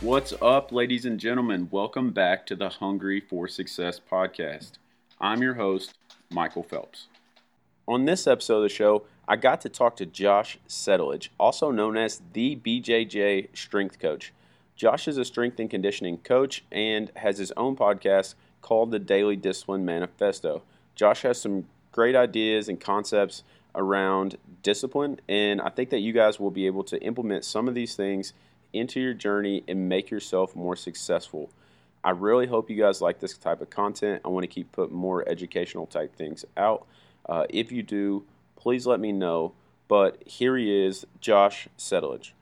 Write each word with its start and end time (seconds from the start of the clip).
What's 0.00 0.32
up, 0.40 0.70
ladies 0.70 1.04
and 1.04 1.18
gentlemen? 1.18 1.70
Welcome 1.72 2.12
back 2.12 2.46
to 2.46 2.54
the 2.54 2.68
Hungry 2.68 3.18
for 3.18 3.48
Success 3.48 4.00
podcast. 4.00 4.74
I'm 5.20 5.42
your 5.42 5.54
host, 5.54 5.98
Michael 6.30 6.62
Phelps. 6.62 7.08
On 7.88 8.04
this 8.04 8.28
episode 8.28 8.58
of 8.58 8.62
the 8.62 8.68
show, 8.68 9.06
I 9.26 9.34
got 9.34 9.60
to 9.62 9.68
talk 9.68 9.96
to 9.96 10.06
Josh 10.06 10.56
Settlage, 10.68 11.30
also 11.36 11.72
known 11.72 11.96
as 11.96 12.22
the 12.32 12.54
BJJ 12.54 13.48
Strength 13.56 13.98
Coach. 13.98 14.32
Josh 14.76 15.08
is 15.08 15.18
a 15.18 15.24
strength 15.24 15.58
and 15.58 15.68
conditioning 15.68 16.18
coach 16.18 16.64
and 16.70 17.10
has 17.16 17.38
his 17.38 17.50
own 17.56 17.74
podcast 17.74 18.36
called 18.62 18.92
the 18.92 19.00
Daily 19.00 19.34
Discipline 19.34 19.84
Manifesto. 19.84 20.62
Josh 20.94 21.22
has 21.22 21.40
some 21.40 21.64
great 21.90 22.14
ideas 22.14 22.68
and 22.68 22.78
concepts 22.78 23.42
around 23.74 24.38
discipline, 24.62 25.18
and 25.28 25.60
I 25.60 25.70
think 25.70 25.90
that 25.90 25.98
you 25.98 26.12
guys 26.12 26.38
will 26.38 26.52
be 26.52 26.66
able 26.66 26.84
to 26.84 27.02
implement 27.02 27.44
some 27.44 27.66
of 27.66 27.74
these 27.74 27.96
things 27.96 28.32
into 28.72 29.00
your 29.00 29.14
journey 29.14 29.64
and 29.68 29.88
make 29.88 30.10
yourself 30.10 30.54
more 30.54 30.76
successful. 30.76 31.50
I 32.04 32.10
really 32.10 32.46
hope 32.46 32.70
you 32.70 32.76
guys 32.76 33.00
like 33.00 33.20
this 33.20 33.36
type 33.36 33.60
of 33.60 33.70
content. 33.70 34.22
I 34.24 34.28
want 34.28 34.44
to 34.44 34.48
keep 34.48 34.72
putting 34.72 34.96
more 34.96 35.28
educational 35.28 35.86
type 35.86 36.14
things 36.14 36.44
out. 36.56 36.86
Uh, 37.28 37.44
if 37.50 37.72
you 37.72 37.82
do, 37.82 38.24
please 38.56 38.86
let 38.86 39.00
me 39.00 39.12
know. 39.12 39.52
But 39.88 40.22
here 40.26 40.56
he 40.56 40.84
is, 40.86 41.06
Josh 41.20 41.68
Settlage. 41.78 42.32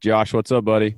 Josh, 0.00 0.32
what's 0.32 0.50
up, 0.50 0.64
buddy? 0.64 0.96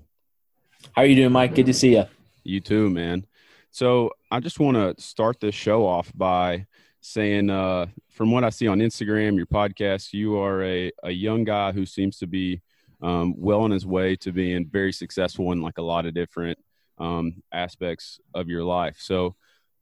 How 0.93 1.03
are 1.03 1.07
you 1.07 1.17
doing, 1.17 1.33
Mike? 1.33 1.55
Good 1.55 1.67
to 1.67 1.75
see 1.75 1.97
you. 1.97 2.05
You 2.45 2.61
too, 2.61 2.89
man. 2.89 3.27
So 3.71 4.11
I 4.31 4.41
just 4.41 4.61
want 4.61 4.77
to 4.77 5.03
start 5.03 5.41
this 5.41 5.55
show 5.55 5.87
off 5.87 6.13
by 6.15 6.67
saying, 7.01 7.51
uh, 7.51 7.87
from 8.11 8.31
what 8.31 8.45
I 8.45 8.51
see 8.51 8.69
on 8.69 8.79
Instagram, 8.79 9.37
your 9.37 9.47
podcast, 9.47 10.13
you 10.13 10.39
are 10.39 10.63
a, 10.63 10.93
a 11.03 11.11
young 11.11 11.45
guy 11.45 11.73
who 11.73 11.85
seems 11.85 12.19
to 12.19 12.27
be 12.27 12.63
um, 13.03 13.35
well 13.37 13.61
on 13.61 13.71
his 13.71 13.85
way 13.85 14.17
to 14.17 14.33
being 14.33 14.67
very 14.67 14.93
successful 14.93 15.53
in 15.53 15.61
like 15.61 15.79
a 15.79 15.83
lot 15.83 16.07
of 16.07 16.15
different 16.15 16.59
um, 16.99 17.43
aspects 17.53 18.21
of 18.35 18.49
your 18.49 18.65
life. 18.65 18.97
So, 19.01 19.35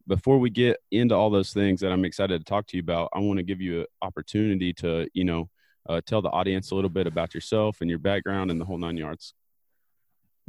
before 0.07 0.39
we 0.39 0.51
get 0.51 0.79
into 0.91 1.15
all 1.15 1.31
those 1.31 1.53
things 1.53 1.81
that 1.81 1.93
I'm 1.93 2.05
excited 2.05 2.39
to 2.39 2.45
talk 2.45 2.67
to 2.69 2.77
you 2.77 2.83
about, 2.83 3.11
I 3.13 3.21
want 3.21 3.37
to 3.37 3.45
give 3.45 3.61
you 3.61 3.81
an 3.81 3.87
opportunity 4.03 4.73
to, 4.75 5.07
you 5.13 5.25
know, 5.25 5.49
uh, 5.89 6.01
tell 6.05 6.23
the 6.23 6.31
audience 6.31 6.71
a 6.71 6.75
little 6.75 6.91
bit 6.91 7.07
about 7.07 7.35
yourself 7.35 7.81
and 7.81 7.89
your 7.89 7.99
background 7.99 8.51
and 8.51 8.61
the 8.61 8.65
whole 8.65 8.79
nine 8.79 8.97
yards. 8.97 9.35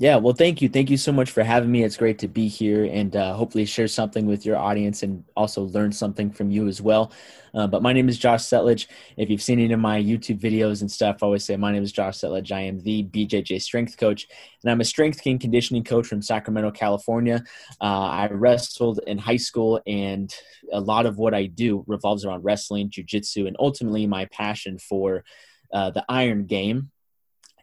Yeah, 0.01 0.15
well, 0.15 0.33
thank 0.33 0.63
you. 0.63 0.67
Thank 0.67 0.89
you 0.89 0.97
so 0.97 1.11
much 1.11 1.29
for 1.29 1.43
having 1.43 1.71
me. 1.71 1.83
It's 1.83 1.95
great 1.95 2.17
to 2.19 2.27
be 2.27 2.47
here 2.47 2.85
and 2.85 3.15
uh, 3.15 3.35
hopefully 3.35 3.65
share 3.65 3.87
something 3.87 4.25
with 4.25 4.47
your 4.47 4.57
audience 4.57 5.03
and 5.03 5.23
also 5.37 5.65
learn 5.65 5.91
something 5.91 6.31
from 6.31 6.49
you 6.49 6.67
as 6.67 6.81
well. 6.81 7.11
Uh, 7.53 7.67
but 7.67 7.83
my 7.83 7.93
name 7.93 8.09
is 8.09 8.17
Josh 8.17 8.41
Settlage. 8.41 8.87
If 9.15 9.29
you've 9.29 9.43
seen 9.43 9.59
any 9.59 9.71
of 9.71 9.79
my 9.79 10.01
YouTube 10.01 10.39
videos 10.39 10.81
and 10.81 10.91
stuff, 10.91 11.17
I 11.21 11.27
always 11.27 11.45
say 11.45 11.55
my 11.55 11.71
name 11.71 11.83
is 11.83 11.91
Josh 11.91 12.17
Settlage. 12.17 12.51
I 12.51 12.61
am 12.61 12.79
the 12.79 13.03
BJJ 13.03 13.61
strength 13.61 13.95
coach, 13.95 14.27
and 14.63 14.71
I'm 14.71 14.81
a 14.81 14.85
strength 14.85 15.21
and 15.27 15.39
conditioning 15.39 15.83
coach 15.83 16.07
from 16.07 16.23
Sacramento, 16.23 16.71
California. 16.71 17.43
Uh, 17.79 17.83
I 17.83 18.27
wrestled 18.31 19.01
in 19.05 19.19
high 19.19 19.37
school, 19.37 19.81
and 19.85 20.33
a 20.73 20.81
lot 20.81 21.05
of 21.05 21.19
what 21.19 21.35
I 21.35 21.45
do 21.45 21.83
revolves 21.85 22.25
around 22.25 22.43
wrestling, 22.43 22.89
jujitsu, 22.89 23.45
and 23.45 23.55
ultimately 23.59 24.07
my 24.07 24.25
passion 24.31 24.79
for 24.79 25.23
uh, 25.71 25.91
the 25.91 26.03
iron 26.09 26.47
game 26.47 26.89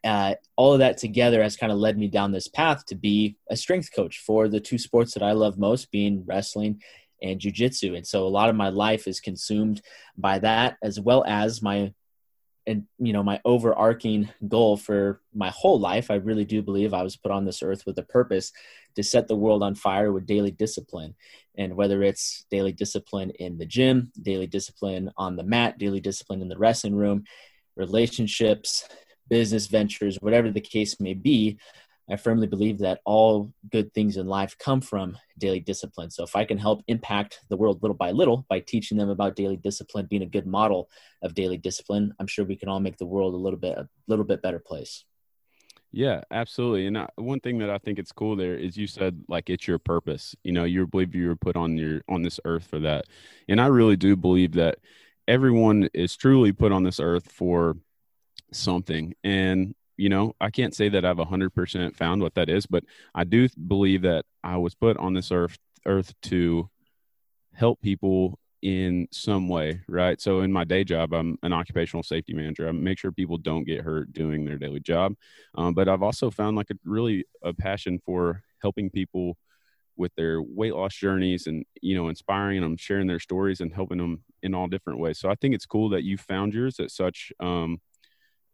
uh, 0.04 0.34
all 0.56 0.72
of 0.72 0.78
that 0.80 0.98
together 0.98 1.42
has 1.42 1.56
kind 1.56 1.72
of 1.72 1.78
led 1.78 1.98
me 1.98 2.08
down 2.08 2.32
this 2.32 2.48
path 2.48 2.86
to 2.86 2.94
be 2.94 3.36
a 3.50 3.56
strength 3.56 3.90
coach 3.94 4.18
for 4.18 4.48
the 4.48 4.60
two 4.60 4.78
sports 4.78 5.14
that 5.14 5.22
I 5.22 5.32
love 5.32 5.58
most, 5.58 5.90
being 5.90 6.24
wrestling 6.26 6.82
and 7.22 7.40
jujitsu. 7.40 7.96
And 7.96 8.06
so 8.06 8.26
a 8.26 8.28
lot 8.28 8.48
of 8.48 8.56
my 8.56 8.68
life 8.68 9.08
is 9.08 9.20
consumed 9.20 9.82
by 10.16 10.38
that, 10.40 10.76
as 10.82 11.00
well 11.00 11.24
as 11.26 11.62
my 11.62 11.92
and 12.68 12.84
you 12.98 13.14
know 13.14 13.22
my 13.22 13.40
overarching 13.46 14.28
goal 14.46 14.76
for 14.76 15.22
my 15.34 15.48
whole 15.48 15.80
life 15.80 16.10
i 16.10 16.14
really 16.16 16.44
do 16.44 16.60
believe 16.60 16.92
i 16.92 17.02
was 17.02 17.16
put 17.16 17.32
on 17.32 17.44
this 17.44 17.62
earth 17.62 17.84
with 17.86 17.98
a 17.98 18.02
purpose 18.02 18.52
to 18.94 19.02
set 19.02 19.26
the 19.26 19.34
world 19.34 19.62
on 19.62 19.74
fire 19.74 20.12
with 20.12 20.26
daily 20.26 20.50
discipline 20.50 21.14
and 21.56 21.74
whether 21.74 22.02
it's 22.02 22.44
daily 22.50 22.72
discipline 22.72 23.30
in 23.38 23.56
the 23.56 23.64
gym 23.64 24.12
daily 24.20 24.46
discipline 24.46 25.10
on 25.16 25.34
the 25.34 25.42
mat 25.42 25.78
daily 25.78 26.00
discipline 26.00 26.42
in 26.42 26.48
the 26.48 26.58
wrestling 26.58 26.94
room 26.94 27.24
relationships 27.74 28.86
business 29.28 29.66
ventures, 29.66 30.16
whatever 30.20 30.50
the 30.50 30.60
case 30.60 31.00
may 31.00 31.14
be, 31.14 31.58
I 32.10 32.16
firmly 32.16 32.46
believe 32.46 32.78
that 32.78 33.00
all 33.04 33.52
good 33.70 33.92
things 33.92 34.16
in 34.16 34.26
life 34.26 34.56
come 34.58 34.80
from 34.80 35.18
daily 35.36 35.60
discipline. 35.60 36.10
So 36.10 36.22
if 36.22 36.34
I 36.34 36.44
can 36.44 36.56
help 36.56 36.82
impact 36.88 37.40
the 37.50 37.56
world 37.56 37.82
little 37.82 37.96
by 37.96 38.12
little 38.12 38.46
by 38.48 38.60
teaching 38.60 38.96
them 38.96 39.10
about 39.10 39.36
daily 39.36 39.56
discipline, 39.56 40.06
being 40.06 40.22
a 40.22 40.26
good 40.26 40.46
model 40.46 40.88
of 41.22 41.34
daily 41.34 41.58
discipline, 41.58 42.14
I'm 42.18 42.26
sure 42.26 42.44
we 42.44 42.56
can 42.56 42.68
all 42.68 42.80
make 42.80 42.96
the 42.96 43.06
world 43.06 43.34
a 43.34 43.36
little 43.36 43.58
bit 43.58 43.76
a 43.76 43.88
little 44.06 44.24
bit 44.24 44.40
better 44.40 44.58
place. 44.58 45.04
Yeah, 45.90 46.22
absolutely. 46.30 46.86
And 46.86 46.98
I, 46.98 47.08
one 47.16 47.40
thing 47.40 47.58
that 47.58 47.70
I 47.70 47.78
think 47.78 47.98
it's 47.98 48.12
cool 48.12 48.36
there 48.36 48.54
is 48.54 48.76
you 48.76 48.86
said 48.86 49.22
like 49.28 49.48
it's 49.50 49.66
your 49.66 49.78
purpose. 49.78 50.34
You 50.44 50.52
know, 50.52 50.64
you 50.64 50.86
believe 50.86 51.14
you 51.14 51.28
were 51.28 51.36
put 51.36 51.56
on 51.56 51.76
your 51.76 52.02
on 52.08 52.22
this 52.22 52.40
earth 52.44 52.66
for 52.66 52.78
that. 52.80 53.04
And 53.48 53.60
I 53.60 53.66
really 53.66 53.96
do 53.96 54.16
believe 54.16 54.52
that 54.52 54.78
everyone 55.26 55.88
is 55.92 56.16
truly 56.16 56.52
put 56.52 56.72
on 56.72 56.84
this 56.84 57.00
earth 57.00 57.30
for 57.30 57.76
something. 58.52 59.14
And, 59.24 59.74
you 59.96 60.08
know, 60.08 60.34
I 60.40 60.50
can't 60.50 60.74
say 60.74 60.88
that 60.90 61.04
I've 61.04 61.16
100% 61.16 61.96
found 61.96 62.22
what 62.22 62.34
that 62.34 62.48
is, 62.48 62.66
but 62.66 62.84
I 63.14 63.24
do 63.24 63.48
believe 63.66 64.02
that 64.02 64.24
I 64.44 64.56
was 64.56 64.74
put 64.74 64.96
on 64.96 65.14
this 65.14 65.32
earth, 65.32 65.58
earth 65.86 66.14
to 66.22 66.68
help 67.54 67.80
people 67.80 68.38
in 68.62 69.06
some 69.12 69.48
way, 69.48 69.80
right? 69.88 70.20
So 70.20 70.40
in 70.40 70.52
my 70.52 70.64
day 70.64 70.82
job, 70.84 71.12
I'm 71.12 71.38
an 71.42 71.52
occupational 71.52 72.02
safety 72.02 72.34
manager. 72.34 72.68
I 72.68 72.72
make 72.72 72.98
sure 72.98 73.12
people 73.12 73.38
don't 73.38 73.64
get 73.64 73.82
hurt 73.82 74.12
doing 74.12 74.44
their 74.44 74.58
daily 74.58 74.80
job. 74.80 75.14
Um, 75.54 75.74
but 75.74 75.88
I've 75.88 76.02
also 76.02 76.30
found 76.30 76.56
like 76.56 76.70
a 76.70 76.74
really 76.84 77.24
a 77.42 77.52
passion 77.52 78.00
for 78.04 78.42
helping 78.60 78.90
people 78.90 79.36
with 79.98 80.14
their 80.14 80.40
weight 80.40 80.74
loss 80.74 80.94
journeys 80.94 81.46
and 81.46 81.64
you 81.82 81.94
know 81.94 82.08
inspiring 82.08 82.62
them 82.62 82.76
sharing 82.76 83.06
their 83.06 83.18
stories 83.18 83.60
and 83.60 83.74
helping 83.74 83.98
them 83.98 84.22
in 84.42 84.54
all 84.54 84.68
different 84.68 85.00
ways 85.00 85.18
so 85.18 85.28
i 85.28 85.34
think 85.34 85.54
it's 85.54 85.66
cool 85.66 85.88
that 85.88 86.04
you 86.04 86.16
found 86.16 86.54
yours 86.54 86.78
at 86.78 86.90
such 86.90 87.32
um, 87.40 87.80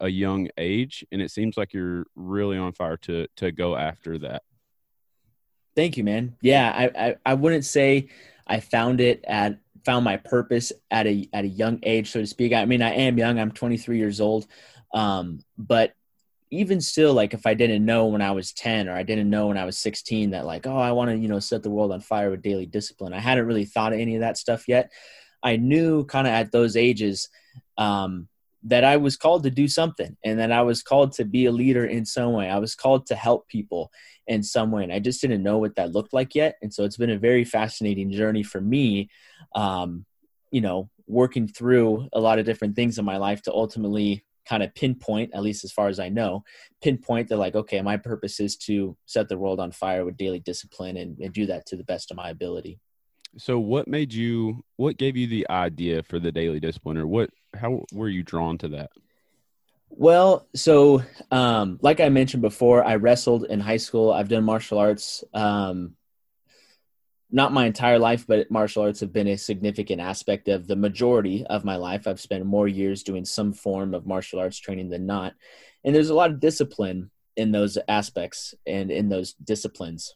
a 0.05 0.09
young 0.09 0.49
age, 0.59 1.05
and 1.11 1.23
it 1.23 1.31
seems 1.31 1.57
like 1.57 1.73
you're 1.73 2.05
really 2.15 2.59
on 2.59 2.73
fire 2.73 2.99
to 2.99 3.27
to 3.37 3.51
go 3.51 3.75
after 3.75 4.19
that. 4.19 4.43
Thank 5.75 5.97
you, 5.97 6.05
man. 6.05 6.37
Yeah, 6.43 6.71
I, 6.71 7.07
I, 7.07 7.17
I 7.25 7.35
wouldn't 7.35 7.65
say 7.65 8.09
I 8.47 8.61
found 8.61 9.01
it 9.01 9.25
at 9.27 9.59
found 9.85 10.05
my 10.05 10.19
purpose 10.19 10.73
at 10.91 11.07
a 11.07 11.27
at 11.33 11.45
a 11.45 11.49
young 11.49 11.79
age, 11.83 12.11
so 12.11 12.21
to 12.21 12.27
speak. 12.27 12.53
I 12.53 12.67
mean, 12.67 12.83
I 12.83 12.91
am 12.91 13.17
young. 13.17 13.39
I'm 13.39 13.51
23 13.51 13.97
years 13.97 14.21
old, 14.21 14.47
um, 14.93 15.41
but 15.57 15.95
even 16.51 16.83
still, 16.83 17.15
like 17.15 17.33
if 17.33 17.47
I 17.47 17.55
didn't 17.55 17.87
know 17.87 18.07
when 18.07 18.21
I 18.21 18.33
was 18.33 18.53
10 18.53 18.89
or 18.89 18.93
I 18.95 19.05
didn't 19.05 19.31
know 19.31 19.49
when 19.49 19.59
I 19.59 19.65
was 19.65 19.79
16 19.79 20.31
that 20.31 20.45
like, 20.45 20.67
oh, 20.67 20.77
I 20.77 20.93
want 20.93 21.11
to 21.11 21.17
you 21.17 21.29
know 21.29 21.41
set 21.41 21.63
the 21.63 21.71
world 21.71 21.93
on 21.93 22.03
fire 22.03 22.31
with 22.31 22.43
daily 22.43 22.67
discipline. 22.67 23.15
I 23.15 23.21
hadn't 23.21 23.47
really 23.47 23.65
thought 23.65 23.95
of 23.95 24.01
any 24.01 24.17
of 24.17 24.21
that 24.21 24.37
stuff 24.37 24.69
yet. 24.69 24.93
I 25.43 25.57
knew 25.57 26.05
kind 26.05 26.27
of 26.27 26.33
at 26.35 26.53
those 26.53 26.77
ages 26.77 27.31
um, 27.79 28.29
that 28.65 28.85
I 28.85 28.97
was 28.97 29.17
called 29.17 29.43
to 29.43 29.51
do 29.51 29.69
something 29.69 30.17
and 30.25 30.39
that 30.39 30.51
I 30.51 30.63
was 30.63 30.83
called 30.83 31.13
to 31.13 31.25
be 31.25 31.47
a 31.47 31.53
leader 31.53 31.85
in 31.85 32.07
some 32.07 32.33
way. 32.33 32.49
I 32.49 32.59
was 32.59 32.75
called 32.75 33.07
to 33.07 33.15
help 33.15 33.47
people 33.49 33.91
in 34.27 34.43
some 34.43 34.71
way. 34.71 34.83
And 34.83 34.93
I 34.93 35.01
just 35.01 35.21
didn't 35.21 35.43
know 35.43 35.59
what 35.59 35.77
that 35.77 35.93
looked 35.93 36.15
like 36.15 36.35
yet. 36.35 36.57
And 36.63 36.73
so 36.73 36.85
it's 36.85 36.97
been 36.97 37.11
a 37.11 37.19
very 37.19 37.45
fascinating 37.45 38.11
journey 38.11 38.43
for 38.43 38.61
me, 38.61 39.11
um, 39.55 40.07
you 40.51 40.63
know, 40.63 40.89
working 41.07 41.47
through 41.47 42.09
a 42.15 42.21
lot 42.21 42.39
of 42.39 42.47
different 42.47 42.75
things 42.75 42.99
in 42.99 43.05
my 43.05 43.19
life 43.19 43.43
to 43.43 43.53
ultimately 43.53 44.25
kind 44.47 44.63
of 44.63 44.75
pinpoint, 44.75 45.33
at 45.35 45.43
least 45.43 45.65
as 45.65 45.73
far 45.73 45.89
as 45.89 45.99
I 45.99 46.09
know, 46.09 46.45
pinpoint 46.83 47.29
that 47.29 47.37
like, 47.37 47.55
okay, 47.55 47.83
my 47.83 47.97
purpose 47.97 48.41
is 48.41 48.57
to 48.59 48.97
set 49.07 49.29
the 49.29 49.39
world 49.39 49.61
on 49.61 49.73
fire 49.73 50.05
with 50.05 50.17
daily 50.17 50.41
discipline 50.41 50.97
and, 50.97 51.19
and 51.19 51.33
do 51.33 51.47
that 51.47 51.67
to 51.67 51.77
the 51.77 51.85
best 51.85 52.11
of 52.11 52.17
my 52.17 52.31
ability. 52.31 52.79
So 53.37 53.59
what 53.59 53.89
made 53.89 54.13
you 54.13 54.65
what 54.77 54.97
gave 54.97 55.17
you 55.17 55.27
the 55.27 55.47
idea 55.51 56.03
for 56.03 56.19
the 56.19 56.33
daily 56.33 56.61
discipline 56.61 56.99
or 56.99 57.07
what 57.07 57.31
how 57.55 57.85
were 57.93 58.09
you 58.09 58.23
drawn 58.23 58.59
to 58.59 58.69
that? 58.69 58.91
Well, 59.89 60.47
so 60.55 61.03
um, 61.31 61.79
like 61.81 62.01
I 62.01 62.09
mentioned 62.09 62.43
before, 62.43 62.85
I 62.85 62.97
wrestled 62.97 63.45
in 63.45 63.61
high 63.61 63.77
school. 63.77 64.13
I've 64.13 64.29
done 64.29 64.43
martial 64.45 64.79
arts, 64.79 65.23
um, 65.33 65.95
not 67.31 67.53
my 67.53 67.67
entire 67.67 67.99
life, 67.99 68.27
but 68.27 68.51
martial 68.51 68.83
arts 68.83 69.01
have 69.01 69.13
been 69.13 69.29
a 69.29 69.39
significant 69.39 70.01
aspect 70.01 70.49
of 70.49 70.67
the 70.67 70.77
majority 70.77 71.47
of 71.47 71.65
my 71.65 71.77
life. 71.77 72.07
I've 72.07 72.21
spent 72.21 72.45
more 72.45 72.67
years 72.67 73.05
doing 73.05 73.25
some 73.25 73.53
form 73.53 73.95
of 73.95 74.07
martial 74.07 74.41
arts 74.41 74.59
training 74.59 74.91
than 74.91 75.07
not, 75.07 75.35
and 75.85 75.95
there's 75.95 76.11
a 76.11 76.15
lot 76.15 76.31
of 76.31 76.41
discipline 76.41 77.11
in 77.37 77.53
those 77.53 77.79
aspects 77.89 78.55
and 78.67 78.91
in 78.91 79.09
those 79.09 79.35
disciplines. 79.35 80.15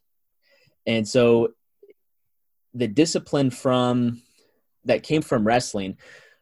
And 0.87 1.06
so 1.06 1.50
the 2.75 2.88
discipline 2.88 3.50
from 3.50 4.23
that 4.85 5.03
came 5.03 5.23
from 5.23 5.47
wrestling 5.47 5.97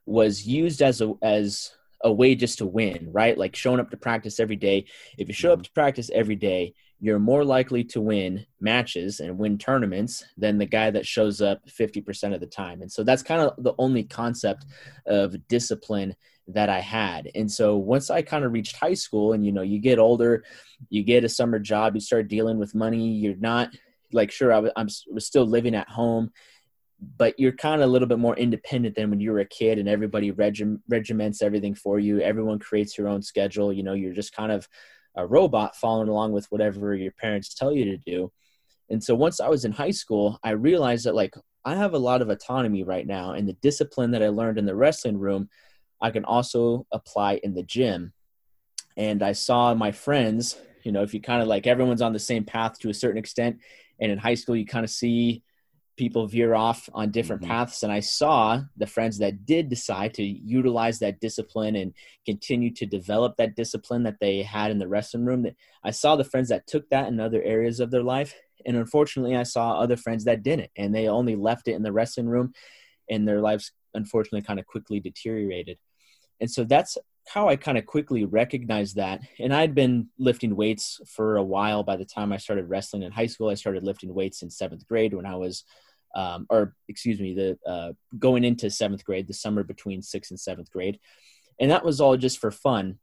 was 0.05 0.46
used 0.46 0.82
as 0.82 1.00
a 1.00 1.14
as 1.23 1.73
a 2.05 2.12
way 2.12 2.34
just 2.34 2.58
to 2.58 2.67
win, 2.67 3.08
right? 3.12 3.37
Like 3.37 3.56
showing 3.56 3.81
up 3.81 3.90
to 3.90 3.96
practice 3.96 4.38
every 4.38 4.56
day. 4.56 4.87
If 5.19 5.28
you 5.28 5.34
show 5.34 5.52
up 5.52 5.58
mm-hmm. 5.58 5.64
to 5.64 5.73
practice 5.73 6.11
every 6.12 6.37
day, 6.37 6.75
you're 7.00 7.19
more 7.19 7.44
likely 7.44 7.84
to 7.84 8.00
win 8.00 8.46
matches 8.61 9.20
and 9.20 9.38
win 9.38 9.58
tournaments 9.58 10.25
than 10.37 10.58
the 10.58 10.67
guy 10.67 10.90
that 10.90 11.06
shows 11.06 11.43
up 11.43 11.67
50% 11.69 12.34
of 12.34 12.40
the 12.40 12.46
time. 12.46 12.81
And 12.81 12.90
so 12.90 13.02
that's 13.02 13.22
kind 13.22 13.43
of 13.43 13.62
the 13.62 13.75
only 13.79 14.05
concept 14.05 14.64
of 15.06 15.46
discipline 15.49 16.14
that 16.49 16.69
I 16.69 16.81
had. 16.81 17.31
And 17.34 17.50
so 17.50 17.76
once 17.76 18.08
I 18.08 18.22
kind 18.22 18.44
of 18.44 18.52
reached 18.52 18.76
high 18.76 18.94
school 18.94 19.32
and 19.32 19.44
you 19.44 19.52
know, 19.52 19.62
you 19.62 19.79
get 19.79 19.99
older, 19.99 20.44
you 20.88 21.02
get 21.02 21.25
a 21.25 21.29
summer 21.29 21.58
job, 21.58 21.94
you 21.94 22.00
start 22.00 22.29
dealing 22.29 22.58
with 22.58 22.75
money, 22.75 23.08
you're 23.08 23.37
not 23.37 23.75
like 24.12 24.31
sure 24.31 24.53
I 24.53 24.58
was, 24.58 24.73
I'm, 24.76 24.88
was 25.12 25.26
still 25.26 25.47
living 25.47 25.75
at 25.75 25.88
home, 25.88 26.31
but 27.17 27.38
you're 27.38 27.53
kind 27.53 27.82
of 27.82 27.88
a 27.88 27.93
little 27.93 28.08
bit 28.08 28.19
more 28.19 28.37
independent 28.37 28.94
than 28.94 29.11
when 29.11 29.20
you 29.20 29.32
were 29.32 29.41
a 29.41 29.47
kid 29.47 29.79
and 29.79 29.88
everybody 29.88 30.32
regim- 30.32 30.81
regiments 30.88 31.43
everything 31.43 31.75
for 31.75 31.99
you. 31.99 32.20
Everyone 32.20 32.58
creates 32.58 32.97
your 32.97 33.08
own 33.08 33.23
schedule. 33.23 33.73
You 33.73 33.82
know, 33.82 33.93
you're 33.93 34.14
just 34.14 34.35
kind 34.35 34.53
of 34.53 34.69
a 35.17 35.26
robot 35.26 35.76
following 35.76 36.08
along 36.08 36.32
with 36.32 36.47
whatever 36.50 36.94
your 36.94 37.12
parents 37.12 37.55
tell 37.55 37.73
you 37.73 37.85
to 37.87 37.97
do. 37.97 38.32
And 38.91 39.03
so 39.03 39.14
once 39.14 39.41
I 39.41 39.49
was 39.49 39.64
in 39.64 39.73
high 39.73 39.91
school, 39.91 40.38
I 40.43 40.50
realized 40.50 41.06
that 41.06 41.14
like 41.14 41.35
I 41.64 41.75
have 41.75 41.94
a 41.94 41.99
lot 41.99 42.23
of 42.23 42.31
autonomy 42.31 42.85
right 42.85 43.06
now 43.06 43.32
and 43.32 43.49
the 43.49 43.55
discipline 43.55 44.12
that 44.12 44.23
I 44.23 44.29
learned 44.29 44.58
in 44.58 44.67
the 44.67 44.76
wrestling 44.76 45.19
room– 45.19 45.49
I 46.00 46.11
can 46.11 46.25
also 46.25 46.87
apply 46.93 47.41
in 47.43 47.55
the 47.55 47.62
gym. 47.62 48.12
And 48.97 49.23
I 49.23 49.32
saw 49.32 49.75
my 49.75 49.93
friends, 49.93 50.58
you 50.82 50.93
know, 50.93 51.03
if 51.03 51.14
you 51.14 51.20
kind 51.20 51.43
of 51.43 51.49
like 51.49 51.67
everyone's 51.67 52.03
on 52.03 52.12
the 52.12 52.19
same 52.19 52.44
path 52.44 52.79
to 52.81 52.91
a 52.91 52.94
certain 52.94 53.19
extent. 53.19 53.58
And 54.00 54.12
in 54.12 54.19
high 54.19 54.34
school, 54.34 54.56
you 54.56 54.66
kind 54.66 54.84
of 54.84 54.90
see 54.90 55.43
people 55.96 56.26
veer 56.26 56.54
off 56.54 56.88
on 56.93 57.10
different 57.10 57.43
mm-hmm. 57.43 57.50
paths. 57.50 57.82
And 57.82 57.93
I 57.93 58.00
saw 58.00 58.60
the 58.76 58.87
friends 58.87 59.19
that 59.19 59.46
did 59.46 59.69
decide 59.69 60.14
to 60.14 60.22
utilize 60.22 60.98
that 60.98 61.20
discipline 61.20 61.76
and 61.76 61.94
continue 62.25 62.70
to 62.75 62.87
develop 62.87 63.37
that 63.37 63.56
discipline 63.56 64.02
that 64.04 64.20
they 64.20 64.43
had 64.43 64.70
in 64.70 64.78
the 64.78 64.88
wrestling 64.88 65.25
room. 65.25 65.43
That 65.43 65.56
I 65.82 65.90
saw 65.90 66.16
the 66.16 66.25
friends 66.25 66.50
that 66.50 66.66
took 66.66 66.88
that 66.90 67.08
in 67.08 67.19
other 67.19 67.43
areas 67.43 67.81
of 67.81 67.90
their 67.90 68.02
life. 68.02 68.34
And 68.66 68.76
unfortunately, 68.76 69.37
I 69.37 69.44
saw 69.44 69.78
other 69.78 69.96
friends 69.96 70.25
that 70.25 70.43
didn't. 70.43 70.70
And 70.76 70.94
they 70.94 71.08
only 71.08 71.37
left 71.37 71.69
it 71.69 71.75
in 71.75 71.82
the 71.82 71.93
wrestling 71.93 72.28
room 72.28 72.52
and 73.08 73.26
their 73.26 73.40
lives 73.40 73.72
unfortunately 73.94 74.43
kind 74.43 74.60
of 74.60 74.66
quickly 74.66 75.00
deteriorated. 75.00 75.78
And 76.40 76.50
so 76.50 76.64
that's 76.64 76.98
how 77.28 77.48
I 77.48 77.56
kind 77.56 77.76
of 77.76 77.86
quickly 77.86 78.24
recognized 78.24 78.96
that. 78.96 79.20
And 79.38 79.52
I'd 79.52 79.74
been 79.74 80.08
lifting 80.18 80.54
weights 80.54 81.00
for 81.06 81.36
a 81.36 81.42
while 81.42 81.82
by 81.82 81.96
the 81.96 82.04
time 82.04 82.32
I 82.32 82.36
started 82.36 82.68
wrestling 82.68 83.02
in 83.02 83.12
high 83.12 83.26
school. 83.26 83.48
I 83.48 83.54
started 83.54 83.82
lifting 83.82 84.14
weights 84.14 84.42
in 84.42 84.50
seventh 84.50 84.86
grade 84.86 85.12
when 85.12 85.26
I 85.26 85.34
was, 85.34 85.64
um, 86.14 86.46
or 86.50 86.74
excuse 86.88 87.18
me, 87.20 87.34
the 87.34 87.58
uh, 87.68 87.92
going 88.18 88.44
into 88.44 88.70
seventh 88.70 89.04
grade, 89.04 89.26
the 89.26 89.34
summer 89.34 89.64
between 89.64 90.02
sixth 90.02 90.30
and 90.30 90.38
seventh 90.38 90.70
grade. 90.70 91.00
And 91.60 91.70
that 91.70 91.84
was 91.84 92.00
all 92.00 92.16
just 92.16 92.38
for 92.38 92.50
fun. 92.50 92.98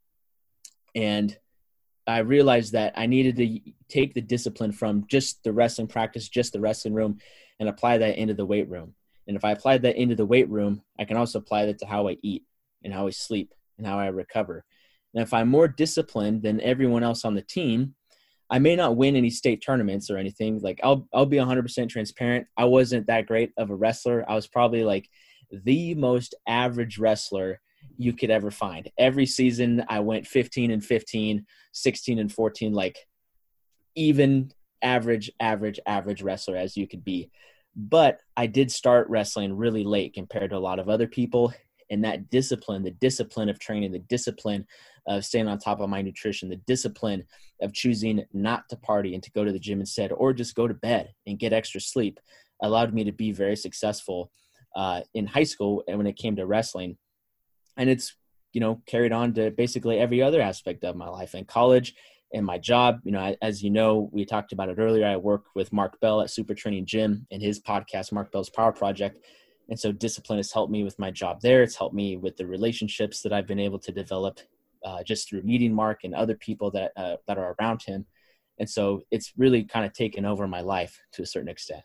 And 0.94 1.36
I 2.06 2.18
realized 2.18 2.72
that 2.72 2.94
I 2.96 3.06
needed 3.06 3.36
to 3.36 3.72
take 3.88 4.14
the 4.14 4.20
discipline 4.20 4.72
from 4.72 5.06
just 5.06 5.42
the 5.42 5.52
wrestling 5.52 5.88
practice, 5.88 6.28
just 6.28 6.52
the 6.52 6.60
wrestling 6.60 6.94
room, 6.94 7.18
and 7.58 7.68
apply 7.68 7.98
that 7.98 8.16
into 8.16 8.34
the 8.34 8.46
weight 8.46 8.68
room. 8.68 8.94
And 9.26 9.36
if 9.36 9.44
I 9.44 9.52
applied 9.52 9.82
that 9.82 9.96
into 9.96 10.14
the 10.14 10.26
weight 10.26 10.48
room, 10.48 10.82
I 10.98 11.04
can 11.04 11.16
also 11.16 11.38
apply 11.38 11.66
that 11.66 11.78
to 11.78 11.86
how 11.86 12.08
I 12.08 12.16
eat 12.22 12.44
and 12.84 12.92
how 12.92 13.06
I 13.06 13.10
sleep 13.10 13.52
and 13.78 13.86
how 13.86 13.98
I 13.98 14.06
recover. 14.06 14.64
And 15.14 15.22
if 15.22 15.32
I'm 15.32 15.48
more 15.48 15.68
disciplined 15.68 16.42
than 16.42 16.60
everyone 16.60 17.02
else 17.04 17.24
on 17.24 17.34
the 17.34 17.42
team, 17.42 17.94
I 18.50 18.58
may 18.58 18.76
not 18.76 18.96
win 18.96 19.16
any 19.16 19.30
state 19.30 19.62
tournaments 19.64 20.10
or 20.10 20.18
anything. 20.18 20.60
Like 20.60 20.80
I'll 20.82 21.08
I'll 21.14 21.26
be 21.26 21.38
100% 21.38 21.88
transparent. 21.88 22.46
I 22.56 22.64
wasn't 22.64 23.06
that 23.06 23.26
great 23.26 23.52
of 23.56 23.70
a 23.70 23.74
wrestler. 23.74 24.24
I 24.28 24.34
was 24.34 24.46
probably 24.46 24.84
like 24.84 25.08
the 25.50 25.94
most 25.94 26.34
average 26.46 26.98
wrestler 26.98 27.60
you 27.96 28.12
could 28.12 28.30
ever 28.30 28.50
find. 28.50 28.90
Every 28.98 29.26
season 29.26 29.84
I 29.88 30.00
went 30.00 30.26
15 30.26 30.70
and 30.70 30.84
15, 30.84 31.46
16 31.72 32.18
and 32.18 32.32
14 32.32 32.72
like 32.72 32.98
even 33.94 34.50
average 34.82 35.30
average 35.40 35.80
average 35.86 36.22
wrestler 36.22 36.56
as 36.56 36.76
you 36.76 36.86
could 36.86 37.04
be. 37.04 37.30
But 37.76 38.20
I 38.36 38.46
did 38.46 38.70
start 38.70 39.08
wrestling 39.08 39.56
really 39.56 39.84
late 39.84 40.14
compared 40.14 40.50
to 40.50 40.56
a 40.56 40.58
lot 40.58 40.78
of 40.78 40.88
other 40.88 41.08
people 41.08 41.52
and 41.90 42.04
that 42.04 42.30
discipline 42.30 42.82
the 42.82 42.90
discipline 42.92 43.48
of 43.48 43.58
training 43.58 43.92
the 43.92 43.98
discipline 44.00 44.66
of 45.06 45.24
staying 45.24 45.48
on 45.48 45.58
top 45.58 45.80
of 45.80 45.88
my 45.88 46.02
nutrition 46.02 46.48
the 46.48 46.56
discipline 46.66 47.22
of 47.60 47.72
choosing 47.72 48.24
not 48.32 48.68
to 48.68 48.76
party 48.76 49.14
and 49.14 49.22
to 49.22 49.30
go 49.32 49.44
to 49.44 49.52
the 49.52 49.58
gym 49.58 49.80
instead 49.80 50.12
or 50.12 50.32
just 50.32 50.54
go 50.54 50.66
to 50.66 50.74
bed 50.74 51.12
and 51.26 51.38
get 51.38 51.52
extra 51.52 51.80
sleep 51.80 52.18
allowed 52.62 52.94
me 52.94 53.04
to 53.04 53.12
be 53.12 53.32
very 53.32 53.56
successful 53.56 54.30
uh, 54.74 55.02
in 55.14 55.26
high 55.26 55.44
school 55.44 55.82
and 55.88 55.98
when 55.98 56.06
it 56.06 56.16
came 56.16 56.36
to 56.36 56.46
wrestling. 56.46 56.96
And 57.76 57.88
it's 57.88 58.16
you 58.52 58.60
know 58.60 58.82
carried 58.86 59.12
on 59.12 59.34
to 59.34 59.50
basically 59.50 59.98
every 59.98 60.22
other 60.22 60.40
aspect 60.40 60.84
of 60.84 60.96
my 60.96 61.08
life 61.08 61.34
in 61.34 61.44
college 61.44 61.94
and 62.32 62.46
my 62.46 62.58
job. 62.58 63.00
You 63.04 63.12
know 63.12 63.34
as 63.42 63.62
you 63.62 63.70
know 63.70 64.08
we 64.12 64.24
talked 64.24 64.52
about 64.52 64.68
it 64.68 64.78
earlier 64.78 65.06
i 65.06 65.16
work 65.16 65.44
with 65.54 65.72
mark 65.72 65.98
bell 66.00 66.20
at 66.20 66.30
super 66.30 66.54
training 66.54 66.86
gym 66.86 67.26
and 67.30 67.42
his 67.42 67.60
podcast 67.60 68.12
mark 68.12 68.30
bell's 68.30 68.50
power 68.50 68.72
project 68.72 69.18
and 69.68 69.78
so 69.78 69.92
discipline 69.92 70.38
has 70.38 70.52
helped 70.52 70.72
me 70.72 70.84
with 70.84 70.98
my 70.98 71.10
job 71.10 71.40
there. 71.40 71.62
It's 71.62 71.76
helped 71.76 71.94
me 71.94 72.16
with 72.16 72.36
the 72.36 72.46
relationships 72.46 73.22
that 73.22 73.32
I've 73.32 73.46
been 73.46 73.60
able 73.60 73.78
to 73.80 73.92
develop 73.92 74.40
uh, 74.84 75.02
just 75.02 75.28
through 75.28 75.42
meeting 75.42 75.72
Mark 75.72 76.04
and 76.04 76.14
other 76.14 76.34
people 76.34 76.70
that 76.72 76.92
uh, 76.96 77.16
that 77.26 77.38
are 77.38 77.56
around 77.58 77.82
him. 77.82 78.06
And 78.58 78.68
so 78.68 79.02
it's 79.10 79.32
really 79.36 79.64
kind 79.64 79.84
of 79.84 79.92
taken 79.92 80.24
over 80.24 80.46
my 80.46 80.60
life 80.60 81.00
to 81.12 81.22
a 81.22 81.26
certain 81.26 81.48
extent. 81.48 81.82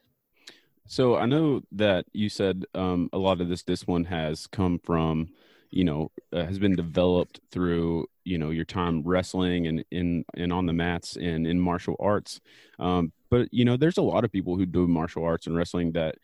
So 0.86 1.16
I 1.16 1.26
know 1.26 1.62
that 1.72 2.06
you 2.14 2.30
said 2.30 2.66
um, 2.74 3.10
a 3.14 3.18
lot 3.18 3.42
of 3.42 3.50
this 3.50 3.64
discipline 3.64 4.06
has 4.06 4.48
come 4.48 4.80
from, 4.84 5.30
you 5.70 5.84
know, 5.84 6.12
uh, 6.34 6.46
has 6.46 6.60
been 6.60 6.76
developed 6.76 7.40
through, 7.52 8.08
you 8.24 8.38
know, 8.38 8.50
your 8.50 8.66
time 8.66 9.04
wrestling 9.04 9.68
and 9.68 9.86
in 9.92 10.26
and 10.36 10.52
on 10.52 10.66
the 10.66 10.74
mats 10.74 11.16
and 11.16 11.48
in 11.48 11.60
martial 11.60 11.96
arts. 12.00 12.42
Um, 12.80 13.14
but 13.30 13.48
you 13.52 13.66
know, 13.66 13.78
there's 13.78 13.98
a 13.98 14.04
lot 14.04 14.26
of 14.26 14.32
people 14.32 14.58
who 14.58 14.66
do 14.66 14.88
martial 14.88 15.24
arts 15.24 15.48
and 15.48 15.56
wrestling 15.56 15.94
that 15.94 16.16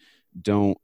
don't 0.41 0.77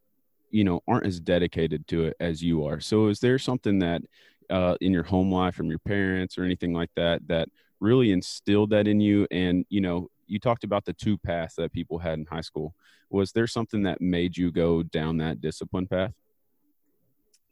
you 0.52 0.64
know 0.64 0.82
aren't 0.88 1.06
as 1.06 1.20
dedicated 1.20 1.88
to 1.88 2.06
it 2.06 2.16
as 2.20 2.42
you 2.42 2.66
are. 2.66 2.80
So 2.80 3.08
is 3.08 3.20
there 3.20 3.40
something 3.40 3.80
that 3.80 4.02
uh, 4.50 4.76
in 4.82 4.92
your 4.92 5.04
home 5.04 5.32
life 5.32 5.56
from 5.56 5.68
your 5.68 5.80
parents 5.80 6.38
or 6.38 6.44
anything 6.44 6.74
like 6.74 6.92
that 6.96 7.28
that 7.28 7.50
really 7.80 8.12
instilled 8.12 8.70
that 8.72 8.88
in 8.88 9.00
you? 9.00 9.28
And 9.32 9.66
you 9.70 9.82
know 9.82 10.10
you 10.28 10.40
talked 10.40 10.64
about 10.64 10.86
the 10.86 10.94
two 10.94 11.18
paths 11.18 11.56
that 11.56 11.74
people 11.74 12.00
had 12.00 12.20
in 12.20 12.26
high 12.26 12.42
school. 12.42 12.74
Was 13.10 13.32
there 13.32 13.48
something 13.48 13.84
that 13.84 14.00
made 14.00 14.38
you 14.38 14.52
go 14.52 14.84
down 14.84 15.18
that 15.18 15.42
discipline 15.42 15.88
path? 15.88 16.14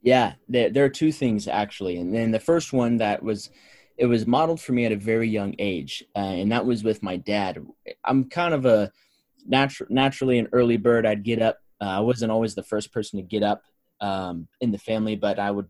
Yeah 0.02 0.34
there, 0.48 0.70
there 0.70 0.86
are 0.86 0.90
two 0.90 1.12
things 1.12 1.48
actually. 1.48 1.98
And 1.98 2.14
then 2.14 2.32
the 2.32 2.40
first 2.40 2.74
one 2.74 2.98
that 2.98 3.22
was 3.22 3.50
it 3.98 4.06
was 4.06 4.26
modeled 4.26 4.62
for 4.62 4.72
me 4.72 4.86
at 4.86 4.94
a 4.94 4.96
very 4.96 5.28
young 5.28 5.54
age 5.60 6.06
uh, 6.16 6.20
and 6.20 6.52
that 6.52 6.66
was 6.66 6.84
with 6.84 7.04
my 7.04 7.18
dad. 7.18 7.66
I'm 8.06 8.30
kind 8.30 8.54
of 8.54 8.66
a 8.66 8.92
natural 9.46 9.88
naturally 9.92 10.40
an 10.40 10.48
early 10.54 10.78
bird. 10.78 11.06
I'd 11.06 11.24
get 11.24 11.42
up 11.42 11.60
uh, 11.82 11.86
I 11.86 12.00
wasn't 12.00 12.32
always 12.32 12.56
the 12.56 12.64
first 12.64 12.92
person 12.92 13.18
to 13.18 13.24
get 13.24 13.44
up 13.44 13.64
um, 14.02 14.48
in 14.62 14.72
the 14.72 14.78
family, 14.78 15.16
but 15.16 15.40
I 15.40 15.52
would 15.52 15.68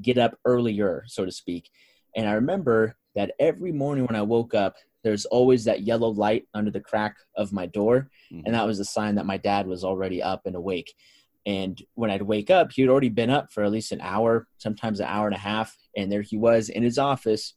get 0.00 0.18
up 0.18 0.38
earlier, 0.44 1.04
so 1.06 1.24
to 1.24 1.32
speak. 1.32 1.70
And 2.14 2.28
I 2.28 2.32
remember 2.32 2.96
that 3.14 3.32
every 3.38 3.72
morning 3.72 4.06
when 4.06 4.16
I 4.16 4.22
woke 4.22 4.54
up, 4.54 4.76
there's 5.02 5.24
always 5.26 5.64
that 5.64 5.82
yellow 5.82 6.08
light 6.08 6.46
under 6.52 6.70
the 6.70 6.80
crack 6.80 7.16
of 7.36 7.52
my 7.52 7.66
door. 7.66 8.10
Mm-hmm. 8.32 8.42
And 8.44 8.54
that 8.54 8.66
was 8.66 8.80
a 8.80 8.84
sign 8.84 9.14
that 9.14 9.26
my 9.26 9.36
dad 9.36 9.66
was 9.66 9.84
already 9.84 10.22
up 10.22 10.46
and 10.46 10.56
awake. 10.56 10.92
And 11.46 11.80
when 11.94 12.10
I'd 12.10 12.22
wake 12.22 12.50
up, 12.50 12.72
he'd 12.72 12.88
already 12.88 13.08
been 13.08 13.30
up 13.30 13.52
for 13.52 13.62
at 13.62 13.70
least 13.70 13.92
an 13.92 14.00
hour, 14.00 14.48
sometimes 14.58 14.98
an 14.98 15.06
hour 15.06 15.26
and 15.26 15.36
a 15.36 15.38
half. 15.38 15.76
And 15.96 16.10
there 16.10 16.22
he 16.22 16.36
was 16.36 16.68
in 16.68 16.82
his 16.82 16.98
office. 16.98 17.54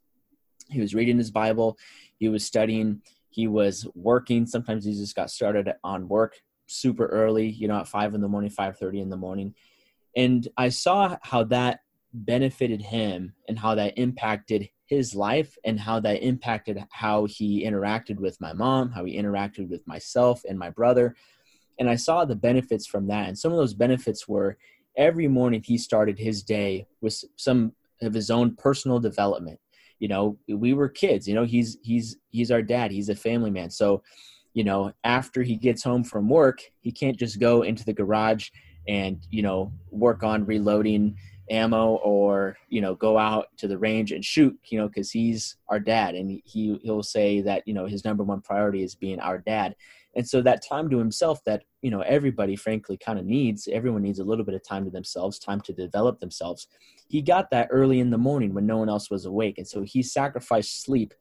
He 0.69 0.79
was 0.79 0.93
reading 0.93 1.17
his 1.17 1.31
Bible. 1.31 1.77
He 2.19 2.29
was 2.29 2.45
studying. 2.45 3.01
He 3.29 3.47
was 3.47 3.87
working. 3.95 4.45
Sometimes 4.45 4.85
he 4.85 4.93
just 4.93 5.15
got 5.15 5.31
started 5.31 5.73
on 5.83 6.07
work 6.07 6.35
super 6.69 7.07
early, 7.07 7.49
you 7.49 7.67
know, 7.67 7.79
at 7.79 7.87
five 7.87 8.13
in 8.13 8.21
the 8.21 8.27
morning, 8.27 8.49
five 8.49 8.77
thirty 8.77 8.99
in 8.99 9.09
the 9.09 9.17
morning, 9.17 9.53
and 10.15 10.47
I 10.57 10.69
saw 10.69 11.17
how 11.21 11.43
that 11.45 11.81
benefited 12.13 12.81
him 12.81 13.33
and 13.47 13.57
how 13.57 13.75
that 13.75 13.97
impacted 13.97 14.69
his 14.85 15.13
life 15.13 15.55
and 15.63 15.79
how 15.79 15.99
that 15.99 16.23
impacted 16.23 16.83
how 16.91 17.25
he 17.25 17.63
interacted 17.63 18.17
with 18.17 18.41
my 18.41 18.53
mom, 18.53 18.89
how 18.91 19.05
he 19.05 19.15
interacted 19.15 19.69
with 19.69 19.85
myself 19.87 20.41
and 20.49 20.57
my 20.57 20.71
brother. 20.71 21.15
And 21.77 21.87
I 21.89 21.95
saw 21.95 22.25
the 22.25 22.35
benefits 22.35 22.87
from 22.87 23.07
that. 23.07 23.27
And 23.27 23.37
some 23.37 23.51
of 23.51 23.57
those 23.57 23.75
benefits 23.75 24.27
were 24.27 24.57
every 24.97 25.27
morning 25.27 25.61
he 25.63 25.77
started 25.77 26.17
his 26.17 26.41
day 26.41 26.87
with 27.01 27.23
some 27.35 27.73
of 28.01 28.13
his 28.13 28.31
own 28.31 28.55
personal 28.55 28.99
development. 28.99 29.59
You 29.99 30.07
know, 30.07 30.37
we 30.47 30.73
were 30.73 30.89
kids, 30.89 31.27
you 31.27 31.35
know, 31.35 31.43
he's 31.43 31.77
he's 31.83 32.17
he's 32.31 32.51
our 32.51 32.61
dad, 32.61 32.89
he's 32.89 33.09
a 33.09 33.15
family 33.15 33.51
man. 33.51 33.69
So 33.69 34.01
you 34.53 34.63
know, 34.63 34.91
after 35.03 35.43
he 35.43 35.55
gets 35.55 35.83
home 35.83 36.03
from 36.03 36.29
work, 36.29 36.59
he 36.81 36.91
can't 36.91 37.17
just 37.17 37.39
go 37.39 37.61
into 37.61 37.85
the 37.85 37.93
garage 37.93 38.49
and, 38.87 39.19
you 39.29 39.41
know, 39.41 39.71
work 39.91 40.23
on 40.23 40.45
reloading 40.45 41.15
ammo 41.49 41.95
or, 42.03 42.57
you 42.69 42.81
know, 42.81 42.95
go 42.95 43.17
out 43.17 43.47
to 43.57 43.67
the 43.67 43.77
range 43.77 44.11
and 44.11 44.23
shoot, 44.23 44.57
you 44.69 44.77
know, 44.77 44.87
because 44.87 45.11
he's 45.11 45.55
our 45.67 45.79
dad. 45.79 46.15
And 46.15 46.41
he, 46.45 46.79
he'll 46.83 47.03
say 47.03 47.41
that, 47.41 47.67
you 47.67 47.73
know, 47.73 47.85
his 47.85 48.05
number 48.05 48.23
one 48.23 48.41
priority 48.41 48.83
is 48.83 48.95
being 48.95 49.19
our 49.19 49.37
dad. 49.37 49.75
And 50.15 50.27
so 50.27 50.41
that 50.41 50.65
time 50.67 50.89
to 50.89 50.97
himself 50.97 51.43
that, 51.45 51.63
you 51.81 51.91
know, 51.91 52.01
everybody 52.01 52.55
frankly 52.55 52.97
kind 52.97 53.19
of 53.19 53.25
needs, 53.25 53.67
everyone 53.71 54.01
needs 54.01 54.19
a 54.19 54.23
little 54.23 54.43
bit 54.43 54.55
of 54.55 54.63
time 54.67 54.85
to 54.85 54.91
themselves, 54.91 55.39
time 55.39 55.61
to 55.61 55.73
develop 55.73 56.19
themselves. 56.19 56.67
He 57.07 57.21
got 57.21 57.51
that 57.51 57.69
early 57.71 57.99
in 57.99 58.09
the 58.09 58.17
morning 58.17 58.53
when 58.53 58.65
no 58.65 58.77
one 58.77 58.89
else 58.89 59.09
was 59.09 59.25
awake. 59.25 59.57
And 59.57 59.67
so 59.67 59.83
he 59.83 60.01
sacrificed 60.01 60.83
sleep 60.83 61.13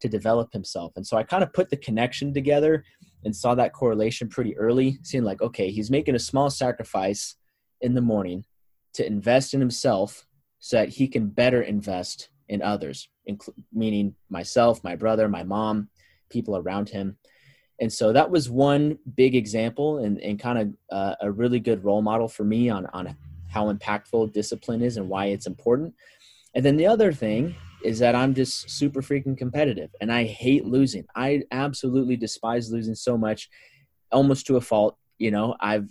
to 0.00 0.08
develop 0.08 0.52
himself. 0.52 0.92
And 0.96 1.06
so 1.06 1.16
I 1.16 1.22
kind 1.22 1.42
of 1.42 1.52
put 1.52 1.70
the 1.70 1.76
connection 1.76 2.34
together 2.34 2.84
and 3.24 3.34
saw 3.34 3.54
that 3.54 3.72
correlation 3.72 4.28
pretty 4.28 4.56
early, 4.56 4.98
seeing 5.02 5.24
like, 5.24 5.40
okay, 5.40 5.70
he's 5.70 5.90
making 5.90 6.14
a 6.14 6.18
small 6.18 6.50
sacrifice 6.50 7.36
in 7.80 7.94
the 7.94 8.00
morning 8.00 8.44
to 8.94 9.06
invest 9.06 9.54
in 9.54 9.60
himself 9.60 10.26
so 10.58 10.76
that 10.76 10.88
he 10.88 11.08
can 11.08 11.28
better 11.28 11.62
invest 11.62 12.28
in 12.48 12.62
others, 12.62 13.08
including 13.26 13.64
meaning 13.72 14.14
myself, 14.28 14.82
my 14.84 14.96
brother, 14.96 15.28
my 15.28 15.42
mom, 15.42 15.88
people 16.30 16.56
around 16.56 16.88
him. 16.88 17.16
And 17.80 17.92
so 17.92 18.12
that 18.12 18.30
was 18.30 18.48
one 18.48 18.98
big 19.16 19.34
example 19.34 19.98
and, 19.98 20.20
and 20.20 20.38
kind 20.38 20.58
of 20.58 20.96
uh, 20.96 21.14
a 21.20 21.30
really 21.30 21.60
good 21.60 21.84
role 21.84 22.02
model 22.02 22.28
for 22.28 22.44
me 22.44 22.68
on, 22.68 22.86
on 22.92 23.16
how 23.48 23.72
impactful 23.72 24.32
discipline 24.32 24.82
is 24.82 24.96
and 24.96 25.08
why 25.08 25.26
it's 25.26 25.46
important. 25.46 25.94
And 26.54 26.64
then 26.64 26.76
the 26.76 26.86
other 26.86 27.12
thing 27.12 27.54
is 27.84 27.98
that 27.98 28.14
I'm 28.14 28.34
just 28.34 28.70
super 28.70 29.02
freaking 29.02 29.36
competitive 29.36 29.90
and 30.00 30.10
I 30.10 30.24
hate 30.24 30.64
losing. 30.64 31.04
I 31.14 31.42
absolutely 31.52 32.16
despise 32.16 32.72
losing 32.72 32.94
so 32.94 33.16
much, 33.16 33.48
almost 34.10 34.46
to 34.46 34.56
a 34.56 34.60
fault. 34.60 34.96
You 35.18 35.30
know, 35.30 35.54
I've, 35.60 35.88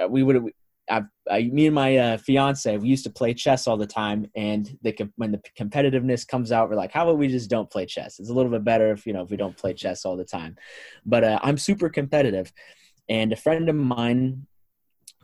uh, 0.00 0.08
we 0.08 0.24
would, 0.24 0.52
I've, 0.90 1.04
I, 1.30 1.44
me 1.44 1.66
and 1.66 1.74
my 1.74 1.96
uh, 1.96 2.16
fiance, 2.18 2.76
we 2.76 2.88
used 2.88 3.04
to 3.04 3.10
play 3.10 3.34
chess 3.34 3.68
all 3.68 3.76
the 3.76 3.86
time. 3.86 4.26
And 4.34 4.76
the, 4.82 5.10
when 5.16 5.30
the 5.30 5.40
competitiveness 5.58 6.26
comes 6.26 6.50
out, 6.50 6.68
we're 6.68 6.76
like, 6.76 6.92
how 6.92 7.04
about 7.04 7.18
we 7.18 7.28
just 7.28 7.48
don't 7.48 7.70
play 7.70 7.86
chess? 7.86 8.18
It's 8.18 8.28
a 8.28 8.34
little 8.34 8.50
bit 8.50 8.64
better 8.64 8.90
if, 8.90 9.06
you 9.06 9.12
know, 9.12 9.22
if 9.22 9.30
we 9.30 9.36
don't 9.36 9.56
play 9.56 9.74
chess 9.74 10.04
all 10.04 10.16
the 10.16 10.24
time. 10.24 10.56
But 11.06 11.24
uh, 11.24 11.38
I'm 11.42 11.56
super 11.56 11.88
competitive. 11.88 12.52
And 13.08 13.32
a 13.32 13.36
friend 13.36 13.68
of 13.68 13.76
mine 13.76 14.46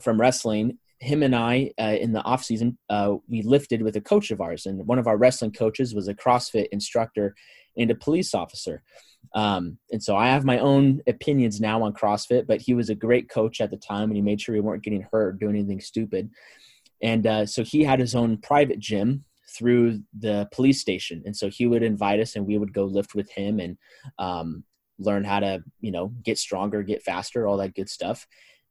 from 0.01 0.21
wrestling 0.21 0.79
him 1.01 1.23
and 1.23 1.35
I, 1.35 1.73
uh, 1.81 1.97
in 2.01 2.13
the 2.13 2.23
off 2.23 2.45
season, 2.45 2.77
uh, 2.91 3.17
we 3.29 3.43
lifted 3.43 3.83
with 3.83 3.97
a 3.97 4.01
coach 4.01 4.31
of 4.31 4.41
ours, 4.41 4.67
and 4.67 4.87
one 4.87 4.99
of 4.99 5.07
our 5.07 5.17
wrestling 5.17 5.53
coaches 5.53 5.95
was 5.95 6.09
a 6.09 6.15
CrossFit 6.15 6.69
instructor 6.73 7.35
and 7.77 7.91
a 7.91 7.95
police 7.95 8.35
officer. 8.35 8.83
Um, 9.35 9.79
and 9.93 10.03
so 10.03 10.17
I 10.17 10.29
have 10.29 10.45
my 10.45 10.59
own 10.59 11.01
opinions 11.07 11.61
now 11.61 11.83
on 11.83 11.93
CrossFit, 11.93 12.47
but 12.47 12.61
he 12.61 12.75
was 12.75 12.91
a 12.91 12.95
great 12.95 13.29
coach 13.29 13.61
at 13.61 13.71
the 13.71 13.77
time, 13.77 14.05
and 14.05 14.17
he 14.17 14.23
made 14.23 14.41
sure 14.41 14.55
we 14.55 14.61
weren't 14.61 14.83
getting 14.83 15.07
hurt 15.11 15.29
or 15.29 15.33
doing 15.33 15.57
anything 15.57 15.81
stupid. 15.81 16.31
And 17.03 17.27
uh, 17.27 17.47
so 17.47 17.63
he 17.63 17.85
had 17.85 18.01
his 18.01 18.15
own 18.15 18.39
private 18.39 18.81
gym 18.81 19.25
through 19.51 20.03
the 20.19 20.49
police 20.53 20.81
station, 20.81 21.23
and 21.25 21.37
so 21.37 21.49
he 21.49 21.67
would 21.67 21.83
invite 21.83 22.21
us, 22.21 22.35
and 22.35 22.47
we 22.47 22.59
would 22.59 22.73
go 22.73 22.85
lift 22.85 23.15
with 23.15 23.31
him 23.31 23.61
and 23.61 23.79
um, 24.19 24.65
learn 24.99 25.23
how 25.23 25.39
to, 25.41 25.63
you 25.81 25.93
know, 25.93 26.09
get 26.25 26.39
stronger, 26.39 26.83
get 26.83 27.03
faster, 27.05 27.47
all 27.47 27.59
that 27.59 27.75
good 27.75 27.89
stuff. 27.89 28.27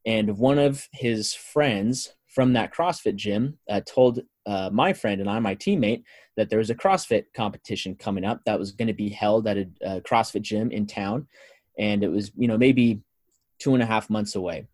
And 0.05 0.38
one 0.38 0.57
of 0.57 0.88
his 0.93 1.34
friends 1.34 2.13
from 2.38 2.53
that 2.53 2.72
CrossFit 2.72 3.15
gym 3.15 3.58
uh, 3.67 3.82
told 3.84 4.20
uh, 4.46 4.70
my 4.72 4.94
friend 4.94 5.20
and 5.20 5.27
I, 5.27 5.39
my 5.39 5.56
teammate, 5.56 6.03
that 6.36 6.51
there 6.51 6.60
was 6.60 6.70
a 6.70 6.75
CrossFit 6.75 7.25
competition 7.34 7.96
coming 7.96 8.24
up 8.24 8.41
that 8.46 8.60
was 8.60 8.74
going 8.74 8.89
to 8.89 8.94
be 8.94 9.10
held 9.10 9.48
at 9.48 9.58
a, 9.58 9.67
a, 9.82 10.01
CrossFit 10.01 10.44
gym 10.44 10.70
in 10.70 10.86
town, 10.86 11.25
and 11.79 12.03
it 12.03 12.10
was 12.10 12.32
you 12.38 12.48
know 12.48 12.56
maybe 12.56 13.01
two 13.58 13.74
and 13.74 13.82
a 13.82 13.88
half 13.88 14.12
months 14.12 14.36
away, 14.36 14.67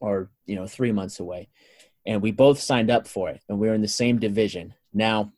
or 0.00 0.32
you 0.44 0.56
know 0.56 0.66
three 0.66 0.90
months 0.90 1.20
away, 1.20 1.50
and 2.04 2.20
we 2.20 2.32
both 2.32 2.58
signed 2.58 2.90
up 2.90 3.06
for 3.06 3.30
it, 3.30 3.40
and 3.48 3.60
we 3.60 3.68
were 3.68 3.74
in 3.74 3.80
the 3.80 3.86
same 3.86 4.18
division. 4.18 4.74
Now, 4.92 5.30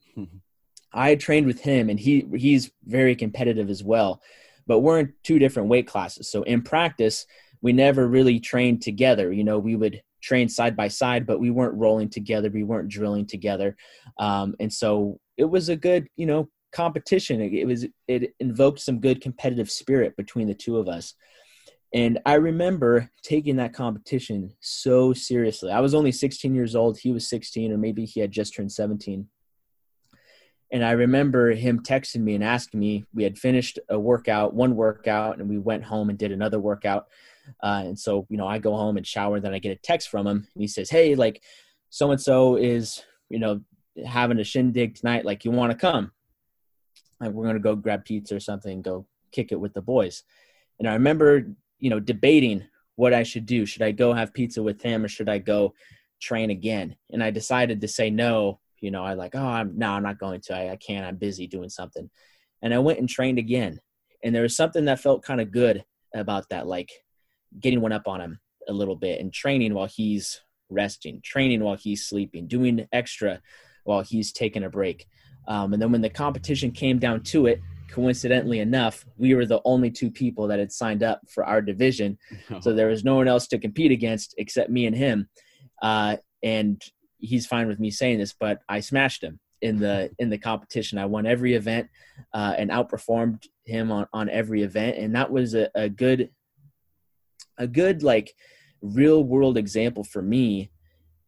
I 0.94 1.14
trained 1.14 1.46
with 1.46 1.60
him, 1.60 1.90
and 1.90 2.00
he 2.00 2.26
he's 2.34 2.70
very 2.86 3.14
competitive 3.14 3.68
as 3.68 3.84
well, 3.84 4.22
but 4.66 4.78
we're 4.78 5.00
in 5.00 5.12
two 5.22 5.38
different 5.38 5.68
weight 5.68 5.86
classes. 5.86 6.26
So 6.26 6.42
in 6.44 6.62
practice, 6.62 7.26
we 7.60 7.74
never 7.74 8.08
really 8.08 8.40
trained 8.40 8.80
together. 8.80 9.30
You 9.30 9.44
know, 9.44 9.58
we 9.58 9.76
would 9.76 10.02
trained 10.24 10.50
side 10.50 10.74
by 10.74 10.88
side, 10.88 11.26
but 11.26 11.38
we 11.38 11.50
weren't 11.50 11.74
rolling 11.74 12.08
together. 12.08 12.50
We 12.50 12.64
weren't 12.64 12.88
drilling 12.88 13.26
together. 13.26 13.76
Um, 14.18 14.54
and 14.58 14.72
so 14.72 15.20
it 15.36 15.44
was 15.44 15.68
a 15.68 15.76
good, 15.76 16.08
you 16.16 16.26
know, 16.26 16.48
competition. 16.72 17.40
It, 17.40 17.52
it 17.52 17.66
was, 17.66 17.86
it 18.08 18.34
invoked 18.40 18.80
some 18.80 19.00
good 19.00 19.20
competitive 19.20 19.70
spirit 19.70 20.16
between 20.16 20.48
the 20.48 20.54
two 20.54 20.78
of 20.78 20.88
us. 20.88 21.14
And 21.92 22.18
I 22.26 22.34
remember 22.34 23.08
taking 23.22 23.56
that 23.56 23.74
competition 23.74 24.52
so 24.60 25.12
seriously. 25.12 25.70
I 25.70 25.80
was 25.80 25.94
only 25.94 26.10
16 26.10 26.52
years 26.52 26.74
old. 26.74 26.98
He 26.98 27.12
was 27.12 27.28
16, 27.28 27.70
or 27.70 27.78
maybe 27.78 28.04
he 28.04 28.18
had 28.18 28.32
just 28.32 28.54
turned 28.54 28.72
17. 28.72 29.28
And 30.72 30.84
I 30.84 30.92
remember 30.92 31.52
him 31.52 31.80
texting 31.84 32.22
me 32.22 32.34
and 32.34 32.42
asking 32.42 32.80
me, 32.80 33.04
we 33.14 33.22
had 33.22 33.38
finished 33.38 33.78
a 33.88 33.98
workout, 33.98 34.54
one 34.54 34.74
workout, 34.74 35.38
and 35.38 35.48
we 35.48 35.58
went 35.58 35.84
home 35.84 36.08
and 36.10 36.18
did 36.18 36.32
another 36.32 36.58
workout. 36.58 37.06
Uh, 37.62 37.82
and 37.86 37.98
so, 37.98 38.26
you 38.28 38.36
know, 38.36 38.46
I 38.46 38.58
go 38.58 38.76
home 38.76 38.96
and 38.96 39.06
shower, 39.06 39.40
then 39.40 39.54
I 39.54 39.58
get 39.58 39.76
a 39.76 39.80
text 39.80 40.08
from 40.08 40.26
him 40.26 40.46
and 40.54 40.62
he 40.62 40.68
says, 40.68 40.90
Hey, 40.90 41.14
like 41.14 41.42
so 41.90 42.10
and 42.10 42.20
so 42.20 42.56
is, 42.56 43.02
you 43.28 43.38
know, 43.38 43.60
having 44.06 44.40
a 44.40 44.44
shindig 44.44 44.96
tonight. 44.96 45.24
Like, 45.24 45.44
you 45.44 45.50
want 45.50 45.72
to 45.72 45.78
come? 45.78 46.12
Like, 47.20 47.30
we're 47.30 47.52
to 47.52 47.58
go 47.58 47.76
grab 47.76 48.04
pizza 48.04 48.34
or 48.36 48.40
something, 48.40 48.82
go 48.82 49.06
kick 49.32 49.52
it 49.52 49.60
with 49.60 49.74
the 49.74 49.82
boys. 49.82 50.24
And 50.78 50.88
I 50.88 50.94
remember, 50.94 51.46
you 51.78 51.90
know, 51.90 52.00
debating 52.00 52.64
what 52.96 53.14
I 53.14 53.22
should 53.22 53.46
do. 53.46 53.66
Should 53.66 53.82
I 53.82 53.92
go 53.92 54.12
have 54.12 54.34
pizza 54.34 54.62
with 54.62 54.82
him 54.82 55.04
or 55.04 55.08
should 55.08 55.28
I 55.28 55.38
go 55.38 55.74
train 56.20 56.50
again? 56.50 56.96
And 57.12 57.22
I 57.22 57.30
decided 57.30 57.80
to 57.80 57.88
say 57.88 58.10
no. 58.10 58.60
You 58.80 58.90
know, 58.90 59.04
I 59.04 59.14
like, 59.14 59.34
oh, 59.34 59.46
I'm 59.46 59.78
no, 59.78 59.90
I'm 59.90 60.02
not 60.02 60.18
going 60.18 60.40
to. 60.42 60.56
I, 60.56 60.72
I 60.72 60.76
can't. 60.76 61.06
I'm 61.06 61.16
busy 61.16 61.46
doing 61.46 61.70
something. 61.70 62.10
And 62.62 62.74
I 62.74 62.78
went 62.78 62.98
and 62.98 63.08
trained 63.08 63.38
again. 63.38 63.80
And 64.22 64.34
there 64.34 64.42
was 64.42 64.56
something 64.56 64.86
that 64.86 65.00
felt 65.00 65.24
kind 65.24 65.40
of 65.40 65.50
good 65.50 65.84
about 66.14 66.48
that. 66.50 66.66
Like, 66.66 66.90
getting 67.60 67.80
one 67.80 67.92
up 67.92 68.06
on 68.06 68.20
him 68.20 68.38
a 68.68 68.72
little 68.72 68.96
bit 68.96 69.20
and 69.20 69.32
training 69.32 69.74
while 69.74 69.86
he's 69.86 70.40
resting, 70.70 71.20
training 71.22 71.62
while 71.62 71.76
he's 71.76 72.04
sleeping, 72.04 72.46
doing 72.46 72.86
extra 72.92 73.40
while 73.84 74.02
he's 74.02 74.32
taking 74.32 74.64
a 74.64 74.70
break. 74.70 75.06
Um, 75.46 75.72
and 75.72 75.82
then 75.82 75.92
when 75.92 76.00
the 76.00 76.10
competition 76.10 76.70
came 76.70 76.98
down 76.98 77.22
to 77.24 77.46
it, 77.46 77.60
coincidentally 77.90 78.60
enough, 78.60 79.04
we 79.18 79.34
were 79.34 79.46
the 79.46 79.60
only 79.64 79.90
two 79.90 80.10
people 80.10 80.48
that 80.48 80.58
had 80.58 80.72
signed 80.72 81.02
up 81.02 81.20
for 81.28 81.44
our 81.44 81.60
division. 81.60 82.18
So 82.60 82.72
there 82.72 82.88
was 82.88 83.04
no 83.04 83.16
one 83.16 83.28
else 83.28 83.46
to 83.48 83.58
compete 83.58 83.92
against 83.92 84.34
except 84.38 84.70
me 84.70 84.86
and 84.86 84.96
him. 84.96 85.28
Uh, 85.82 86.16
and 86.42 86.82
he's 87.18 87.46
fine 87.46 87.68
with 87.68 87.78
me 87.78 87.90
saying 87.90 88.18
this, 88.18 88.34
but 88.38 88.60
I 88.68 88.80
smashed 88.80 89.22
him 89.22 89.38
in 89.60 89.78
the 89.78 90.10
in 90.18 90.30
the 90.30 90.38
competition. 90.38 90.98
I 90.98 91.06
won 91.06 91.26
every 91.26 91.54
event 91.54 91.88
uh, 92.32 92.54
and 92.56 92.70
outperformed 92.70 93.46
him 93.64 93.90
on, 93.90 94.06
on 94.12 94.28
every 94.28 94.62
event, 94.62 94.98
and 94.98 95.14
that 95.14 95.30
was 95.30 95.54
a, 95.54 95.70
a 95.74 95.88
good 95.88 96.30
a 97.58 97.66
good 97.66 98.02
like 98.02 98.34
real 98.82 99.24
world 99.24 99.56
example 99.56 100.04
for 100.04 100.22
me 100.22 100.70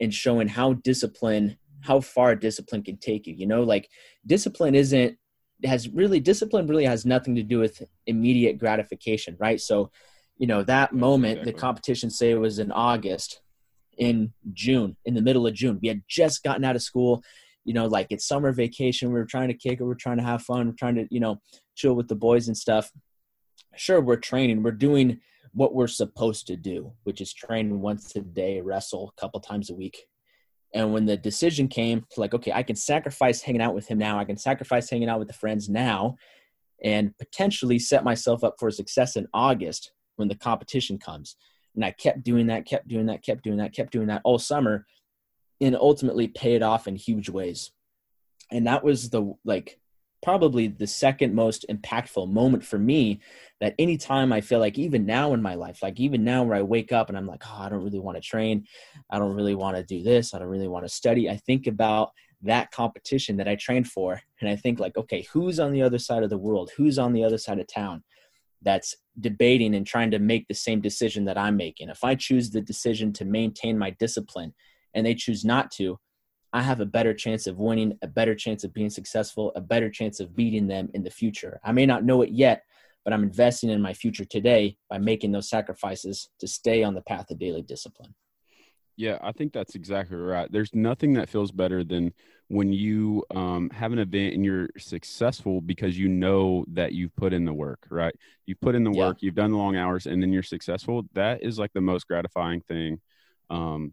in 0.00 0.10
showing 0.10 0.48
how 0.48 0.74
discipline 0.74 1.56
how 1.80 2.00
far 2.00 2.34
discipline 2.34 2.82
can 2.82 2.96
take 2.96 3.26
you 3.26 3.34
you 3.34 3.46
know? 3.46 3.62
Like 3.62 3.88
discipline 4.26 4.74
isn't 4.74 5.16
has 5.64 5.88
really 5.88 6.20
discipline 6.20 6.66
really 6.66 6.84
has 6.84 7.06
nothing 7.06 7.34
to 7.36 7.42
do 7.42 7.58
with 7.58 7.82
immediate 8.06 8.58
gratification 8.58 9.36
right? 9.38 9.60
So 9.60 9.90
you 10.38 10.46
know 10.46 10.62
that 10.64 10.92
moment 10.92 11.38
exactly. 11.38 11.52
the 11.52 11.58
competition 11.58 12.10
say 12.10 12.30
it 12.30 12.38
was 12.38 12.58
in 12.58 12.70
august 12.70 13.40
in 13.96 14.34
june 14.52 14.94
in 15.06 15.14
the 15.14 15.22
middle 15.22 15.46
of 15.46 15.54
june 15.54 15.78
we 15.80 15.88
had 15.88 16.02
just 16.06 16.42
gotten 16.42 16.62
out 16.62 16.76
of 16.76 16.82
school 16.82 17.22
you 17.64 17.72
know 17.72 17.86
like 17.86 18.06
it's 18.10 18.28
summer 18.28 18.52
vacation 18.52 19.10
we 19.10 19.18
are 19.18 19.24
trying 19.24 19.48
to 19.48 19.54
kick 19.54 19.80
it 19.80 19.84
we're 19.84 19.94
trying 19.94 20.18
to 20.18 20.22
have 20.22 20.42
fun 20.42 20.66
we're 20.66 20.74
trying 20.74 20.94
to 20.94 21.06
you 21.10 21.20
know 21.20 21.40
chill 21.76 21.94
with 21.94 22.08
the 22.08 22.16
boys 22.16 22.48
and 22.48 22.56
stuff. 22.56 22.90
Sure 23.76 24.00
we're 24.00 24.16
training 24.16 24.62
we're 24.62 24.70
doing 24.72 25.20
what 25.56 25.74
we're 25.74 25.86
supposed 25.86 26.46
to 26.46 26.54
do, 26.54 26.92
which 27.04 27.22
is 27.22 27.32
train 27.32 27.80
once 27.80 28.14
a 28.14 28.20
day, 28.20 28.60
wrestle 28.60 29.10
a 29.16 29.20
couple 29.20 29.40
times 29.40 29.70
a 29.70 29.74
week. 29.74 30.04
And 30.74 30.92
when 30.92 31.06
the 31.06 31.16
decision 31.16 31.66
came 31.66 32.04
to 32.10 32.20
like, 32.20 32.34
okay, 32.34 32.52
I 32.52 32.62
can 32.62 32.76
sacrifice 32.76 33.40
hanging 33.40 33.62
out 33.62 33.74
with 33.74 33.88
him 33.88 33.96
now, 33.96 34.18
I 34.18 34.26
can 34.26 34.36
sacrifice 34.36 34.90
hanging 34.90 35.08
out 35.08 35.18
with 35.18 35.28
the 35.28 35.34
friends 35.34 35.70
now, 35.70 36.16
and 36.84 37.16
potentially 37.16 37.78
set 37.78 38.04
myself 38.04 38.44
up 38.44 38.56
for 38.58 38.70
success 38.70 39.16
in 39.16 39.26
August 39.32 39.92
when 40.16 40.28
the 40.28 40.34
competition 40.34 40.98
comes. 40.98 41.36
And 41.74 41.82
I 41.82 41.92
kept 41.92 42.22
doing 42.22 42.48
that, 42.48 42.66
kept 42.66 42.86
doing 42.86 43.06
that, 43.06 43.24
kept 43.24 43.42
doing 43.42 43.56
that, 43.56 43.72
kept 43.72 43.92
doing 43.92 44.08
that 44.08 44.20
all 44.24 44.38
summer, 44.38 44.84
and 45.62 45.74
ultimately 45.74 46.28
paid 46.28 46.62
off 46.62 46.86
in 46.86 46.96
huge 46.96 47.30
ways. 47.30 47.72
And 48.52 48.66
that 48.66 48.84
was 48.84 49.08
the 49.08 49.32
like 49.46 49.80
probably 50.22 50.68
the 50.68 50.86
second 50.86 51.34
most 51.34 51.64
impactful 51.70 52.30
moment 52.30 52.64
for 52.64 52.78
me 52.78 53.20
that 53.60 53.74
anytime 53.78 54.32
I 54.32 54.40
feel 54.40 54.58
like 54.58 54.78
even 54.78 55.06
now 55.06 55.32
in 55.34 55.42
my 55.42 55.54
life, 55.54 55.82
like 55.82 56.00
even 56.00 56.24
now 56.24 56.42
where 56.42 56.56
I 56.56 56.62
wake 56.62 56.92
up 56.92 57.08
and 57.08 57.16
I'm 57.16 57.26
like, 57.26 57.42
oh, 57.46 57.62
I 57.62 57.68
don't 57.68 57.84
really 57.84 57.98
want 57.98 58.16
to 58.16 58.22
train. 58.22 58.66
I 59.10 59.18
don't 59.18 59.34
really 59.34 59.54
want 59.54 59.76
to 59.76 59.82
do 59.82 60.02
this. 60.02 60.34
I 60.34 60.38
don't 60.38 60.48
really 60.48 60.68
want 60.68 60.84
to 60.84 60.92
study. 60.92 61.30
I 61.30 61.36
think 61.36 61.66
about 61.66 62.10
that 62.42 62.70
competition 62.70 63.36
that 63.36 63.48
I 63.48 63.56
trained 63.56 63.88
for. 63.88 64.20
And 64.40 64.50
I 64.50 64.56
think 64.56 64.78
like, 64.78 64.96
okay, 64.96 65.26
who's 65.32 65.58
on 65.58 65.72
the 65.72 65.82
other 65.82 65.98
side 65.98 66.22
of 66.22 66.30
the 66.30 66.38
world? 66.38 66.70
Who's 66.76 66.98
on 66.98 67.12
the 67.12 67.24
other 67.24 67.38
side 67.38 67.58
of 67.58 67.66
town 67.66 68.02
that's 68.62 68.94
debating 69.20 69.74
and 69.74 69.86
trying 69.86 70.10
to 70.10 70.18
make 70.18 70.48
the 70.48 70.54
same 70.54 70.80
decision 70.80 71.24
that 71.26 71.38
I'm 71.38 71.56
making? 71.56 71.88
If 71.88 72.04
I 72.04 72.14
choose 72.14 72.50
the 72.50 72.60
decision 72.60 73.12
to 73.14 73.24
maintain 73.24 73.78
my 73.78 73.90
discipline 73.90 74.54
and 74.94 75.06
they 75.06 75.14
choose 75.14 75.44
not 75.44 75.70
to, 75.72 75.98
I 76.52 76.62
have 76.62 76.80
a 76.80 76.86
better 76.86 77.12
chance 77.12 77.46
of 77.46 77.58
winning, 77.58 77.98
a 78.02 78.06
better 78.06 78.34
chance 78.34 78.64
of 78.64 78.72
being 78.72 78.90
successful, 78.90 79.52
a 79.56 79.60
better 79.60 79.90
chance 79.90 80.20
of 80.20 80.34
beating 80.34 80.66
them 80.66 80.88
in 80.94 81.02
the 81.02 81.10
future. 81.10 81.60
I 81.64 81.72
may 81.72 81.86
not 81.86 82.04
know 82.04 82.22
it 82.22 82.30
yet, 82.30 82.62
but 83.04 83.12
I'm 83.12 83.22
investing 83.22 83.70
in 83.70 83.80
my 83.80 83.92
future 83.92 84.24
today 84.24 84.76
by 84.88 84.98
making 84.98 85.32
those 85.32 85.48
sacrifices 85.48 86.28
to 86.40 86.48
stay 86.48 86.82
on 86.82 86.94
the 86.94 87.02
path 87.02 87.30
of 87.30 87.38
daily 87.38 87.62
discipline. 87.62 88.14
Yeah, 88.96 89.18
I 89.20 89.32
think 89.32 89.52
that's 89.52 89.74
exactly 89.74 90.16
right. 90.16 90.50
There's 90.50 90.74
nothing 90.74 91.12
that 91.14 91.28
feels 91.28 91.52
better 91.52 91.84
than 91.84 92.14
when 92.48 92.72
you 92.72 93.24
um, 93.34 93.68
have 93.70 93.92
an 93.92 93.98
event 93.98 94.34
and 94.34 94.44
you're 94.44 94.68
successful 94.78 95.60
because 95.60 95.98
you 95.98 96.08
know 96.08 96.64
that 96.68 96.92
you've 96.92 97.14
put 97.16 97.34
in 97.34 97.44
the 97.44 97.52
work, 97.52 97.86
right? 97.90 98.14
You've 98.46 98.60
put 98.60 98.74
in 98.74 98.84
the 98.84 98.90
work, 98.92 99.18
you've 99.20 99.34
done 99.34 99.50
the 99.50 99.58
long 99.58 99.76
hours, 99.76 100.06
and 100.06 100.22
then 100.22 100.32
you're 100.32 100.42
successful. 100.42 101.02
That 101.12 101.42
is 101.42 101.58
like 101.58 101.72
the 101.74 101.80
most 101.80 102.06
gratifying 102.08 102.62
thing 102.62 103.00
um, 103.50 103.92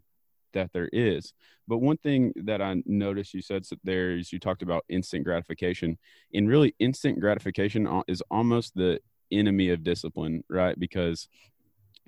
that 0.54 0.72
there 0.72 0.88
is. 0.92 1.32
But 1.68 1.78
one 1.78 1.96
thing 1.98 2.32
that 2.36 2.60
I 2.60 2.82
noticed 2.86 3.34
you 3.34 3.42
said 3.42 3.64
there 3.84 4.16
is 4.16 4.32
you 4.32 4.38
talked 4.38 4.62
about 4.62 4.84
instant 4.88 5.24
gratification, 5.24 5.98
and 6.32 6.48
really 6.48 6.74
instant 6.78 7.20
gratification 7.20 7.88
is 8.08 8.22
almost 8.30 8.74
the 8.74 9.00
enemy 9.30 9.70
of 9.70 9.84
discipline, 9.84 10.44
right? 10.48 10.78
Because 10.78 11.28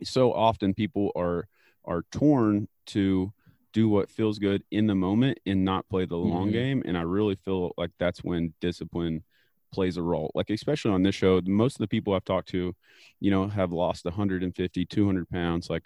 so 0.03 0.33
often 0.33 0.75
people 0.75 1.13
are 1.17 1.49
are 1.85 2.03
torn 2.11 2.69
to 2.87 3.33
do 3.73 3.89
what 3.89 4.11
feels 4.11 4.39
good 4.39 4.63
in 4.71 4.87
the 4.87 4.95
moment 4.95 5.39
and 5.47 5.65
not 5.65 5.89
play 5.89 6.07
the 6.07 6.17
long 6.17 6.45
mm-hmm. 6.45 6.53
game. 6.53 6.83
And 6.87 6.97
I 6.97 7.03
really 7.03 7.37
feel 7.37 7.73
like 7.77 7.91
that's 7.99 8.25
when 8.25 8.55
discipline 8.61 9.23
plays 9.71 9.99
a 9.99 10.03
role. 10.03 10.31
Like, 10.35 10.49
especially 10.49 10.93
on 10.93 11.03
this 11.03 11.15
show, 11.15 11.41
most 11.45 11.77
of 11.77 11.81
the 11.81 11.87
people 11.87 12.15
I've 12.15 12.25
talked 12.25 12.49
to, 12.49 12.75
you 13.21 13.31
know, 13.31 13.49
have 13.49 13.73
lost 13.73 14.07
150, 14.07 14.87
200 14.87 15.29
pounds, 15.29 15.69
like 15.69 15.83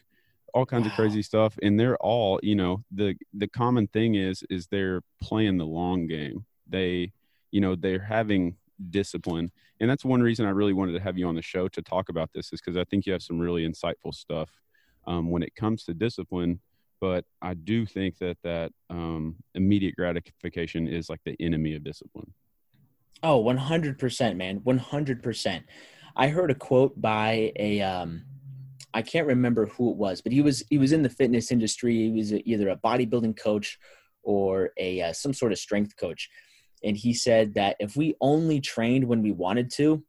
all 0.55 0.67
kinds 0.67 0.85
wow. 0.85 0.91
of 0.91 0.97
crazy 0.97 1.23
stuff. 1.23 1.59
And 1.63 1.79
they're 1.79 1.97
all, 1.99 2.41
you 2.43 2.55
know, 2.55 2.85
the, 2.91 3.15
the 3.33 3.49
common 3.49 3.87
thing 3.87 4.15
is, 4.15 4.43
is 4.51 4.67
they're 4.67 5.03
playing 5.21 5.59
the 5.59 5.67
long 5.67 6.07
game. 6.07 6.45
They, 6.69 7.13
you 7.51 7.61
know, 7.61 7.75
they're 7.75 8.03
having 8.03 8.57
discipline. 8.91 9.51
And 9.81 9.89
that's 9.89 10.05
one 10.05 10.23
reason 10.23 10.47
I 10.47 10.51
really 10.51 10.73
wanted 10.73 10.93
to 10.93 11.01
have 11.01 11.19
you 11.19 11.27
on 11.27 11.35
the 11.35 11.43
show 11.43 11.69
to 11.69 11.83
talk 11.83 12.09
about 12.09 12.31
this 12.35 12.53
is 12.53 12.61
because 12.61 12.77
I 12.77 12.85
think 12.85 13.07
you 13.07 13.13
have 13.13 13.23
some 13.23 13.39
really 13.39 13.67
insightful 13.67 14.15
stuff 14.15 14.51
um, 15.07 15.31
when 15.31 15.43
it 15.43 15.55
comes 15.55 15.85
to 15.85 15.95
discipline. 15.95 16.61
But 17.01 17.25
I 17.41 17.55
do 17.55 17.87
think 17.87 18.19
that 18.19 18.37
that 18.45 18.73
um, 18.91 19.37
immediate 19.55 19.97
gratification 19.97 20.87
is 20.87 21.09
like 21.09 21.21
the 21.25 21.35
enemy 21.41 21.75
of 21.75 21.83
discipline. 21.83 22.33
Oh, 23.23 23.43
100%, 23.43 24.37
man. 24.37 24.61
100%. 24.61 25.63
I 26.17 26.29
heard 26.29 26.51
a 26.51 26.55
quote 26.55 27.01
by 27.01 27.53
a 27.57 27.81
um 27.81 28.25
I 28.93 29.03
can't 29.03 29.27
remember 29.27 29.67
who 29.67 29.91
it 29.91 29.97
was, 29.97 30.21
but 30.21 30.33
he 30.33 30.41
was 30.41 30.65
he 30.69 30.79
was 30.79 30.93
in 30.93 31.03
the 31.03 31.11
fitness 31.11 31.53
industry. 31.53 31.95
He 31.95 32.11
was 32.11 32.33
either 32.33 32.69
a 32.69 32.77
bodybuilding 32.77 33.37
coach 33.37 33.79
or 34.23 34.71
a 34.77 35.03
uh, 35.03 35.13
some 35.13 35.33
sort 35.33 35.53
of 35.53 35.59
strength 35.59 35.97
coach. 35.97 36.29
And 36.83 36.97
he 36.97 37.13
said 37.15 37.55
that 37.55 37.77
if 37.79 37.97
we 37.97 38.15
only 38.21 38.61
trained 38.61 39.05
when 39.05 39.23
we 39.23 39.33
wanted 39.33 39.71
to, 39.73 40.03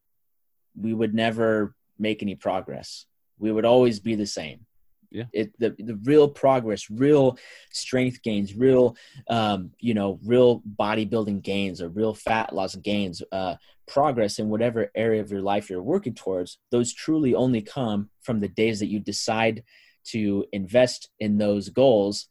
we 0.76 0.94
would 0.94 1.14
never 1.14 1.76
make 2.00 2.24
any 2.24 2.36
progress. 2.36 3.06
We 3.38 3.52
would 3.52 3.66
always 3.66 4.00
be 4.00 4.16
the 4.16 4.26
same 4.26 4.66
yeah. 5.12 5.26
it 5.34 5.52
the, 5.60 5.76
the 5.78 6.00
real 6.04 6.28
progress 6.28 6.90
real 6.90 7.38
strength 7.72 8.22
gains 8.24 8.56
real 8.56 8.96
um, 9.30 9.72
you 9.80 9.94
know 9.94 10.20
real 10.26 10.62
bodybuilding 10.80 11.42
gains 11.42 11.82
or 11.82 11.90
real 11.90 12.14
fat 12.14 12.54
loss 12.54 12.76
gains 12.76 13.22
uh, 13.32 13.56
progress 13.88 14.40
in 14.40 14.50
whatever 14.50 14.90
area 14.96 15.22
of 15.22 15.32
your 15.32 15.42
life 15.42 15.70
you're 15.70 15.84
working 15.84 16.14
towards 16.14 16.58
those 16.72 16.94
truly 16.94 17.36
only 17.36 17.62
come 17.62 18.10
from 18.22 18.40
the 18.40 18.48
days 18.48 18.80
that 18.80 18.88
you 18.88 19.00
decide 19.00 19.64
to 20.04 20.46
invest 20.52 21.10
in 21.20 21.38
those 21.38 21.70
goals. 21.70 22.28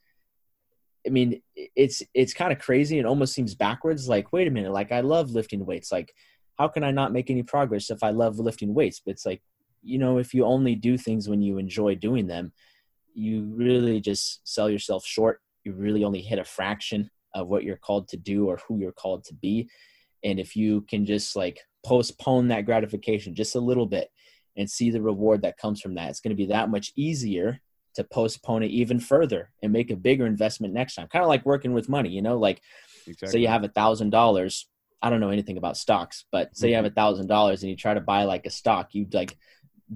I 1.07 1.11
mean 1.11 1.41
it's 1.55 2.03
it's 2.15 2.35
kind 2.35 2.53
of 2.53 2.59
crazy. 2.59 2.99
It 2.99 3.07
almost 3.07 3.35
seems 3.35 3.55
backwards 3.55 4.09
like 4.09 4.33
wait 4.33 4.49
a 4.49 4.51
minute 4.51 4.73
like 4.73 4.93
i 4.93 5.01
love 5.01 5.31
lifting 5.31 5.65
weights. 5.65 5.93
Like 5.93 6.13
how 6.59 6.69
can 6.69 6.85
i 6.85 6.91
not 6.91 7.13
make 7.13 7.31
any 7.31 7.43
progress 7.43 7.91
if 7.91 8.03
i 8.03 8.11
love 8.11 8.39
lifting 8.39 8.75
weights? 8.75 9.01
But 9.05 9.13
it's 9.13 9.27
like 9.27 9.43
you 9.83 9.99
know 9.99 10.19
if 10.19 10.35
you 10.35 10.45
only 10.45 10.75
do 10.75 10.99
things 10.99 11.29
when 11.29 11.41
you 11.43 11.59
enjoy 11.59 11.95
doing 11.95 12.27
them 12.27 12.53
you 13.15 13.43
really 13.55 14.01
just 14.01 14.41
sell 14.49 14.71
yourself 14.71 15.05
short. 15.05 15.41
You 15.65 15.73
really 15.73 16.05
only 16.05 16.23
hit 16.23 16.39
a 16.39 16.45
fraction 16.45 17.11
of 17.35 17.49
what 17.49 17.65
you're 17.65 17.77
called 17.77 18.09
to 18.09 18.17
do 18.17 18.49
or 18.49 18.59
who 18.67 18.79
you're 18.79 18.93
called 18.93 19.25
to 19.25 19.35
be. 19.35 19.69
And 20.25 20.39
if 20.41 20.57
you 20.57 20.83
can 20.83 21.07
just 21.07 21.37
like 21.37 21.61
postpone 21.85 22.49
that 22.49 22.67
gratification 22.67 23.35
just 23.35 23.55
a 23.55 23.61
little 23.61 23.87
bit 23.87 24.11
and 24.57 24.71
see 24.71 24.91
the 24.91 25.03
reward 25.03 25.43
that 25.43 25.59
comes 25.59 25.81
from 25.81 25.95
that, 25.95 26.11
it's 26.11 26.21
going 26.21 26.31
to 26.31 26.37
be 26.37 26.47
that 26.47 26.71
much 26.71 26.93
easier 26.97 27.61
to 27.95 28.05
postpone 28.05 28.63
it 28.63 28.71
even 28.71 29.01
further 29.01 29.51
and 29.63 29.73
make 29.73 29.91
a 29.91 29.97
bigger 29.97 30.27
investment 30.27 30.73
next 30.73 30.95
time. 30.95 31.09
Kind 31.09 31.25
of 31.25 31.29
like 31.29 31.45
working 31.45 31.73
with 31.73 31.89
money, 31.89 32.09
you 32.09 32.23
know, 32.23 32.39
like 32.39 32.61
exactly. 33.07 33.29
say 33.29 33.39
you 33.41 33.49
have 33.49 33.65
a 33.65 33.69
thousand 33.69 34.11
dollars. 34.11 34.69
I 35.03 35.09
don't 35.09 35.21
know 35.21 35.31
anything 35.31 35.57
about 35.57 35.79
stocks, 35.79 36.27
but 36.31 36.57
say 36.57 36.67
mm-hmm. 36.67 36.71
you 36.71 36.77
have 36.77 36.85
a 36.85 36.91
thousand 36.91 37.27
dollars 37.27 37.63
and 37.63 37.71
you 37.71 37.77
try 37.77 37.95
to 37.95 38.01
buy 38.01 38.25
like 38.25 38.45
a 38.47 38.51
stock, 38.51 38.91
you 38.93 39.07
like 39.13 39.37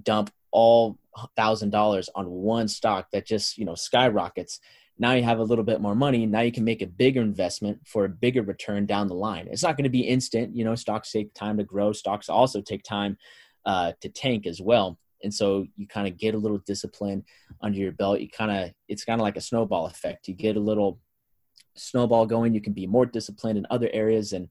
dump 0.02 0.30
all 0.50 0.99
thousand 1.36 1.71
dollars 1.71 2.08
on 2.14 2.30
one 2.30 2.69
stock 2.69 3.08
that 3.12 3.26
just 3.26 3.58
you 3.58 3.64
know 3.64 3.75
skyrockets. 3.75 4.60
Now 4.99 5.12
you 5.12 5.25
have 5.25 5.40
a 5.40 5.45
little 5.45 5.64
bit 5.64 5.80
more 5.80 5.97
money. 5.97 6.25
Now 6.25 6.42
you 6.42 6.52
can 6.52 6.64
make 6.64 6.80
a 6.80 6.86
bigger 6.86 7.21
investment 7.21 7.80
for 7.84 8.04
a 8.04 8.08
bigger 8.08 8.42
return 8.42 8.86
down 8.86 9.08
the 9.08 9.14
line. 9.14 9.49
It's 9.50 9.62
not 9.62 9.76
going 9.76 9.84
to 9.84 9.90
be 9.90 10.02
instant 10.02 10.56
you 10.56 10.64
know 10.64 10.75
stocks 10.75 11.12
take 11.12 11.34
time 11.34 11.56
to 11.58 11.64
grow. 11.64 11.92
Stocks 11.92 12.28
also 12.28 12.60
take 12.60 12.82
time 12.84 13.16
uh, 13.66 13.92
to 14.00 14.08
tank 14.08 14.47
as 14.47 14.60
well. 14.60 14.99
And 15.23 15.32
so 15.32 15.66
you 15.76 15.86
kind 15.86 16.06
of 16.06 16.19
get 16.19 16.34
a 16.34 16.38
little 16.38 16.58
discipline 16.58 17.25
under 17.62 17.78
your 17.78 17.92
belt. 17.92 18.21
You 18.21 18.28
kind 18.28 18.50
of 18.50 18.71
it's 18.88 19.04
kind 19.04 19.21
of 19.21 19.25
like 19.25 19.36
a 19.36 19.42
snowball 19.42 19.86
effect. 19.86 20.28
You 20.28 20.34
get 20.34 20.56
a 20.56 20.60
little 20.60 21.00
snowball 21.76 22.26
going. 22.26 22.54
You 22.54 22.60
can 22.60 22.75
be 22.75 22.86
more 22.86 23.06
disciplined 23.06 23.58
in 23.58 23.66
other 23.71 23.90
areas 23.92 24.32
and 24.32 24.49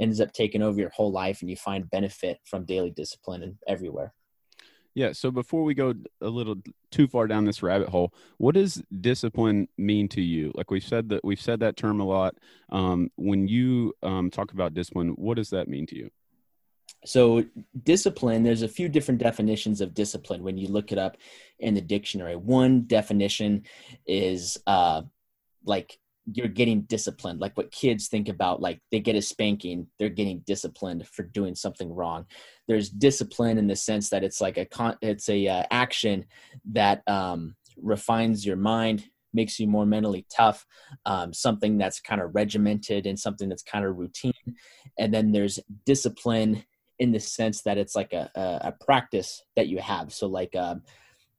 ends 0.00 0.20
up 0.20 0.32
taking 0.32 0.62
over 0.62 0.80
your 0.80 0.90
whole 0.90 1.12
life 1.12 1.40
and 1.40 1.48
you 1.48 1.56
find 1.56 1.88
benefit 1.88 2.38
from 2.44 2.64
daily 2.64 2.90
discipline 2.90 3.44
and 3.44 3.56
everywhere 3.68 4.12
yeah. 4.94 5.12
So 5.12 5.30
before 5.30 5.64
we 5.64 5.74
go 5.74 5.94
a 6.20 6.28
little 6.28 6.56
too 6.90 7.08
far 7.08 7.26
down 7.26 7.44
this 7.44 7.62
rabbit 7.62 7.88
hole, 7.88 8.12
what 8.38 8.54
does 8.54 8.82
discipline 9.00 9.68
mean 9.76 10.08
to 10.10 10.20
you? 10.20 10.52
Like 10.54 10.70
we've 10.70 10.84
said 10.84 11.08
that 11.08 11.24
we've 11.24 11.40
said 11.40 11.60
that 11.60 11.76
term 11.76 12.00
a 12.00 12.04
lot. 12.04 12.36
Um, 12.70 13.10
when 13.16 13.48
you 13.48 13.94
um, 14.02 14.30
talk 14.30 14.52
about 14.52 14.74
discipline, 14.74 15.10
what 15.10 15.36
does 15.36 15.50
that 15.50 15.68
mean 15.68 15.86
to 15.86 15.96
you? 15.96 16.10
So 17.04 17.44
discipline, 17.82 18.42
there's 18.42 18.62
a 18.62 18.68
few 18.68 18.88
different 18.88 19.20
definitions 19.20 19.80
of 19.80 19.94
discipline 19.94 20.42
when 20.42 20.56
you 20.56 20.68
look 20.68 20.90
it 20.90 20.98
up 20.98 21.18
in 21.58 21.74
the 21.74 21.80
dictionary. 21.80 22.36
One 22.36 22.82
definition 22.82 23.64
is 24.06 24.58
uh, 24.66 25.02
like 25.64 25.98
you're 26.32 26.48
getting 26.48 26.82
disciplined. 26.82 27.40
Like 27.40 27.56
what 27.56 27.70
kids 27.70 28.08
think 28.08 28.28
about 28.28 28.60
like 28.60 28.80
they 28.90 29.00
get 29.00 29.16
a 29.16 29.22
spanking 29.22 29.86
they're 29.98 30.08
getting 30.08 30.40
disciplined 30.46 31.06
for 31.08 31.22
doing 31.22 31.54
something 31.54 31.92
wrong. 31.92 32.26
There's 32.66 32.88
discipline 32.88 33.58
in 33.58 33.66
the 33.66 33.76
sense 33.76 34.10
that 34.10 34.24
it's 34.24 34.40
like 34.40 34.56
a 34.56 34.64
con 34.64 34.96
it's 35.02 35.28
a 35.28 35.46
uh, 35.46 35.64
action 35.70 36.24
that 36.72 37.02
um, 37.06 37.56
refines 37.76 38.46
your 38.46 38.56
mind 38.56 39.04
makes 39.34 39.58
you 39.58 39.66
more 39.66 39.84
mentally 39.84 40.24
tough 40.30 40.64
um, 41.06 41.32
something 41.32 41.76
that's 41.76 42.00
kind 42.00 42.20
of 42.20 42.34
regimented 42.34 43.04
and 43.04 43.18
something 43.18 43.48
that's 43.48 43.64
kind 43.64 43.84
of 43.84 43.96
routine. 43.96 44.32
And 44.96 45.12
then 45.12 45.32
there's 45.32 45.58
discipline 45.84 46.64
in 47.00 47.10
the 47.10 47.18
sense 47.18 47.62
that 47.62 47.76
it's 47.76 47.96
like 47.96 48.12
a, 48.12 48.30
a, 48.36 48.68
a 48.68 48.84
practice 48.84 49.42
that 49.56 49.66
you 49.66 49.78
have. 49.78 50.12
So 50.12 50.28
like 50.28 50.54
um, 50.54 50.82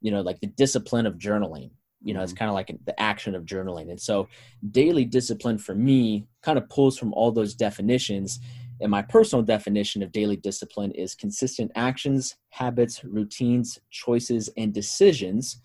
you 0.01 0.11
know 0.11 0.21
like 0.21 0.39
the 0.39 0.47
discipline 0.47 1.07
of 1.07 1.15
journaling 1.15 1.71
you 2.05 2.13
know, 2.13 2.21
it's 2.21 2.31
mm-hmm. 2.31 2.39
kind 2.39 2.49
of 2.49 2.55
like 2.55 2.73
the 2.85 2.97
action 3.01 3.35
of 3.35 3.45
journaling. 3.45 3.89
And 3.89 3.99
so 3.99 4.29
daily 4.71 5.03
discipline 5.03 5.57
for 5.57 5.75
me 5.75 6.27
kind 6.41 6.57
of 6.57 6.69
pulls 6.69 6.97
from 6.97 7.13
all 7.13 7.31
those 7.31 7.55
definitions. 7.55 8.39
And 8.79 8.91
my 8.91 9.01
personal 9.01 9.43
definition 9.43 10.03
of 10.03 10.11
daily 10.11 10.37
discipline 10.37 10.91
is 10.91 11.15
consistent 11.15 11.71
actions, 11.75 12.35
habits, 12.49 13.03
routines, 13.03 13.79
choices, 13.89 14.49
and 14.55 14.73
decisions 14.73 15.61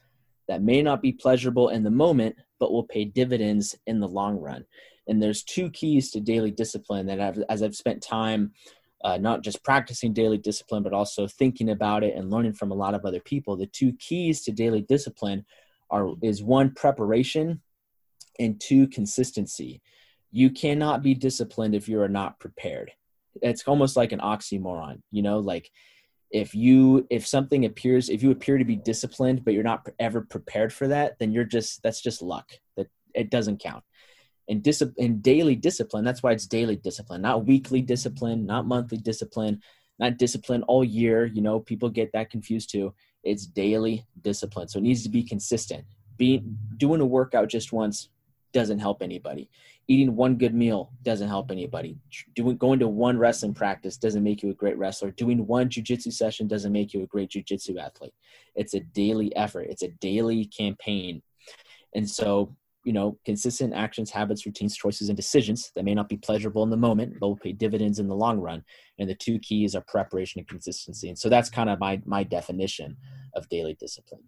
that 0.48 0.62
may 0.62 0.82
not 0.82 1.02
be 1.02 1.12
pleasurable 1.12 1.68
in 1.68 1.84
the 1.84 1.90
moment, 1.90 2.34
but 2.58 2.72
will 2.72 2.84
pay 2.84 3.04
dividends 3.04 3.76
in 3.86 4.00
the 4.00 4.08
long 4.08 4.36
run. 4.38 4.64
And 5.06 5.22
there's 5.22 5.42
two 5.42 5.70
keys 5.70 6.10
to 6.12 6.20
daily 6.20 6.50
discipline 6.50 7.06
that 7.06 7.20
I've, 7.20 7.42
as 7.48 7.62
I've 7.62 7.76
spent 7.76 8.02
time 8.02 8.52
uh, 9.02 9.16
not 9.16 9.42
just 9.42 9.64
practicing 9.64 10.12
daily 10.12 10.38
discipline, 10.38 10.82
but 10.82 10.92
also 10.92 11.26
thinking 11.26 11.70
about 11.70 12.04
it 12.04 12.14
and 12.16 12.30
learning 12.30 12.52
from 12.52 12.70
a 12.70 12.74
lot 12.74 12.94
of 12.94 13.04
other 13.04 13.20
people. 13.20 13.56
The 13.56 13.66
two 13.66 13.92
keys 13.94 14.42
to 14.42 14.52
daily 14.52 14.82
discipline 14.82 15.44
are 15.90 16.14
is 16.22 16.42
one 16.42 16.72
preparation 16.72 17.60
and 18.38 18.60
two 18.60 18.86
consistency. 18.88 19.82
You 20.32 20.50
cannot 20.50 21.02
be 21.02 21.14
disciplined 21.14 21.74
if 21.74 21.88
you 21.88 22.00
are 22.00 22.08
not 22.08 22.38
prepared. 22.38 22.92
It's 23.42 23.66
almost 23.66 23.96
like 23.96 24.12
an 24.12 24.20
oxymoron, 24.20 25.02
you 25.10 25.22
know, 25.22 25.38
like 25.38 25.70
if 26.30 26.54
you 26.54 27.06
if 27.10 27.26
something 27.26 27.64
appears 27.64 28.08
if 28.08 28.22
you 28.22 28.30
appear 28.30 28.56
to 28.56 28.64
be 28.64 28.76
disciplined 28.76 29.44
but 29.44 29.52
you're 29.52 29.64
not 29.64 29.88
ever 29.98 30.20
prepared 30.20 30.72
for 30.72 30.88
that, 30.88 31.18
then 31.18 31.32
you're 31.32 31.44
just 31.44 31.82
that's 31.82 32.00
just 32.00 32.22
luck. 32.22 32.50
That 32.76 32.88
it 33.14 33.30
doesn't 33.30 33.60
count. 33.60 33.84
And 34.48 34.62
discipline 34.62 35.20
daily 35.20 35.56
discipline, 35.56 36.04
that's 36.04 36.22
why 36.22 36.32
it's 36.32 36.46
daily 36.46 36.76
discipline, 36.76 37.22
not 37.22 37.46
weekly 37.46 37.82
discipline, 37.82 38.46
not 38.46 38.66
monthly 38.66 38.98
discipline, 38.98 39.60
not 39.98 40.18
discipline 40.18 40.62
all 40.64 40.84
year, 40.84 41.24
you 41.24 41.42
know, 41.42 41.60
people 41.60 41.88
get 41.88 42.12
that 42.12 42.30
confused 42.30 42.70
too 42.70 42.94
it's 43.22 43.46
daily 43.46 44.06
discipline. 44.22 44.68
So 44.68 44.78
it 44.78 44.82
needs 44.82 45.02
to 45.02 45.08
be 45.08 45.22
consistent. 45.22 45.84
Being 46.16 46.58
doing 46.76 47.00
a 47.00 47.06
workout 47.06 47.48
just 47.48 47.72
once 47.72 48.08
doesn't 48.52 48.78
help 48.78 49.02
anybody. 49.02 49.48
Eating 49.88 50.14
one 50.14 50.36
good 50.36 50.54
meal 50.54 50.92
doesn't 51.02 51.28
help 51.28 51.50
anybody. 51.50 51.96
Doing 52.34 52.56
going 52.56 52.78
to 52.78 52.88
one 52.88 53.18
wrestling 53.18 53.54
practice 53.54 53.96
doesn't 53.96 54.22
make 54.22 54.42
you 54.42 54.50
a 54.50 54.54
great 54.54 54.78
wrestler. 54.78 55.10
Doing 55.10 55.46
one 55.46 55.68
jujitsu 55.68 56.12
session 56.12 56.46
doesn't 56.46 56.72
make 56.72 56.94
you 56.94 57.02
a 57.02 57.06
great 57.06 57.30
jujitsu 57.30 57.80
athlete. 57.80 58.14
It's 58.54 58.74
a 58.74 58.80
daily 58.80 59.34
effort. 59.34 59.66
It's 59.68 59.82
a 59.82 59.88
daily 59.88 60.44
campaign. 60.46 61.22
And 61.94 62.08
so 62.08 62.54
you 62.84 62.92
know, 62.92 63.18
consistent 63.24 63.74
actions, 63.74 64.10
habits, 64.10 64.46
routines, 64.46 64.76
choices, 64.76 65.08
and 65.08 65.16
decisions 65.16 65.70
that 65.74 65.84
may 65.84 65.94
not 65.94 66.08
be 66.08 66.16
pleasurable 66.16 66.62
in 66.62 66.70
the 66.70 66.76
moment, 66.76 67.14
but 67.20 67.28
will 67.28 67.36
pay 67.36 67.52
dividends 67.52 67.98
in 67.98 68.08
the 68.08 68.14
long 68.14 68.38
run. 68.38 68.64
And 68.98 69.08
the 69.08 69.14
two 69.14 69.38
keys 69.38 69.74
are 69.74 69.84
preparation 69.86 70.38
and 70.38 70.48
consistency. 70.48 71.08
And 71.08 71.18
so 71.18 71.28
that's 71.28 71.50
kind 71.50 71.68
of 71.68 71.78
my 71.78 72.00
my 72.04 72.22
definition 72.22 72.96
of 73.34 73.48
daily 73.48 73.76
discipline. 73.78 74.22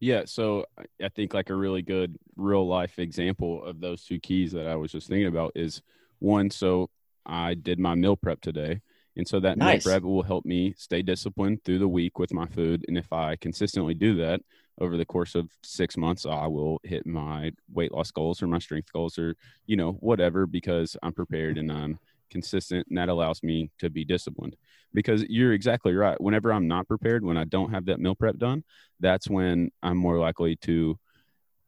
Yeah, 0.00 0.22
so 0.26 0.64
I 1.02 1.08
think 1.08 1.34
like 1.34 1.50
a 1.50 1.54
really 1.54 1.82
good 1.82 2.16
real 2.36 2.66
life 2.66 2.98
example 2.98 3.64
of 3.64 3.80
those 3.80 4.04
two 4.04 4.20
keys 4.20 4.52
that 4.52 4.66
I 4.66 4.76
was 4.76 4.92
just 4.92 5.08
thinking 5.08 5.26
about 5.26 5.52
is 5.54 5.82
one. 6.18 6.50
So 6.50 6.90
I 7.26 7.54
did 7.54 7.78
my 7.78 7.94
meal 7.94 8.16
prep 8.16 8.40
today, 8.40 8.80
and 9.16 9.26
so 9.26 9.40
that 9.40 9.58
nice. 9.58 9.84
meal 9.84 9.92
prep 9.92 10.02
will 10.02 10.22
help 10.22 10.44
me 10.44 10.74
stay 10.76 11.02
disciplined 11.02 11.64
through 11.64 11.78
the 11.78 11.88
week 11.88 12.18
with 12.18 12.32
my 12.32 12.46
food. 12.46 12.84
And 12.88 12.98
if 12.98 13.12
I 13.12 13.36
consistently 13.36 13.94
do 13.94 14.16
that 14.16 14.40
over 14.80 14.96
the 14.96 15.04
course 15.04 15.34
of 15.34 15.48
six 15.62 15.96
months, 15.96 16.26
I 16.26 16.46
will 16.46 16.80
hit 16.84 17.06
my 17.06 17.52
weight 17.72 17.92
loss 17.92 18.10
goals 18.10 18.42
or 18.42 18.46
my 18.46 18.58
strength 18.58 18.92
goals 18.92 19.18
or 19.18 19.34
you 19.66 19.76
know 19.76 19.92
whatever 20.00 20.46
because 20.46 20.96
I'm 21.02 21.12
prepared 21.12 21.58
and 21.58 21.70
I'm 21.70 21.98
consistent, 22.30 22.86
and 22.88 22.98
that 22.98 23.08
allows 23.08 23.42
me 23.42 23.70
to 23.78 23.90
be 23.90 24.04
disciplined. 24.04 24.56
Because 24.94 25.24
you're 25.28 25.52
exactly 25.52 25.94
right. 25.94 26.20
Whenever 26.20 26.52
I'm 26.52 26.66
not 26.66 26.88
prepared, 26.88 27.24
when 27.24 27.36
I 27.36 27.44
don't 27.44 27.70
have 27.70 27.86
that 27.86 28.00
meal 28.00 28.14
prep 28.14 28.38
done, 28.38 28.64
that's 29.00 29.28
when 29.28 29.70
I'm 29.82 29.96
more 29.96 30.18
likely 30.18 30.56
to 30.56 30.98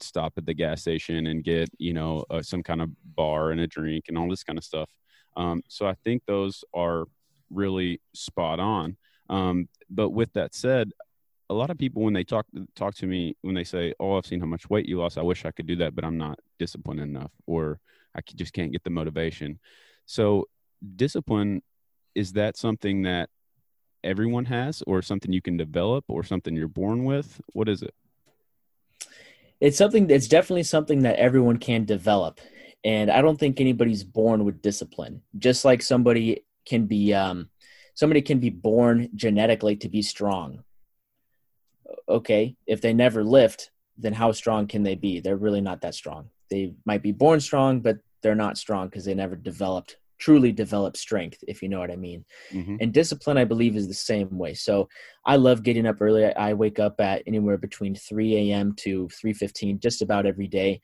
stop 0.01 0.33
at 0.38 0.46
the 0.46 0.55
gas 0.55 0.81
station 0.81 1.27
and 1.27 1.44
get 1.44 1.68
you 1.79 1.92
know 1.92 2.25
uh, 2.31 2.42
some 2.42 2.62
kind 2.62 2.81
of 2.81 2.90
bar 3.14 3.51
and 3.51 3.61
a 3.61 3.66
drink 3.66 4.07
and 4.09 4.16
all 4.16 4.29
this 4.29 4.44
kind 4.44 4.59
of 4.59 4.64
stuff. 4.64 4.90
Um, 5.37 5.62
so 5.68 5.87
I 5.87 5.94
think 6.05 6.23
those 6.27 6.64
are 6.75 7.05
really 7.51 8.01
spot 8.14 8.61
on. 8.61 8.96
Um, 9.29 9.68
but 9.88 10.11
with 10.11 10.33
that 10.33 10.55
said, 10.55 10.90
a 11.51 11.53
lot 11.53 11.69
of 11.69 11.77
people 11.77 12.03
when 12.03 12.15
they 12.15 12.23
talk 12.23 12.47
talk 12.77 12.95
to 12.95 13.07
me 13.07 13.37
when 13.43 13.55
they 13.57 13.65
say, 13.65 13.93
"Oh, 13.99 14.17
I've 14.17 14.25
seen 14.25 14.41
how 14.41 14.47
much 14.47 14.71
weight 14.71 14.87
you 14.87 14.99
lost. 14.99 15.19
I 15.19 15.23
wish 15.23 15.45
I 15.45 15.51
could 15.51 15.67
do 15.67 15.77
that, 15.77 15.95
but 15.97 16.05
I'm 16.05 16.17
not 16.17 16.39
disciplined 16.59 17.01
enough, 17.01 17.33
or 17.47 17.81
I 18.15 18.21
just 18.37 18.53
can't 18.53 18.73
get 18.73 18.85
the 18.85 18.91
motivation." 18.91 19.59
So, 20.07 20.49
discipline 20.97 21.63
is 22.15 22.33
that 22.35 22.57
something 22.57 23.03
that 23.03 23.31
everyone 24.05 24.45
has, 24.47 24.83
or 24.87 25.03
something 25.03 25.33
you 25.33 25.43
can 25.43 25.57
develop, 25.57 26.05
or 26.09 26.23
something 26.23 26.55
you're 26.55 26.69
born 26.69 27.05
with? 27.05 27.41
What 27.53 27.69
is 27.69 27.83
it? 27.83 27.95
It's 29.61 29.77
something 29.77 30.09
It's 30.09 30.29
definitely 30.29 30.63
something 30.63 31.03
that 31.03 31.17
everyone 31.17 31.59
can 31.59 31.85
develop. 31.85 32.41
And 32.85 33.11
I 33.11 33.21
don't 33.21 33.39
think 33.39 33.61
anybody's 33.61 34.05
born 34.05 34.45
with 34.45 34.63
discipline. 34.63 35.21
Just 35.37 35.65
like 35.65 35.83
somebody 35.83 36.45
can 36.65 36.87
be, 36.87 37.13
um, 37.13 37.51
somebody 37.95 38.23
can 38.23 38.39
be 38.39 38.51
born 38.51 39.11
genetically 39.15 39.77
to 39.77 39.89
be 39.89 40.01
strong. 40.01 40.65
Okay, 42.09 42.57
if 42.66 42.81
they 42.81 42.92
never 42.92 43.24
lift, 43.24 43.70
then 43.98 44.12
how 44.12 44.33
strong 44.33 44.66
can 44.66 44.83
they 44.83 44.94
be? 44.94 45.20
They're 45.20 45.37
really 45.37 45.61
not 45.61 45.81
that 45.83 45.94
strong. 45.94 46.31
They 46.50 46.74
might 46.85 47.03
be 47.03 47.12
born 47.12 47.40
strong, 47.40 47.81
but 47.81 47.98
they're 48.22 48.35
not 48.35 48.59
strong 48.59 48.88
because 48.88 49.05
they 49.05 49.14
never 49.14 49.37
developed 49.37 49.96
truly 50.20 50.53
develop 50.53 50.96
strength 50.96 51.42
if 51.48 51.62
you 51.62 51.68
know 51.68 51.81
what 51.81 51.90
i 51.90 51.96
mean 51.96 52.24
mm-hmm. 52.53 52.76
and 52.81 52.92
discipline 52.92 53.38
i 53.38 53.44
believe 53.44 53.74
is 53.74 53.88
the 53.88 53.94
same 53.94 54.29
way 54.38 54.53
so 54.53 54.87
i 55.24 55.35
love 55.35 55.62
getting 55.62 55.87
up 55.87 55.96
early 56.00 56.26
i 56.35 56.53
wake 56.53 56.79
up 56.79 57.00
at 57.00 57.22
anywhere 57.26 57.57
between 57.57 57.94
3 57.94 58.37
a.m 58.37 58.74
to 58.74 59.09
3.15 59.09 59.81
just 59.81 60.03
about 60.03 60.26
every 60.26 60.46
day 60.46 60.81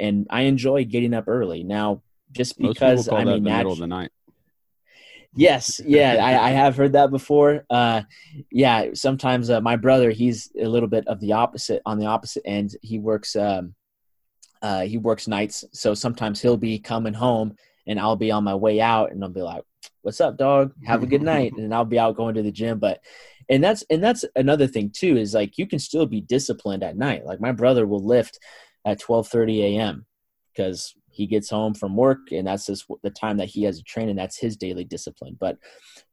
and 0.00 0.26
i 0.28 0.42
enjoy 0.42 0.84
getting 0.84 1.14
up 1.14 1.28
early 1.28 1.62
now 1.62 2.02
just 2.32 2.58
because 2.58 3.08
i'm 3.08 3.28
a 3.28 3.40
middle 3.40 3.72
of 3.72 3.78
the 3.78 3.86
night 3.86 4.10
yes 5.34 5.80
yeah 5.84 6.16
I, 6.20 6.48
I, 6.48 6.50
have 6.50 6.76
heard 6.76 6.92
that 6.94 7.10
before 7.10 7.64
uh, 7.70 8.02
yeah 8.50 8.86
sometimes 8.94 9.48
uh, 9.48 9.60
my 9.60 9.76
brother 9.76 10.10
he's 10.10 10.50
a 10.60 10.66
little 10.66 10.88
bit 10.88 11.06
of 11.06 11.20
the 11.20 11.32
opposite 11.32 11.82
on 11.86 11.98
the 11.98 12.06
opposite 12.06 12.42
end 12.44 12.76
he 12.82 12.98
works 12.98 13.36
um, 13.36 13.74
uh, 14.60 14.82
he 14.82 14.98
works 14.98 15.28
nights 15.28 15.64
so 15.72 15.94
sometimes 15.94 16.40
he'll 16.40 16.56
be 16.56 16.78
coming 16.78 17.14
home 17.14 17.54
and 17.86 17.98
I'll 17.98 18.16
be 18.16 18.30
on 18.30 18.44
my 18.44 18.54
way 18.54 18.80
out 18.80 19.10
and 19.10 19.22
I'll 19.22 19.30
be 19.30 19.42
like, 19.42 19.64
"What's 20.02 20.20
up, 20.20 20.36
dog? 20.36 20.72
Have 20.84 21.02
a 21.02 21.06
good 21.06 21.22
night." 21.22 21.52
And 21.56 21.74
I'll 21.74 21.84
be 21.84 21.98
out 21.98 22.16
going 22.16 22.34
to 22.36 22.42
the 22.42 22.52
gym, 22.52 22.78
but 22.78 23.00
and 23.48 23.62
that's 23.62 23.82
and 23.90 24.02
that's 24.02 24.24
another 24.36 24.66
thing 24.66 24.90
too 24.94 25.16
is 25.16 25.34
like 25.34 25.58
you 25.58 25.66
can 25.66 25.78
still 25.78 26.06
be 26.06 26.20
disciplined 26.20 26.82
at 26.82 26.96
night. 26.96 27.26
Like 27.26 27.40
my 27.40 27.52
brother 27.52 27.86
will 27.86 28.04
lift 28.04 28.38
at 28.84 29.00
12:30 29.00 29.76
a.m. 29.76 30.06
because 30.54 30.94
he 31.10 31.26
gets 31.26 31.50
home 31.50 31.74
from 31.74 31.96
work 31.96 32.32
and 32.32 32.46
that's 32.46 32.66
just 32.66 32.86
the 33.02 33.10
time 33.10 33.36
that 33.38 33.48
he 33.48 33.62
has 33.64 33.78
to 33.78 33.84
train 33.84 34.08
and 34.08 34.18
that's 34.18 34.38
his 34.38 34.56
daily 34.56 34.84
discipline. 34.84 35.36
But 35.38 35.58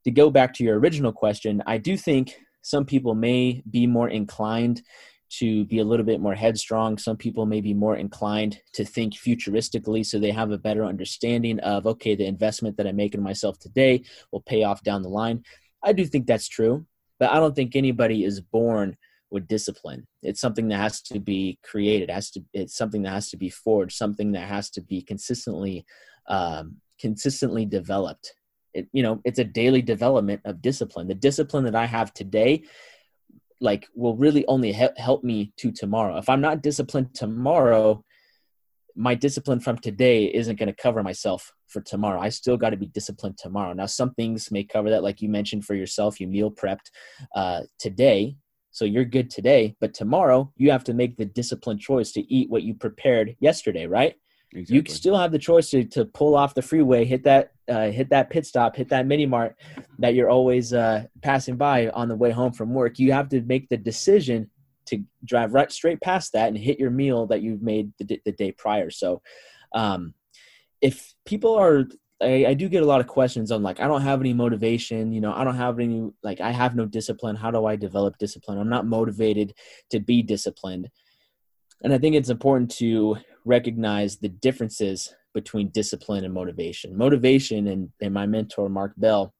to 0.03 0.12
go 0.12 0.29
back 0.29 0.53
to 0.55 0.63
your 0.63 0.79
original 0.79 1.12
question, 1.12 1.63
I 1.65 1.77
do 1.77 1.97
think 1.97 2.36
some 2.62 2.86
people 2.86 3.15
may 3.15 3.63
be 3.69 3.88
more 3.88 4.10
inclined 4.10 4.81
to 5.29 5.65
be 5.65 5.79
a 5.79 5.83
little 5.83 6.05
bit 6.05 6.21
more 6.21 6.36
headstrong. 6.36 6.97
Some 6.97 7.17
people 7.17 7.45
may 7.45 7.62
be 7.62 7.73
more 7.73 7.97
inclined 7.97 8.60
to 8.73 8.86
think 8.86 9.13
futuristically, 9.13 10.05
so 10.05 10.19
they 10.19 10.31
have 10.31 10.51
a 10.51 10.57
better 10.57 10.86
understanding 10.86 11.60
of, 11.60 11.86
okay, 11.86 12.15
the 12.15 12.25
investment 12.25 12.77
that 12.77 12.88
I 12.88 12.91
make 12.91 13.13
in 13.13 13.21
myself 13.21 13.60
today 13.60 14.03
will 14.31 14.41
pay 14.41 14.63
off 14.63 14.83
down 14.83 15.01
the 15.01 15.10
line. 15.10 15.43
I 15.83 15.93
do 15.93 16.05
think 16.05 16.27
that's 16.27 16.47
true, 16.47 16.86
but 17.19 17.31
I 17.31 17.39
don't 17.39 17.55
think 17.55 17.75
anybody 17.75 18.23
is 18.23 18.39
born 18.41 18.97
with 19.30 19.48
discipline. 19.48 20.06
It's 20.24 20.42
something 20.42 20.68
that 20.70 20.78
has 20.78 21.02
to 21.04 21.20
be 21.20 21.60
created. 21.63 22.10
Has 22.10 22.32
to. 22.32 22.42
It's 22.54 22.76
something 22.76 23.04
that 23.04 23.12
has 23.12 23.30
to 23.30 23.38
be 23.38 23.50
forged. 23.50 23.96
Something 23.96 24.32
that 24.34 24.48
has 24.48 24.70
to 24.72 24.82
be 24.82 25.02
consistently, 25.02 25.86
um, 26.28 26.78
consistently 27.00 27.66
developed. 27.66 28.34
It, 28.74 28.88
you 28.94 29.04
know, 29.04 29.22
it's 29.26 29.40
a 29.40 29.44
daily 29.44 29.82
development 29.82 30.42
of 30.46 30.62
discipline. 30.62 31.08
The 31.08 31.16
discipline 31.16 31.63
that 31.66 31.76
I 31.76 31.86
have 31.86 32.13
today 32.13 32.63
like 33.60 33.88
will 33.96 34.16
really 34.16 34.46
only 34.48 34.72
he- 34.72 34.88
help 34.98 35.24
me 35.24 35.52
to 35.58 35.72
tomorrow. 35.72 36.18
If 36.18 36.30
I'm 36.30 36.42
not 36.42 36.62
disciplined 36.62 37.13
tomorrow, 37.13 38.04
my 38.96 39.16
discipline 39.16 39.60
from 39.60 39.78
today 39.78 40.26
isn't 40.26 40.58
going 40.58 40.68
to 40.68 40.76
cover 40.76 41.04
myself 41.04 41.54
for 41.68 41.82
tomorrow. 41.82 42.20
I 42.20 42.30
still 42.30 42.58
got 42.58 42.72
to 42.72 42.78
be 42.78 42.88
disciplined 42.88 43.38
tomorrow. 43.38 43.74
Now, 43.74 43.86
some 43.86 44.13
things 44.16 44.52
may 44.52 44.63
cover 44.63 44.90
that, 44.90 45.04
like 45.04 45.22
you 45.22 45.30
mentioned 45.30 45.66
for 45.66 45.76
yourself, 45.76 46.20
you 46.20 46.28
meal 46.28 46.52
prepped 46.52 46.90
uh, 47.36 47.62
today. 47.78 48.38
So 48.78 48.86
you're 48.86 49.06
good 49.06 49.32
today, 49.32 49.76
but 49.80 49.96
tomorrow 49.96 50.54
you 50.56 50.70
have 50.70 50.84
to 50.84 50.94
make 50.94 51.18
the 51.18 51.26
disciplined 51.26 51.80
choice 51.80 52.12
to 52.12 52.32
eat 52.32 52.48
what 52.52 52.62
you 52.62 52.76
prepared 52.76 53.36
yesterday, 53.40 53.88
right? 53.88 54.13
Exactly. 54.54 54.76
You 54.76 54.96
still 54.96 55.18
have 55.18 55.32
the 55.32 55.40
choice 55.40 55.72
to, 55.72 55.84
to 55.86 56.06
pull 56.06 56.36
off 56.36 56.54
the 56.54 56.62
freeway, 56.62 57.04
hit 57.04 57.24
that 57.24 57.54
uh, 57.68 57.90
hit 57.90 58.12
that 58.12 58.30
pit 58.30 58.46
stop, 58.46 58.76
hit 58.76 58.90
that 58.90 59.08
mini 59.08 59.26
mart 59.26 59.56
that 59.98 60.13
you're 60.13 60.30
always 60.30 60.74
uh, 60.74 61.06
passing 61.24 61.58
by 61.58 61.90
on 61.90 62.08
the 62.08 62.16
way 62.16 62.30
home 62.30 62.54
from 62.54 62.72
work. 62.72 63.00
You 63.00 63.13
have 63.13 63.30
to 63.30 63.42
make 63.42 63.68
the 63.68 63.78
decision 63.78 64.52
to 64.86 65.04
drive 65.26 65.56
right 65.56 65.72
straight 65.72 66.00
past 66.00 66.34
that 66.34 66.50
and 66.50 66.58
hit 66.58 66.78
your 66.80 66.92
meal 66.92 67.26
that 67.28 67.42
you've 67.42 67.63
made 67.63 67.92
the, 67.98 68.22
the 68.26 68.32
day 68.32 68.52
prior. 68.52 68.92
So, 68.92 69.24
um, 69.74 70.13
if 70.82 71.16
people 71.26 71.56
are, 71.56 71.86
I, 72.21 72.47
I 72.47 72.53
do 72.53 72.67
get 72.69 72.84
a 72.84 72.86
lot 72.86 73.01
of 73.01 73.08
questions 73.08 73.51
on 73.51 73.62
like, 73.62 73.80
I 73.80 73.88
don't 73.88 74.01
have 74.01 74.21
any 74.21 74.34
motivation, 74.34 75.12
you 75.12 75.21
know, 75.21 75.34
I 75.34 75.43
don't 75.43 75.56
have 75.56 75.80
any, 75.80 76.12
like, 76.23 76.41
I 76.41 76.51
have 76.51 76.75
no 76.75 76.86
discipline. 76.86 77.36
How 77.36 77.51
do 77.51 77.65
I 77.65 77.75
develop 77.75 78.17
discipline? 78.17 78.58
I'm 78.58 78.69
not 78.69 78.88
motivated 78.88 79.53
to 79.91 79.99
be 79.99 80.23
disciplined. 80.23 80.89
And 81.84 81.93
I 81.93 81.99
think 81.99 82.15
it's 82.15 82.30
important 82.30 82.71
to 82.77 83.17
recognize 83.45 84.17
the 84.17 84.30
differences 84.30 85.13
between 85.34 85.69
discipline 85.69 86.25
and 86.25 86.34
motivation. 86.34 86.97
Motivation, 86.97 87.67
and, 87.67 87.91
and 88.01 88.13
my 88.13 88.25
mentor, 88.25 88.67
Mark 88.67 88.93
Bell, 88.97 89.34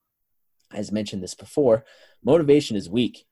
has 0.72 0.92
mentioned 0.92 1.22
this 1.22 1.34
before 1.34 1.84
motivation 2.24 2.76
is 2.76 2.90
weak. 2.90 3.26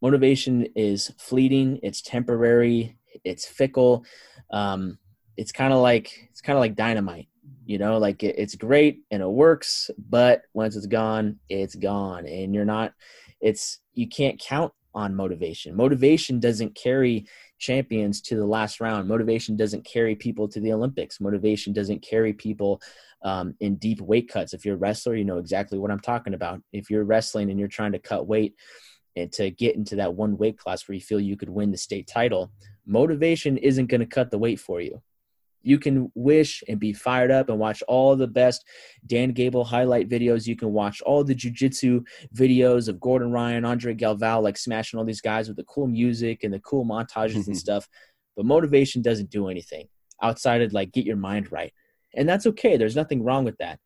Motivation 0.00 0.66
is 0.76 1.12
fleeting, 1.18 1.78
it's 1.82 2.02
temporary, 2.02 2.98
it's 3.24 3.46
fickle. 3.46 4.04
Um, 4.52 4.98
it's 5.36 5.52
kind 5.52 5.72
of 5.72 5.80
like 5.80 6.28
it's 6.30 6.40
kind 6.40 6.56
of 6.56 6.60
like 6.60 6.74
dynamite 6.76 7.28
you 7.72 7.78
know 7.78 7.98
like 7.98 8.22
it, 8.22 8.34
it's 8.38 8.54
great 8.54 9.00
and 9.10 9.22
it 9.22 9.28
works 9.28 9.90
but 10.08 10.42
once 10.52 10.76
it's 10.76 10.86
gone 10.86 11.38
it's 11.48 11.74
gone 11.74 12.26
and 12.26 12.54
you're 12.54 12.64
not 12.64 12.92
it's 13.40 13.80
you 13.94 14.08
can't 14.08 14.38
count 14.38 14.72
on 14.94 15.14
motivation 15.14 15.74
motivation 15.74 16.38
doesn't 16.38 16.74
carry 16.74 17.26
champions 17.62 18.20
to 18.20 18.34
the 18.34 18.44
last 18.44 18.80
round. 18.80 19.08
Motivation 19.08 19.56
doesn't 19.56 19.84
carry 19.86 20.14
people 20.16 20.48
to 20.48 20.60
the 20.60 20.72
Olympics. 20.72 21.20
Motivation 21.20 21.72
doesn't 21.72 22.02
carry 22.02 22.32
people 22.32 22.82
um, 23.22 23.54
in 23.60 23.76
deep 23.76 24.00
weight 24.00 24.28
cuts. 24.28 24.52
If 24.52 24.66
you're 24.66 24.74
a 24.74 24.78
wrestler, 24.78 25.14
you 25.14 25.24
know 25.24 25.38
exactly 25.38 25.78
what 25.78 25.92
I'm 25.92 26.00
talking 26.00 26.34
about. 26.34 26.60
If 26.72 26.90
you're 26.90 27.04
wrestling 27.04 27.50
and 27.50 27.58
you're 27.58 27.68
trying 27.68 27.92
to 27.92 28.00
cut 28.00 28.26
weight 28.26 28.56
and 29.14 29.32
to 29.34 29.50
get 29.50 29.76
into 29.76 29.96
that 29.96 30.14
one 30.14 30.36
weight 30.36 30.58
class 30.58 30.86
where 30.86 30.94
you 30.94 31.00
feel 31.00 31.20
you 31.20 31.36
could 31.36 31.48
win 31.48 31.70
the 31.70 31.78
state 31.78 32.08
title, 32.08 32.50
motivation 32.84 33.56
isn't 33.56 33.86
going 33.86 34.00
to 34.00 34.06
cut 34.06 34.30
the 34.30 34.38
weight 34.38 34.58
for 34.58 34.80
you 34.80 35.00
you 35.62 35.78
can 35.78 36.10
wish 36.14 36.62
and 36.68 36.78
be 36.78 36.92
fired 36.92 37.30
up 37.30 37.48
and 37.48 37.58
watch 37.58 37.82
all 37.88 38.16
the 38.16 38.26
best 38.26 38.64
Dan 39.06 39.30
Gable 39.30 39.64
highlight 39.64 40.08
videos. 40.08 40.46
You 40.46 40.56
can 40.56 40.72
watch 40.72 41.00
all 41.02 41.24
the 41.24 41.34
jujitsu 41.34 42.04
videos 42.34 42.88
of 42.88 43.00
Gordon 43.00 43.30
Ryan, 43.30 43.64
Andre 43.64 43.94
Galvao, 43.94 44.42
like 44.42 44.58
smashing 44.58 44.98
all 44.98 45.04
these 45.04 45.20
guys 45.20 45.48
with 45.48 45.56
the 45.56 45.64
cool 45.64 45.86
music 45.86 46.44
and 46.44 46.52
the 46.52 46.60
cool 46.60 46.84
montages 46.84 47.34
and 47.34 47.44
mm-hmm. 47.44 47.54
stuff. 47.54 47.88
But 48.36 48.46
motivation 48.46 49.02
doesn't 49.02 49.30
do 49.30 49.48
anything 49.48 49.88
outside 50.22 50.62
of 50.62 50.72
like 50.72 50.92
get 50.92 51.06
your 51.06 51.16
mind 51.16 51.52
right. 51.52 51.72
And 52.14 52.28
that's 52.28 52.46
okay. 52.46 52.76
There's 52.76 52.96
nothing 52.96 53.22
wrong 53.22 53.44
with 53.44 53.58
that. 53.58 53.78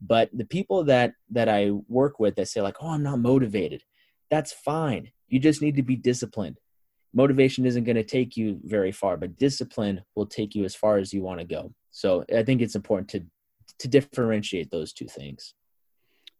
But 0.00 0.30
the 0.32 0.44
people 0.44 0.84
that 0.84 1.12
that 1.30 1.48
I 1.48 1.70
work 1.88 2.20
with 2.20 2.36
that 2.36 2.48
say 2.48 2.62
like, 2.62 2.76
"Oh, 2.80 2.90
I'm 2.90 3.02
not 3.02 3.18
motivated." 3.18 3.82
That's 4.30 4.52
fine. 4.52 5.10
You 5.26 5.40
just 5.40 5.60
need 5.60 5.76
to 5.76 5.82
be 5.82 5.96
disciplined 5.96 6.58
motivation 7.14 7.66
isn't 7.66 7.84
going 7.84 7.96
to 7.96 8.04
take 8.04 8.36
you 8.36 8.60
very 8.64 8.92
far, 8.92 9.16
but 9.16 9.38
discipline 9.38 10.02
will 10.14 10.26
take 10.26 10.54
you 10.54 10.64
as 10.64 10.74
far 10.74 10.98
as 10.98 11.12
you 11.12 11.22
want 11.22 11.40
to 11.40 11.46
go. 11.46 11.72
So 11.90 12.24
I 12.34 12.42
think 12.42 12.60
it's 12.60 12.76
important 12.76 13.08
to 13.10 13.24
to 13.80 13.88
differentiate 13.88 14.70
those 14.70 14.92
two 14.92 15.06
things. 15.06 15.54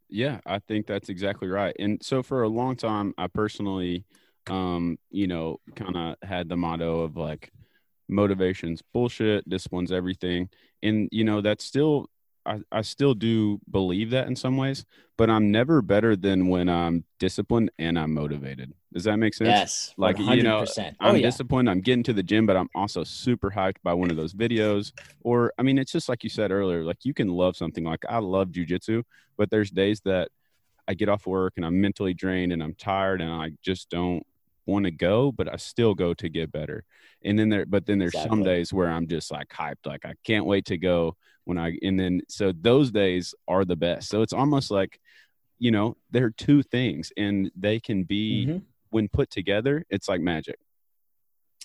Yeah, 0.08 0.40
I 0.46 0.58
think 0.60 0.86
that's 0.86 1.08
exactly 1.08 1.46
right. 1.48 1.76
And 1.78 2.02
so 2.02 2.22
for 2.22 2.42
a 2.42 2.48
long 2.48 2.74
time, 2.74 3.14
I 3.18 3.26
personally 3.28 4.04
um, 4.50 4.98
you 5.10 5.26
know, 5.26 5.60
kind 5.74 5.96
of 5.96 6.16
had 6.22 6.48
the 6.48 6.56
motto 6.56 7.00
of 7.00 7.16
like 7.16 7.52
motivation's 8.08 8.82
bullshit, 8.92 9.48
discipline's 9.48 9.92
everything. 9.92 10.48
And, 10.82 11.08
you 11.12 11.24
know, 11.24 11.40
that's 11.40 11.64
still, 11.64 12.08
I, 12.46 12.60
I 12.72 12.82
still 12.82 13.14
do 13.14 13.60
believe 13.70 14.10
that 14.10 14.26
in 14.26 14.36
some 14.36 14.56
ways, 14.56 14.84
but 15.16 15.28
I'm 15.28 15.50
never 15.50 15.82
better 15.82 16.16
than 16.16 16.48
when 16.48 16.68
I'm 16.68 17.04
disciplined 17.18 17.70
and 17.78 17.98
I'm 17.98 18.14
motivated. 18.14 18.72
Does 18.92 19.04
that 19.04 19.16
make 19.18 19.34
sense? 19.34 19.48
Yes. 19.58 19.94
Like, 19.96 20.16
100%. 20.16 20.36
you 20.38 20.42
know, 20.42 20.64
oh, 21.00 21.08
I'm 21.08 21.16
yeah. 21.16 21.22
disciplined, 21.22 21.68
I'm 21.68 21.80
getting 21.80 22.02
to 22.04 22.12
the 22.12 22.22
gym, 22.22 22.46
but 22.46 22.56
I'm 22.56 22.68
also 22.74 23.04
super 23.04 23.50
hyped 23.50 23.76
by 23.82 23.92
one 23.94 24.10
of 24.10 24.16
those 24.16 24.32
videos. 24.32 24.92
Or, 25.20 25.52
I 25.58 25.62
mean, 25.62 25.78
it's 25.78 25.92
just 25.92 26.08
like 26.08 26.24
you 26.24 26.30
said 26.30 26.50
earlier, 26.50 26.84
like 26.84 27.04
you 27.04 27.12
can 27.12 27.28
love 27.28 27.56
something. 27.56 27.84
Like 27.84 28.04
I 28.08 28.18
love 28.18 28.48
jujitsu, 28.48 29.02
but 29.36 29.50
there's 29.50 29.70
days 29.70 30.00
that 30.06 30.30
I 30.86 30.94
get 30.94 31.10
off 31.10 31.26
work 31.26 31.54
and 31.56 31.66
I'm 31.66 31.78
mentally 31.80 32.14
drained 32.14 32.52
and 32.52 32.62
I'm 32.62 32.74
tired 32.74 33.20
and 33.20 33.30
I 33.30 33.50
just 33.62 33.90
don't 33.90 34.22
want 34.64 34.86
to 34.86 34.90
go, 34.90 35.32
but 35.32 35.52
I 35.52 35.56
still 35.56 35.94
go 35.94 36.14
to 36.14 36.28
get 36.30 36.50
better. 36.50 36.84
And 37.22 37.38
then 37.38 37.50
there, 37.50 37.66
but 37.66 37.84
then 37.84 37.98
there's 37.98 38.14
Exactly. 38.14 38.30
some 38.30 38.42
days 38.42 38.72
where 38.72 38.88
I'm 38.90 39.06
just 39.06 39.30
like 39.30 39.48
hyped, 39.48 39.84
like 39.86 40.06
I 40.06 40.14
can't 40.24 40.46
wait 40.46 40.64
to 40.66 40.78
go 40.78 41.14
when 41.44 41.58
I, 41.58 41.76
and 41.82 42.00
then 42.00 42.22
so 42.28 42.52
those 42.58 42.90
days 42.90 43.34
are 43.48 43.66
the 43.66 43.76
best. 43.76 44.08
So 44.08 44.22
it's 44.22 44.32
almost 44.32 44.70
like, 44.70 44.98
you 45.58 45.70
know, 45.70 45.96
they're 46.10 46.30
two 46.30 46.62
things 46.62 47.12
and 47.18 47.50
they 47.54 47.80
can 47.80 48.04
be, 48.04 48.46
Mhm. 48.46 48.62
When 48.90 49.08
put 49.08 49.30
together, 49.30 49.84
it's 49.90 50.08
like 50.08 50.20
magic. 50.20 50.58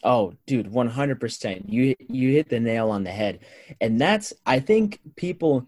Oh, 0.03 0.33
dude, 0.47 0.71
100%. 0.71 1.63
You 1.67 1.95
you 2.09 2.31
hit 2.31 2.49
the 2.49 2.59
nail 2.59 2.89
on 2.89 3.03
the 3.03 3.11
head. 3.11 3.39
And 3.79 3.99
that's 3.99 4.33
I 4.45 4.59
think 4.59 4.99
people 5.15 5.67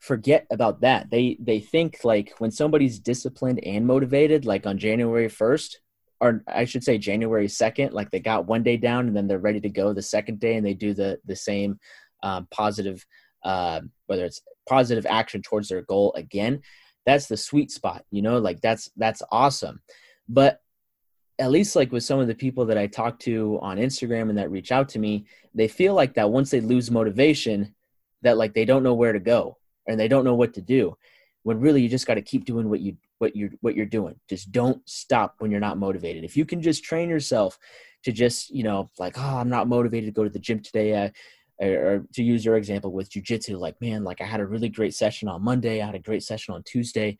forget 0.00 0.46
about 0.50 0.80
that. 0.80 1.10
They 1.10 1.36
they 1.40 1.60
think 1.60 2.00
like 2.04 2.34
when 2.38 2.50
somebody's 2.50 2.98
disciplined 2.98 3.64
and 3.64 3.86
motivated 3.86 4.44
like 4.44 4.66
on 4.66 4.78
January 4.78 5.28
1st 5.28 5.76
or 6.20 6.42
I 6.48 6.64
should 6.64 6.82
say 6.82 6.98
January 6.98 7.46
2nd, 7.46 7.92
like 7.92 8.10
they 8.10 8.18
got 8.18 8.46
one 8.46 8.64
day 8.64 8.76
down 8.76 9.06
and 9.06 9.16
then 9.16 9.28
they're 9.28 9.38
ready 9.38 9.60
to 9.60 9.68
go 9.68 9.92
the 9.92 10.02
second 10.02 10.40
day 10.40 10.56
and 10.56 10.66
they 10.66 10.74
do 10.74 10.92
the 10.92 11.20
the 11.24 11.36
same 11.36 11.78
um, 12.24 12.48
positive 12.50 13.04
uh, 13.44 13.80
whether 14.06 14.24
it's 14.24 14.42
positive 14.68 15.06
action 15.06 15.42
towards 15.42 15.68
their 15.68 15.82
goal 15.82 16.12
again. 16.14 16.62
That's 17.06 17.26
the 17.26 17.36
sweet 17.36 17.70
spot, 17.70 18.04
you 18.10 18.22
know, 18.22 18.38
like 18.38 18.60
that's 18.60 18.90
that's 18.96 19.22
awesome. 19.30 19.80
But 20.28 20.60
at 21.38 21.50
least 21.50 21.76
like 21.76 21.92
with 21.92 22.02
some 22.02 22.18
of 22.18 22.26
the 22.26 22.34
people 22.34 22.66
that 22.66 22.78
I 22.78 22.86
talk 22.86 23.18
to 23.20 23.58
on 23.62 23.76
Instagram 23.76 24.28
and 24.28 24.38
that 24.38 24.50
reach 24.50 24.72
out 24.72 24.88
to 24.90 24.98
me, 24.98 25.26
they 25.54 25.68
feel 25.68 25.94
like 25.94 26.14
that 26.14 26.30
once 26.30 26.50
they 26.50 26.60
lose 26.60 26.90
motivation, 26.90 27.74
that 28.22 28.36
like 28.36 28.54
they 28.54 28.64
don't 28.64 28.82
know 28.82 28.94
where 28.94 29.12
to 29.12 29.20
go 29.20 29.56
and 29.86 29.98
they 29.98 30.08
don't 30.08 30.24
know 30.24 30.34
what 30.34 30.54
to 30.54 30.60
do. 30.60 30.96
When 31.44 31.60
really 31.60 31.80
you 31.80 31.88
just 31.88 32.06
got 32.06 32.14
to 32.14 32.22
keep 32.22 32.44
doing 32.44 32.68
what 32.68 32.80
you 32.80 32.96
what 33.18 33.36
you 33.36 33.50
what 33.60 33.76
you're 33.76 33.86
doing. 33.86 34.16
Just 34.28 34.50
don't 34.50 34.86
stop 34.88 35.36
when 35.38 35.50
you're 35.50 35.60
not 35.60 35.78
motivated. 35.78 36.24
If 36.24 36.36
you 36.36 36.44
can 36.44 36.60
just 36.60 36.84
train 36.84 37.08
yourself 37.08 37.58
to 38.04 38.12
just 38.12 38.50
you 38.50 38.64
know 38.64 38.90
like 38.98 39.16
oh 39.16 39.36
I'm 39.38 39.48
not 39.48 39.68
motivated 39.68 40.08
to 40.08 40.12
go 40.12 40.24
to 40.24 40.30
the 40.30 40.38
gym 40.38 40.60
today. 40.60 41.04
Uh, 41.04 41.10
or, 41.60 41.68
or 41.68 42.06
to 42.12 42.22
use 42.22 42.44
your 42.44 42.56
example 42.56 42.92
with 42.92 43.10
jujitsu, 43.10 43.58
like 43.58 43.80
man, 43.80 44.04
like 44.04 44.20
I 44.20 44.24
had 44.24 44.38
a 44.38 44.46
really 44.46 44.68
great 44.68 44.94
session 44.94 45.28
on 45.28 45.42
Monday. 45.42 45.82
I 45.82 45.86
had 45.86 45.96
a 45.96 46.00
great 46.00 46.22
session 46.22 46.54
on 46.54 46.62
Tuesday. 46.62 47.18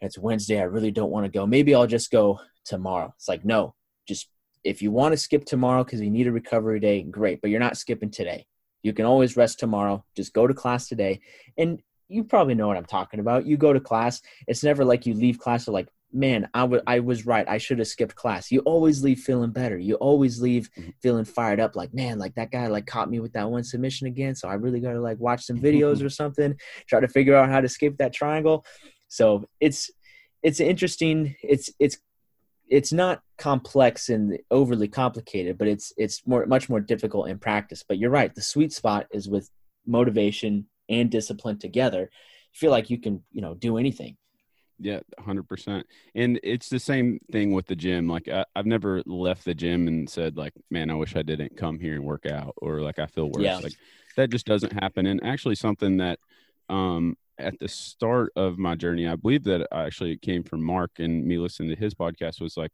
It's 0.00 0.16
Wednesday. 0.16 0.60
I 0.60 0.64
really 0.64 0.92
don't 0.92 1.10
want 1.10 1.26
to 1.26 1.30
go. 1.32 1.44
Maybe 1.44 1.74
I'll 1.74 1.88
just 1.88 2.12
go 2.12 2.38
tomorrow. 2.68 3.12
It's 3.16 3.28
like, 3.28 3.44
no, 3.44 3.74
just 4.06 4.28
if 4.64 4.82
you 4.82 4.90
want 4.90 5.12
to 5.12 5.16
skip 5.16 5.44
tomorrow 5.44 5.84
because 5.84 6.00
you 6.00 6.10
need 6.10 6.26
a 6.26 6.32
recovery 6.32 6.80
day, 6.80 7.02
great, 7.02 7.40
but 7.40 7.50
you're 7.50 7.60
not 7.60 7.76
skipping 7.76 8.10
today. 8.10 8.46
You 8.82 8.92
can 8.92 9.06
always 9.06 9.36
rest 9.36 9.58
tomorrow. 9.58 10.04
Just 10.16 10.32
go 10.32 10.46
to 10.46 10.54
class 10.54 10.88
today. 10.88 11.20
And 11.56 11.80
you 12.08 12.24
probably 12.24 12.54
know 12.54 12.68
what 12.68 12.76
I'm 12.76 12.84
talking 12.84 13.20
about. 13.20 13.46
You 13.46 13.56
go 13.56 13.72
to 13.72 13.80
class, 13.80 14.20
it's 14.46 14.62
never 14.62 14.84
like 14.84 15.04
you 15.06 15.14
leave 15.14 15.38
class 15.38 15.68
or 15.68 15.72
like, 15.72 15.88
man, 16.12 16.48
I 16.54 16.64
wa- 16.64 16.80
I 16.86 17.00
was 17.00 17.26
right. 17.26 17.46
I 17.46 17.58
should 17.58 17.78
have 17.80 17.88
skipped 17.88 18.14
class. 18.14 18.50
You 18.50 18.60
always 18.60 19.02
leave 19.02 19.18
feeling 19.20 19.50
better. 19.50 19.76
You 19.76 19.96
always 19.96 20.40
leave 20.40 20.70
Mhm. 20.78 20.94
feeling 21.02 21.24
fired 21.26 21.60
up 21.60 21.76
like, 21.76 21.92
man, 21.92 22.18
like 22.18 22.34
that 22.36 22.50
guy 22.50 22.66
like 22.68 22.86
caught 22.86 23.10
me 23.10 23.20
with 23.20 23.32
that 23.34 23.50
one 23.50 23.62
submission 23.62 24.06
again. 24.06 24.34
So 24.34 24.48
I 24.48 24.54
really 24.54 24.80
got 24.80 24.92
to 24.92 25.00
like 25.00 25.18
watch 25.18 25.44
some 25.44 25.60
videos 25.60 26.02
or 26.06 26.08
something, 26.08 26.56
try 26.86 27.00
to 27.00 27.08
figure 27.08 27.34
out 27.36 27.50
how 27.50 27.60
to 27.60 27.68
skip 27.68 27.98
that 27.98 28.14
triangle. 28.14 28.64
So 29.08 29.44
it's 29.60 29.90
it's 30.42 30.60
interesting. 30.60 31.36
It's 31.42 31.70
it's 31.78 31.98
it's 32.70 32.92
not 32.92 33.22
complex 33.36 34.08
and 34.08 34.38
overly 34.50 34.88
complicated, 34.88 35.58
but 35.58 35.68
it's 35.68 35.92
it's 35.96 36.26
more 36.26 36.46
much 36.46 36.68
more 36.68 36.80
difficult 36.80 37.28
in 37.28 37.38
practice. 37.38 37.84
But 37.86 37.98
you're 37.98 38.10
right. 38.10 38.34
The 38.34 38.42
sweet 38.42 38.72
spot 38.72 39.06
is 39.12 39.28
with 39.28 39.50
motivation 39.86 40.66
and 40.88 41.10
discipline 41.10 41.58
together. 41.58 42.02
You 42.02 42.58
feel 42.58 42.70
like 42.70 42.90
you 42.90 42.98
can 42.98 43.22
you 43.32 43.40
know 43.40 43.54
do 43.54 43.78
anything. 43.78 44.16
Yeah, 44.80 45.00
hundred 45.18 45.48
percent. 45.48 45.86
And 46.14 46.38
it's 46.42 46.68
the 46.68 46.78
same 46.78 47.18
thing 47.32 47.52
with 47.52 47.66
the 47.66 47.74
gym. 47.74 48.08
Like 48.08 48.28
I, 48.28 48.44
I've 48.54 48.66
never 48.66 49.02
left 49.06 49.44
the 49.44 49.54
gym 49.54 49.88
and 49.88 50.08
said 50.08 50.36
like, 50.36 50.52
"Man, 50.70 50.90
I 50.90 50.94
wish 50.94 51.16
I 51.16 51.22
didn't 51.22 51.56
come 51.56 51.80
here 51.80 51.94
and 51.94 52.04
work 52.04 52.26
out," 52.26 52.54
or 52.58 52.80
like 52.80 52.98
I 52.98 53.06
feel 53.06 53.30
worse. 53.30 53.42
Yeah. 53.44 53.58
Like 53.58 53.74
that 54.16 54.30
just 54.30 54.46
doesn't 54.46 54.72
happen. 54.72 55.06
And 55.06 55.22
actually, 55.24 55.56
something 55.56 55.96
that 55.96 56.20
um, 56.68 57.16
at 57.38 57.58
the 57.58 57.68
start 57.68 58.32
of 58.36 58.58
my 58.58 58.74
journey, 58.74 59.06
I 59.06 59.16
believe 59.16 59.44
that 59.44 59.66
actually 59.72 60.12
it 60.12 60.22
came 60.22 60.42
from 60.42 60.62
Mark 60.62 60.92
and 60.98 61.24
me 61.24 61.38
listening 61.38 61.70
to 61.70 61.76
his 61.76 61.94
podcast 61.94 62.40
was 62.40 62.56
like 62.56 62.72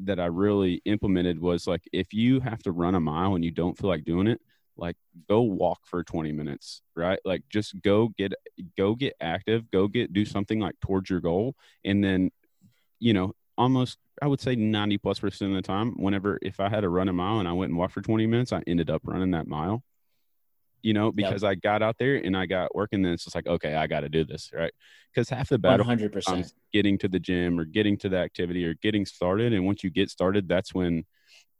that 0.00 0.20
I 0.20 0.26
really 0.26 0.80
implemented 0.84 1.38
was 1.38 1.66
like 1.66 1.82
if 1.92 2.14
you 2.14 2.40
have 2.40 2.62
to 2.62 2.72
run 2.72 2.94
a 2.94 3.00
mile 3.00 3.34
and 3.34 3.44
you 3.44 3.50
don't 3.50 3.76
feel 3.76 3.90
like 3.90 4.04
doing 4.04 4.26
it, 4.26 4.40
like 4.76 4.96
go 5.28 5.42
walk 5.42 5.80
for 5.84 6.02
20 6.02 6.32
minutes, 6.32 6.82
right? 6.96 7.18
Like 7.24 7.42
just 7.50 7.80
go 7.82 8.08
get 8.16 8.32
go 8.76 8.94
get 8.94 9.14
active, 9.20 9.70
go 9.70 9.88
get 9.88 10.12
do 10.12 10.24
something 10.24 10.60
like 10.60 10.78
towards 10.80 11.10
your 11.10 11.20
goal 11.20 11.54
and 11.84 12.02
then 12.02 12.30
you 12.98 13.12
know, 13.12 13.34
almost 13.58 13.98
I 14.20 14.28
would 14.28 14.40
say 14.40 14.54
90 14.54 14.98
plus 14.98 15.18
percent 15.18 15.50
of 15.50 15.56
the 15.56 15.62
time 15.62 15.92
whenever 15.96 16.38
if 16.42 16.60
I 16.60 16.68
had 16.68 16.80
to 16.80 16.88
run 16.88 17.08
a 17.08 17.12
mile 17.12 17.40
and 17.40 17.48
I 17.48 17.52
went 17.52 17.70
and 17.70 17.78
walked 17.78 17.94
for 17.94 18.02
20 18.02 18.26
minutes, 18.26 18.52
I 18.52 18.62
ended 18.66 18.90
up 18.90 19.02
running 19.04 19.32
that 19.32 19.46
mile. 19.46 19.82
You 20.82 20.94
know, 20.94 21.12
because 21.12 21.44
I 21.44 21.54
got 21.54 21.80
out 21.80 21.96
there 21.98 22.16
and 22.16 22.36
I 22.36 22.46
got 22.46 22.74
working, 22.74 23.02
then 23.02 23.12
it's 23.12 23.24
just 23.24 23.36
like, 23.36 23.46
okay, 23.46 23.74
I 23.76 23.86
got 23.86 24.00
to 24.00 24.08
do 24.08 24.24
this, 24.24 24.50
right? 24.52 24.72
Because 25.14 25.28
half 25.28 25.48
the 25.48 25.58
battle 25.58 25.86
hundred 25.86 26.12
percent. 26.12 26.52
getting 26.72 26.98
to 26.98 27.08
the 27.08 27.20
gym 27.20 27.60
or 27.60 27.64
getting 27.64 27.96
to 27.98 28.08
the 28.08 28.16
activity 28.18 28.64
or 28.66 28.74
getting 28.74 29.06
started. 29.06 29.52
And 29.52 29.64
once 29.64 29.84
you 29.84 29.90
get 29.90 30.10
started, 30.10 30.48
that's 30.48 30.74
when, 30.74 31.04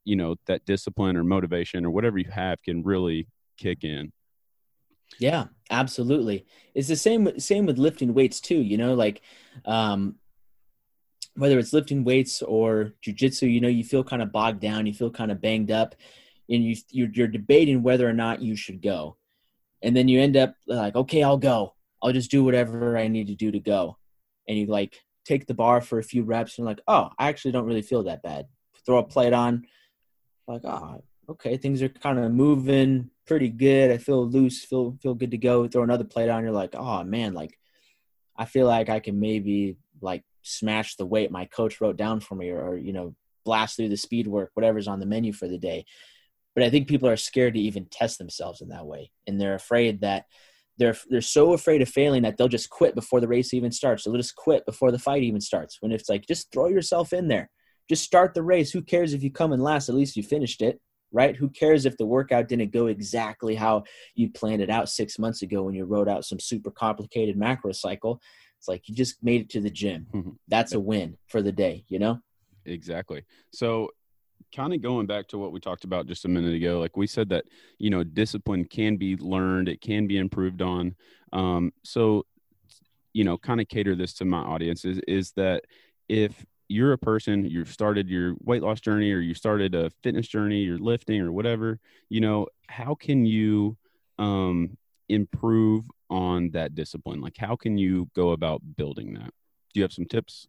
you 0.05 0.17
know, 0.17 0.35
that 0.47 0.65
discipline 0.65 1.17
or 1.17 1.23
motivation 1.23 1.85
or 1.85 1.91
whatever 1.91 2.19
you 2.19 2.31
have 2.31 2.61
can 2.63 2.83
really 2.83 3.29
kick 3.57 3.85
in. 3.85 4.13
Yeah, 5.19 5.47
absolutely. 5.71 6.47
It's 6.75 6.89
the 6.89 6.97
same 6.97 7.25
with- 7.25 7.43
same 7.43 7.67
with 7.67 7.79
lifting 7.79 8.15
weights 8.15 8.41
too. 8.41 8.61
You 8.61 8.77
know, 8.77 8.95
like 8.95 9.23
um, 9.65 10.17
whether 11.35 11.59
it's 11.59 11.73
lifting 11.73 12.05
weights 12.05 12.43
or 12.43 12.95
jujitsu, 13.05 13.51
you 13.53 13.61
know, 13.61 13.69
you 13.69 13.85
feel 13.85 14.05
kind 14.05 14.23
of 14.23 14.33
bogged 14.33 14.61
down, 14.61 14.87
you 14.87 14.93
feel 14.93 15.11
kind 15.11 15.31
of 15.31 15.41
banged 15.41 15.71
up, 15.71 15.95
and 16.53 16.65
you 16.65 16.77
you're, 16.91 17.09
you're 17.13 17.29
debating 17.29 17.83
whether 17.83 18.09
or 18.09 18.13
not 18.13 18.43
you 18.43 18.55
should 18.57 18.83
go, 18.83 19.17
and 19.83 19.97
then 19.97 20.09
you 20.09 20.21
end 20.21 20.37
up 20.37 20.55
like, 20.67 20.95
okay, 20.95 21.23
I'll 21.23 21.39
go. 21.39 21.75
I'll 22.03 22.13
just 22.13 22.31
do 22.31 22.45
whatever 22.45 22.97
I 22.97 23.09
need 23.09 23.29
to 23.29 23.35
do 23.35 23.51
to 23.51 23.61
go, 23.61 23.97
and 24.49 24.59
you 24.59 24.67
like 24.67 25.01
take 25.25 25.47
the 25.47 25.55
bar 25.55 25.81
for 25.81 25.99
a 25.99 26.05
few 26.05 26.23
reps, 26.25 26.59
and 26.59 26.67
like, 26.67 26.81
oh, 26.87 27.11
I 27.19 27.29
actually 27.29 27.53
don't 27.53 27.67
really 27.67 27.83
feel 27.83 28.05
that 28.05 28.23
bad. 28.23 28.47
Throw 28.85 28.99
a 28.99 29.05
plate 29.05 29.33
on, 29.33 29.67
like, 30.49 30.63
oh, 30.65 31.03
okay, 31.29 31.57
things 31.57 31.81
are 31.83 31.89
kind 31.89 32.19
of 32.19 32.33
moving 32.33 33.11
pretty 33.27 33.49
good. 33.49 33.91
I 33.91 33.99
feel 33.99 34.29
loose, 34.29 34.65
feel 34.65 34.99
feel 35.01 35.15
good 35.15 35.31
to 35.31 35.39
go. 35.39 35.67
Throw 35.69 35.83
another 35.83 36.05
plate 36.05 36.29
on, 36.29 36.43
you're 36.43 36.53
like, 36.53 36.75
oh 36.75 37.05
man, 37.05 37.35
like 37.35 37.59
I 38.37 38.45
feel 38.45 38.67
like 38.67 38.89
I 38.89 39.01
can 39.01 39.21
maybe 39.21 39.77
like 40.01 40.25
smash 40.43 40.97
the 40.97 41.07
weight 41.07 41.31
my 41.31 41.45
coach 41.45 41.81
wrote 41.81 41.97
down 41.97 42.21
for 42.21 42.35
me, 42.35 42.51
or, 42.51 42.61
or 42.61 42.77
you 42.77 42.93
know, 42.93 43.15
blast 43.45 43.77
through 43.77 43.89
the 43.89 43.97
speed 43.97 44.27
work, 44.27 44.51
whatever's 44.55 44.89
on 44.89 45.01
the 45.01 45.07
menu 45.07 45.33
for 45.33 45.49
the 45.49 45.59
day. 45.59 45.85
But 46.55 46.65
I 46.65 46.71
think 46.71 46.89
people 46.89 47.09
are 47.09 47.17
scared 47.17 47.55
to 47.55 47.61
even 47.61 47.87
test 47.87 48.19
themselves 48.19 48.61
in 48.61 48.69
that 48.69 48.87
way, 48.87 49.11
and 49.27 49.41
they're 49.41 49.55
afraid 49.55 50.01
that 50.03 50.27
they're 50.79 50.97
they're 51.09 51.21
so 51.21 51.53
afraid 51.53 51.83
of 51.83 51.89
failing 51.89 52.23
that 52.23 52.37
they'll 52.37 52.49
just 52.49 52.71
quit 52.71 52.95
before 52.95 53.21
the 53.21 53.29
race 53.29 53.55
even 53.55 53.73
starts. 53.73 54.05
They'll 54.05 54.17
just 54.17 54.37
quit 54.37 54.67
before 54.67 54.91
the 54.91 54.99
fight 54.99 55.23
even 55.23 55.41
starts. 55.41 55.79
When 55.81 55.93
it's 55.93 56.09
like, 56.09 56.27
just 56.27 56.53
throw 56.53 56.69
yourself 56.69 57.13
in 57.13 57.29
there, 57.29 57.51
just 57.89 58.05
start 58.05 58.35
the 58.35 58.43
race. 58.43 58.71
Who 58.71 58.83
cares 58.83 59.15
if 59.15 59.23
you 59.23 59.31
come 59.31 59.53
in 59.53 59.61
last? 59.61 59.89
At 59.89 59.95
least 59.95 60.17
you 60.17 60.23
finished 60.23 60.63
it 60.63 60.81
right? 61.13 61.37
Who 61.37 61.49
cares 61.49 61.85
if 61.85 61.97
the 61.97 62.07
workout 62.07 62.49
didn't 62.49 62.73
go 62.73 62.87
exactly 62.87 63.55
how 63.55 63.85
you 64.15 64.31
planned 64.31 64.63
it 64.63 64.71
out 64.71 64.89
six 64.89 65.19
months 65.19 65.43
ago 65.43 65.63
when 65.63 65.75
you 65.75 65.85
wrote 65.85 66.09
out 66.09 66.25
some 66.25 66.41
super 66.41 66.71
complicated 66.71 67.37
macro 67.37 67.73
cycle? 67.73 68.21
It's 68.59 68.69
like 68.69 68.89
you 68.89 68.95
just 68.95 69.23
made 69.23 69.43
it 69.43 69.51
to 69.51 69.61
the 69.61 69.71
gym. 69.71 70.07
That's 70.49 70.73
a 70.73 70.81
win 70.81 71.17
for 71.29 71.43
the 71.43 71.53
day, 71.53 71.85
you 71.89 71.99
know? 71.99 72.21
Exactly. 72.65 73.25
So, 73.53 73.91
kind 74.55 74.75
of 74.75 74.83
going 74.83 75.07
back 75.07 75.29
to 75.29 75.39
what 75.39 75.53
we 75.53 75.61
talked 75.61 75.85
about 75.85 76.07
just 76.07 76.25
a 76.25 76.29
minute 76.29 76.55
ago, 76.55 76.79
like 76.79 76.97
we 76.97 77.07
said 77.07 77.29
that, 77.31 77.45
you 77.79 77.91
know, 77.91 78.05
discipline 78.05 78.65
can 78.65 78.97
be 78.97 79.17
learned, 79.17 79.69
it 79.69 79.81
can 79.81 80.07
be 80.07 80.19
improved 80.19 80.63
on. 80.63 80.95
Um, 81.33 81.73
so, 81.83 82.27
you 83.13 83.25
know, 83.25 83.39
kind 83.39 83.61
of 83.61 83.69
cater 83.69 83.95
this 83.95 84.13
to 84.15 84.25
my 84.25 84.39
audience 84.39 84.85
is, 84.85 85.01
is 85.09 85.33
that 85.33 85.65
if 86.09 86.45
you're 86.69 86.93
a 86.93 86.99
person, 86.99 87.45
you've 87.45 87.73
started 87.73 88.09
your 88.09 88.35
weight 88.41 88.63
loss 88.63 88.81
journey 88.81 89.13
or 89.13 89.19
you 89.19 89.35
started 89.35 89.75
a 89.75 89.91
fitness 90.03 90.27
journey, 90.27 90.63
you're 90.63 90.79
lifting 90.79 91.21
or 91.21 91.33
whatever, 91.33 91.79
you 92.09 92.21
know, 92.21 92.47
how 92.69 92.95
can 92.95 93.27
you 93.27 93.77
um, 94.19 94.77
improve 95.09 95.85
on 96.09 96.51
that 96.51 96.75
discipline? 96.75 97.21
Like, 97.21 97.37
how 97.37 97.57
can 97.57 97.79
you 97.79 98.09
go 98.15 98.31
about 98.31 98.63
building 98.77 99.15
that? 99.15 99.33
Do 99.73 99.81
you 99.81 99.83
have 99.83 99.93
some 99.93 100.07
tips? 100.07 100.47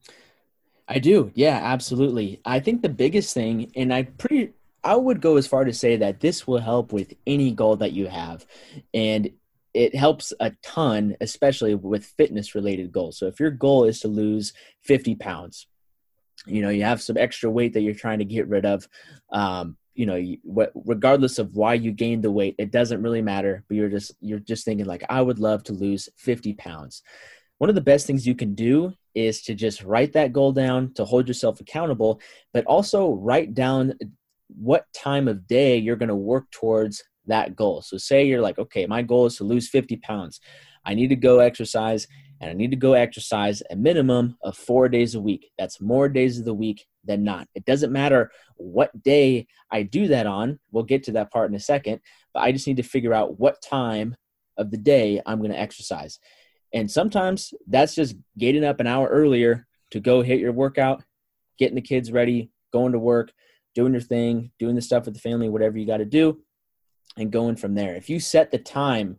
I 0.87 0.99
do. 0.99 1.31
Yeah, 1.33 1.59
absolutely. 1.61 2.41
I 2.45 2.59
think 2.59 2.81
the 2.81 2.89
biggest 2.89 3.33
thing, 3.33 3.71
and 3.75 3.93
I 3.93 4.03
pretty, 4.03 4.51
I 4.83 4.95
would 4.95 5.21
go 5.21 5.37
as 5.37 5.47
far 5.47 5.63
to 5.63 5.73
say 5.73 5.97
that 5.97 6.19
this 6.19 6.45
will 6.45 6.59
help 6.59 6.91
with 6.91 7.13
any 7.25 7.51
goal 7.51 7.77
that 7.77 7.93
you 7.93 8.07
have. 8.07 8.45
And 8.93 9.31
it 9.73 9.95
helps 9.95 10.33
a 10.39 10.51
ton, 10.61 11.15
especially 11.21 11.73
with 11.73 12.05
fitness 12.05 12.53
related 12.53 12.91
goals. 12.91 13.17
So 13.17 13.27
if 13.27 13.39
your 13.39 13.49
goal 13.49 13.85
is 13.85 14.01
to 14.01 14.07
lose 14.07 14.53
50 14.81 15.15
pounds, 15.15 15.67
you 16.45 16.61
know, 16.61 16.69
you 16.69 16.83
have 16.83 17.01
some 17.01 17.17
extra 17.17 17.49
weight 17.49 17.73
that 17.73 17.81
you're 17.81 17.93
trying 17.93 18.19
to 18.19 18.25
get 18.25 18.47
rid 18.47 18.65
of. 18.65 18.87
Um, 19.31 19.77
you 19.95 20.05
know, 20.05 20.71
regardless 20.73 21.37
of 21.39 21.55
why 21.55 21.75
you 21.75 21.91
gained 21.91 22.23
the 22.23 22.31
weight, 22.31 22.55
it 22.57 22.71
doesn't 22.71 23.01
really 23.01 23.21
matter. 23.21 23.63
But 23.67 23.77
you're 23.77 23.89
just 23.89 24.13
you're 24.19 24.39
just 24.39 24.65
thinking 24.65 24.85
like, 24.85 25.03
I 25.09 25.21
would 25.21 25.39
love 25.39 25.63
to 25.65 25.73
lose 25.73 26.09
50 26.17 26.53
pounds. 26.53 27.03
One 27.59 27.69
of 27.69 27.75
the 27.75 27.81
best 27.81 28.07
things 28.07 28.27
you 28.27 28.35
can 28.35 28.55
do 28.55 28.93
is 29.15 29.41
to 29.43 29.55
just 29.55 29.83
write 29.83 30.13
that 30.13 30.33
goal 30.33 30.51
down 30.51 30.93
to 30.95 31.05
hold 31.05 31.27
yourself 31.27 31.59
accountable, 31.59 32.19
but 32.53 32.65
also 32.65 33.13
write 33.13 33.53
down 33.53 33.93
what 34.47 34.85
time 34.93 35.27
of 35.27 35.47
day 35.47 35.77
you're 35.77 35.95
going 35.95 36.09
to 36.09 36.15
work 36.15 36.49
towards 36.51 37.03
that 37.25 37.55
goal. 37.55 37.81
So, 37.81 37.97
say 37.97 38.25
you're 38.25 38.41
like, 38.41 38.59
okay, 38.59 38.85
my 38.85 39.01
goal 39.01 39.25
is 39.25 39.37
to 39.37 39.43
lose 39.43 39.69
50 39.69 39.97
pounds. 39.97 40.39
I 40.85 40.93
need 40.93 41.09
to 41.09 41.15
go 41.15 41.39
exercise 41.39 42.07
and 42.41 42.49
I 42.49 42.53
need 42.53 42.71
to 42.71 42.77
go 42.77 42.91
exercise 42.91 43.63
a 43.71 43.75
minimum 43.75 44.37
of 44.43 44.57
four 44.57 44.89
days 44.89 45.15
a 45.15 45.21
week. 45.21 45.51
That's 45.57 45.79
more 45.79 46.09
days 46.09 46.39
of 46.39 46.45
the 46.45 46.53
week 46.53 46.85
than 47.05 47.23
not. 47.23 47.47
It 47.55 47.63
doesn't 47.63 47.93
matter 47.93 48.31
what 48.57 49.01
day 49.01 49.47
I 49.71 49.83
do 49.83 50.07
that 50.09 50.27
on. 50.27 50.59
We'll 50.71 50.83
get 50.83 51.03
to 51.03 51.13
that 51.13 51.31
part 51.31 51.49
in 51.49 51.55
a 51.55 51.59
second, 51.59 52.01
but 52.33 52.41
I 52.41 52.51
just 52.51 52.67
need 52.67 52.77
to 52.77 52.83
figure 52.83 53.13
out 53.13 53.39
what 53.39 53.61
time 53.61 54.15
of 54.57 54.71
the 54.71 54.77
day 54.77 55.21
I'm 55.25 55.39
going 55.39 55.51
to 55.51 55.59
exercise. 55.59 56.19
And 56.73 56.89
sometimes 56.89 57.53
that's 57.67 57.95
just 57.95 58.15
getting 58.37 58.63
up 58.63 58.79
an 58.79 58.87
hour 58.87 59.07
earlier 59.07 59.67
to 59.91 59.99
go 59.99 60.21
hit 60.21 60.39
your 60.39 60.51
workout, 60.51 61.03
getting 61.59 61.75
the 61.75 61.81
kids 61.81 62.11
ready, 62.11 62.49
going 62.71 62.93
to 62.93 62.99
work, 62.99 63.31
doing 63.75 63.93
your 63.93 64.01
thing, 64.01 64.51
doing 64.59 64.75
the 64.75 64.81
stuff 64.81 65.05
with 65.05 65.13
the 65.13 65.19
family, 65.19 65.49
whatever 65.49 65.77
you 65.77 65.85
got 65.85 65.97
to 65.97 66.05
do, 66.05 66.41
and 67.17 67.31
going 67.31 67.55
from 67.55 67.75
there. 67.75 67.95
If 67.95 68.09
you 68.09 68.19
set 68.19 68.51
the 68.51 68.57
time 68.57 69.17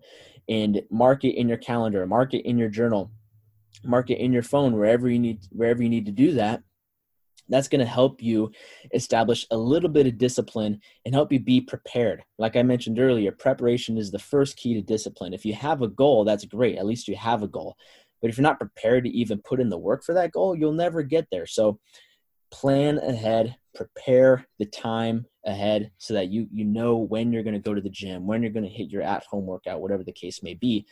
and 0.48 0.82
mark 0.90 1.24
it 1.24 1.36
in 1.36 1.48
your 1.48 1.58
calendar, 1.58 2.06
mark 2.06 2.34
it 2.34 2.44
in 2.44 2.58
your 2.58 2.68
journal, 2.68 3.10
mark 3.84 4.10
it 4.10 4.18
in 4.18 4.32
your 4.32 4.42
phone, 4.42 4.76
wherever 4.76 5.08
you 5.08 5.18
need 5.18 5.40
wherever 5.50 5.82
you 5.82 5.88
need 5.88 6.06
to 6.06 6.12
do 6.12 6.32
that, 6.32 6.62
that's 7.48 7.68
going 7.68 7.80
to 7.80 7.86
help 7.86 8.22
you 8.22 8.50
establish 8.92 9.46
a 9.50 9.56
little 9.56 9.90
bit 9.90 10.06
of 10.06 10.18
discipline 10.18 10.80
and 11.04 11.14
help 11.14 11.32
you 11.32 11.40
be 11.40 11.60
prepared. 11.60 12.22
Like 12.38 12.56
I 12.56 12.62
mentioned 12.62 12.98
earlier, 12.98 13.32
preparation 13.32 13.98
is 13.98 14.10
the 14.10 14.18
first 14.18 14.56
key 14.56 14.74
to 14.74 14.82
discipline. 14.82 15.34
If 15.34 15.44
you 15.44 15.54
have 15.54 15.82
a 15.82 15.88
goal, 15.88 16.24
that's 16.24 16.44
great. 16.44 16.78
At 16.78 16.86
least 16.86 17.08
you 17.08 17.16
have 17.16 17.42
a 17.42 17.48
goal. 17.48 17.76
But 18.22 18.30
if 18.30 18.38
you're 18.38 18.42
not 18.42 18.58
prepared 18.58 19.04
to 19.04 19.10
even 19.10 19.42
put 19.44 19.60
in 19.60 19.68
the 19.68 19.78
work 19.78 20.02
for 20.02 20.14
that 20.14 20.32
goal, 20.32 20.56
you'll 20.56 20.72
never 20.72 21.02
get 21.02 21.26
there. 21.30 21.46
So 21.46 21.78
plan 22.50 22.98
ahead, 22.98 23.56
prepare 23.74 24.46
the 24.58 24.66
time 24.66 25.26
ahead 25.44 25.90
so 25.98 26.14
that 26.14 26.28
you 26.28 26.46
you 26.52 26.64
know 26.64 26.96
when 26.96 27.32
you're 27.32 27.42
going 27.42 27.54
to 27.54 27.60
go 27.60 27.74
to 27.74 27.80
the 27.80 27.90
gym, 27.90 28.26
when 28.26 28.42
you're 28.42 28.52
going 28.52 28.64
to 28.64 28.70
hit 28.70 28.88
your 28.88 29.02
at-home 29.02 29.44
workout, 29.44 29.80
whatever 29.80 30.04
the 30.04 30.12
case 30.12 30.42
may 30.42 30.54
be. 30.54 30.86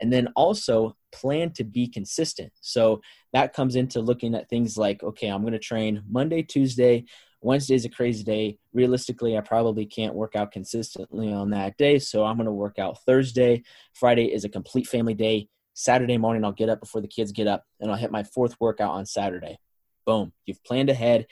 And 0.00 0.12
then 0.12 0.28
also 0.36 0.94
plan 1.12 1.52
to 1.52 1.64
be 1.64 1.88
consistent. 1.88 2.52
So 2.60 3.00
that 3.36 3.52
comes 3.52 3.76
into 3.76 4.00
looking 4.00 4.34
at 4.34 4.48
things 4.48 4.78
like, 4.78 5.02
okay, 5.02 5.28
I'm 5.28 5.42
going 5.42 5.52
to 5.52 5.58
train 5.58 6.02
Monday, 6.08 6.42
Tuesday, 6.42 7.04
Wednesday's 7.42 7.84
a 7.84 7.90
crazy 7.90 8.24
day. 8.24 8.56
Realistically, 8.72 9.36
I 9.36 9.42
probably 9.42 9.84
can't 9.84 10.14
work 10.14 10.34
out 10.34 10.52
consistently 10.52 11.30
on 11.30 11.50
that 11.50 11.76
day. 11.76 11.98
So 11.98 12.24
I'm 12.24 12.36
going 12.36 12.46
to 12.46 12.52
work 12.52 12.78
out 12.78 13.04
Thursday. 13.04 13.62
Friday 13.92 14.32
is 14.32 14.46
a 14.46 14.48
complete 14.48 14.86
family 14.86 15.12
day. 15.12 15.50
Saturday 15.74 16.16
morning, 16.16 16.46
I'll 16.46 16.52
get 16.52 16.70
up 16.70 16.80
before 16.80 17.02
the 17.02 17.08
kids 17.08 17.32
get 17.32 17.46
up 17.46 17.64
and 17.78 17.90
I'll 17.90 17.98
hit 17.98 18.10
my 18.10 18.22
fourth 18.22 18.56
workout 18.58 18.92
on 18.92 19.04
Saturday. 19.04 19.58
Boom. 20.06 20.32
You've 20.46 20.64
planned 20.64 20.88
ahead. 20.88 21.26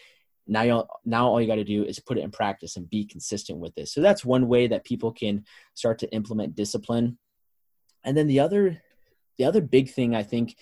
Now, 0.47 0.61
you 0.61 0.85
now 1.07 1.29
all 1.29 1.41
you 1.41 1.47
got 1.47 1.55
to 1.55 1.65
do 1.65 1.85
is 1.85 2.01
put 2.01 2.19
it 2.19 2.25
in 2.25 2.31
practice 2.31 2.77
and 2.77 2.91
be 2.91 3.07
consistent 3.07 3.61
with 3.61 3.75
this. 3.77 3.95
So 3.95 4.03
that's 4.03 4.27
one 4.27 4.47
way 4.47 4.67
that 4.67 4.85
people 4.85 5.11
can 5.11 5.45
start 5.73 6.01
to 6.01 6.13
implement 6.13 6.55
discipline. 6.55 7.17
And 8.05 8.15
then 8.15 8.27
the 8.27 8.41
other, 8.41 8.83
the 9.39 9.47
other 9.47 9.63
big 9.63 9.91
thing 9.91 10.15
I 10.15 10.23
think, 10.23 10.55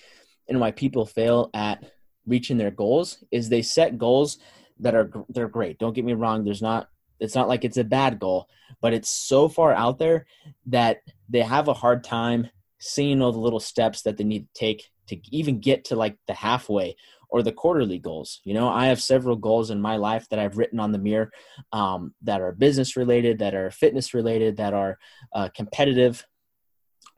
and 0.49 0.61
why 0.61 0.71
people 0.71 1.07
fail 1.07 1.51
at 1.55 1.85
reaching 2.27 2.57
their 2.57 2.71
goals 2.71 3.23
is 3.31 3.49
they 3.49 3.63
set 3.63 3.99
goals 3.99 4.39
that 4.81 4.95
are 4.95 5.11
they're 5.29 5.49
great. 5.49 5.79
Don't 5.79 5.95
get 5.95 6.05
me 6.05 6.15
wrong. 6.15 6.45
There's 6.45 6.63
not 6.63 6.89
it's 7.21 7.35
not 7.35 7.49
like 7.49 7.65
it's 7.65 7.77
a 7.77 7.85
bad 7.85 8.19
goal, 8.19 8.49
but 8.81 8.93
it's 8.93 9.09
so 9.09 9.49
far 9.49 9.73
out 9.73 9.99
there 9.99 10.27
that 10.67 10.99
they 11.29 11.41
have 11.41 11.69
a 11.69 11.75
hard 11.75 12.03
time 12.03 12.51
seeing 12.81 13.23
all 13.23 13.33
the 13.33 13.39
little 13.39 13.61
steps 13.61 14.03
that 14.03 14.17
they 14.17 14.25
need 14.25 14.47
to 14.47 14.61
take 14.61 14.91
to 15.09 15.17
even 15.31 15.61
get 15.61 15.85
to 15.85 15.97
like 15.97 16.17
the 16.27 16.35
halfway 16.35 16.97
or 17.29 17.43
the 17.43 17.53
quarterly 17.53 17.99
goals. 17.99 18.41
You 18.45 18.55
know, 18.55 18.69
I 18.69 18.87
have 18.87 19.01
several 19.01 19.37
goals 19.37 19.71
in 19.71 19.81
my 19.81 19.97
life 19.97 20.29
that 20.29 20.39
I've 20.39 20.59
written 20.59 20.81
on 20.81 20.93
the 20.93 20.99
mirror 20.99 21.31
um, 21.73 22.15
that 22.23 22.41
are 22.41 22.53
business 22.53 22.97
related, 22.97 23.39
that 23.39 23.55
are 23.55 23.71
fitness 23.71 24.15
related, 24.15 24.59
that 24.59 24.75
are 24.75 24.99
uh, 25.33 25.49
competitive 25.55 26.27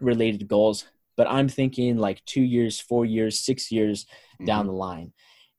related 0.00 0.46
goals. 0.46 0.86
But 1.16 1.30
I'm 1.30 1.48
thinking 1.48 1.96
like 1.96 2.24
two 2.24 2.42
years, 2.42 2.80
four 2.80 3.04
years, 3.04 3.40
six 3.40 3.70
years 3.70 4.04
mm-hmm. 4.04 4.46
down 4.46 4.66
the 4.66 4.72
line. 4.72 5.12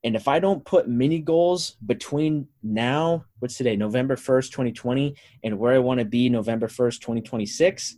And 0.03 0.15
if 0.15 0.27
I 0.27 0.37
don't 0.39 0.63
put 0.63 0.87
mini 0.87 1.19
goals 1.19 1.77
between 1.83 2.47
now, 2.61 3.25
what's 3.39 3.57
today, 3.57 3.75
November 3.75 4.15
1st, 4.15 4.51
2020, 4.51 5.15
and 5.43 5.57
where 5.57 5.73
I 5.73 5.79
want 5.79 5.99
to 5.99 6.05
be 6.05 6.29
November 6.29 6.67
1st, 6.67 6.99
2026, 6.99 7.95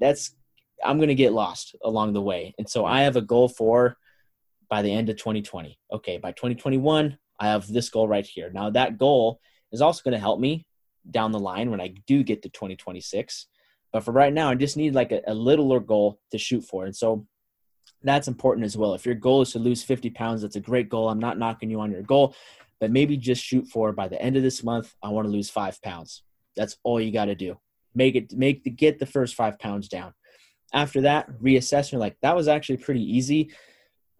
that's 0.00 0.34
I'm 0.82 0.96
going 0.96 1.08
to 1.08 1.14
get 1.14 1.32
lost 1.32 1.76
along 1.84 2.14
the 2.14 2.22
way. 2.22 2.54
And 2.58 2.68
so 2.68 2.84
I 2.84 3.02
have 3.02 3.16
a 3.16 3.20
goal 3.20 3.48
for 3.48 3.96
by 4.68 4.82
the 4.82 4.92
end 4.92 5.08
of 5.08 5.16
2020. 5.18 5.78
Okay, 5.92 6.18
by 6.18 6.32
2021, 6.32 7.18
I 7.38 7.46
have 7.46 7.66
this 7.68 7.90
goal 7.90 8.08
right 8.08 8.26
here. 8.26 8.50
Now, 8.52 8.70
that 8.70 8.98
goal 8.98 9.40
is 9.72 9.82
also 9.82 10.02
going 10.02 10.12
to 10.12 10.18
help 10.18 10.40
me 10.40 10.66
down 11.08 11.32
the 11.32 11.38
line 11.38 11.70
when 11.70 11.80
I 11.80 11.94
do 12.06 12.22
get 12.22 12.42
to 12.42 12.48
2026. 12.48 13.46
But 13.92 14.04
for 14.04 14.12
right 14.12 14.32
now, 14.32 14.50
I 14.50 14.54
just 14.54 14.76
need 14.76 14.94
like 14.94 15.12
a, 15.12 15.20
a 15.26 15.34
littler 15.34 15.80
goal 15.80 16.20
to 16.30 16.38
shoot 16.38 16.62
for. 16.62 16.84
And 16.84 16.94
so 16.94 17.26
that's 18.02 18.28
important 18.28 18.64
as 18.64 18.76
well. 18.76 18.94
If 18.94 19.04
your 19.04 19.14
goal 19.14 19.42
is 19.42 19.52
to 19.52 19.58
lose 19.58 19.82
50 19.82 20.10
pounds, 20.10 20.42
that's 20.42 20.56
a 20.56 20.60
great 20.60 20.88
goal. 20.88 21.08
I'm 21.08 21.18
not 21.18 21.38
knocking 21.38 21.70
you 21.70 21.80
on 21.80 21.90
your 21.90 22.02
goal, 22.02 22.34
but 22.78 22.90
maybe 22.90 23.16
just 23.16 23.44
shoot 23.44 23.66
for 23.66 23.92
by 23.92 24.08
the 24.08 24.20
end 24.20 24.36
of 24.36 24.42
this 24.42 24.62
month, 24.62 24.94
I 25.02 25.08
want 25.08 25.26
to 25.26 25.32
lose 25.32 25.50
five 25.50 25.80
pounds. 25.82 26.22
That's 26.56 26.76
all 26.82 27.00
you 27.00 27.12
got 27.12 27.26
to 27.26 27.34
do. 27.34 27.58
Make 27.94 28.14
it, 28.14 28.32
make 28.32 28.64
the, 28.64 28.70
get 28.70 28.98
the 28.98 29.06
first 29.06 29.34
five 29.34 29.58
pounds 29.58 29.88
down. 29.88 30.14
After 30.72 31.00
that, 31.02 31.28
reassess. 31.40 31.90
You're 31.90 32.00
like, 32.00 32.16
that 32.22 32.36
was 32.36 32.46
actually 32.46 32.76
pretty 32.78 33.02
easy. 33.02 33.52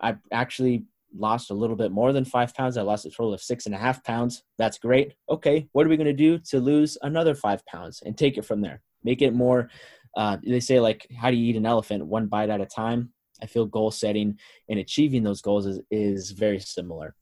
I 0.00 0.16
actually 0.32 0.84
lost 1.16 1.50
a 1.50 1.54
little 1.54 1.76
bit 1.76 1.92
more 1.92 2.12
than 2.12 2.24
five 2.24 2.54
pounds. 2.54 2.76
I 2.76 2.82
lost 2.82 3.06
a 3.06 3.10
total 3.10 3.34
of 3.34 3.42
six 3.42 3.66
and 3.66 3.74
a 3.74 3.78
half 3.78 4.02
pounds. 4.04 4.42
That's 4.58 4.78
great. 4.78 5.14
Okay, 5.28 5.68
what 5.72 5.86
are 5.86 5.88
we 5.88 5.96
going 5.96 6.06
to 6.06 6.12
do 6.12 6.38
to 6.50 6.60
lose 6.60 6.98
another 7.02 7.34
five 7.34 7.64
pounds 7.66 8.02
and 8.04 8.16
take 8.16 8.36
it 8.36 8.44
from 8.44 8.60
there? 8.60 8.82
Make 9.02 9.22
it 9.22 9.34
more. 9.34 9.70
Uh, 10.16 10.38
they 10.44 10.60
say 10.60 10.80
like, 10.80 11.06
how 11.16 11.30
do 11.30 11.36
you 11.36 11.50
eat 11.50 11.56
an 11.56 11.66
elephant? 11.66 12.06
One 12.06 12.26
bite 12.26 12.50
at 12.50 12.60
a 12.60 12.66
time. 12.66 13.12
I 13.42 13.46
feel 13.46 13.64
goal 13.64 13.90
setting 13.90 14.38
and 14.68 14.78
achieving 14.78 15.22
those 15.22 15.40
goals 15.40 15.66
is 15.66 15.80
is 15.90 16.30
very 16.32 16.60
similar. 16.60 17.14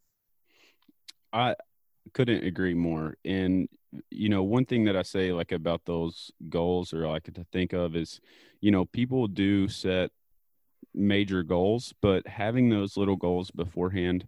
I 1.32 1.54
couldn't 2.12 2.44
agree 2.44 2.74
more. 2.74 3.16
And 3.24 3.68
you 4.10 4.28
know, 4.28 4.42
one 4.42 4.66
thing 4.66 4.84
that 4.84 4.96
I 4.96 5.02
say 5.02 5.32
like 5.32 5.52
about 5.52 5.82
those 5.84 6.30
goals 6.48 6.92
or 6.92 7.06
like 7.06 7.24
to 7.24 7.46
think 7.52 7.72
of 7.72 7.96
is, 7.96 8.20
you 8.60 8.70
know, 8.70 8.84
people 8.86 9.26
do 9.28 9.68
set 9.68 10.10
major 10.94 11.42
goals, 11.42 11.94
but 12.02 12.26
having 12.26 12.68
those 12.68 12.96
little 12.96 13.16
goals 13.16 13.50
beforehand 13.50 14.26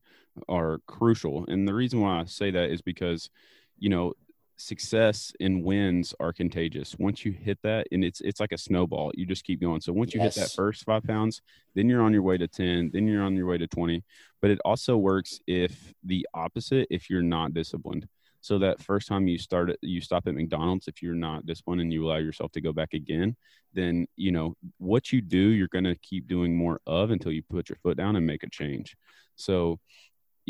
are 0.48 0.80
crucial. 0.86 1.44
And 1.48 1.66
the 1.66 1.74
reason 1.74 2.00
why 2.00 2.20
I 2.20 2.24
say 2.24 2.50
that 2.52 2.70
is 2.70 2.80
because, 2.80 3.30
you 3.78 3.88
know, 3.88 4.14
success 4.61 5.33
and 5.40 5.64
wins 5.64 6.14
are 6.20 6.33
contagious. 6.33 6.94
Once 6.99 7.25
you 7.25 7.33
hit 7.33 7.59
that, 7.62 7.87
and 7.92 8.05
it's 8.05 8.20
it's 8.20 8.40
like 8.40 8.53
a 8.53 8.59
snowball, 8.59 9.11
you 9.14 9.27
just 9.27 9.44
keep 9.44 9.61
going. 9.61 9.81
So 9.81 9.92
once 9.92 10.14
you 10.14 10.20
yes. 10.20 10.35
hit 10.35 10.42
that 10.42 10.51
first 10.53 10.85
five 10.85 11.03
pounds, 11.05 11.42
then 11.75 11.88
you're 11.88 12.03
on 12.03 12.12
your 12.12 12.23
way 12.23 12.37
to 12.38 12.46
ten, 12.46 12.90
then 12.92 13.07
you're 13.07 13.23
on 13.23 13.35
your 13.35 13.46
way 13.46 13.59
to 13.59 13.66
twenty. 13.66 14.05
But 14.40 14.51
it 14.51 14.61
also 14.64 14.96
works 14.96 15.40
if 15.46 15.94
the 16.05 16.27
opposite, 16.35 16.87
if 16.90 17.11
you're 17.11 17.23
not 17.23 17.55
disciplined. 17.55 18.07
So 18.42 18.59
that 18.59 18.81
first 18.81 19.09
time 19.09 19.29
you 19.29 19.38
start 19.38 19.70
you 19.83 20.01
stop 20.01 20.27
at 20.27 20.35
McDonald's, 20.35 20.88
if 20.88 21.03
you're 21.03 21.14
not 21.14 21.46
disciplined 21.46 21.81
and 21.81 21.92
you 21.92 22.07
allow 22.07 22.16
yourself 22.16 22.53
to 22.53 22.61
go 22.61 22.72
back 22.72 22.95
again, 22.95 23.37
then 23.74 24.07
you 24.16 24.32
know 24.32 24.55
what 24.78 25.12
you 25.12 25.20
do, 25.20 25.37
you're 25.37 25.68
going 25.68 25.84
to 25.84 25.97
keep 25.97 26.26
doing 26.26 26.57
more 26.57 26.80
of 26.87 27.11
until 27.11 27.32
you 27.32 27.43
put 27.43 27.68
your 27.68 27.76
foot 27.76 27.97
down 27.97 28.16
and 28.16 28.26
make 28.26 28.43
a 28.43 28.51
change. 28.51 28.97
So, 29.37 29.78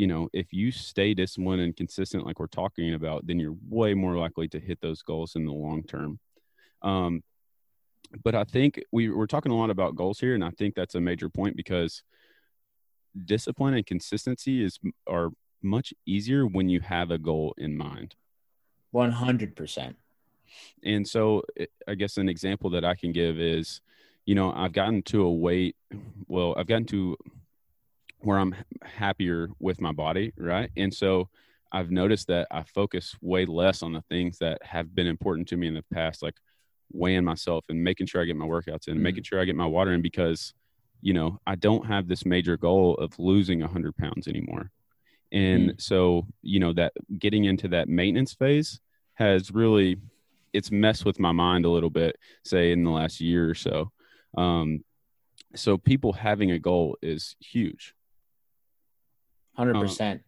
you 0.00 0.06
know, 0.06 0.30
if 0.32 0.50
you 0.50 0.72
stay 0.72 1.12
disciplined 1.12 1.60
and 1.60 1.76
consistent, 1.76 2.24
like 2.24 2.38
we're 2.38 2.46
talking 2.46 2.94
about, 2.94 3.26
then 3.26 3.38
you're 3.38 3.56
way 3.68 3.92
more 3.92 4.16
likely 4.16 4.48
to 4.48 4.58
hit 4.58 4.80
those 4.80 5.02
goals 5.02 5.36
in 5.36 5.44
the 5.44 5.52
long 5.52 5.82
term. 5.82 6.18
Um, 6.80 7.22
but 8.24 8.34
I 8.34 8.44
think 8.44 8.82
we, 8.90 9.10
we're 9.10 9.26
talking 9.26 9.52
a 9.52 9.58
lot 9.58 9.68
about 9.68 9.96
goals 9.96 10.18
here, 10.18 10.34
and 10.34 10.42
I 10.42 10.52
think 10.52 10.74
that's 10.74 10.94
a 10.94 11.00
major 11.02 11.28
point 11.28 11.54
because 11.54 12.02
discipline 13.26 13.74
and 13.74 13.84
consistency 13.84 14.64
is 14.64 14.78
are 15.06 15.32
much 15.62 15.92
easier 16.06 16.46
when 16.46 16.70
you 16.70 16.80
have 16.80 17.10
a 17.10 17.18
goal 17.18 17.52
in 17.58 17.76
mind. 17.76 18.14
100%. 18.94 19.94
And 20.82 21.06
so 21.06 21.42
eh, 21.58 21.66
I 21.86 21.94
guess 21.94 22.16
an 22.16 22.30
example 22.30 22.70
that 22.70 22.86
I 22.86 22.94
can 22.94 23.12
give 23.12 23.38
is, 23.38 23.82
you 24.24 24.34
know, 24.34 24.50
I've 24.50 24.72
gotten 24.72 25.02
to 25.02 25.24
a 25.24 25.30
weight, 25.30 25.76
well, 26.26 26.54
I've 26.56 26.68
gotten 26.68 26.86
to 26.86 27.18
where 28.20 28.38
I'm 28.38 28.54
happier 28.82 29.50
with 29.58 29.80
my 29.80 29.92
body, 29.92 30.32
right? 30.36 30.70
And 30.76 30.92
so 30.92 31.28
I've 31.72 31.90
noticed 31.90 32.26
that 32.28 32.48
I 32.50 32.62
focus 32.64 33.16
way 33.20 33.46
less 33.46 33.82
on 33.82 33.92
the 33.92 34.02
things 34.02 34.38
that 34.38 34.62
have 34.64 34.94
been 34.94 35.06
important 35.06 35.48
to 35.48 35.56
me 35.56 35.68
in 35.68 35.74
the 35.74 35.84
past, 35.92 36.22
like 36.22 36.34
weighing 36.92 37.24
myself 37.24 37.64
and 37.68 37.82
making 37.82 38.06
sure 38.06 38.20
I 38.20 38.24
get 38.24 38.36
my 38.36 38.46
workouts 38.46 38.88
in, 38.88 38.94
mm-hmm. 38.94 39.02
making 39.02 39.24
sure 39.24 39.40
I 39.40 39.44
get 39.44 39.56
my 39.56 39.66
water 39.66 39.92
in 39.92 40.02
because, 40.02 40.52
you 41.00 41.12
know, 41.12 41.40
I 41.46 41.54
don't 41.54 41.86
have 41.86 42.08
this 42.08 42.26
major 42.26 42.56
goal 42.56 42.94
of 42.96 43.18
losing 43.18 43.60
100 43.60 43.96
pounds 43.96 44.26
anymore. 44.28 44.70
And 45.32 45.70
mm-hmm. 45.70 45.78
so, 45.78 46.26
you 46.42 46.58
know, 46.58 46.72
that 46.72 46.92
getting 47.18 47.44
into 47.44 47.68
that 47.68 47.88
maintenance 47.88 48.34
phase 48.34 48.80
has 49.14 49.52
really, 49.52 49.96
it's 50.52 50.72
messed 50.72 51.04
with 51.04 51.20
my 51.20 51.32
mind 51.32 51.64
a 51.64 51.70
little 51.70 51.90
bit, 51.90 52.16
say 52.44 52.72
in 52.72 52.82
the 52.82 52.90
last 52.90 53.20
year 53.20 53.48
or 53.48 53.54
so. 53.54 53.92
Um, 54.36 54.84
so 55.54 55.78
people 55.78 56.12
having 56.12 56.50
a 56.50 56.58
goal 56.58 56.96
is 57.00 57.36
huge. 57.38 57.94
Hundred 59.60 59.76
um, 59.76 59.82
percent, 59.82 60.22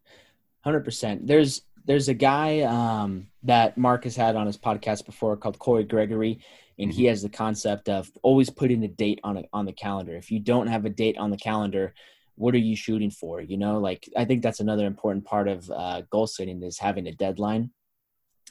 hundred 0.60 0.84
percent. 0.84 1.26
There's 1.26 1.62
there's 1.86 2.10
a 2.10 2.14
guy 2.14 2.60
um, 2.60 3.28
that 3.44 3.78
Mark 3.78 4.04
has 4.04 4.14
had 4.14 4.36
on 4.36 4.46
his 4.46 4.58
podcast 4.58 5.06
before 5.06 5.38
called 5.38 5.58
Cory 5.58 5.84
Gregory, 5.84 6.40
and 6.78 6.92
he 6.92 7.04
mm-hmm. 7.04 7.08
has 7.08 7.22
the 7.22 7.30
concept 7.30 7.88
of 7.88 8.10
always 8.22 8.50
putting 8.50 8.84
a 8.84 8.88
date 8.88 9.20
on 9.24 9.38
a, 9.38 9.44
on 9.54 9.64
the 9.64 9.72
calendar. 9.72 10.16
If 10.16 10.30
you 10.30 10.38
don't 10.38 10.66
have 10.66 10.84
a 10.84 10.90
date 10.90 11.16
on 11.16 11.30
the 11.30 11.38
calendar, 11.38 11.94
what 12.34 12.54
are 12.54 12.58
you 12.58 12.76
shooting 12.76 13.10
for? 13.10 13.40
You 13.40 13.56
know, 13.56 13.78
like 13.78 14.06
I 14.14 14.26
think 14.26 14.42
that's 14.42 14.60
another 14.60 14.84
important 14.84 15.24
part 15.24 15.48
of 15.48 15.70
uh, 15.70 16.02
goal 16.10 16.26
setting 16.26 16.62
is 16.62 16.78
having 16.78 17.06
a 17.06 17.12
deadline. 17.12 17.70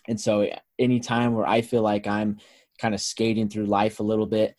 And 0.07 0.19
so, 0.19 0.49
anytime 0.79 1.35
where 1.35 1.47
I 1.47 1.61
feel 1.61 1.83
like 1.83 2.07
I'm 2.07 2.39
kind 2.79 2.95
of 2.95 3.01
skating 3.01 3.49
through 3.49 3.67
life 3.67 3.99
a 3.99 4.03
little 4.03 4.25
bit, 4.25 4.55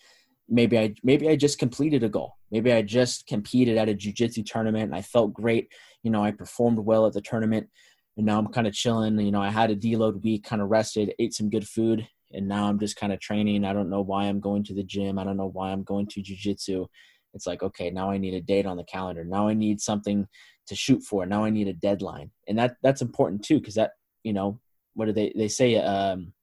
maybe 0.48 0.78
I 0.78 0.94
maybe 1.02 1.28
I 1.28 1.34
just 1.34 1.58
completed 1.58 2.04
a 2.04 2.08
goal. 2.08 2.36
Maybe 2.52 2.72
I 2.72 2.82
just 2.82 3.26
competed 3.26 3.76
at 3.76 3.88
a 3.88 3.94
jiu-jitsu 3.94 4.44
tournament 4.44 4.84
and 4.84 4.94
I 4.94 5.02
felt 5.02 5.32
great. 5.32 5.72
You 6.02 6.10
know, 6.10 6.24
I 6.24 6.30
performed 6.32 6.78
well 6.78 7.06
at 7.06 7.12
the 7.12 7.20
tournament 7.20 7.68
and 8.16 8.26
now 8.26 8.38
I'm 8.38 8.48
kind 8.48 8.66
of 8.66 8.74
chilling. 8.74 9.18
You 9.18 9.30
know, 9.30 9.42
I 9.42 9.50
had 9.50 9.70
a 9.70 9.76
deload 9.76 10.22
week, 10.22 10.44
kind 10.44 10.62
of 10.62 10.68
rested, 10.68 11.14
ate 11.18 11.34
some 11.34 11.50
good 11.50 11.66
food, 11.66 12.06
and 12.32 12.48
now 12.48 12.66
I'm 12.68 12.78
just 12.78 12.96
kind 12.96 13.12
of 13.12 13.20
training. 13.20 13.64
I 13.64 13.72
don't 13.72 13.90
know 13.90 14.02
why 14.02 14.24
I'm 14.24 14.40
going 14.40 14.64
to 14.64 14.74
the 14.74 14.82
gym. 14.82 15.18
I 15.18 15.24
don't 15.24 15.36
know 15.36 15.50
why 15.50 15.70
I'm 15.70 15.82
going 15.82 16.06
to 16.08 16.22
jiu-jitsu. 16.22 16.86
It's 17.34 17.46
like, 17.46 17.62
okay, 17.62 17.90
now 17.90 18.10
I 18.10 18.18
need 18.18 18.34
a 18.34 18.40
date 18.40 18.66
on 18.66 18.76
the 18.76 18.84
calendar. 18.84 19.24
Now 19.24 19.48
I 19.48 19.54
need 19.54 19.80
something 19.80 20.26
to 20.66 20.74
shoot 20.74 21.02
for. 21.02 21.24
Now 21.24 21.44
I 21.44 21.50
need 21.50 21.68
a 21.68 21.72
deadline. 21.72 22.30
And 22.46 22.58
that 22.58 22.76
that's 22.82 23.02
important 23.02 23.42
too 23.42 23.60
cuz 23.60 23.74
that, 23.74 23.92
you 24.22 24.32
know, 24.32 24.60
what 24.94 25.06
do 25.06 25.12
they 25.12 25.32
they 25.34 25.48
say 25.48 25.76
um 25.76 26.34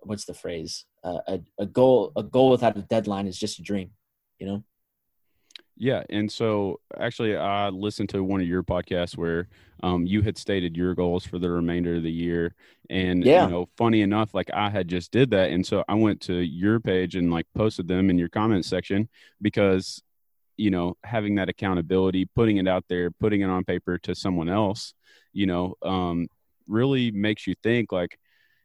what's 0.00 0.24
the 0.24 0.34
phrase? 0.34 0.84
Uh, 1.02 1.20
a 1.26 1.40
a 1.58 1.66
goal 1.66 2.12
a 2.16 2.22
goal 2.22 2.50
without 2.50 2.76
a 2.76 2.82
deadline 2.82 3.26
is 3.26 3.38
just 3.38 3.58
a 3.58 3.62
dream, 3.62 3.90
you 4.38 4.46
know? 4.46 4.62
Yeah, 5.78 6.02
and 6.08 6.30
so 6.30 6.80
actually, 6.98 7.36
I 7.36 7.68
listened 7.68 8.08
to 8.10 8.24
one 8.24 8.40
of 8.40 8.46
your 8.46 8.62
podcasts 8.62 9.16
where 9.16 9.48
um, 9.82 10.06
you 10.06 10.22
had 10.22 10.38
stated 10.38 10.74
your 10.76 10.94
goals 10.94 11.26
for 11.26 11.38
the 11.38 11.50
remainder 11.50 11.96
of 11.96 12.02
the 12.02 12.10
year, 12.10 12.54
and 12.88 13.22
yeah. 13.22 13.44
you 13.44 13.50
know, 13.50 13.68
funny 13.76 14.00
enough, 14.00 14.32
like 14.32 14.50
I 14.54 14.70
had 14.70 14.88
just 14.88 15.10
did 15.12 15.30
that, 15.32 15.50
and 15.50 15.66
so 15.66 15.84
I 15.86 15.94
went 15.94 16.22
to 16.22 16.34
your 16.34 16.80
page 16.80 17.14
and 17.14 17.30
like 17.30 17.46
posted 17.54 17.88
them 17.88 18.08
in 18.08 18.16
your 18.16 18.30
comment 18.30 18.64
section 18.64 19.08
because 19.42 20.02
you 20.56 20.70
know 20.70 20.96
having 21.04 21.34
that 21.34 21.50
accountability, 21.50 22.24
putting 22.24 22.56
it 22.56 22.66
out 22.66 22.84
there, 22.88 23.10
putting 23.10 23.42
it 23.42 23.50
on 23.50 23.62
paper 23.62 23.98
to 23.98 24.14
someone 24.14 24.48
else, 24.48 24.94
you 25.34 25.44
know, 25.44 25.74
um, 25.82 26.26
really 26.66 27.10
makes 27.10 27.46
you 27.46 27.54
think 27.62 27.92
like, 27.92 28.18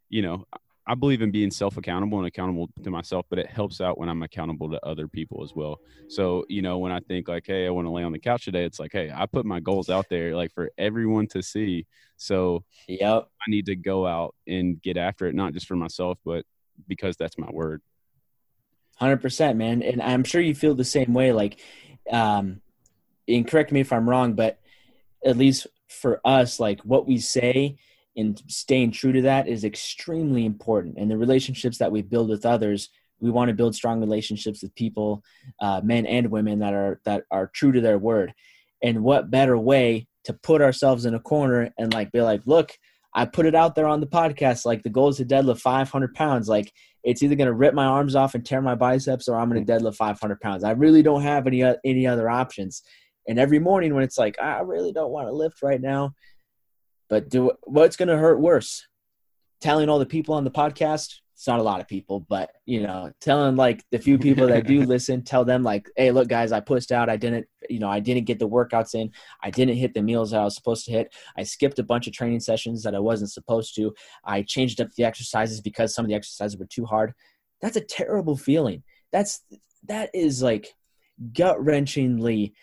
you 0.10 0.22
know, 0.22 0.46
I 0.88 0.96
believe 0.96 1.22
in 1.22 1.32
being 1.32 1.52
self 1.52 1.78
accountable 1.78 2.18
and 2.18 2.28
accountable 2.28 2.70
to 2.84 2.90
myself, 2.90 3.26
but 3.30 3.40
it 3.40 3.48
helps 3.48 3.82
out 3.82 3.98
when 3.98 4.10
I'm 4.10 4.24
accountable 4.24 4.70
to 4.72 4.84
other 4.86 5.08
people 5.08 5.44
as 5.44 5.54
well. 5.56 5.80
So, 6.08 6.44
you 6.50 6.62
know, 6.62 6.80
when 6.80 6.92
I 6.92 7.00
think 7.00 7.28
like, 7.28 7.46
hey, 7.46 7.68
I 7.68 7.70
want 7.70 7.86
to 7.86 7.92
lay 7.92 8.04
on 8.04 8.12
the 8.12 8.20
couch 8.20 8.46
today, 8.46 8.66
it's 8.66 8.80
like, 8.80 8.92
hey, 8.92 9.12
I 9.14 9.26
put 9.28 9.46
my 9.46 9.60
goals 9.60 9.90
out 9.90 10.08
there 10.10 10.36
like 10.36 10.52
for 10.54 10.72
everyone 10.78 11.28
to 11.28 11.44
see. 11.44 11.86
So, 12.18 12.64
yep. 12.88 13.28
I 13.42 13.50
need 13.50 13.68
to 13.68 13.76
go 13.76 14.08
out 14.08 14.36
and 14.48 14.82
get 14.82 14.98
after 14.98 15.28
it, 15.28 15.36
not 15.36 15.54
just 15.54 15.68
for 15.68 15.76
myself, 15.76 16.18
but 16.26 16.46
because 16.88 17.16
that's 17.16 17.38
my 17.38 17.50
word. 17.52 17.82
100%, 19.00 19.56
man. 19.56 19.82
And 19.82 20.02
I'm 20.02 20.24
sure 20.24 20.42
you 20.42 20.56
feel 20.56 20.76
the 20.76 20.84
same 20.84 21.14
way. 21.14 21.32
Like, 21.32 21.60
um, 22.10 22.62
and 23.28 23.48
correct 23.48 23.72
me 23.72 23.80
if 23.80 23.94
I'm 23.94 24.10
wrong, 24.10 24.34
but 24.34 24.60
at 25.26 25.38
least 25.38 25.68
for 25.88 26.22
us, 26.26 26.60
like 26.60 26.82
what 26.82 27.08
we 27.08 27.18
say, 27.18 27.78
and 28.16 28.42
staying 28.48 28.92
true 28.92 29.14
to 29.14 29.22
that 29.24 29.48
is 29.48 29.64
extremely 29.64 30.46
important. 30.46 30.98
And 30.98 31.10
the 31.10 31.18
relationships 31.18 31.78
that 31.78 31.92
we 31.92 32.02
build 32.02 32.30
with 32.30 32.46
others, 32.46 32.90
we 33.20 33.32
want 33.32 33.50
to 33.50 33.56
build 33.56 33.76
strong 33.76 34.00
relationships 34.00 34.62
with 34.62 34.76
people, 34.76 35.24
uh, 35.62 35.82
men 35.84 36.06
and 36.06 36.30
women 36.30 36.60
that 36.60 36.74
are 36.74 37.00
that 37.06 37.24
are 37.32 37.48
true 37.48 37.72
to 37.72 37.82
their 37.82 37.98
word. 37.98 38.34
And 38.84 39.04
what 39.04 39.32
better 39.32 39.58
way 39.58 40.08
to 40.26 40.34
put 40.34 40.62
ourselves 40.62 41.06
in 41.06 41.14
a 41.16 41.20
corner 41.20 41.72
and 41.78 41.94
like 41.94 42.12
be 42.12 42.22
like, 42.22 42.42
look, 42.46 42.72
I 43.14 43.26
put 43.26 43.46
it 43.46 43.56
out 43.56 43.76
there 43.76 43.88
on 43.88 44.00
the 44.00 44.08
podcast. 44.08 44.66
Like 44.66 44.84
the 44.84 44.90
goal 44.90 45.10
is 45.10 45.18
to 45.18 45.26
deadlift 45.26 45.60
500 45.60 46.14
pounds. 46.14 46.48
Like 46.48 46.72
it's 47.04 47.24
either 47.24 47.36
going 47.36 47.48
to 47.48 47.54
rip 47.54 47.74
my 47.74 47.86
arms 47.86 48.16
off 48.16 48.36
and 48.36 48.46
tear 48.46 48.62
my 48.62 48.76
biceps, 48.76 49.28
or 49.28 49.38
I'm 49.38 49.50
going 49.50 49.66
to 49.66 49.72
deadlift 49.72 49.96
500 49.96 50.40
pounds. 50.40 50.64
I 50.64 50.72
really 50.72 51.04
don't 51.04 51.22
have 51.22 51.48
any 51.48 51.64
any 51.64 52.08
other 52.08 52.30
options. 52.30 52.84
And 53.28 53.40
every 53.40 53.60
morning 53.60 53.94
when 53.94 54.04
it's 54.04 54.18
like 54.18 54.40
I 54.40 54.60
really 54.60 54.92
don't 54.92 55.12
want 55.12 55.28
to 55.28 55.34
lift 55.34 55.62
right 55.62 55.82
now, 55.82 56.14
but 57.12 57.28
do 57.28 57.52
what's 57.64 57.98
going 57.98 58.08
to 58.08 58.18
hurt 58.18 58.40
worse? 58.40 58.88
Telling 59.60 59.90
all 59.90 60.00
the 60.00 60.06
people 60.06 60.34
on 60.34 60.46
the 60.46 60.50
podcast, 60.50 61.20
it's 61.36 61.46
not 61.46 61.60
a 61.60 61.64
lot 61.64 61.82
of 61.82 61.88
people, 61.90 62.22
but 62.22 62.52
you 62.66 62.84
know, 62.84 63.12
telling 63.20 63.58
like 63.58 63.84
the 63.92 64.00
few 64.00 64.18
people 64.18 64.48
that 64.48 64.66
do 64.66 64.84
listen, 64.86 65.22
tell 65.22 65.44
them 65.44 65.62
like, 65.62 65.92
hey, 65.98 66.12
look, 66.12 66.30
guys, 66.30 66.54
I 66.54 66.62
pushed 66.62 66.90
out. 66.90 67.10
I 67.10 67.18
didn't, 67.18 67.48
you 67.70 67.80
know, 67.80 67.90
I 67.90 68.00
didn't 68.00 68.24
get 68.24 68.40
the 68.40 68.48
workouts 68.48 68.96
in. 68.96 69.12
I 69.44 69.50
didn't 69.52 69.76
hit 69.76 69.94
the 69.94 70.02
meals 70.02 70.32
that 70.32 70.40
I 70.40 70.46
was 70.46 70.56
supposed 70.56 70.86
to 70.86 70.94
hit. 70.94 71.14
I 71.36 71.44
skipped 71.44 71.80
a 71.80 71.84
bunch 71.84 72.08
of 72.08 72.14
training 72.14 72.40
sessions 72.40 72.82
that 72.84 72.96
I 72.96 73.00
wasn't 73.00 73.32
supposed 73.32 73.76
to. 73.76 73.94
I 74.24 74.42
changed 74.42 74.80
up 74.80 74.88
the 74.96 75.04
exercises 75.04 75.60
because 75.60 75.94
some 75.94 76.06
of 76.06 76.10
the 76.10 76.16
exercises 76.16 76.58
were 76.58 76.66
too 76.66 76.86
hard. 76.86 77.14
That's 77.62 77.76
a 77.76 77.82
terrible 77.82 78.38
feeling. 78.38 78.84
That's 79.12 79.42
that 79.84 80.12
is 80.14 80.42
like 80.42 80.74
gut 81.34 81.58
wrenchingly 81.58 82.54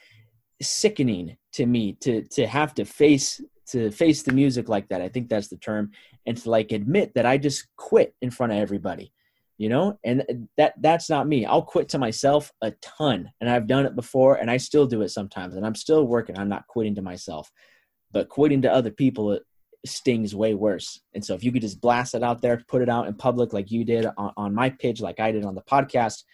sickening 0.62 1.36
to 1.52 1.66
me 1.66 1.98
to 2.00 2.22
to 2.28 2.46
have 2.46 2.72
to 2.74 2.86
face 2.86 3.42
to 3.70 3.90
face 3.90 4.22
the 4.22 4.32
music 4.32 4.68
like 4.68 4.88
that. 4.88 5.02
I 5.02 5.08
think 5.08 5.28
that's 5.28 5.48
the 5.48 5.56
term, 5.56 5.90
and 6.26 6.36
to 6.36 6.50
like 6.50 6.72
admit 6.72 7.14
that 7.14 7.26
I 7.26 7.38
just 7.38 7.66
quit 7.76 8.14
in 8.22 8.30
front 8.30 8.52
of 8.52 8.58
everybody, 8.58 9.12
you 9.58 9.68
know. 9.68 9.98
And 10.04 10.48
that 10.56 10.74
that's 10.80 11.10
not 11.10 11.28
me. 11.28 11.44
I'll 11.44 11.62
quit 11.62 11.88
to 11.90 11.98
myself 11.98 12.52
a 12.62 12.72
ton, 12.82 13.30
and 13.40 13.50
I've 13.50 13.66
done 13.66 13.86
it 13.86 13.96
before, 13.96 14.36
and 14.36 14.50
I 14.50 14.56
still 14.56 14.86
do 14.86 15.02
it 15.02 15.10
sometimes, 15.10 15.54
and 15.54 15.66
I'm 15.66 15.74
still 15.74 16.06
working. 16.06 16.38
I'm 16.38 16.48
not 16.48 16.66
quitting 16.66 16.94
to 16.96 17.02
myself, 17.02 17.50
but 18.12 18.28
quitting 18.28 18.62
to 18.62 18.72
other 18.72 18.90
people 18.90 19.32
it 19.32 19.42
stings 19.86 20.34
way 20.34 20.54
worse. 20.54 21.00
And 21.14 21.24
so 21.24 21.34
if 21.34 21.44
you 21.44 21.52
could 21.52 21.62
just 21.62 21.80
blast 21.80 22.14
it 22.14 22.22
out 22.22 22.42
there, 22.42 22.62
put 22.68 22.82
it 22.82 22.88
out 22.88 23.06
in 23.06 23.14
public 23.14 23.52
like 23.52 23.70
you 23.70 23.84
did 23.84 24.06
on, 24.16 24.32
on 24.36 24.54
my 24.54 24.70
page, 24.70 25.00
like 25.00 25.20
I 25.20 25.30
did 25.30 25.44
on 25.44 25.54
the 25.54 25.62
podcast, 25.62 26.24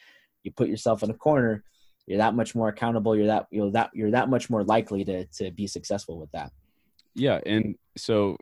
you 0.45 0.51
put 0.51 0.69
yourself 0.69 1.03
in 1.03 1.11
a 1.11 1.15
corner. 1.15 1.63
You're 2.07 2.19
that 2.19 2.35
much 2.35 2.55
more 2.55 2.69
accountable. 2.69 3.17
You're 3.17 3.27
that 3.27 3.47
you're 3.51 3.71
that 3.73 3.91
you're 3.95 4.13
that 4.13 4.29
much 4.29 4.51
more 4.51 4.63
likely 4.63 5.05
to 5.05 5.25
to 5.27 5.51
be 5.51 5.67
successful 5.67 6.19
with 6.19 6.31
that 6.33 6.53
yeah 7.15 7.41
and 7.47 7.77
so 7.97 8.37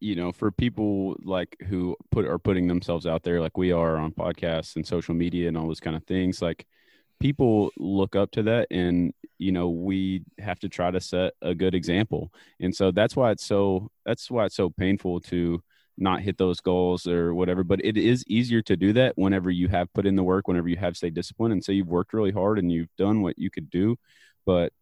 you 0.00 0.16
know 0.16 0.32
for 0.32 0.50
people 0.50 1.16
like 1.22 1.56
who 1.68 1.96
put 2.10 2.26
are 2.26 2.38
putting 2.38 2.66
themselves 2.66 3.06
out 3.06 3.22
there 3.22 3.40
like 3.40 3.56
we 3.56 3.72
are 3.72 3.96
on 3.96 4.12
podcasts 4.12 4.76
and 4.76 4.86
social 4.86 5.14
media 5.14 5.48
and 5.48 5.56
all 5.56 5.66
those 5.66 5.80
kind 5.80 5.96
of 5.96 6.04
things 6.04 6.42
like 6.42 6.66
people 7.20 7.70
look 7.78 8.14
up 8.16 8.30
to 8.30 8.42
that 8.42 8.66
and 8.70 9.12
you 9.38 9.52
know 9.52 9.68
we 9.68 10.22
have 10.38 10.58
to 10.60 10.68
try 10.68 10.90
to 10.90 11.00
set 11.00 11.32
a 11.42 11.54
good 11.54 11.74
example. 11.74 12.32
And 12.60 12.74
so 12.74 12.90
that's 12.90 13.16
why 13.16 13.32
it's 13.32 13.44
so 13.44 13.90
that's 14.04 14.30
why 14.30 14.46
it's 14.46 14.56
so 14.56 14.70
painful 14.70 15.20
to 15.22 15.62
not 15.96 16.22
hit 16.22 16.38
those 16.38 16.60
goals 16.60 17.08
or 17.08 17.34
whatever 17.34 17.64
but 17.64 17.84
it 17.84 17.96
is 17.96 18.24
easier 18.28 18.62
to 18.62 18.76
do 18.76 18.92
that 18.92 19.18
whenever 19.18 19.50
you 19.50 19.66
have 19.66 19.92
put 19.94 20.06
in 20.06 20.14
the 20.14 20.22
work 20.22 20.46
whenever 20.46 20.68
you 20.68 20.76
have 20.76 20.96
stayed 20.96 21.12
disciplined 21.12 21.52
and 21.52 21.64
say 21.64 21.72
you've 21.72 21.88
worked 21.88 22.12
really 22.12 22.30
hard 22.30 22.56
and 22.56 22.70
you've 22.70 22.94
done 22.96 23.20
what 23.20 23.36
you 23.36 23.50
could 23.50 23.68
do 23.68 23.96
but 24.46 24.72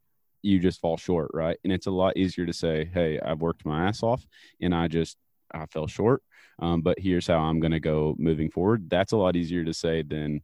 you 0.42 0.58
just 0.58 0.80
fall 0.80 0.96
short, 0.96 1.30
right? 1.34 1.58
And 1.64 1.72
it's 1.72 1.86
a 1.86 1.90
lot 1.90 2.16
easier 2.16 2.46
to 2.46 2.52
say, 2.52 2.88
"Hey, 2.92 3.18
I've 3.20 3.40
worked 3.40 3.64
my 3.64 3.88
ass 3.88 4.02
off, 4.02 4.26
and 4.60 4.74
I 4.74 4.88
just 4.88 5.16
I 5.54 5.66
fell 5.66 5.86
short, 5.86 6.22
um, 6.58 6.82
but 6.82 6.98
here's 6.98 7.26
how 7.26 7.38
I'm 7.38 7.60
going 7.60 7.72
to 7.72 7.80
go 7.80 8.14
moving 8.18 8.50
forward." 8.50 8.88
That's 8.90 9.12
a 9.12 9.16
lot 9.16 9.36
easier 9.36 9.64
to 9.64 9.74
say 9.74 10.02
than, 10.02 10.40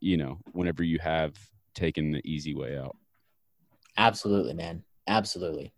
you 0.00 0.16
know, 0.16 0.38
whenever 0.52 0.82
you 0.82 0.98
have 1.00 1.34
taken 1.74 2.12
the 2.12 2.20
easy 2.24 2.54
way 2.54 2.78
out. 2.78 2.96
Absolutely, 3.96 4.54
man. 4.54 4.82
Absolutely. 5.06 5.72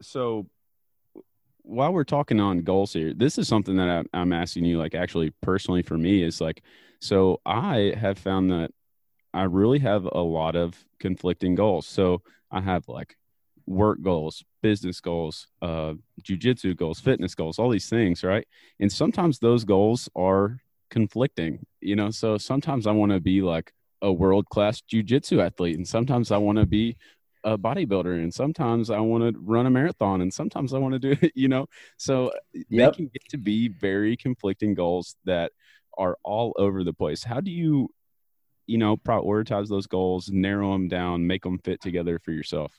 So, 0.00 0.48
while 1.62 1.92
we're 1.92 2.04
talking 2.04 2.40
on 2.40 2.60
goals 2.62 2.92
here, 2.92 3.12
this 3.14 3.36
is 3.36 3.48
something 3.48 3.76
that 3.76 4.06
I'm 4.14 4.32
asking 4.32 4.64
you, 4.64 4.78
like, 4.78 4.94
actually, 4.94 5.32
personally 5.42 5.82
for 5.82 5.98
me, 5.98 6.22
is 6.22 6.40
like, 6.40 6.62
so 7.00 7.40
I 7.44 7.94
have 7.96 8.18
found 8.18 8.50
that 8.50 8.70
I 9.34 9.44
really 9.44 9.78
have 9.80 10.04
a 10.04 10.20
lot 10.20 10.56
of 10.56 10.84
conflicting 10.98 11.54
goals. 11.54 11.86
So 11.86 12.22
I 12.50 12.60
have 12.60 12.88
like 12.88 13.16
work 13.66 14.00
goals, 14.02 14.42
business 14.62 15.00
goals, 15.00 15.48
uh, 15.60 15.94
jujitsu 16.22 16.76
goals, 16.76 17.00
fitness 17.00 17.34
goals, 17.34 17.58
all 17.58 17.70
these 17.70 17.88
things, 17.88 18.24
right? 18.24 18.46
And 18.80 18.90
sometimes 18.90 19.38
those 19.38 19.64
goals 19.64 20.08
are 20.16 20.58
conflicting, 20.90 21.66
you 21.80 21.96
know. 21.96 22.10
So 22.10 22.38
sometimes 22.38 22.86
I 22.86 22.92
want 22.92 23.12
to 23.12 23.20
be 23.20 23.42
like 23.42 23.72
a 24.00 24.12
world 24.12 24.48
class 24.48 24.80
jujitsu 24.80 25.44
athlete, 25.44 25.76
and 25.76 25.86
sometimes 25.86 26.30
I 26.30 26.38
want 26.38 26.58
to 26.58 26.66
be 26.66 26.96
a 27.44 27.56
bodybuilder 27.56 28.20
and 28.20 28.34
sometimes 28.34 28.90
I 28.90 28.98
want 28.98 29.22
to 29.22 29.40
run 29.40 29.66
a 29.66 29.70
marathon 29.70 30.20
and 30.20 30.34
sometimes 30.34 30.74
I 30.74 30.78
want 30.78 30.94
to 30.94 30.98
do 30.98 31.16
it, 31.22 31.32
you 31.36 31.48
know. 31.48 31.66
So 31.96 32.32
yep. 32.52 32.92
they 32.92 32.96
can 32.96 33.06
get 33.06 33.28
to 33.30 33.38
be 33.38 33.68
very 33.68 34.16
conflicting 34.16 34.74
goals 34.74 35.16
that 35.24 35.52
are 35.96 36.18
all 36.24 36.52
over 36.58 36.84
the 36.84 36.92
place. 36.92 37.24
How 37.24 37.40
do 37.40 37.50
you 37.50 37.90
you 38.68 38.78
know, 38.78 38.96
prioritize 38.96 39.68
those 39.68 39.86
goals, 39.86 40.30
narrow 40.30 40.72
them 40.72 40.88
down, 40.88 41.26
make 41.26 41.42
them 41.42 41.58
fit 41.58 41.80
together 41.80 42.18
for 42.18 42.30
yourself? 42.30 42.78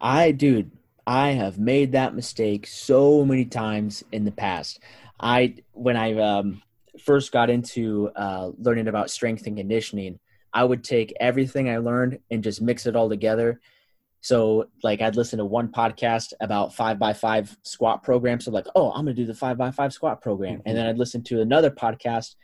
I 0.00 0.32
dude, 0.32 0.72
I 1.06 1.30
have 1.30 1.58
made 1.58 1.92
that 1.92 2.14
mistake 2.14 2.66
so 2.66 3.24
many 3.24 3.44
times 3.44 4.02
in 4.12 4.24
the 4.24 4.32
past. 4.32 4.80
I 5.20 5.56
when 5.72 5.96
I 5.96 6.14
um, 6.14 6.62
first 6.98 7.32
got 7.32 7.50
into 7.50 8.10
uh, 8.16 8.50
learning 8.58 8.88
about 8.88 9.10
strength 9.10 9.46
and 9.46 9.56
conditioning, 9.56 10.18
I 10.52 10.64
would 10.64 10.82
take 10.82 11.12
everything 11.20 11.68
I 11.68 11.78
learned 11.78 12.18
and 12.30 12.42
just 12.42 12.62
mix 12.62 12.86
it 12.86 12.96
all 12.96 13.08
together. 13.08 13.60
So 14.22 14.68
like 14.82 15.02
I'd 15.02 15.16
listen 15.16 15.38
to 15.38 15.44
one 15.44 15.68
podcast 15.68 16.32
about 16.40 16.74
five 16.74 16.98
by 16.98 17.12
five 17.12 17.54
squat 17.62 18.02
program. 18.02 18.40
So 18.40 18.50
like, 18.50 18.66
oh, 18.74 18.90
I'm 18.90 19.04
gonna 19.04 19.14
do 19.14 19.26
the 19.26 19.34
five 19.34 19.58
by 19.58 19.70
five 19.70 19.92
squat 19.92 20.22
program. 20.22 20.58
Mm-hmm. 20.58 20.62
And 20.68 20.78
then 20.78 20.86
I'd 20.86 20.98
listen 20.98 21.22
to 21.24 21.42
another 21.42 21.70
podcast 21.70 22.36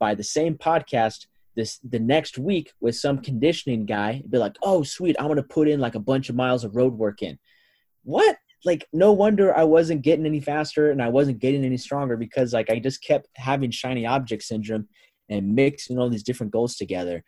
by 0.00 0.14
the 0.16 0.24
same 0.24 0.56
podcast 0.56 1.26
this 1.56 1.78
the 1.88 1.98
next 1.98 2.38
week 2.38 2.72
with 2.80 2.96
some 2.96 3.18
conditioning 3.18 3.86
guy. 3.86 4.22
Be 4.28 4.38
like, 4.38 4.56
oh 4.62 4.82
sweet, 4.82 5.16
I'm 5.18 5.28
gonna 5.28 5.42
put 5.42 5.68
in 5.68 5.80
like 5.80 5.94
a 5.94 6.00
bunch 6.00 6.28
of 6.28 6.36
miles 6.36 6.64
of 6.64 6.76
road 6.76 6.94
work 6.94 7.22
in. 7.22 7.38
What? 8.02 8.36
Like 8.64 8.86
no 8.92 9.12
wonder 9.12 9.56
I 9.56 9.64
wasn't 9.64 10.02
getting 10.02 10.26
any 10.26 10.40
faster 10.40 10.90
and 10.90 11.02
I 11.02 11.08
wasn't 11.08 11.38
getting 11.38 11.64
any 11.64 11.76
stronger 11.76 12.16
because 12.16 12.52
like 12.52 12.70
I 12.70 12.78
just 12.78 13.02
kept 13.02 13.28
having 13.36 13.70
shiny 13.70 14.06
object 14.06 14.42
syndrome 14.42 14.88
and 15.28 15.54
mixing 15.54 15.98
all 15.98 16.08
these 16.08 16.22
different 16.22 16.52
goals 16.52 16.76
together. 16.76 17.24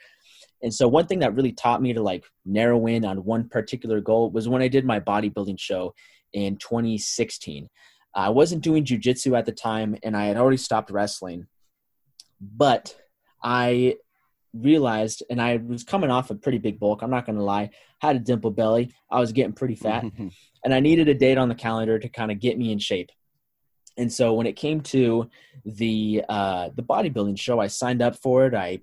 And 0.63 0.73
so 0.73 0.89
one 0.89 1.07
thing 1.07 1.19
that 1.21 1.35
really 1.35 1.53
taught 1.53 1.83
me 1.83 1.93
to 1.93 2.03
like 2.03 2.25
narrow 2.45 2.87
in 2.87 3.05
on 3.05 3.25
one 3.25 3.49
particular 3.49 4.01
goal 4.01 4.31
was 4.31 4.49
when 4.49 4.63
I 4.63 4.69
did 4.69 4.85
my 4.85 5.01
bodybuilding 5.01 5.59
show 5.61 5.95
in 6.33 6.57
2016. 6.57 7.69
I 8.15 8.31
wasn't 8.31 8.63
doing 8.63 8.85
jujitsu 8.85 9.37
at 9.37 9.45
the 9.45 9.53
time 9.53 9.97
and 10.03 10.17
I 10.17 10.27
had 10.27 10.39
already 10.39 10.57
stopped 10.57 10.91
wrestling. 10.91 11.47
But 12.41 12.97
I 13.43 13.97
realized, 14.63 15.23
and 15.31 15.41
I 15.41 15.57
was 15.57 15.85
coming 15.85 16.11
off 16.11 16.31
a 16.31 16.35
pretty 16.35 16.59
big 16.59 16.79
bulk. 16.79 17.03
I'm 17.03 17.11
not 17.11 17.27
going 17.27 17.37
to 17.37 17.45
lie. 17.45 17.71
I 18.03 18.07
had 18.07 18.17
a 18.17 18.21
dimple 18.21 18.51
belly. 18.51 18.95
I 19.11 19.21
was 19.21 19.33
getting 19.33 19.53
pretty 19.53 19.75
fat, 19.75 20.05
and 20.65 20.75
I 20.75 20.81
needed 20.81 21.09
a 21.09 21.15
date 21.15 21.39
on 21.39 21.49
the 21.49 21.55
calendar 21.55 21.99
to 21.99 22.09
kind 22.09 22.31
of 22.31 22.41
get 22.41 22.59
me 22.59 22.73
in 22.73 22.79
shape. 22.79 23.11
And 23.99 24.13
so 24.13 24.35
when 24.35 24.47
it 24.47 24.57
came 24.57 24.83
to 24.83 25.31
the 25.65 26.23
uh, 26.29 26.71
the 26.75 26.83
bodybuilding 26.83 27.39
show, 27.39 27.61
I 27.61 27.69
signed 27.69 28.03
up 28.03 28.17
for 28.17 28.47
it. 28.47 28.55
I, 28.55 28.81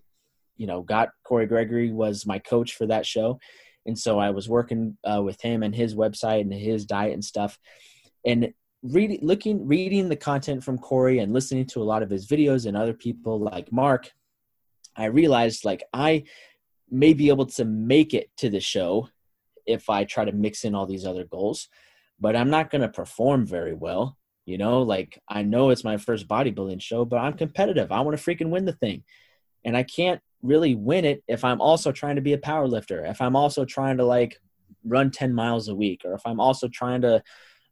you 0.57 0.67
know, 0.67 0.81
got 0.81 1.09
Cory 1.23 1.45
Gregory 1.45 1.91
was 1.91 2.25
my 2.25 2.39
coach 2.39 2.75
for 2.75 2.87
that 2.87 3.05
show, 3.05 3.39
and 3.85 3.97
so 3.97 4.19
I 4.19 4.31
was 4.31 4.49
working 4.49 4.97
uh, 5.03 5.21
with 5.21 5.41
him 5.41 5.63
and 5.63 5.75
his 5.75 5.95
website 5.95 6.41
and 6.41 6.53
his 6.53 6.85
diet 6.85 7.13
and 7.13 7.23
stuff. 7.23 7.59
And 8.25 8.53
reading, 8.83 9.19
looking, 9.21 9.67
reading 9.67 10.09
the 10.09 10.15
content 10.15 10.63
from 10.63 10.77
Cory 10.77 11.19
and 11.19 11.33
listening 11.33 11.65
to 11.67 11.81
a 11.81 11.83
lot 11.83 12.03
of 12.03 12.09
his 12.09 12.27
videos 12.27 12.65
and 12.65 12.75
other 12.75 12.93
people 12.93 13.39
like 13.39 13.71
Mark 13.71 14.11
I 14.95 15.05
realized 15.05 15.65
like 15.65 15.83
I 15.93 16.23
may 16.89 17.13
be 17.13 17.29
able 17.29 17.47
to 17.47 17.65
make 17.65 18.13
it 18.13 18.29
to 18.37 18.49
the 18.49 18.59
show 18.59 19.09
if 19.65 19.89
I 19.89 20.03
try 20.03 20.25
to 20.25 20.31
mix 20.31 20.63
in 20.63 20.75
all 20.75 20.85
these 20.85 21.05
other 21.05 21.23
goals, 21.23 21.69
but 22.19 22.35
I'm 22.35 22.49
not 22.49 22.69
going 22.69 22.81
to 22.81 22.89
perform 22.89 23.45
very 23.45 23.73
well. 23.73 24.17
You 24.45 24.57
know, 24.57 24.81
like 24.81 25.19
I 25.29 25.43
know 25.43 25.69
it's 25.69 25.85
my 25.85 25.97
first 25.97 26.27
bodybuilding 26.27 26.81
show, 26.81 27.05
but 27.05 27.17
I'm 27.17 27.33
competitive. 27.33 27.91
I 27.91 28.01
want 28.01 28.17
to 28.17 28.23
freaking 28.23 28.49
win 28.49 28.65
the 28.65 28.73
thing. 28.73 29.03
And 29.63 29.77
I 29.77 29.83
can't 29.83 30.21
really 30.41 30.75
win 30.75 31.05
it 31.05 31.23
if 31.27 31.45
I'm 31.45 31.61
also 31.61 31.93
trying 31.93 32.17
to 32.17 32.21
be 32.21 32.33
a 32.33 32.37
power 32.37 32.67
lifter, 32.67 33.05
if 33.05 33.21
I'm 33.21 33.37
also 33.37 33.63
trying 33.63 33.97
to 33.97 34.05
like 34.05 34.37
run 34.83 35.09
10 35.09 35.33
miles 35.33 35.69
a 35.69 35.75
week, 35.75 36.01
or 36.03 36.13
if 36.13 36.21
I'm 36.25 36.41
also 36.41 36.67
trying 36.67 37.01
to 37.01 37.23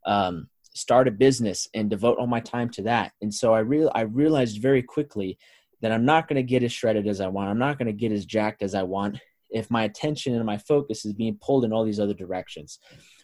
um, 0.05 0.47
start 0.73 1.07
a 1.07 1.11
business 1.11 1.67
and 1.73 1.89
devote 1.89 2.17
all 2.17 2.27
my 2.27 2.39
time 2.39 2.69
to 2.69 2.83
that. 2.83 3.11
And 3.21 3.33
so 3.33 3.53
I 3.53 3.59
real 3.59 3.91
I 3.93 4.01
realized 4.01 4.61
very 4.61 4.81
quickly 4.81 5.37
that 5.81 5.91
I'm 5.91 6.05
not 6.05 6.27
going 6.27 6.35
to 6.37 6.43
get 6.43 6.63
as 6.63 6.71
shredded 6.71 7.07
as 7.07 7.21
I 7.21 7.27
want. 7.27 7.49
I'm 7.49 7.59
not 7.59 7.77
going 7.77 7.87
to 7.87 7.93
get 7.93 8.11
as 8.11 8.25
jacked 8.25 8.61
as 8.61 8.75
I 8.75 8.83
want 8.83 9.19
if 9.49 9.69
my 9.69 9.83
attention 9.83 10.35
and 10.35 10.45
my 10.45 10.57
focus 10.57 11.05
is 11.05 11.13
being 11.13 11.37
pulled 11.41 11.65
in 11.65 11.73
all 11.73 11.83
these 11.83 11.99
other 11.99 12.13
directions. 12.13 12.79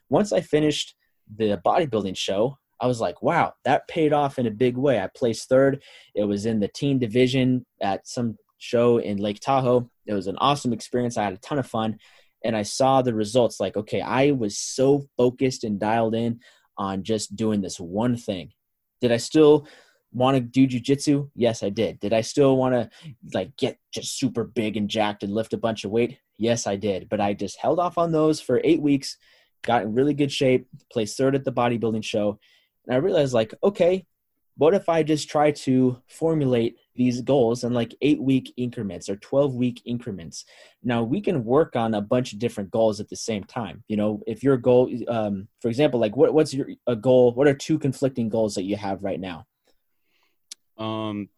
Once 0.10 0.34
I 0.34 0.42
finished 0.42 0.96
the 1.36 1.60
bodybuilding 1.66 2.18
show, 2.18 2.58
I 2.80 2.88
was 2.88 3.02
like, 3.02 3.22
wow, 3.22 3.54
that 3.66 3.88
paid 3.88 4.14
off 4.14 4.38
in 4.38 4.46
a 4.46 4.52
big 4.52 4.78
way. 4.78 5.00
I 5.00 5.10
placed 5.16 5.50
third. 5.50 5.82
It 6.14 6.26
was 6.26 6.46
in 6.46 6.60
the 6.60 6.68
teen 6.68 7.00
division 7.00 7.66
at 7.82 8.08
some 8.08 8.38
show 8.60 9.00
in 9.00 9.18
Lake 9.18 9.40
Tahoe. 9.40 9.90
It 10.06 10.14
was 10.14 10.28
an 10.28 10.38
awesome 10.38 10.74
experience. 10.74 11.18
I 11.18 11.24
had 11.24 11.34
a 11.34 11.38
ton 11.38 11.60
of 11.60 11.68
fun. 11.68 11.98
And 12.44 12.56
I 12.56 12.62
saw 12.64 13.02
the 13.02 13.16
results 13.16 13.60
like, 13.60 13.76
okay, 13.76 14.02
I 14.02 14.32
was 14.32 14.58
so 14.58 15.08
focused 15.18 15.64
and 15.64 15.80
dialed 15.80 16.14
in 16.14 16.40
on 16.78 17.04
just 17.04 17.36
doing 17.36 17.62
this 17.62 17.80
one 17.80 18.16
thing. 18.16 18.52
Did 19.02 19.12
I 19.12 19.18
still 19.18 19.68
want 20.18 20.36
to 20.36 20.42
do 20.42 20.68
jujitsu? 20.68 21.30
Yes, 21.36 21.64
I 21.64 21.70
did. 21.70 22.00
Did 22.00 22.14
I 22.14 22.22
still 22.22 22.58
want 22.58 22.74
to 22.74 22.90
like 23.34 23.56
get 23.58 23.78
just 23.94 24.18
super 24.18 24.44
big 24.44 24.78
and 24.78 24.90
jacked 24.90 25.24
and 25.24 25.34
lift 25.34 25.54
a 25.54 25.58
bunch 25.58 25.86
of 25.86 25.92
weight? 25.92 26.20
Yes, 26.38 26.68
I 26.68 26.76
did. 26.76 27.10
But 27.10 27.22
I 27.22 27.34
just 27.34 27.58
held 27.58 27.80
off 27.80 27.98
on 27.98 28.12
those 28.12 28.42
for 28.42 28.62
eight 28.64 28.82
weeks, 28.82 29.18
got 29.64 29.84
in 29.84 29.94
really 29.94 30.14
good 30.14 30.32
shape, 30.32 30.68
placed 30.92 31.18
third 31.18 31.36
at 31.36 31.46
the 31.46 31.52
bodybuilding 31.52 32.04
show. 32.04 32.40
And 32.86 32.96
I 32.96 33.00
realized 33.00 33.34
like, 33.34 33.54
okay, 33.64 34.06
what 34.58 34.74
if 34.74 34.90
I 34.90 35.04
just 35.04 35.30
try 35.30 35.52
to 35.52 36.02
formulate 36.08 36.78
these 36.96 37.22
goals 37.22 37.64
in 37.64 37.74
like 37.74 37.94
eight 38.02 38.20
week 38.20 38.52
increments 38.58 39.08
or 39.08 39.16
12 39.18 39.54
week 39.54 39.82
increments? 39.86 40.46
Now 40.84 41.04
we 41.04 41.22
can 41.22 41.46
work 41.46 41.76
on 41.76 41.94
a 41.94 42.02
bunch 42.02 42.34
of 42.34 42.40
different 42.40 42.72
goals 42.72 43.00
at 43.00 43.08
the 43.08 43.16
same 43.16 43.44
time. 43.44 43.84
You 43.88 43.98
know, 43.98 44.22
if 44.26 44.42
your 44.42 44.58
goal, 44.58 44.92
um, 45.08 45.48
for 45.62 45.68
example, 45.68 46.00
like 46.00 46.16
what, 46.16 46.34
what's 46.34 46.54
your 46.54 46.70
a 46.88 46.96
goal? 46.96 47.34
What 47.34 47.48
are 47.48 47.54
two 47.54 47.78
conflicting 47.78 48.30
goals 48.30 48.56
that 48.56 48.64
you 48.64 48.76
have 48.78 49.04
right 49.04 49.20
now? 49.20 49.46
Um, 50.78 51.30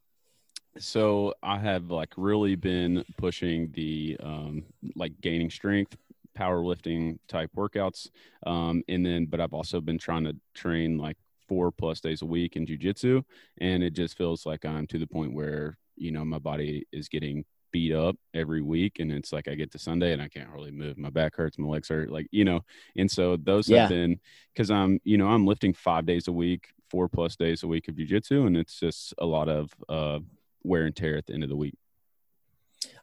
so 0.78 1.34
I 1.42 1.58
have 1.60 1.90
like 1.90 2.14
really 2.18 2.56
been 2.56 3.04
pushing 3.18 3.72
the 3.74 4.18
um, 4.22 4.64
like 4.96 5.20
gaining 5.22 5.50
strength, 5.50 5.98
powerlifting 6.38 7.20
type 7.28 7.52
workouts, 7.56 8.10
um, 8.46 8.84
and 8.88 9.06
then 9.06 9.26
but 9.26 9.42
I've 9.42 9.54
also 9.54 9.82
been 9.82 9.98
trying 9.98 10.24
to 10.26 10.36
train 10.54 10.98
like 10.98 11.18
four 11.48 11.72
plus 11.72 12.00
days 12.00 12.22
a 12.22 12.26
week 12.26 12.56
in 12.56 12.66
jujitsu, 12.66 13.24
and 13.60 13.84
it 13.84 13.94
just 13.94 14.18
feels 14.18 14.46
like 14.46 14.66
I'm 14.66 14.88
to 14.88 15.00
the 15.00 15.08
point 15.08 15.34
where 15.34 15.78
you 15.96 16.12
know 16.12 16.24
my 16.24 16.40
body 16.40 16.86
is 16.92 17.10
getting 17.10 17.46
beat 17.72 17.94
up 17.94 18.16
every 18.34 18.62
week. 18.62 19.00
And 19.00 19.12
it's 19.12 19.32
like 19.32 19.48
i 19.48 19.56
get 19.56 19.72
to 19.72 19.80
sunday 19.80 20.14
and 20.14 20.22
i 20.22 20.28
can't 20.28 20.50
really 20.50 20.72
move. 20.72 20.98
My 20.98 21.10
back 21.10 21.36
hurts. 21.36 21.58
My 21.58 21.68
legs 21.68 21.90
hurt. 21.90 22.10
Like 22.10 22.28
you 22.32 22.46
know 22.46 22.62
and 22.96 23.10
so 23.10 23.38
those 23.38 23.70
yeah. 23.70 23.82
have 23.82 23.90
been 23.90 24.20
because 24.54 24.72
i'm 24.72 25.00
you 25.04 25.18
know 25.18 25.28
i'm 25.28 25.46
lifting 25.46 25.74
five 25.74 26.06
days 26.06 26.28
a 26.28 26.32
week 26.32 26.70
four 26.90 27.08
plus 27.08 27.36
days 27.36 27.64
a 27.64 27.68
week 27.68 27.88
of 27.88 27.96
jujitsu, 27.96 28.48
and 28.48 28.58
it's 28.58 28.80
just 28.80 29.14
a 29.18 29.26
lot 29.26 29.50
of 29.50 29.72
uh, 29.88 30.20
wear 30.64 30.86
and 30.86 30.96
tear 30.96 31.18
at 31.18 31.28
the 31.28 31.34
end 31.34 31.44
of 31.44 31.50
the 31.50 31.56
week. 31.56 31.76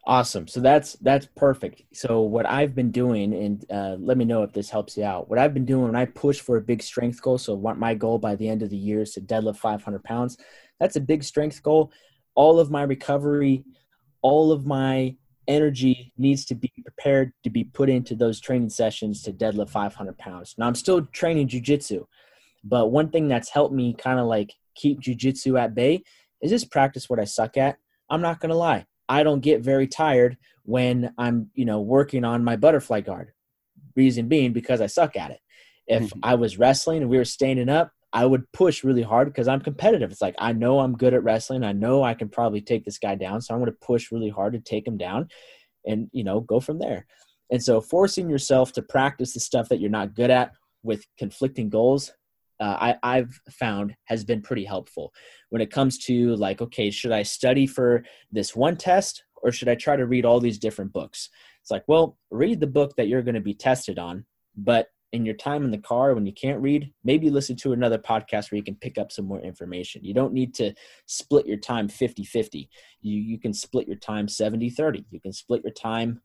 Awesome. 0.09 0.47
So 0.47 0.61
that's 0.61 0.93
that's 0.95 1.27
perfect. 1.35 1.83
So 1.93 2.21
what 2.21 2.47
I've 2.47 2.75
been 2.75 2.93
doing, 2.93 3.35
and 3.35 3.65
uh, 3.71 3.97
let 3.99 4.17
me 4.17 4.25
know 4.25 4.45
if 4.45 4.53
this 4.53 4.71
helps 4.71 4.97
you 4.97 5.05
out. 5.05 5.29
What 5.29 5.39
I've 5.39 5.53
been 5.53 5.65
doing 5.65 5.87
when 5.87 5.97
I 5.97 6.05
push 6.05 6.41
for 6.41 6.57
a 6.57 6.61
big 6.61 6.83
strength 6.83 7.21
goal. 7.21 7.39
So 7.39 7.55
what 7.55 7.77
my 7.77 7.95
goal 7.95 8.19
by 8.19 8.37
the 8.37 8.49
end 8.49 8.63
of 8.63 8.71
the 8.71 8.77
year 8.77 9.01
is 9.01 9.13
to 9.15 9.21
deadlift 9.21 9.57
500 9.57 10.05
pounds. 10.05 10.39
That's 10.79 10.97
a 10.97 11.01
big 11.01 11.25
strength 11.25 11.61
goal. 11.63 11.93
All 12.37 12.61
of 12.61 12.71
my 12.71 12.83
recovery, 12.83 13.65
all 14.23 14.53
of 14.53 14.65
my 14.65 15.17
energy 15.49 16.13
needs 16.17 16.45
to 16.45 16.55
be 16.55 16.73
prepared 16.83 17.33
to 17.45 17.51
be 17.51 17.65
put 17.65 17.89
into 17.89 18.15
those 18.15 18.41
training 18.41 18.71
sessions 18.71 19.23
to 19.23 19.33
deadlift 19.33 19.71
500 19.71 20.17
pounds. 20.19 20.55
Now 20.57 20.67
I'm 20.67 20.75
still 20.75 21.05
training 21.07 21.49
jujitsu. 21.49 22.07
But 22.69 22.91
one 22.91 23.11
thing 23.11 23.29
that's 23.29 23.51
helped 23.51 23.75
me 23.75 23.95
kind 23.95 24.19
of 24.19 24.27
like 24.27 24.53
keep 24.75 25.01
jujitsu 25.01 25.59
at 25.59 25.75
bay 25.75 26.03
is 26.43 26.51
just 26.51 26.71
practice 26.71 27.09
what 27.09 27.21
I 27.21 27.25
suck 27.25 27.57
at. 27.57 27.79
I'm 28.11 28.21
not 28.21 28.41
gonna 28.41 28.55
lie. 28.55 28.87
I 29.09 29.23
don't 29.23 29.41
get 29.41 29.63
very 29.63 29.87
tired 29.87 30.37
when 30.65 31.13
I'm, 31.17 31.51
you 31.55 31.65
know, 31.65 31.81
working 31.81 32.25
on 32.25 32.45
my 32.45 32.57
butterfly 32.57 33.01
guard. 33.01 33.33
Reason 33.95 34.29
being 34.29 34.53
because 34.53 34.81
I 34.81 34.87
suck 34.87 35.17
at 35.17 35.31
it. 35.31 35.41
If 35.87 36.03
mm-hmm. 36.05 36.21
I 36.23 36.35
was 36.35 36.59
wrestling 36.59 37.03
and 37.03 37.11
we 37.11 37.19
were 37.19 37.25
standing 37.25 37.69
up, 37.69 37.93
I 38.13 38.25
would 38.25 38.51
push 38.53 38.83
really 38.83 39.03
hard 39.03 39.29
because 39.29 39.47
I'm 39.47 39.61
competitive. 39.61 40.11
It's 40.11 40.23
like 40.23 40.35
I 40.39 40.53
know 40.53 40.81
I'm 40.81 40.97
good 40.97 41.15
at 41.15 41.23
wrestling. 41.23 41.65
I 41.65 41.73
know 41.73 42.03
I 42.03 42.15
can 42.15 42.29
probably 42.29 42.61
take 42.61 42.85
this 42.85 42.99
guy 42.99 43.15
down, 43.15 43.41
so 43.41 43.55
I'm 43.55 43.61
going 43.61 43.71
to 43.71 43.87
push 43.87 44.11
really 44.11 44.31
hard 44.31 44.55
to 44.55 44.61
take 44.61 44.87
him 44.87 44.97
down, 44.97 45.29
and 45.85 46.09
you 46.13 46.25
know 46.25 46.41
go 46.41 46.59
from 46.59 46.79
there. 46.79 47.07
And 47.51 47.63
so 47.63 47.81
forcing 47.81 48.29
yourself 48.29 48.73
to 48.73 48.83
practice 48.83 49.35
the 49.35 49.41
stuff 49.41 49.69
that 49.69 49.81
you're 49.81 49.91
not 49.91 50.15
good 50.15 50.31
at 50.31 50.53
with 50.83 51.05
conflicting 51.19 51.69
goals 51.69 52.13
uh, 52.61 52.95
I, 53.03 53.17
I've 53.17 53.41
found 53.51 53.95
has 54.05 54.25
been 54.25 54.43
pretty 54.43 54.65
helpful 54.65 55.13
when 55.51 55.63
it 55.63 55.71
comes 55.71 55.99
to 56.07 56.35
like, 56.37 56.61
okay, 56.63 56.91
should 56.91 57.13
I 57.13 57.23
study 57.23 57.67
for 57.67 58.05
this 58.33 58.57
one 58.57 58.77
test 58.77 59.25
or 59.43 59.53
should 59.53 59.69
I 59.69 59.75
try 59.75 59.97
to 59.97 60.07
read 60.07 60.25
all 60.25 60.41
these 60.41 60.59
different 60.59 60.93
books? 60.93 61.29
It's 61.61 61.71
like, 61.71 61.85
well, 61.87 62.17
read 62.31 62.61
the 62.61 62.67
book 62.67 62.95
that 62.97 63.09
you're 63.09 63.23
going 63.23 63.35
to 63.35 63.41
be 63.41 63.55
tested 63.55 63.99
on, 63.99 64.25
but 64.57 64.89
in 65.13 65.25
your 65.25 65.35
time 65.35 65.65
in 65.65 65.71
the 65.71 65.79
car 65.79 66.15
when 66.15 66.27
you 66.27 66.33
can't 66.33 66.61
read, 66.61 66.93
maybe 67.05 67.31
listen 67.31 67.57
to 67.57 67.73
another 67.73 67.99
podcast 67.99 68.51
where 68.51 68.57
you 68.57 68.65
can 68.65 68.75
pick 68.75 68.99
up 68.99 69.13
some 69.13 69.25
more 69.25 69.41
information. 69.41 70.05
You 70.05 70.15
don't 70.15 70.33
need 70.33 70.55
to 70.55 70.75
split 71.07 71.47
your 71.47 71.59
time 71.59 71.89
50 71.89 72.25
50. 72.25 72.69
You, 73.03 73.21
you 73.21 73.39
can 73.39 73.53
split 73.53 73.87
your 73.87 73.97
time 73.97 74.29
70 74.29 74.71
30. 74.71 75.07
You 75.11 75.21
can 75.21 75.33
split 75.33 75.63
your 75.65 75.73
time 75.73 76.21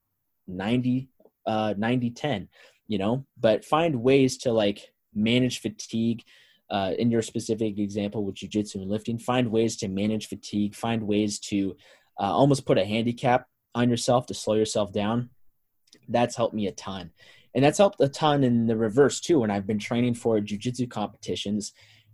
90 0.47 1.09
uh 1.47 1.73
90 1.77 2.11
10 2.11 2.47
you 2.87 2.97
know 2.97 3.25
but 3.39 3.65
find 3.65 3.95
ways 3.95 4.37
to 4.37 4.51
like 4.51 4.91
manage 5.13 5.59
fatigue 5.61 6.23
uh, 6.69 6.93
in 6.97 7.11
your 7.11 7.21
specific 7.21 7.77
example 7.77 8.23
with 8.23 8.35
jiu-jitsu 8.35 8.79
and 8.79 8.89
lifting 8.89 9.19
find 9.19 9.51
ways 9.51 9.75
to 9.77 9.87
manage 9.87 10.27
fatigue 10.27 10.73
find 10.73 11.03
ways 11.03 11.37
to 11.37 11.75
uh, 12.19 12.31
almost 12.31 12.65
put 12.65 12.77
a 12.77 12.85
handicap 12.85 13.47
on 13.75 13.89
yourself 13.89 14.25
to 14.27 14.33
slow 14.33 14.55
yourself 14.55 14.91
down. 14.91 15.29
That's 16.07 16.35
helped 16.35 16.53
me 16.53 16.67
a 16.67 16.71
ton. 16.71 17.11
And 17.53 17.63
that's 17.63 17.77
helped 17.77 17.99
a 17.99 18.07
ton 18.07 18.43
in 18.43 18.67
the 18.67 18.77
reverse 18.77 19.19
too 19.19 19.39
when 19.39 19.51
i've 19.51 19.67
been 19.67 19.79
training 19.79 20.13
for 20.13 20.39
jiu-jitsu 20.39 20.87
competitions 20.87 21.73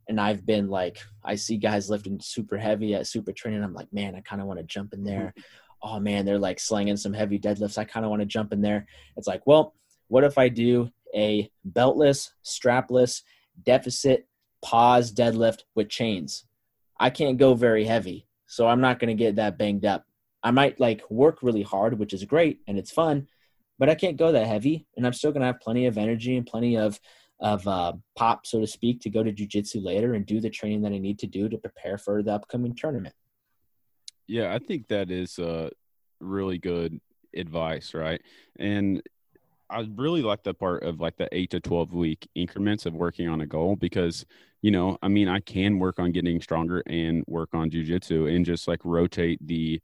and 0.10 0.20
i've 0.20 0.48
been 0.48 0.68
like 0.68 0.98
i 1.24 1.36
see 1.36 1.58
guys 1.58 1.92
lifting 1.92 2.20
super 2.20 2.58
heavy 2.58 2.96
at 2.96 3.06
super 3.06 3.32
training 3.32 3.64
i'm 3.64 3.76
like 3.76 3.92
man 3.94 4.16
i 4.16 4.22
kind 4.22 4.42
of 4.42 4.48
want 4.48 4.60
to 4.60 4.66
jump 4.66 4.94
in 4.94 5.04
there. 5.04 5.34
Oh 5.80 6.00
man 6.00 6.26
they're 6.26 6.40
like 6.40 6.60
slinging 6.60 6.98
some 6.98 7.14
heavy 7.14 7.38
deadlifts 7.38 7.78
i 7.78 7.84
kind 7.84 8.04
of 8.04 8.10
want 8.10 8.22
to 8.22 8.26
jump 8.26 8.52
in 8.52 8.62
there. 8.62 8.88
It's 9.16 9.28
like 9.28 9.46
well 9.46 9.76
what 10.08 10.24
if 10.24 10.40
i 10.40 10.50
do 10.50 10.90
a 11.16 11.50
beltless 11.72 12.30
strapless 12.46 13.22
deficit 13.64 14.28
pause 14.64 15.12
deadlift 15.14 15.62
with 15.76 15.90
chains 15.90 16.46
i 17.00 17.10
can't 17.10 17.38
go 17.38 17.54
very 17.54 17.86
heavy 17.86 18.28
so 18.46 18.68
i'm 18.68 18.82
not 18.82 19.00
going 19.00 19.16
to 19.16 19.24
get 19.24 19.36
that 19.36 19.58
banged 19.58 19.86
up 19.86 20.06
i 20.44 20.52
might 20.52 20.80
like 20.80 21.02
work 21.10 21.40
really 21.42 21.64
hard 21.64 21.98
which 21.98 22.14
is 22.14 22.24
great 22.24 22.60
and 22.68 22.78
it's 22.78 22.92
fun 22.92 23.28
but 23.80 23.90
I 23.90 23.96
can't 23.96 24.18
go 24.18 24.32
that 24.32 24.48
heavy, 24.48 24.86
and 24.96 25.06
I'm 25.06 25.14
still 25.14 25.32
going 25.32 25.42
to 25.42 25.48
have 25.48 25.60
plenty 25.60 25.86
of 25.86 25.98
energy 25.98 26.38
and 26.38 26.46
plenty 26.46 26.78
of 26.78 27.00
of 27.40 27.68
uh, 27.68 27.94
pop, 28.16 28.48
so 28.48 28.60
to 28.60 28.66
speak, 28.66 29.00
to 29.02 29.12
go 29.12 29.22
to 29.22 29.32
jujitsu 29.32 29.84
later 29.84 30.16
and 30.16 30.26
do 30.26 30.42
the 30.42 30.50
training 30.50 30.82
that 30.82 30.92
I 30.92 30.98
need 30.98 31.20
to 31.20 31.28
do 31.28 31.48
to 31.48 31.58
prepare 31.60 32.00
for 32.00 32.24
the 32.24 32.34
upcoming 32.34 32.74
tournament. 32.74 33.14
Yeah, 34.26 34.56
I 34.56 34.58
think 34.58 34.88
that 34.88 35.12
is 35.12 35.38
uh, 35.38 35.70
really 36.20 36.58
good 36.58 37.00
advice, 37.36 37.94
right? 37.94 38.20
And 38.58 39.04
I 39.70 39.88
really 39.96 40.22
like 40.22 40.44
the 40.44 40.54
part 40.54 40.84
of 40.84 41.00
like 41.00 41.18
the 41.18 41.28
eight 41.32 41.52
to 41.52 41.60
12 41.60 41.94
week 41.94 42.28
increments 42.36 42.86
of 42.86 42.94
working 42.94 43.28
on 43.28 43.42
a 43.42 43.46
goal 43.46 43.76
because, 43.76 44.26
you 44.62 44.72
know, 44.72 44.98
I 45.02 45.08
mean, 45.08 45.28
I 45.28 45.40
can 45.40 45.80
work 45.80 46.00
on 46.00 46.12
getting 46.12 46.42
stronger 46.42 46.84
and 46.88 47.24
work 47.28 47.50
on 47.54 47.70
jujitsu 47.70 48.34
and 48.34 48.46
just 48.46 48.68
like 48.68 48.80
rotate 48.84 49.46
the 49.46 49.82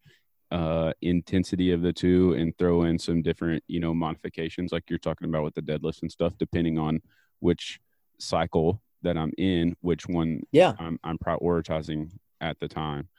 uh, 0.51 0.93
intensity 1.01 1.71
of 1.71 1.81
the 1.81 1.91
two 1.91 2.34
and 2.34 2.57
throw 2.57 2.84
in 2.84 2.97
some 2.97 3.21
different, 3.21 3.63
you 3.67 3.79
know, 3.79 3.93
modifications 3.93 4.71
like 4.71 4.84
you're 4.89 4.99
talking 4.99 5.27
about 5.27 5.43
with 5.43 5.55
the 5.55 5.61
deadlifts 5.61 6.01
and 6.01 6.11
stuff, 6.11 6.34
depending 6.38 6.77
on 6.77 7.01
which 7.39 7.79
cycle 8.19 8.81
that 9.01 9.17
I'm 9.17 9.34
in, 9.38 9.75
which 9.81 10.07
one 10.07 10.41
yeah. 10.51 10.73
I'm, 10.79 10.99
I'm 11.03 11.17
prioritizing 11.17 12.11
at 12.39 12.59
the 12.59 12.67
time. 12.67 13.09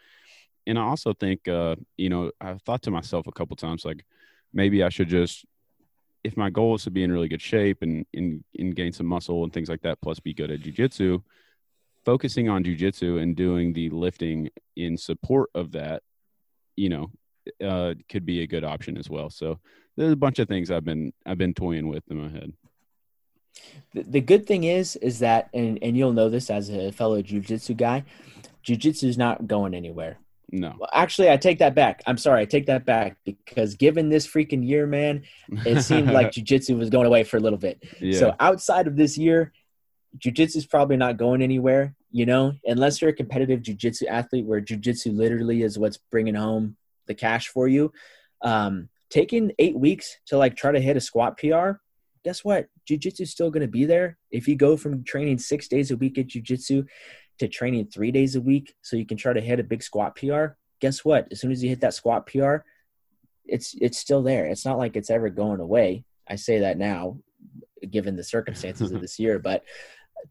And 0.66 0.78
I 0.78 0.82
also 0.82 1.12
think, 1.12 1.46
uh, 1.46 1.76
you 1.96 2.08
know, 2.08 2.30
I've 2.40 2.62
thought 2.62 2.82
to 2.82 2.90
myself 2.90 3.26
a 3.26 3.32
couple 3.32 3.56
times, 3.56 3.84
like 3.84 4.04
maybe 4.52 4.82
I 4.82 4.88
should 4.88 5.08
just, 5.08 5.44
if 6.24 6.36
my 6.36 6.50
goal 6.50 6.74
is 6.74 6.84
to 6.84 6.90
be 6.90 7.04
in 7.04 7.12
really 7.12 7.28
good 7.28 7.42
shape 7.42 7.82
and, 7.82 8.06
and, 8.14 8.42
and 8.58 8.74
gain 8.74 8.92
some 8.92 9.06
muscle 9.06 9.44
and 9.44 9.52
things 9.52 9.68
like 9.68 9.82
that, 9.82 10.00
plus 10.00 10.18
be 10.18 10.32
good 10.32 10.50
at 10.50 10.60
jujitsu, 10.60 11.22
focusing 12.04 12.48
on 12.48 12.64
jujitsu 12.64 13.22
and 13.22 13.36
doing 13.36 13.74
the 13.74 13.90
lifting 13.90 14.48
in 14.74 14.96
support 14.96 15.50
of 15.54 15.72
that, 15.72 16.02
you 16.76 16.88
know, 16.88 17.10
uh, 17.62 17.94
could 18.08 18.24
be 18.24 18.40
a 18.40 18.46
good 18.46 18.64
option 18.64 18.96
as 18.96 19.08
well. 19.08 19.28
So 19.28 19.60
there's 19.96 20.12
a 20.12 20.16
bunch 20.16 20.38
of 20.38 20.48
things 20.48 20.70
I've 20.70 20.84
been 20.84 21.12
I've 21.26 21.38
been 21.38 21.54
toying 21.54 21.88
with 21.88 22.02
in 22.10 22.16
my 22.16 22.30
head. 22.30 22.52
The, 23.92 24.02
the 24.02 24.20
good 24.20 24.46
thing 24.46 24.64
is 24.64 24.96
is 24.96 25.18
that 25.18 25.50
and, 25.52 25.78
and 25.82 25.96
you'll 25.96 26.12
know 26.14 26.30
this 26.30 26.50
as 26.50 26.70
a 26.70 26.90
fellow 26.90 27.20
jujitsu 27.22 27.76
guy, 27.76 28.04
jujitsu 28.66 29.04
is 29.04 29.18
not 29.18 29.46
going 29.46 29.74
anywhere. 29.74 30.18
No. 30.50 30.74
Well, 30.78 30.90
actually, 30.92 31.30
I 31.30 31.36
take 31.36 31.58
that 31.58 31.74
back. 31.74 32.02
I'm 32.06 32.18
sorry, 32.18 32.42
I 32.42 32.44
take 32.44 32.66
that 32.66 32.84
back 32.84 33.16
because 33.24 33.74
given 33.74 34.08
this 34.08 34.26
freaking 34.26 34.66
year, 34.66 34.86
man, 34.86 35.22
it 35.64 35.82
seemed 35.82 36.10
like 36.10 36.30
jujitsu 36.32 36.78
was 36.78 36.90
going 36.90 37.06
away 37.06 37.24
for 37.24 37.36
a 37.36 37.40
little 37.40 37.58
bit. 37.58 37.82
Yeah. 38.00 38.18
So 38.18 38.34
outside 38.38 38.86
of 38.86 38.96
this 38.96 39.18
year, 39.18 39.52
jujitsu 40.18 40.56
is 40.56 40.66
probably 40.66 40.96
not 40.96 41.16
going 41.16 41.42
anywhere. 41.42 41.94
You 42.10 42.26
know, 42.26 42.52
unless 42.64 43.00
you're 43.00 43.10
a 43.10 43.14
competitive 43.14 43.60
jujitsu 43.60 44.06
athlete, 44.08 44.46
where 44.46 44.60
jujitsu 44.60 45.16
literally 45.16 45.62
is 45.62 45.78
what's 45.78 45.98
bringing 46.10 46.36
home 46.36 46.76
the 47.06 47.14
cash 47.14 47.48
for 47.48 47.66
you. 47.66 47.92
Um, 48.42 48.88
taking 49.10 49.52
eight 49.58 49.78
weeks 49.78 50.16
to 50.26 50.36
like 50.36 50.56
try 50.56 50.72
to 50.72 50.80
hit 50.80 50.96
a 50.96 51.00
squat 51.00 51.38
PR, 51.38 51.72
guess 52.24 52.44
what? 52.44 52.66
Jiu-jitsu 52.86 53.22
is 53.22 53.30
still 53.30 53.50
going 53.50 53.60
to 53.62 53.68
be 53.68 53.84
there. 53.84 54.18
If 54.30 54.48
you 54.48 54.56
go 54.56 54.76
from 54.76 55.04
training 55.04 55.38
six 55.38 55.68
days 55.68 55.90
a 55.90 55.96
week 55.96 56.18
at 56.18 56.28
jiu-jitsu 56.28 56.84
to 57.38 57.48
training 57.48 57.86
three 57.86 58.10
days 58.10 58.36
a 58.36 58.40
week 58.40 58.74
so 58.82 58.96
you 58.96 59.06
can 59.06 59.16
try 59.16 59.32
to 59.32 59.40
hit 59.40 59.60
a 59.60 59.64
big 59.64 59.82
squat 59.82 60.16
PR, 60.16 60.46
guess 60.80 61.04
what? 61.04 61.28
As 61.30 61.40
soon 61.40 61.52
as 61.52 61.62
you 61.62 61.68
hit 61.68 61.80
that 61.80 61.94
squat 61.94 62.26
PR, 62.26 62.56
it's 63.46 63.74
it's 63.80 63.98
still 63.98 64.22
there. 64.22 64.46
It's 64.46 64.64
not 64.64 64.78
like 64.78 64.96
it's 64.96 65.10
ever 65.10 65.28
going 65.28 65.60
away. 65.60 66.04
I 66.28 66.36
say 66.36 66.60
that 66.60 66.78
now, 66.78 67.18
given 67.90 68.16
the 68.16 68.24
circumstances 68.24 68.92
of 68.92 69.00
this 69.02 69.18
year, 69.18 69.38
but 69.38 69.64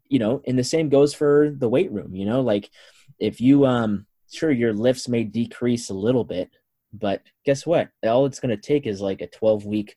you 0.08 0.18
know, 0.18 0.42
and 0.46 0.58
the 0.58 0.64
same 0.64 0.88
goes 0.88 1.14
for 1.14 1.50
the 1.56 1.68
weight 1.68 1.92
room. 1.92 2.14
You 2.14 2.26
know, 2.26 2.40
like 2.40 2.70
if 3.18 3.40
you 3.40 3.66
um 3.66 4.06
sure 4.32 4.50
your 4.50 4.72
lifts 4.72 5.08
may 5.08 5.24
decrease 5.24 5.90
a 5.90 5.94
little 5.94 6.24
bit, 6.24 6.50
but 6.92 7.22
guess 7.44 7.66
what? 7.66 7.90
All 8.04 8.26
it's 8.26 8.40
going 8.40 8.56
to 8.56 8.60
take 8.60 8.86
is 8.86 9.00
like 9.00 9.20
a 9.20 9.26
12 9.26 9.66
week 9.66 9.96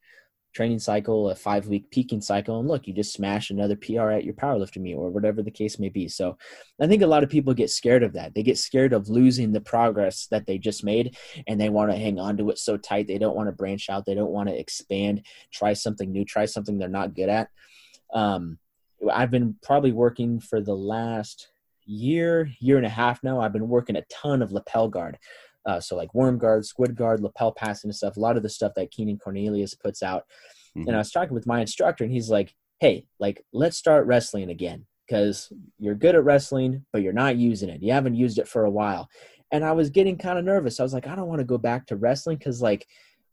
training 0.57 0.79
cycle, 0.79 1.29
a 1.29 1.35
five 1.35 1.67
week 1.67 1.91
peaking 1.91 2.19
cycle, 2.19 2.59
and 2.59 2.67
look, 2.67 2.87
you 2.87 2.93
just 2.93 3.13
smash 3.13 3.51
another 3.51 3.75
PR 3.75 4.09
at 4.09 4.23
your 4.23 4.33
powerlifting 4.33 4.81
meet 4.81 4.95
or 4.95 5.11
whatever 5.11 5.43
the 5.43 5.51
case 5.51 5.77
may 5.77 5.89
be. 5.89 6.07
So 6.07 6.35
I 6.81 6.87
think 6.87 7.03
a 7.03 7.07
lot 7.07 7.23
of 7.23 7.29
people 7.29 7.53
get 7.53 7.69
scared 7.69 8.01
of 8.01 8.13
that. 8.13 8.33
They 8.33 8.41
get 8.41 8.57
scared 8.57 8.91
of 8.91 9.07
losing 9.07 9.51
the 9.51 9.61
progress 9.61 10.25
that 10.31 10.47
they 10.47 10.57
just 10.57 10.83
made 10.83 11.15
and 11.45 11.61
they 11.61 11.69
want 11.69 11.91
to 11.91 11.97
hang 11.97 12.19
on 12.19 12.37
to 12.37 12.49
it 12.49 12.57
so 12.57 12.75
tight. 12.75 13.07
They 13.07 13.19
don't 13.19 13.35
want 13.35 13.49
to 13.49 13.51
branch 13.51 13.87
out. 13.87 14.07
They 14.07 14.15
don't 14.15 14.31
want 14.31 14.49
to 14.49 14.59
expand, 14.59 15.27
try 15.53 15.73
something 15.73 16.11
new, 16.11 16.25
try 16.25 16.45
something 16.45 16.79
they're 16.79 16.89
not 16.89 17.13
good 17.13 17.29
at. 17.29 17.49
Um, 18.11 18.57
I've 19.13 19.29
been 19.29 19.57
probably 19.61 19.91
working 19.91 20.39
for 20.39 20.59
the 20.59 20.75
last 20.75 21.49
year, 21.85 22.49
year 22.59 22.77
and 22.77 22.85
a 22.85 22.89
half 22.89 23.23
now. 23.23 23.39
I've 23.39 23.53
been 23.53 23.69
working 23.69 23.95
a 23.95 24.03
ton 24.09 24.41
of 24.41 24.51
lapel 24.51 24.89
guard. 24.89 25.19
Uh, 25.67 25.79
so 25.79 25.95
like 25.95 26.13
worm 26.15 26.37
guard, 26.37 26.65
squid 26.65 26.95
guard, 26.95 27.21
lapel 27.21 27.51
passing 27.51 27.89
and 27.89 27.95
stuff, 27.95 28.17
a 28.17 28.19
lot 28.19 28.37
of 28.37 28.43
the 28.43 28.49
stuff 28.49 28.71
that 28.75 28.89
Keenan 28.89 29.17
Cornelius 29.17 29.75
puts 29.75 30.01
out. 30.01 30.23
Mm-hmm. 30.75 30.87
And 30.87 30.95
I 30.95 30.99
was 30.99 31.11
talking 31.11 31.33
with 31.33 31.45
my 31.45 31.59
instructor 31.59 32.05
and 32.05 32.13
he's 32.13 32.29
like, 32.29 32.55
Hey, 32.79 33.05
like 33.19 33.43
let's 33.51 33.77
start 33.77 34.07
wrestling 34.07 34.49
again 34.49 34.85
because 35.07 35.51
you're 35.77 35.95
good 35.95 36.15
at 36.15 36.23
wrestling, 36.23 36.85
but 36.93 37.01
you're 37.01 37.13
not 37.13 37.37
using 37.37 37.69
it. 37.69 37.81
You 37.81 37.91
haven't 37.91 38.15
used 38.15 38.39
it 38.39 38.47
for 38.47 38.65
a 38.65 38.69
while. 38.69 39.09
And 39.51 39.63
I 39.63 39.73
was 39.73 39.89
getting 39.89 40.17
kind 40.17 40.39
of 40.39 40.45
nervous. 40.45 40.79
I 40.79 40.83
was 40.83 40.93
like, 40.93 41.07
I 41.07 41.15
don't 41.15 41.27
want 41.27 41.39
to 41.39 41.45
go 41.45 41.57
back 41.57 41.87
to 41.87 41.95
wrestling 41.95 42.37
because 42.37 42.61
like 42.61 42.87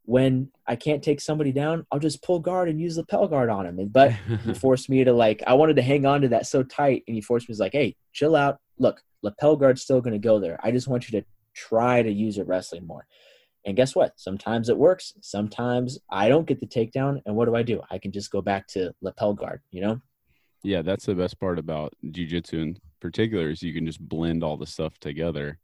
when 0.06 0.50
I 0.66 0.76
can't 0.76 1.02
take 1.02 1.20
somebody 1.20 1.52
down, 1.52 1.86
I'll 1.90 1.98
just 1.98 2.22
pull 2.22 2.38
guard 2.38 2.68
and 2.68 2.80
use 2.80 2.96
lapel 2.96 3.26
guard 3.26 3.48
on 3.48 3.66
him. 3.66 3.88
But 3.88 4.12
he 4.44 4.54
forced 4.54 4.88
me 4.88 5.04
to 5.04 5.12
like, 5.12 5.42
I 5.46 5.54
wanted 5.54 5.76
to 5.76 5.82
hang 5.82 6.04
on 6.04 6.20
to 6.22 6.28
that 6.28 6.46
so 6.46 6.62
tight, 6.62 7.04
and 7.06 7.14
he 7.14 7.20
forced 7.20 7.48
me. 7.48 7.52
He's 7.52 7.60
like, 7.60 7.72
"Hey, 7.72 7.96
chill 8.12 8.36
out. 8.36 8.58
Look, 8.78 9.00
lapel 9.22 9.56
guard's 9.56 9.82
still 9.82 10.00
going 10.00 10.12
to 10.12 10.18
go 10.18 10.38
there. 10.38 10.58
I 10.62 10.70
just 10.70 10.88
want 10.88 11.10
you 11.10 11.20
to 11.20 11.26
try 11.54 12.02
to 12.02 12.10
use 12.10 12.38
it 12.38 12.46
wrestling 12.46 12.86
more. 12.86 13.06
And 13.66 13.76
guess 13.76 13.94
what? 13.94 14.12
Sometimes 14.16 14.68
it 14.68 14.76
works. 14.76 15.14
Sometimes 15.20 15.98
I 16.10 16.28
don't 16.28 16.46
get 16.46 16.60
the 16.60 16.66
takedown. 16.66 17.22
And 17.24 17.34
what 17.34 17.46
do 17.46 17.56
I 17.56 17.62
do? 17.62 17.80
I 17.90 17.98
can 17.98 18.12
just 18.12 18.30
go 18.30 18.42
back 18.42 18.66
to 18.68 18.94
lapel 19.00 19.32
guard, 19.32 19.62
you 19.70 19.80
know? 19.80 20.00
Yeah, 20.62 20.82
that's 20.82 21.06
the 21.06 21.14
best 21.14 21.40
part 21.40 21.58
about 21.58 21.94
jujitsu 22.04 22.54
in 22.54 22.78
particular 23.00 23.50
is 23.50 23.62
you 23.62 23.74
can 23.74 23.86
just 23.86 24.00
blend 24.00 24.42
all 24.42 24.56
the 24.56 24.66
stuff 24.66 24.98
together 24.98 25.58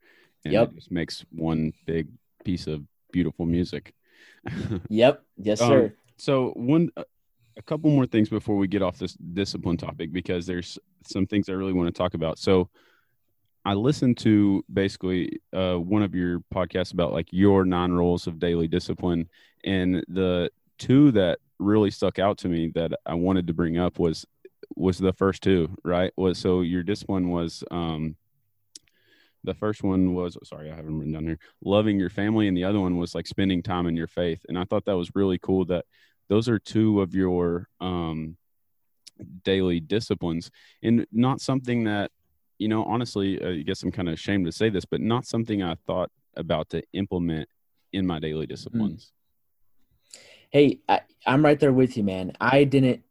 and 0.45 0.53
yep. 0.53 0.71
it 0.71 0.75
just 0.77 0.91
makes 0.91 1.25
one 1.31 1.73
big 1.87 2.09
piece 2.45 2.67
of 2.67 2.83
beautiful 3.13 3.47
music. 3.47 3.95
yep. 4.89 5.23
Yes, 5.37 5.59
sir. 5.59 5.87
Um, 5.87 5.93
so 6.17 6.51
one 6.51 6.91
a 7.57 7.63
couple 7.63 7.91
more 7.91 8.07
things 8.07 8.29
before 8.29 8.57
we 8.57 8.69
get 8.69 8.83
off 8.83 8.99
this 8.99 9.15
discipline 9.15 9.77
topic 9.77 10.13
because 10.13 10.47
there's 10.47 10.79
some 11.07 11.27
things 11.27 11.49
I 11.49 11.53
really 11.53 11.73
want 11.73 11.89
to 11.89 11.99
talk 11.99 12.15
about. 12.15 12.39
So 12.39 12.69
I 13.65 13.75
listened 13.75 14.17
to 14.19 14.65
basically 14.73 15.41
uh, 15.53 15.75
one 15.75 16.03
of 16.03 16.15
your 16.15 16.41
podcasts 16.53 16.93
about 16.93 17.13
like 17.13 17.29
your 17.31 17.65
nine 17.65 17.93
rules 17.93 18.27
of 18.27 18.39
daily 18.39 18.69
discipline, 18.69 19.29
and 19.65 20.03
the 20.09 20.51
two 20.79 21.13
that 21.13 21.41
really 21.59 21.91
stuck 21.91 22.19
out 22.19 22.39
to 22.39 22.49
me 22.49 22.73
that 22.75 22.93
I 23.05 23.15
wanted 23.15 23.47
to 23.49 23.53
bring 23.53 23.79
up 23.79 23.99
was 23.99 24.27
was 24.77 24.99
the 24.99 25.13
first 25.13 25.43
two, 25.43 25.77
right? 25.85 26.13
Was 26.17 26.39
so 26.39 26.63
your 26.63 26.83
discipline 26.83 27.29
was 27.29 27.63
um, 27.71 28.17
the 29.45 29.55
first 29.55 29.83
one 29.83 30.15
was 30.15 30.39
sorry, 30.45 30.71
I 30.71 30.77
haven't 30.77 30.97
written 30.99 31.13
down 31.13 31.25
here, 31.25 31.39
loving 31.63 31.99
your 31.99 32.11
family, 32.11 32.49
and 32.49 32.57
the 32.57 32.65
other 32.65 32.81
one 32.81 32.97
was 32.97 33.15
like 33.15 33.27
spending 33.27 33.63
time 33.63 33.87
in 33.87 33.97
your 33.97 34.07
faith, 34.07 34.45
and 34.49 34.59
I 34.59 34.65
thought 34.65 34.87
that 34.87 34.97
was 34.97 35.15
really 35.15 35.39
cool 35.39 35.67
that 35.67 35.85
those 36.29 36.49
are 36.49 36.59
two 36.59 37.03
of 37.03 37.15
your 37.15 37.69
um, 37.81 38.37
daily 39.45 39.81
disciplines, 39.81 40.51
and 40.83 41.07
not 41.13 41.41
something 41.43 41.85
that 41.85 42.11
you 42.61 42.69
know, 42.69 42.85
honestly, 42.85 43.43
I 43.43 43.63
guess 43.63 43.83
I'm 43.83 43.91
kind 43.91 44.07
of 44.09 44.15
ashamed 44.15 44.45
to 44.45 44.53
say 44.53 44.69
this, 44.69 44.85
but 44.85 45.01
not 45.01 45.25
something 45.25 45.63
I 45.63 45.77
thought 45.87 46.11
about 46.37 46.69
to 46.71 46.83
implement 46.93 47.49
in 47.93 48.07
my 48.07 48.21
daily 48.21 48.45
hmm. 48.45 48.51
disciplines. 48.51 49.13
Hey, 50.51 50.81
I, 50.89 51.01
I'm 51.27 51.45
right 51.45 51.59
there 51.59 51.73
with 51.73 51.97
you, 51.97 52.05
man. 52.05 52.33
I 52.39 52.65
didn't, 52.65 53.03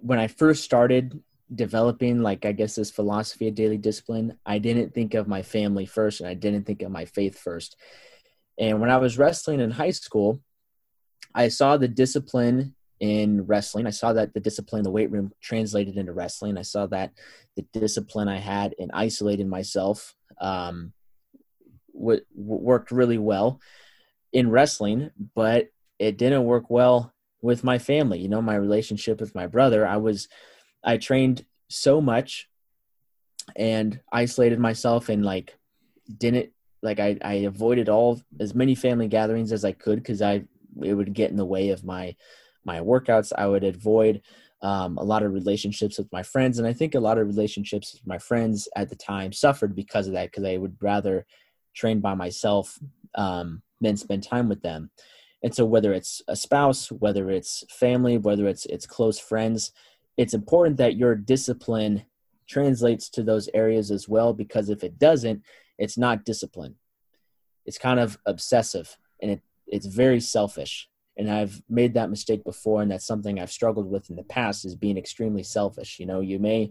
when 0.00 0.18
I 0.18 0.26
first 0.26 0.64
started 0.64 1.22
developing, 1.54 2.22
like, 2.22 2.44
I 2.44 2.50
guess 2.52 2.74
this 2.74 2.90
philosophy 2.90 3.46
of 3.46 3.54
daily 3.54 3.78
discipline, 3.78 4.36
I 4.44 4.58
didn't 4.58 4.94
think 4.94 5.14
of 5.14 5.28
my 5.28 5.42
family 5.42 5.86
first 5.86 6.20
and 6.20 6.28
I 6.28 6.34
didn't 6.34 6.64
think 6.64 6.82
of 6.82 6.90
my 6.90 7.04
faith 7.04 7.38
first. 7.38 7.76
And 8.58 8.80
when 8.80 8.90
I 8.90 8.96
was 8.96 9.16
wrestling 9.16 9.60
in 9.60 9.70
high 9.70 9.90
school, 9.90 10.40
I 11.34 11.48
saw 11.48 11.76
the 11.76 11.88
discipline 11.88 12.74
in 13.02 13.44
wrestling. 13.46 13.88
I 13.88 13.90
saw 13.90 14.12
that 14.12 14.32
the 14.32 14.38
discipline 14.38 14.78
in 14.78 14.84
the 14.84 14.90
weight 14.92 15.10
room 15.10 15.32
translated 15.40 15.96
into 15.96 16.12
wrestling. 16.12 16.56
I 16.56 16.62
saw 16.62 16.86
that 16.86 17.10
the 17.56 17.66
discipline 17.72 18.28
I 18.28 18.38
had 18.38 18.76
in 18.78 18.92
isolating 18.92 19.48
myself 19.48 20.14
um, 20.40 20.92
w- 21.92 22.24
worked 22.32 22.92
really 22.92 23.18
well 23.18 23.60
in 24.32 24.48
wrestling, 24.48 25.10
but 25.34 25.66
it 25.98 26.16
didn't 26.16 26.44
work 26.44 26.70
well 26.70 27.12
with 27.42 27.64
my 27.64 27.76
family. 27.76 28.20
You 28.20 28.28
know, 28.28 28.40
my 28.40 28.54
relationship 28.54 29.18
with 29.20 29.34
my 29.34 29.48
brother. 29.48 29.84
I 29.84 29.96
was, 29.96 30.28
I 30.84 30.96
trained 30.96 31.44
so 31.68 32.00
much 32.00 32.48
and 33.56 33.98
isolated 34.12 34.60
myself 34.60 35.08
and 35.08 35.24
like 35.24 35.58
didn't 36.18 36.50
like 36.84 37.00
I, 37.00 37.18
I 37.20 37.34
avoided 37.34 37.88
all 37.88 38.22
as 38.38 38.54
many 38.54 38.76
family 38.76 39.08
gatherings 39.08 39.50
as 39.50 39.64
I 39.64 39.72
could 39.72 39.96
because 39.96 40.22
I 40.22 40.44
it 40.80 40.94
would 40.94 41.12
get 41.12 41.32
in 41.32 41.36
the 41.36 41.44
way 41.44 41.70
of 41.70 41.82
my 41.82 42.14
my 42.64 42.80
workouts. 42.80 43.32
I 43.36 43.46
would 43.46 43.64
avoid 43.64 44.22
um, 44.62 44.96
a 44.96 45.02
lot 45.02 45.22
of 45.22 45.32
relationships 45.32 45.98
with 45.98 46.10
my 46.12 46.22
friends, 46.22 46.58
and 46.58 46.66
I 46.66 46.72
think 46.72 46.94
a 46.94 47.00
lot 47.00 47.18
of 47.18 47.26
relationships 47.26 47.92
with 47.92 48.06
my 48.06 48.18
friends 48.18 48.68
at 48.76 48.88
the 48.88 48.96
time 48.96 49.32
suffered 49.32 49.74
because 49.74 50.06
of 50.06 50.14
that 50.14 50.30
because 50.30 50.44
I 50.44 50.56
would 50.56 50.76
rather 50.80 51.26
train 51.74 52.00
by 52.00 52.14
myself 52.14 52.78
um, 53.14 53.62
than 53.80 53.96
spend 53.96 54.22
time 54.22 54.48
with 54.48 54.62
them. 54.62 54.90
And 55.42 55.54
so, 55.54 55.64
whether 55.64 55.92
it's 55.92 56.22
a 56.28 56.36
spouse, 56.36 56.92
whether 56.92 57.30
it's 57.30 57.64
family, 57.70 58.18
whether 58.18 58.46
it's 58.46 58.66
it's 58.66 58.86
close 58.86 59.18
friends, 59.18 59.72
it's 60.16 60.34
important 60.34 60.76
that 60.76 60.96
your 60.96 61.16
discipline 61.16 62.04
translates 62.48 63.08
to 63.10 63.22
those 63.22 63.48
areas 63.54 63.90
as 63.90 64.08
well. 64.08 64.32
Because 64.32 64.68
if 64.68 64.84
it 64.84 64.98
doesn't, 64.98 65.42
it's 65.78 65.98
not 65.98 66.24
discipline. 66.24 66.76
It's 67.66 67.78
kind 67.78 67.98
of 67.98 68.18
obsessive, 68.26 68.96
and 69.20 69.32
it 69.32 69.40
it's 69.66 69.86
very 69.86 70.20
selfish 70.20 70.88
and 71.22 71.30
I've 71.30 71.62
made 71.68 71.94
that 71.94 72.10
mistake 72.10 72.42
before, 72.44 72.82
and 72.82 72.90
that's 72.90 73.06
something 73.06 73.38
I've 73.38 73.52
struggled 73.52 73.88
with 73.88 74.10
in 74.10 74.16
the 74.16 74.24
past 74.24 74.64
is 74.64 74.74
being 74.74 74.98
extremely 74.98 75.44
selfish. 75.44 76.00
You 76.00 76.06
know, 76.06 76.20
you 76.20 76.40
may, 76.40 76.70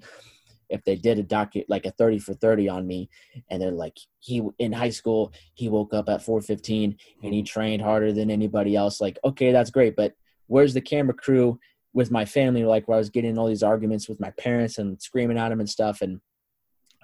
if 0.69 0.83
they 0.83 0.95
did 0.95 1.19
a 1.19 1.23
docu 1.23 1.63
like 1.69 1.85
a 1.85 1.91
thirty 1.91 2.19
for 2.19 2.33
thirty 2.33 2.67
on 2.67 2.85
me, 2.85 3.09
and 3.49 3.61
they're 3.61 3.71
like, 3.71 3.97
he 4.19 4.41
in 4.59 4.73
high 4.73 4.89
school 4.89 5.31
he 5.53 5.69
woke 5.69 5.93
up 5.93 6.09
at 6.09 6.21
four 6.21 6.41
fifteen 6.41 6.97
and 7.23 7.33
he 7.33 7.39
mm-hmm. 7.39 7.45
trained 7.45 7.81
harder 7.81 8.11
than 8.11 8.29
anybody 8.29 8.75
else. 8.75 8.99
Like, 8.99 9.17
okay, 9.23 9.51
that's 9.51 9.71
great, 9.71 9.95
but 9.95 10.13
where's 10.47 10.73
the 10.73 10.81
camera 10.81 11.13
crew 11.13 11.57
with 11.93 12.11
my 12.11 12.25
family? 12.25 12.65
Like, 12.65 12.87
where 12.87 12.95
I 12.95 12.99
was 12.99 13.09
getting 13.09 13.37
all 13.37 13.47
these 13.47 13.63
arguments 13.63 14.09
with 14.09 14.19
my 14.19 14.31
parents 14.31 14.77
and 14.77 15.01
screaming 15.01 15.37
at 15.37 15.49
them 15.49 15.61
and 15.61 15.69
stuff, 15.69 16.01
and 16.01 16.19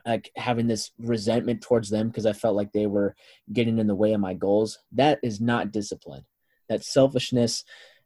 like 0.06 0.32
having 0.36 0.68
this 0.68 0.92
resentment 1.00 1.62
towards 1.62 1.90
them 1.90 2.10
because 2.10 2.26
I 2.26 2.34
felt 2.34 2.56
like 2.56 2.74
they 2.74 2.88
were 2.88 3.16
getting 3.54 3.78
in 3.78 3.88
the 3.88 3.96
way 3.96 4.12
of 4.14 4.20
my 4.20 4.34
goals. 4.34 4.80
That 4.92 5.20
is 5.24 5.40
not 5.40 5.72
discipline 5.72 6.26
that's 6.70 6.92
selfishness. 6.92 7.64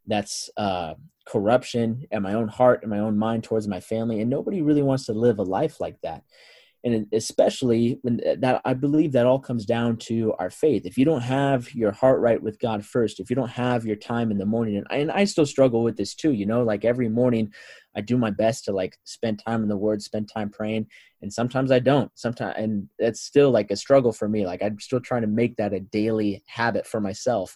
That's 0.07 0.49
uh, 0.57 0.95
corruption 1.25 2.05
in 2.11 2.23
my 2.23 2.33
own 2.33 2.47
heart 2.47 2.81
and 2.81 2.89
my 2.89 2.99
own 2.99 3.17
mind 3.17 3.43
towards 3.43 3.67
my 3.67 3.79
family 3.79 4.21
and 4.21 4.29
nobody 4.29 4.61
really 4.61 4.81
wants 4.81 5.05
to 5.05 5.13
live 5.13 5.39
a 5.39 5.43
life 5.43 5.79
like 5.79 5.99
that. 6.01 6.23
And 6.83 7.05
especially 7.13 7.99
when 8.01 8.19
that 8.39 8.59
i 8.65 8.73
believe 8.73 9.11
that 9.11 9.27
all 9.27 9.37
comes 9.37 9.67
down 9.67 9.97
to 9.97 10.33
our 10.39 10.49
faith. 10.49 10.87
If 10.87 10.97
you 10.97 11.05
don't 11.05 11.21
have 11.21 11.71
your 11.75 11.91
heart 11.91 12.19
right 12.21 12.41
with 12.41 12.59
god 12.59 12.83
first 12.83 13.19
if 13.19 13.29
you 13.29 13.35
don't 13.35 13.49
have 13.49 13.85
your 13.85 13.95
time 13.95 14.31
in 14.31 14.39
the 14.39 14.47
morning 14.47 14.77
and 14.77 14.87
I, 14.89 14.95
and 14.97 15.11
I 15.11 15.25
still 15.25 15.45
struggle 15.45 15.83
with 15.83 15.95
this 15.95 16.15
too 16.15 16.31
you 16.31 16.47
know 16.47 16.63
like 16.63 16.83
every 16.83 17.07
morning 17.07 17.53
i 17.95 18.01
do 18.01 18.17
my 18.17 18.31
best 18.31 18.65
to 18.65 18.71
like 18.71 18.97
spend 19.03 19.43
time 19.45 19.61
in 19.61 19.69
the 19.69 19.77
word 19.77 20.01
spend 20.01 20.27
time 20.27 20.49
praying 20.49 20.87
and 21.21 21.31
sometimes 21.31 21.71
i 21.71 21.77
don't. 21.77 22.11
Sometimes 22.15 22.55
and 22.57 22.89
it's 22.97 23.21
still 23.21 23.51
like 23.51 23.69
a 23.69 23.75
struggle 23.75 24.11
for 24.11 24.27
me. 24.27 24.47
Like 24.47 24.63
i'm 24.63 24.79
still 24.79 25.01
trying 25.01 25.21
to 25.21 25.27
make 25.27 25.57
that 25.57 25.73
a 25.73 25.81
daily 25.81 26.43
habit 26.47 26.87
for 26.87 26.99
myself 26.99 27.55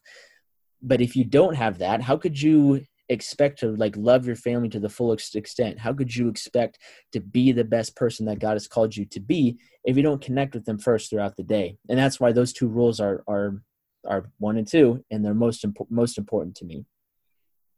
but 0.86 1.02
if 1.02 1.16
you 1.16 1.24
don't 1.24 1.56
have 1.56 1.80
that 1.80 2.02
how 2.02 2.16
could 2.16 2.42
you 2.42 2.82
expect 3.10 3.60
to 3.60 3.72
like 3.76 3.96
love 3.98 4.26
your 4.26 4.36
family 4.36 4.70
to 4.70 4.80
the 4.80 4.90
fullest 4.90 5.36
extent? 5.36 5.80
How 5.80 5.94
could 5.94 6.16
you 6.16 6.28
expect 6.28 6.80
to 7.12 7.20
be 7.20 7.52
the 7.52 7.64
best 7.64 7.96
person 7.96 8.26
that 8.26 8.40
god 8.40 8.54
has 8.54 8.68
called 8.68 8.96
you 8.96 9.06
to 9.06 9.20
be 9.20 9.58
if 9.84 9.96
you 9.96 10.04
don't 10.04 10.22
connect 10.22 10.56
with 10.56 10.66
them 10.66 10.80
first 10.80 11.10
throughout 11.10 11.36
the 11.36 11.44
day? 11.44 11.78
And 11.90 11.98
that's 11.98 12.20
why 12.20 12.32
those 12.32 12.54
two 12.54 12.68
rules 12.68 13.00
are 13.00 13.24
are 13.28 13.62
are 14.08 14.30
one 14.38 14.58
and 14.58 14.68
two 14.68 15.04
and 15.12 15.24
they're 15.24 15.34
most 15.34 15.66
impo- 15.66 15.90
most 15.90 16.18
important 16.18 16.56
to 16.58 16.66
me. 16.66 16.86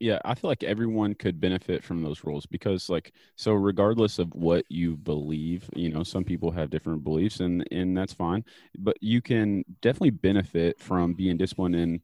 Yeah 0.00 0.20
i 0.24 0.34
feel 0.34 0.48
like 0.48 0.62
everyone 0.62 1.14
could 1.14 1.40
benefit 1.40 1.82
from 1.82 2.02
those 2.02 2.22
rules 2.22 2.46
because 2.46 2.88
like 2.88 3.12
so 3.36 3.52
regardless 3.52 4.20
of 4.20 4.28
what 4.32 4.64
you 4.68 4.96
believe 4.96 5.68
you 5.74 5.88
know 5.88 6.04
some 6.04 6.22
people 6.22 6.52
have 6.52 6.70
different 6.70 7.02
beliefs 7.02 7.40
and 7.40 7.66
and 7.72 7.96
that's 7.96 8.12
fine 8.12 8.44
but 8.78 8.96
you 9.00 9.20
can 9.20 9.64
definitely 9.82 10.10
benefit 10.10 10.78
from 10.78 11.14
being 11.14 11.36
disciplined 11.36 11.74
in 11.74 12.00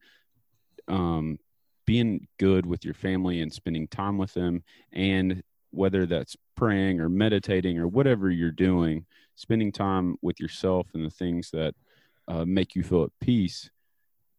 um, 0.88 1.38
being 1.86 2.26
good 2.38 2.66
with 2.66 2.84
your 2.84 2.94
family 2.94 3.40
and 3.40 3.52
spending 3.52 3.86
time 3.88 4.18
with 4.18 4.32
them 4.34 4.62
and 4.92 5.42
whether 5.70 6.06
that's 6.06 6.36
praying 6.56 7.00
or 7.00 7.08
meditating 7.08 7.78
or 7.78 7.88
whatever 7.88 8.30
you're 8.30 8.50
doing 8.50 9.04
spending 9.34 9.72
time 9.72 10.16
with 10.22 10.38
yourself 10.38 10.86
and 10.94 11.04
the 11.04 11.10
things 11.10 11.50
that 11.50 11.74
uh, 12.28 12.44
make 12.44 12.74
you 12.74 12.82
feel 12.82 13.02
at 13.02 13.10
peace 13.20 13.70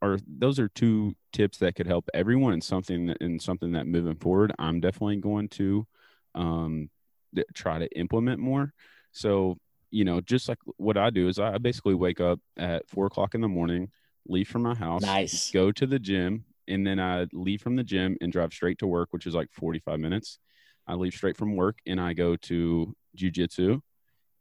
are 0.02 0.18
those 0.28 0.60
are 0.60 0.70
two 0.70 1.14
tips 1.34 1.58
that 1.58 1.76
could 1.76 1.88
help 1.88 2.10
everyone 2.14 2.54
and 2.54 2.64
something 2.64 3.08
that 3.08 3.18
and 3.22 3.42
something 3.42 3.74
that 3.74 3.86
moving 3.86 4.16
forward 4.16 4.54
i'm 4.60 4.80
definitely 4.80 5.18
going 5.18 5.48
to 5.50 5.86
um, 6.36 6.90
try 7.54 7.80
to 7.80 7.88
implement 7.98 8.40
more. 8.40 8.74
So 9.12 9.58
you 9.92 10.04
know 10.04 10.20
just 10.20 10.50
like 10.50 10.58
what 10.78 10.98
i 10.98 11.12
do 11.12 11.30
is 11.30 11.38
i 11.38 11.58
basically 11.60 11.94
wake 11.94 12.20
up 12.20 12.40
at 12.58 12.90
four 12.90 13.06
o'clock 13.06 13.36
in 13.36 13.40
the 13.40 13.48
morning 13.48 13.88
leave 14.28 14.48
from 14.48 14.64
my 14.64 14.76
house, 14.76 15.02
nice, 15.02 15.52
go 15.52 15.72
to 15.72 15.86
the 15.86 16.00
gym, 16.00 16.46
and 16.68 16.86
then 16.86 17.00
I 17.00 17.28
leave 17.34 17.62
from 17.62 17.76
the 17.76 17.84
gym 17.84 18.18
and 18.22 18.32
drive 18.32 18.54
straight 18.54 18.80
to 18.80 18.88
work, 18.88 19.10
which 19.12 19.28
is 19.28 19.36
like 19.36 19.50
45 19.52 20.00
minutes. 20.00 20.40
I 20.88 20.94
leave 20.96 21.14
straight 21.14 21.38
from 21.38 21.56
work 21.56 21.80
and 21.88 22.00
I 22.00 22.14
go 22.14 22.36
to 22.36 22.96
jujitsu, 23.18 23.82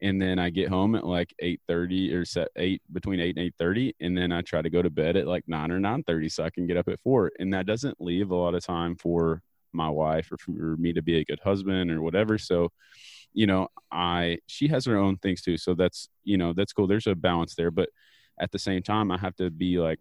and 0.03 0.21
then 0.21 0.39
I 0.39 0.51
get 0.51 0.69
home 0.69 0.95
at 0.95 1.07
like 1.07 1.35
8:30 1.39 2.13
or 2.15 2.25
set 2.25 2.49
eight 2.57 2.83
between 2.93 3.21
eight 3.21 3.37
and 3.37 3.47
8:30, 3.47 3.95
and 4.01 4.17
then 4.17 4.33
I 4.33 4.43
try 4.43 4.61
to 4.63 4.71
go 4.71 4.83
to 4.83 4.91
bed 4.91 5.17
at 5.17 5.27
like 5.27 5.45
nine 5.47 5.71
or 5.71 5.81
9:30 5.81 6.29
so 6.31 6.45
I 6.45 6.51
can 6.51 6.67
get 6.67 6.77
up 6.77 6.89
at 6.89 7.01
four, 7.01 7.33
and 7.39 7.53
that 7.55 7.67
doesn't 7.67 8.01
leave 8.01 8.31
a 8.31 8.35
lot 8.37 8.55
of 8.55 8.65
time 8.65 8.97
for 8.97 9.43
my 9.73 9.89
wife 9.89 10.31
or 10.31 10.37
for 10.39 10.77
me 10.77 10.93
to 10.93 11.03
be 11.03 11.19
a 11.19 11.25
good 11.25 11.41
husband 11.43 11.91
or 11.91 12.01
whatever. 12.01 12.39
So, 12.39 12.71
you 13.33 13.47
know, 13.47 13.67
I 13.91 14.39
she 14.47 14.69
has 14.69 14.85
her 14.85 14.97
own 14.97 15.17
things 15.19 15.43
too, 15.43 15.57
so 15.57 15.75
that's 15.75 16.09
you 16.25 16.37
know 16.37 16.53
that's 16.53 16.73
cool. 16.73 16.87
There's 16.87 17.07
a 17.07 17.15
balance 17.15 17.55
there, 17.55 17.71
but 17.71 17.89
at 18.41 18.51
the 18.51 18.59
same 18.59 18.83
time 18.83 19.11
i 19.11 19.19
have 19.19 19.35
to 19.37 19.51
be 19.51 19.79
like 19.79 19.99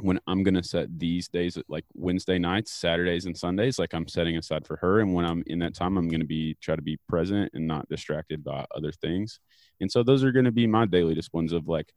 when 0.00 0.18
i'm 0.26 0.42
to 0.54 0.62
set 0.62 0.98
these 0.98 1.28
days 1.28 1.58
like 1.68 1.84
wednesday 1.94 2.38
nights 2.38 2.72
saturdays 2.72 3.26
and 3.26 3.36
sundays 3.36 3.78
like 3.78 3.92
i'm 3.94 4.06
setting 4.06 4.36
aside 4.36 4.66
for 4.66 4.76
her. 4.76 5.00
And 5.00 5.12
when 5.12 5.24
i'm 5.24 5.42
in 5.46 5.58
that 5.60 5.74
time 5.74 5.96
i'm 5.96 6.08
to 6.20 6.26
be 6.26 6.56
try 6.60 6.76
to 6.76 6.82
be 6.82 6.98
present 7.08 7.50
and 7.54 7.66
not 7.66 7.88
distracted 7.88 8.44
by 8.44 8.64
other 8.74 8.92
things. 8.92 9.40
And 9.80 9.90
so 9.90 10.02
those 10.02 10.22
are 10.22 10.32
to 10.44 10.52
be 10.52 10.66
my 10.66 10.86
daily 10.86 11.14
disciplines 11.14 11.52
of 11.52 11.68
like 11.68 11.92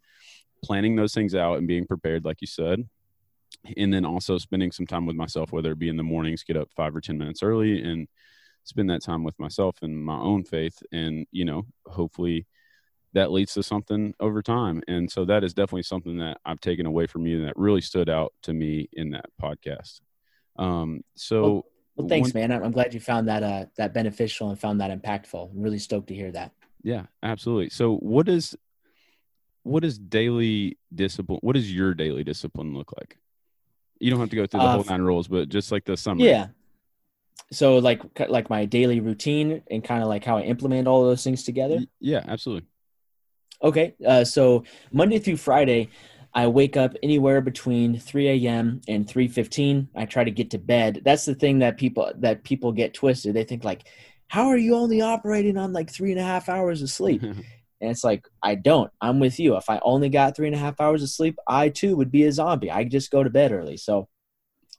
planning 0.64 0.96
those 0.96 1.14
things 1.14 1.36
out 1.36 1.58
and 1.58 1.68
being 1.68 1.86
prepared 1.86 2.26
like 2.26 2.42
you 2.42 2.48
said. 2.48 2.88
And 3.78 3.94
then 3.94 4.06
also 4.06 4.38
spending 4.38 4.72
some 4.72 4.88
time 4.88 5.06
with 5.06 5.16
myself 5.16 5.52
whether 5.52 5.72
it 5.72 5.80
be 5.80 5.90
in 5.90 5.98
the 5.98 6.04
mornings 6.04 6.44
get 6.44 6.58
up 6.58 6.70
five 6.76 6.96
or 6.96 7.02
ten 7.02 7.18
minutes 7.18 7.44
early 7.44 7.82
and 7.82 8.08
spend 8.64 8.90
that 8.90 9.04
time 9.04 9.24
with 9.24 9.38
myself 9.40 9.78
and 9.82 10.04
my 10.04 10.18
own 10.18 10.44
faith 10.44 10.82
and 10.92 11.28
you 11.32 11.46
know 11.46 11.66
hopefully 11.88 12.46
that 13.14 13.32
leads 13.32 13.54
to 13.56 13.64
something 13.64 14.14
over 14.20 14.42
time. 14.42 14.82
And 14.88 15.12
so 15.12 15.26
that 15.26 15.44
is 15.44 15.54
definitely 15.54 15.84
something 15.84 16.18
that 16.20 16.40
I've 16.46 16.62
taken 16.62 16.86
away 16.86 17.08
from 17.08 17.26
you 17.28 17.40
and 17.40 17.48
that 17.48 17.58
really 17.58 17.82
stood 17.82 18.10
out 18.10 18.34
to 18.44 18.54
me 18.54 18.88
in 18.94 19.12
that 19.12 19.26
podcast. 19.42 20.00
Um, 20.58 21.02
so 21.16 21.42
well, 21.42 21.66
well 21.98 22.08
thanks, 22.08 22.34
man. 22.34 22.52
I'm 22.52 22.72
glad 22.72 22.94
you 22.94 23.00
found 23.00 23.28
that, 23.28 23.44
uh, 23.44 23.66
that 23.78 23.94
beneficial 23.94 24.50
and 24.50 24.60
found 24.60 24.80
that 24.80 24.92
impactful. 24.92 25.52
I'm 25.52 25.62
really 25.62 25.80
stoked 25.80 26.08
to 26.08 26.16
hear 26.16 26.32
that. 26.32 26.54
Yeah, 26.84 27.08
absolutely. 27.22 27.70
So 27.70 27.98
what 27.98 28.30
is, 28.30 28.56
what 29.64 29.84
is 29.84 30.00
daily 30.00 30.78
discipline? 30.96 31.40
What 31.42 31.54
does 31.54 31.72
your 31.72 31.94
daily 31.94 32.24
discipline 32.24 32.74
look 32.74 32.94
like? 32.98 33.18
You 34.00 34.10
don't 34.10 34.20
have 34.20 34.30
to 34.30 34.36
go 34.36 34.48
through 34.48 34.62
the 34.62 34.66
uh, 34.66 34.74
whole 34.76 34.84
nine 34.86 35.02
rules, 35.02 35.28
but 35.28 35.50
just 35.50 35.72
like 35.72 35.86
the 35.86 35.96
summary. 35.96 36.30
Yeah. 36.30 36.48
So 37.52 37.78
like, 37.78 38.02
like 38.30 38.50
my 38.50 38.66
daily 38.66 39.02
routine 39.02 39.62
and 39.70 39.84
kind 39.84 40.02
of 40.02 40.08
like 40.08 40.24
how 40.24 40.38
I 40.38 40.44
implement 40.44 40.88
all 40.88 41.04
those 41.04 41.24
things 41.24 41.44
together. 41.44 41.80
Yeah, 42.00 42.24
absolutely. 42.28 42.68
Okay, 43.64 43.94
uh, 44.06 44.24
so 44.24 44.64
Monday 44.92 45.20
through 45.20 45.38
Friday, 45.38 45.90
I 46.34 46.48
wake 46.48 46.78
up 46.78 46.96
anywhere 47.04 47.42
between 47.42 48.00
3 48.00 48.46
a.m. 48.46 48.82
and 48.88 49.08
3:15. 49.08 49.90
I 49.96 50.06
try 50.06 50.24
to 50.24 50.32
get 50.32 50.50
to 50.52 50.58
bed. 50.58 51.02
That's 51.04 51.26
the 51.26 51.36
thing 51.36 51.60
that 51.60 51.78
people 51.78 52.12
that 52.18 52.44
people 52.44 52.72
get 52.72 52.94
twisted. 52.94 53.34
They 53.34 53.44
think 53.44 53.64
like, 53.64 53.88
"How 54.28 54.48
are 54.48 54.58
you 54.58 54.76
only 54.76 55.02
operating 55.02 55.58
on 55.58 55.74
like 55.74 55.92
three 55.92 56.12
and 56.12 56.20
a 56.20 56.24
half 56.24 56.48
hours 56.50 56.82
of 56.82 56.90
sleep?" 56.90 57.22
and 57.24 57.44
it's 57.82 58.04
like, 58.04 58.28
I 58.42 58.56
don't. 58.56 58.92
I'm 59.02 59.20
with 59.20 59.40
you. 59.40 59.58
If 59.58 59.70
I 59.70 59.80
only 59.84 60.10
got 60.10 60.36
three 60.36 60.48
and 60.48 60.56
a 60.56 60.60
half 60.60 60.80
hours 60.80 61.04
of 61.04 61.10
sleep, 61.10 61.38
I 61.48 61.70
too 61.70 61.98
would 61.98 62.12
be 62.12 62.24
a 62.24 62.32
zombie. 62.32 62.72
I 62.72 62.86
just 62.86 63.12
go 63.12 63.24
to 63.24 63.30
bed 63.30 63.52
early. 63.52 63.76
So 63.76 64.08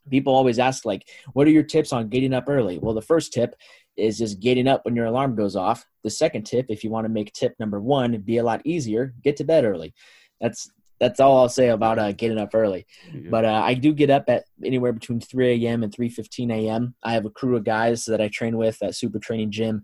people 0.09 0.33
always 0.33 0.57
ask 0.59 0.85
like, 0.85 1.07
"What 1.33 1.47
are 1.47 1.51
your 1.51 1.63
tips 1.63 1.93
on 1.93 2.09
getting 2.09 2.33
up 2.33 2.45
early?" 2.47 2.79
Well, 2.79 2.95
the 2.95 3.01
first 3.01 3.31
tip 3.31 3.55
is 3.97 4.17
just 4.17 4.39
getting 4.39 4.67
up 4.67 4.85
when 4.85 4.95
your 4.95 5.05
alarm 5.05 5.35
goes 5.35 5.55
off. 5.55 5.85
The 6.03 6.09
second 6.09 6.43
tip, 6.43 6.67
if 6.69 6.83
you 6.83 6.89
want 6.89 7.05
to 7.05 7.09
make 7.09 7.31
tip 7.33 7.55
number 7.59 7.79
one 7.79 8.19
be 8.21 8.37
a 8.37 8.43
lot 8.43 8.61
easier, 8.65 9.13
get 9.23 9.37
to 9.37 9.43
bed 9.43 9.65
early. 9.65 9.93
That's 10.41 10.69
that's 10.99 11.19
all 11.19 11.39
I'll 11.39 11.49
say 11.49 11.69
about 11.69 11.99
uh, 11.99 12.11
getting 12.13 12.37
up 12.37 12.51
early. 12.53 12.85
Yeah. 13.13 13.29
But 13.29 13.45
uh, 13.45 13.61
I 13.63 13.73
do 13.73 13.93
get 13.93 14.09
up 14.09 14.25
at 14.29 14.45
anywhere 14.63 14.93
between 14.93 15.19
3 15.19 15.65
a.m. 15.65 15.83
and 15.83 15.91
3:15 15.91 16.51
a.m. 16.51 16.95
I 17.03 17.13
have 17.13 17.25
a 17.25 17.29
crew 17.29 17.57
of 17.57 17.63
guys 17.63 18.05
that 18.05 18.21
I 18.21 18.29
train 18.29 18.57
with 18.57 18.81
at 18.81 18.95
Super 18.95 19.19
Training 19.19 19.51
Gym. 19.51 19.83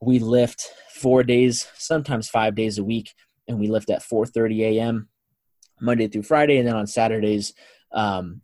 We 0.00 0.20
lift 0.20 0.72
four 0.94 1.22
days, 1.22 1.68
sometimes 1.74 2.28
five 2.28 2.54
days 2.54 2.78
a 2.78 2.84
week, 2.84 3.12
and 3.46 3.58
we 3.58 3.68
lift 3.68 3.90
at 3.90 4.02
4:30 4.02 4.60
a.m. 4.60 5.08
Monday 5.80 6.08
through 6.08 6.22
Friday, 6.22 6.58
and 6.58 6.66
then 6.66 6.76
on 6.76 6.86
Saturdays, 6.86 7.52
um, 7.92 8.40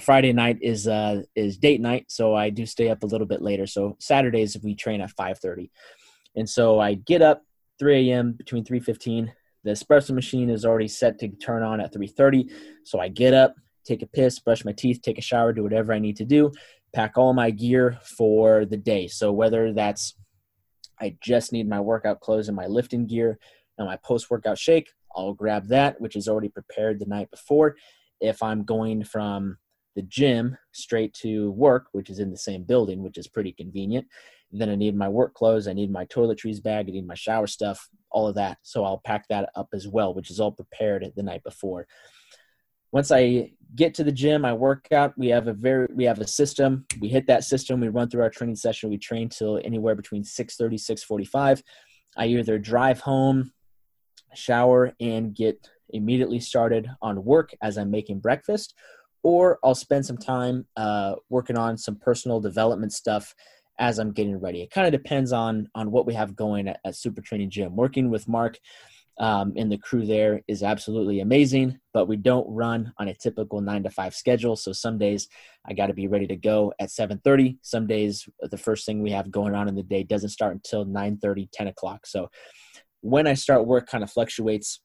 Friday 0.00 0.32
night 0.32 0.58
is 0.62 0.88
uh, 0.88 1.22
is 1.34 1.58
date 1.58 1.80
night, 1.80 2.06
so 2.08 2.34
I 2.34 2.50
do 2.50 2.64
stay 2.64 2.88
up 2.88 3.02
a 3.02 3.06
little 3.06 3.26
bit 3.26 3.42
later. 3.42 3.66
So 3.66 3.96
Saturdays 4.00 4.56
if 4.56 4.62
we 4.62 4.74
train 4.74 5.00
at 5.00 5.14
5:30, 5.14 5.70
and 6.36 6.48
so 6.48 6.80
I 6.80 6.94
get 6.94 7.22
up 7.22 7.42
3 7.78 8.10
a.m. 8.10 8.32
between 8.32 8.64
3:15 8.64 9.32
the 9.64 9.70
espresso 9.70 10.10
machine 10.10 10.50
is 10.50 10.64
already 10.64 10.88
set 10.88 11.18
to 11.20 11.28
turn 11.28 11.62
on 11.62 11.80
at 11.80 11.92
3:30, 11.92 12.50
so 12.84 12.98
I 12.98 13.08
get 13.08 13.34
up, 13.34 13.54
take 13.84 14.02
a 14.02 14.06
piss, 14.06 14.38
brush 14.38 14.64
my 14.64 14.72
teeth, 14.72 15.00
take 15.02 15.18
a 15.18 15.22
shower, 15.22 15.52
do 15.52 15.62
whatever 15.62 15.92
I 15.92 15.98
need 15.98 16.16
to 16.16 16.24
do, 16.24 16.52
pack 16.92 17.16
all 17.16 17.32
my 17.32 17.50
gear 17.50 17.98
for 18.02 18.64
the 18.64 18.76
day. 18.76 19.06
So 19.06 19.32
whether 19.32 19.72
that's 19.72 20.14
I 21.00 21.16
just 21.20 21.52
need 21.52 21.68
my 21.68 21.80
workout 21.80 22.20
clothes 22.20 22.48
and 22.48 22.56
my 22.56 22.66
lifting 22.66 23.06
gear 23.06 23.38
and 23.78 23.88
my 23.88 23.96
post-workout 24.04 24.58
shake, 24.58 24.88
I'll 25.16 25.32
grab 25.32 25.68
that, 25.68 26.00
which 26.00 26.16
is 26.16 26.28
already 26.28 26.48
prepared 26.48 26.98
the 26.98 27.06
night 27.06 27.30
before. 27.30 27.76
If 28.20 28.42
I'm 28.42 28.62
going 28.64 29.02
from 29.04 29.58
the 29.94 30.02
gym 30.02 30.56
straight 30.72 31.12
to 31.14 31.50
work, 31.52 31.86
which 31.92 32.10
is 32.10 32.18
in 32.18 32.30
the 32.30 32.36
same 32.36 32.62
building, 32.62 33.02
which 33.02 33.18
is 33.18 33.28
pretty 33.28 33.52
convenient. 33.52 34.06
Then 34.50 34.68
I 34.68 34.74
need 34.74 34.96
my 34.96 35.08
work 35.08 35.34
clothes, 35.34 35.66
I 35.66 35.72
need 35.72 35.90
my 35.90 36.04
toiletries 36.06 36.62
bag, 36.62 36.86
I 36.88 36.92
need 36.92 37.06
my 37.06 37.14
shower 37.14 37.46
stuff, 37.46 37.88
all 38.10 38.28
of 38.28 38.34
that. 38.34 38.58
So 38.62 38.84
I'll 38.84 39.00
pack 39.04 39.26
that 39.28 39.50
up 39.54 39.68
as 39.72 39.88
well, 39.88 40.14
which 40.14 40.30
is 40.30 40.40
all 40.40 40.52
prepared 40.52 41.10
the 41.16 41.22
night 41.22 41.42
before. 41.42 41.86
Once 42.92 43.10
I 43.10 43.52
get 43.74 43.94
to 43.94 44.04
the 44.04 44.12
gym, 44.12 44.44
I 44.44 44.52
work 44.52 44.86
out. 44.92 45.14
We 45.16 45.28
have 45.28 45.48
a 45.48 45.54
very 45.54 45.88
we 45.94 46.04
have 46.04 46.18
a 46.18 46.26
system. 46.26 46.84
We 47.00 47.08
hit 47.08 47.26
that 47.28 47.44
system. 47.44 47.80
We 47.80 47.88
run 47.88 48.10
through 48.10 48.22
our 48.22 48.30
training 48.30 48.56
session. 48.56 48.90
We 48.90 48.98
train 48.98 49.30
till 49.30 49.58
anywhere 49.64 49.94
between 49.94 50.24
6:30 50.24 50.78
6:45. 50.78 51.62
I 52.18 52.26
either 52.26 52.58
drive 52.58 53.00
home, 53.00 53.52
shower, 54.34 54.92
and 55.00 55.34
get 55.34 55.66
immediately 55.88 56.40
started 56.40 56.88
on 57.00 57.24
work 57.24 57.54
as 57.62 57.78
I'm 57.78 57.90
making 57.90 58.20
breakfast, 58.20 58.74
or 59.22 59.58
I'll 59.62 59.74
spend 59.74 60.04
some 60.06 60.18
time 60.18 60.66
uh, 60.76 61.14
working 61.28 61.56
on 61.56 61.78
some 61.78 61.96
personal 61.96 62.40
development 62.40 62.92
stuff 62.92 63.34
as 63.78 63.98
I'm 63.98 64.12
getting 64.12 64.38
ready. 64.38 64.62
It 64.62 64.70
kind 64.70 64.86
of 64.86 64.92
depends 64.92 65.32
on 65.32 65.68
on 65.74 65.90
what 65.90 66.06
we 66.06 66.14
have 66.14 66.36
going 66.36 66.68
at, 66.68 66.80
at 66.84 66.96
Super 66.96 67.20
Training 67.20 67.50
Gym. 67.50 67.76
Working 67.76 68.10
with 68.10 68.28
Mark 68.28 68.58
um, 69.18 69.52
and 69.56 69.70
the 69.70 69.78
crew 69.78 70.06
there 70.06 70.40
is 70.48 70.62
absolutely 70.62 71.20
amazing, 71.20 71.78
but 71.92 72.08
we 72.08 72.16
don't 72.16 72.48
run 72.48 72.92
on 72.98 73.08
a 73.08 73.14
typical 73.14 73.60
nine 73.60 73.82
to 73.82 73.90
five 73.90 74.14
schedule. 74.14 74.56
So 74.56 74.72
some 74.72 74.98
days 74.98 75.28
I 75.66 75.74
got 75.74 75.88
to 75.88 75.94
be 75.94 76.08
ready 76.08 76.26
to 76.26 76.36
go 76.36 76.72
at 76.80 76.90
7:30. 76.90 77.58
Some 77.62 77.86
days 77.86 78.28
the 78.40 78.58
first 78.58 78.86
thing 78.86 79.02
we 79.02 79.10
have 79.10 79.30
going 79.30 79.54
on 79.54 79.68
in 79.68 79.74
the 79.74 79.82
day 79.82 80.02
doesn't 80.02 80.30
start 80.30 80.54
until 80.54 80.86
9:30, 80.86 81.48
10 81.52 81.68
o'clock. 81.68 82.06
So 82.06 82.30
when 83.00 83.26
I 83.26 83.34
start 83.34 83.66
work 83.66 83.86
kind 83.86 84.02
of 84.02 84.10
fluctuates, 84.10 84.80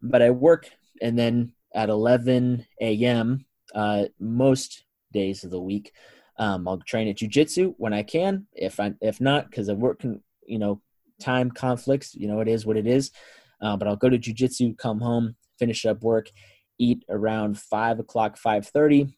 but 0.00 0.22
I 0.22 0.30
work 0.30 0.70
and 1.02 1.18
then 1.18 1.52
at 1.74 1.88
11 1.88 2.66
a.m. 2.80 3.44
Uh, 3.74 4.04
most 4.18 4.84
days 5.12 5.44
of 5.44 5.50
the 5.50 5.60
week. 5.60 5.92
Um, 6.38 6.66
I'll 6.66 6.78
train 6.78 7.08
at 7.08 7.16
jujitsu 7.16 7.74
when 7.76 7.92
I 7.92 8.02
can. 8.02 8.46
If 8.54 8.80
I 8.80 8.92
if 9.00 9.20
not, 9.20 9.50
because 9.50 9.68
of 9.68 9.78
work, 9.78 10.02
you 10.02 10.58
know, 10.58 10.80
time 11.20 11.50
conflicts, 11.50 12.14
you 12.14 12.28
know, 12.28 12.40
it 12.40 12.48
is 12.48 12.64
what 12.64 12.76
it 12.76 12.86
is. 12.86 13.10
Uh, 13.60 13.76
but 13.76 13.86
I'll 13.86 13.96
go 13.96 14.08
to 14.08 14.18
jujitsu, 14.18 14.78
come 14.78 15.00
home, 15.00 15.36
finish 15.58 15.84
up 15.84 16.02
work, 16.02 16.30
eat 16.78 17.04
around 17.10 17.58
five 17.58 17.98
o'clock, 17.98 18.36
five 18.36 18.66
thirty. 18.66 19.16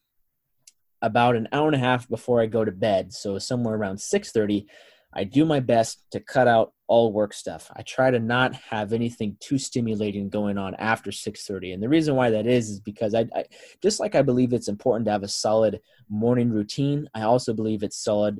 About 1.01 1.35
an 1.35 1.49
hour 1.51 1.67
and 1.67 1.75
a 1.75 1.79
half 1.79 2.07
before 2.07 2.41
I 2.41 2.45
go 2.45 2.63
to 2.63 2.71
bed, 2.71 3.11
so 3.13 3.37
somewhere 3.37 3.75
around 3.75 3.99
six 3.99 4.31
thirty, 4.31 4.67
I 5.13 5.23
do 5.25 5.45
my 5.45 5.59
best 5.59 6.05
to 6.11 6.19
cut 6.19 6.47
out 6.47 6.73
all 6.93 7.11
work 7.11 7.33
stuff. 7.33 7.71
I 7.75 7.81
try 7.81 8.11
to 8.11 8.19
not 8.19 8.53
have 8.53 8.93
anything 8.93 9.35
too 9.39 9.57
stimulating 9.57 10.29
going 10.29 10.59
on 10.59 10.75
after 10.75 11.09
6:30. 11.09 11.73
And 11.73 11.81
the 11.81 11.89
reason 11.89 12.15
why 12.15 12.29
that 12.29 12.45
is 12.45 12.69
is 12.69 12.79
because 12.79 13.15
I, 13.15 13.25
I, 13.35 13.45
just 13.81 13.99
like 13.99 14.13
I 14.13 14.21
believe 14.21 14.53
it's 14.53 14.67
important 14.67 15.05
to 15.05 15.11
have 15.11 15.23
a 15.23 15.27
solid 15.27 15.81
morning 16.07 16.51
routine, 16.51 17.09
I 17.15 17.23
also 17.23 17.51
believe 17.51 17.81
it's 17.81 17.97
solid 17.97 18.39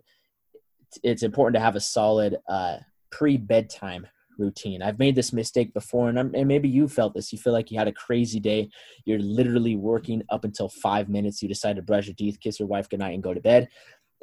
it's 1.01 1.23
important 1.23 1.55
to 1.55 1.65
have 1.65 1.75
a 1.75 1.79
solid 1.79 2.37
uh, 2.47 2.77
pre-bedtime 3.09 4.05
routine. 4.37 4.83
I've 4.83 4.99
made 4.99 5.15
this 5.15 5.33
mistake 5.33 5.73
before, 5.73 6.09
and, 6.09 6.19
and, 6.19 6.47
maybe 6.47 6.69
you 6.69 6.87
felt 6.87 7.15
this. 7.15 7.33
You 7.33 7.39
feel 7.39 7.53
like 7.53 7.71
you 7.71 7.79
had 7.79 7.87
a 7.87 7.91
crazy 8.05 8.39
day. 8.39 8.69
You're 9.05 9.17
literally 9.17 9.75
working 9.75 10.21
up 10.29 10.45
until 10.45 10.69
five 10.69 11.09
minutes. 11.09 11.41
You 11.41 11.49
decide 11.49 11.77
to 11.77 11.81
brush 11.81 12.05
your 12.05 12.15
teeth, 12.15 12.37
kiss 12.39 12.59
your 12.59 12.67
wife 12.67 12.87
goodnight, 12.87 13.15
and 13.15 13.23
go 13.23 13.33
to 13.33 13.41
bed 13.41 13.67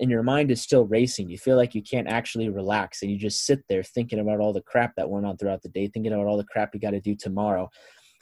and 0.01 0.11
your 0.11 0.23
mind 0.23 0.51
is 0.51 0.63
still 0.63 0.87
racing. 0.87 1.29
You 1.29 1.39
feel 1.39 1.57
like 1.57 1.75
you 1.75 1.83
can't 1.83 2.09
actually 2.09 2.49
relax 2.49 3.03
and 3.03 3.11
you 3.11 3.19
just 3.19 3.45
sit 3.45 3.63
there 3.69 3.83
thinking 3.83 4.19
about 4.19 4.41
all 4.41 4.53
the 4.53 4.63
crap 4.63 4.97
that 4.97 5.09
went 5.09 5.27
on 5.27 5.37
throughout 5.37 5.63
the 5.63 5.69
day, 5.69 5.89
thinking 5.89 6.13
about 6.13 6.27
all 6.27 6.39
the 6.39 6.45
crap 6.45 6.75
you 6.75 6.81
got 6.81 6.91
to 6.91 7.01
do 7.01 7.15
tomorrow. 7.15 7.69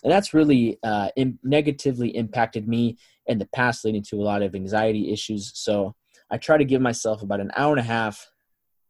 And 0.02 0.12
that's 0.12 0.34
really 0.34 0.78
uh, 0.82 1.08
in, 1.16 1.38
negatively 1.42 2.14
impacted 2.16 2.68
me 2.68 2.98
in 3.26 3.38
the 3.38 3.48
past, 3.54 3.84
leading 3.84 4.02
to 4.10 4.16
a 4.16 4.22
lot 4.22 4.42
of 4.42 4.54
anxiety 4.54 5.12
issues. 5.12 5.52
So 5.54 5.94
I 6.30 6.36
try 6.36 6.56
to 6.56 6.64
give 6.64 6.82
myself 6.82 7.22
about 7.22 7.40
an 7.40 7.52
hour 7.56 7.72
and 7.72 7.80
a 7.80 7.84
half 7.84 8.28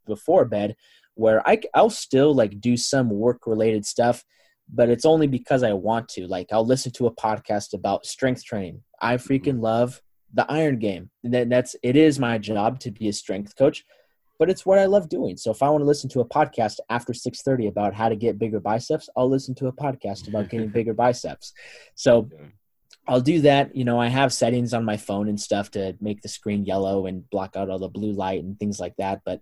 before 0.06 0.44
bed 0.44 0.74
where 1.14 1.46
I, 1.48 1.60
I'll 1.74 1.90
still 1.90 2.34
like 2.34 2.60
do 2.60 2.76
some 2.76 3.10
work 3.10 3.46
related 3.46 3.84
stuff, 3.84 4.24
but 4.72 4.88
it's 4.88 5.04
only 5.04 5.26
because 5.26 5.62
I 5.62 5.72
want 5.72 6.08
to. 6.10 6.26
Like 6.26 6.46
I'll 6.52 6.66
listen 6.66 6.92
to 6.92 7.06
a 7.06 7.14
podcast 7.14 7.74
about 7.74 8.06
strength 8.06 8.44
training. 8.44 8.82
I 9.00 9.16
freaking 9.16 9.60
love 9.60 10.00
the 10.34 10.50
iron 10.50 10.78
game. 10.78 11.10
And 11.24 11.50
that's 11.50 11.76
it 11.82 11.96
is 11.96 12.18
my 12.18 12.38
job 12.38 12.80
to 12.80 12.90
be 12.90 13.08
a 13.08 13.12
strength 13.12 13.56
coach, 13.56 13.84
but 14.38 14.50
it's 14.50 14.66
what 14.66 14.78
I 14.78 14.86
love 14.86 15.08
doing. 15.08 15.36
So 15.36 15.50
if 15.50 15.62
I 15.62 15.68
want 15.70 15.82
to 15.82 15.86
listen 15.86 16.10
to 16.10 16.20
a 16.20 16.28
podcast 16.28 16.80
after 16.90 17.12
6:30 17.12 17.68
about 17.68 17.94
how 17.94 18.08
to 18.08 18.16
get 18.16 18.38
bigger 18.38 18.60
biceps, 18.60 19.08
I'll 19.16 19.28
listen 19.28 19.54
to 19.56 19.68
a 19.68 19.72
podcast 19.72 20.28
about 20.28 20.50
getting 20.50 20.68
bigger 20.78 20.94
biceps. 20.94 21.52
So 21.94 22.28
I'll 23.06 23.20
do 23.22 23.40
that. 23.40 23.74
You 23.74 23.84
know, 23.84 23.98
I 24.00 24.08
have 24.08 24.32
settings 24.32 24.74
on 24.74 24.84
my 24.84 24.96
phone 24.96 25.28
and 25.28 25.40
stuff 25.40 25.70
to 25.72 25.96
make 26.00 26.20
the 26.20 26.28
screen 26.28 26.66
yellow 26.66 27.06
and 27.06 27.28
block 27.30 27.56
out 27.56 27.70
all 27.70 27.78
the 27.78 27.88
blue 27.88 28.12
light 28.12 28.42
and 28.42 28.58
things 28.58 28.78
like 28.78 28.94
that, 28.98 29.22
but 29.24 29.40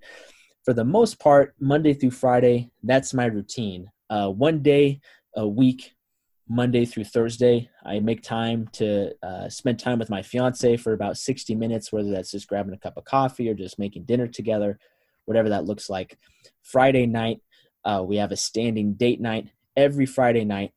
for 0.67 0.75
the 0.75 0.85
most 0.85 1.21
part, 1.21 1.55
Monday 1.61 1.95
through 1.95 2.11
Friday, 2.11 2.71
that's 2.83 3.15
my 3.15 3.27
routine. 3.27 3.89
Uh, 4.11 4.29
one 4.29 4.63
day 4.65 5.01
a 5.37 5.47
week 5.47 5.93
Monday 6.49 6.85
through 6.85 7.05
Thursday. 7.05 7.69
I 7.85 7.99
make 8.01 8.23
time 8.23 8.69
to 8.75 9.13
uh, 9.23 9.49
spend 9.49 9.79
time 9.79 9.99
with 9.99 10.11
my 10.11 10.23
fiance 10.23 10.77
for 10.77 10.93
about 10.93 11.19
60 11.19 11.55
minutes, 11.55 11.93
whether 11.93 12.11
that's 12.11 12.31
just 12.31 12.49
grabbing 12.49 12.75
a 12.75 12.79
cup 12.79 12.97
of 12.97 13.05
coffee 13.05 13.49
or 13.49 13.55
just 13.55 13.79
making 13.79 14.05
dinner 14.05 14.27
together, 14.27 14.79
whatever 15.25 15.49
that 15.49 15.65
looks 15.65 15.91
like. 15.91 16.19
Friday 16.63 17.07
night, 17.07 17.41
uh, 17.85 18.03
we 18.07 18.17
have 18.17 18.33
a 18.33 18.37
standing 18.37 18.95
date 18.95 19.21
night 19.21 19.49
every 19.77 20.07
Friday 20.07 20.45
night 20.45 20.73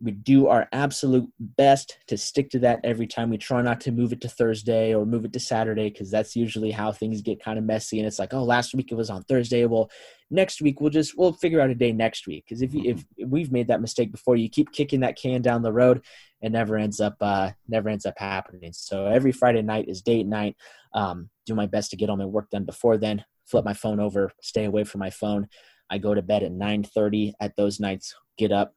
we 0.00 0.10
do 0.10 0.48
our 0.48 0.68
absolute 0.72 1.28
best 1.38 1.98
to 2.08 2.16
stick 2.16 2.50
to 2.50 2.58
that 2.60 2.80
every 2.84 3.06
time. 3.06 3.30
We 3.30 3.38
try 3.38 3.62
not 3.62 3.80
to 3.82 3.92
move 3.92 4.12
it 4.12 4.20
to 4.22 4.28
Thursday 4.28 4.94
or 4.94 5.06
move 5.06 5.24
it 5.24 5.32
to 5.34 5.40
Saturday 5.40 5.88
because 5.88 6.10
that's 6.10 6.34
usually 6.34 6.70
how 6.70 6.92
things 6.92 7.22
get 7.22 7.42
kind 7.42 7.58
of 7.58 7.64
messy. 7.64 7.98
And 7.98 8.06
it's 8.06 8.18
like, 8.18 8.34
oh, 8.34 8.42
last 8.42 8.74
week 8.74 8.90
it 8.90 8.96
was 8.96 9.10
on 9.10 9.22
Thursday. 9.22 9.64
Well, 9.66 9.90
next 10.30 10.60
week 10.60 10.80
we'll 10.80 10.90
just 10.90 11.16
we'll 11.16 11.32
figure 11.32 11.60
out 11.60 11.70
a 11.70 11.74
day 11.74 11.92
next 11.92 12.26
week 12.26 12.44
because 12.44 12.60
if 12.60 12.74
you, 12.74 12.82
if 12.84 12.98
mm-hmm. 12.98 13.30
we've 13.30 13.52
made 13.52 13.68
that 13.68 13.80
mistake 13.80 14.10
before, 14.10 14.36
you 14.36 14.48
keep 14.48 14.72
kicking 14.72 15.00
that 15.00 15.16
can 15.16 15.42
down 15.42 15.62
the 15.62 15.72
road, 15.72 16.04
it 16.42 16.50
never 16.50 16.76
ends 16.76 17.00
up 17.00 17.16
uh, 17.20 17.50
never 17.68 17.88
ends 17.88 18.04
up 18.04 18.14
happening. 18.18 18.72
So 18.72 19.06
every 19.06 19.32
Friday 19.32 19.62
night 19.62 19.88
is 19.88 20.02
date 20.02 20.26
night. 20.26 20.56
Um, 20.92 21.30
do 21.46 21.54
my 21.54 21.66
best 21.66 21.90
to 21.90 21.96
get 21.96 22.10
all 22.10 22.16
my 22.16 22.24
work 22.24 22.50
done 22.50 22.64
before 22.64 22.98
then. 22.98 23.24
Flip 23.46 23.64
my 23.64 23.74
phone 23.74 24.00
over, 24.00 24.32
stay 24.42 24.64
away 24.64 24.84
from 24.84 25.00
my 25.00 25.10
phone. 25.10 25.48
I 25.90 25.98
go 25.98 26.14
to 26.14 26.22
bed 26.22 26.42
at 26.42 26.52
9:30 26.52 27.34
at 27.40 27.56
those 27.56 27.78
nights. 27.78 28.14
Get 28.36 28.52
up, 28.52 28.74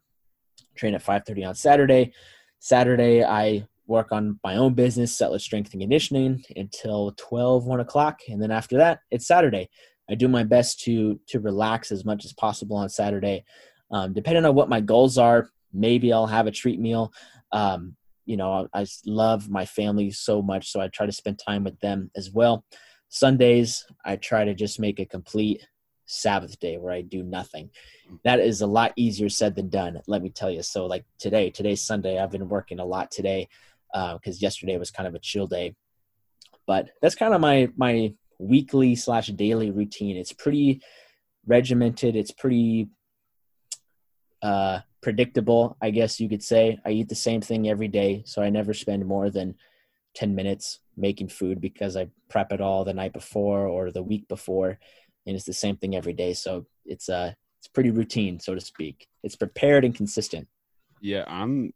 train 0.77 0.95
at 0.95 1.03
5.30 1.03 1.47
on 1.47 1.55
saturday. 1.55 2.13
Saturday 2.59 3.23
i 3.23 3.65
work 3.87 4.11
on 4.11 4.39
my 4.43 4.57
own 4.57 4.73
business 4.73 5.17
Settlage 5.17 5.41
strength 5.41 5.71
and 5.73 5.81
conditioning 5.81 6.43
until 6.55 7.13
12 7.17 7.65
1 7.65 7.79
o'clock. 7.79 8.19
And 8.27 8.41
then 8.41 8.51
after 8.51 8.77
that 8.77 8.99
it's 9.11 9.27
saturday. 9.27 9.69
I 10.09 10.15
do 10.15 10.27
my 10.27 10.43
best 10.43 10.79
to 10.81 11.19
to 11.27 11.39
relax 11.39 11.91
as 11.91 12.05
much 12.05 12.25
as 12.25 12.33
possible 12.33 12.77
on 12.77 12.89
saturday. 12.89 13.43
Um, 13.91 14.13
depending 14.13 14.45
on 14.45 14.55
what 14.55 14.69
my 14.69 14.81
goals 14.81 15.17
are 15.17 15.49
maybe 15.73 16.13
i'll 16.13 16.27
have 16.27 16.47
a 16.47 16.51
treat 16.51 16.79
meal. 16.79 17.11
Um, 17.51 17.95
you 18.25 18.37
know 18.37 18.67
I, 18.73 18.81
I 18.81 18.85
love 19.05 19.49
my 19.49 19.65
family 19.65 20.11
so 20.11 20.41
much 20.41 20.69
so 20.69 20.81
i 20.81 20.89
try 20.89 21.05
to 21.05 21.11
spend 21.11 21.39
time 21.39 21.63
with 21.63 21.79
them 21.79 22.11
as 22.15 22.31
well. 22.31 22.65
Sundays 23.09 23.85
i 24.05 24.15
try 24.17 24.43
to 24.43 24.53
just 24.53 24.79
make 24.79 24.99
a 24.99 25.05
complete 25.05 25.65
Sabbath 26.07 26.59
day 26.59 26.77
where 26.77 26.93
I 26.93 27.01
do 27.01 27.21
nothing. 27.21 27.69
That 28.23 28.39
is 28.39 28.61
a 28.61 28.67
lot 28.67 28.93
easier 28.95 29.29
said 29.29 29.55
than 29.55 29.69
done, 29.69 30.01
let 30.07 30.23
me 30.23 30.29
tell 30.29 30.49
you. 30.49 30.63
So, 30.63 30.85
like 30.85 31.05
today, 31.19 31.51
today's 31.51 31.83
Sunday, 31.83 32.17
I've 32.17 32.31
been 32.31 32.49
working 32.49 32.79
a 32.79 32.85
lot 32.85 33.11
today 33.11 33.47
because 33.93 34.37
uh, 34.37 34.39
yesterday 34.39 34.77
was 34.77 34.91
kind 34.91 35.07
of 35.07 35.15
a 35.15 35.19
chill 35.19 35.47
day. 35.47 35.75
But 36.65 36.89
that's 37.01 37.15
kind 37.15 37.33
of 37.33 37.41
my 37.41 37.69
my 37.77 38.13
weekly 38.39 38.95
slash 38.95 39.27
daily 39.27 39.71
routine. 39.71 40.17
It's 40.17 40.33
pretty 40.33 40.81
regimented. 41.45 42.15
It's 42.15 42.31
pretty 42.31 42.89
uh, 44.41 44.79
predictable, 45.01 45.77
I 45.81 45.91
guess 45.91 46.19
you 46.19 46.29
could 46.29 46.43
say. 46.43 46.79
I 46.85 46.91
eat 46.91 47.09
the 47.09 47.15
same 47.15 47.41
thing 47.41 47.69
every 47.69 47.87
day, 47.87 48.23
so 48.25 48.41
I 48.41 48.49
never 48.49 48.73
spend 48.73 49.05
more 49.05 49.29
than 49.29 49.55
10 50.15 50.35
minutes 50.35 50.79
making 50.95 51.29
food 51.29 51.61
because 51.61 51.95
I 51.95 52.09
prep 52.29 52.51
it 52.51 52.61
all 52.61 52.83
the 52.83 52.93
night 52.93 53.13
before 53.13 53.67
or 53.67 53.91
the 53.91 54.03
week 54.03 54.27
before 54.27 54.79
and 55.27 55.35
it's 55.35 55.45
the 55.45 55.53
same 55.53 55.77
thing 55.77 55.95
every 55.95 56.13
day. 56.13 56.33
So 56.33 56.65
it's 56.85 57.09
uh 57.09 57.33
it's 57.59 57.67
pretty 57.67 57.91
routine, 57.91 58.39
so 58.39 58.55
to 58.55 58.61
speak. 58.61 59.07
It's 59.23 59.35
prepared 59.35 59.83
and 59.83 59.93
consistent. 59.93 60.47
Yeah, 61.01 61.25
I'm 61.27 61.73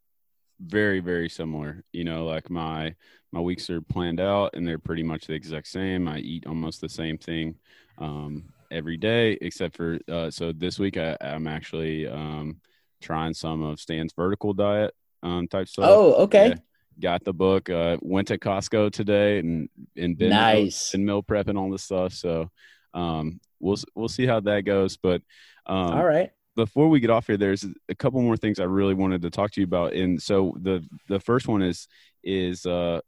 very 0.59 0.99
very 0.99 1.29
similar. 1.29 1.83
You 1.91 2.05
know, 2.05 2.25
like 2.25 2.49
my 2.49 2.95
my 3.31 3.39
weeks 3.39 3.69
are 3.69 3.81
planned 3.81 4.19
out 4.19 4.51
and 4.55 4.67
they're 4.67 4.79
pretty 4.79 5.03
much 5.03 5.27
the 5.27 5.33
exact 5.33 5.67
same. 5.67 6.07
I 6.07 6.19
eat 6.19 6.47
almost 6.47 6.81
the 6.81 6.89
same 6.89 7.17
thing 7.17 7.55
um, 7.97 8.45
every 8.71 8.97
day, 8.97 9.37
except 9.41 9.75
for 9.75 9.99
uh, 10.09 10.31
so 10.31 10.51
this 10.51 10.79
week 10.79 10.97
I, 10.97 11.17
I'm 11.21 11.47
actually 11.47 12.07
um, 12.07 12.57
trying 13.01 13.33
some 13.33 13.61
of 13.61 13.79
Stan's 13.79 14.13
vertical 14.13 14.53
diet 14.53 14.93
um, 15.23 15.47
type 15.47 15.67
stuff. 15.67 15.87
Oh, 15.89 16.13
okay. 16.23 16.49
Yeah, 16.49 16.55
got 16.99 17.23
the 17.23 17.33
book. 17.33 17.69
Uh, 17.69 17.97
went 18.01 18.27
to 18.29 18.37
Costco 18.37 18.91
today 18.91 19.39
and 19.39 19.69
and 19.97 20.17
been 20.17 20.29
nice 20.29 20.93
and 20.93 21.05
meal 21.05 21.23
prep 21.23 21.47
and 21.47 21.57
all 21.57 21.71
this 21.71 21.83
stuff. 21.83 22.13
So 22.13 22.49
um, 22.93 23.39
we'll 23.59 23.77
we'll 23.95 24.09
see 24.09 24.25
how 24.25 24.39
that 24.41 24.65
goes. 24.65 24.97
But 24.97 25.21
um, 25.65 25.93
all 25.93 26.05
right. 26.05 26.31
Before 26.55 26.89
we 26.89 26.99
get 26.99 27.09
off 27.09 27.27
here, 27.27 27.37
there's 27.37 27.65
a 27.87 27.95
couple 27.95 28.21
more 28.21 28.35
things 28.35 28.59
I 28.59 28.65
really 28.65 28.93
wanted 28.93 29.21
to 29.21 29.29
talk 29.29 29.51
to 29.51 29.61
you 29.61 29.65
about. 29.65 29.93
And 29.93 30.21
so 30.21 30.53
the 30.59 30.85
the 31.07 31.19
first 31.19 31.47
one 31.47 31.61
is 31.61 31.87
is 32.23 32.65
uh, 32.65 32.99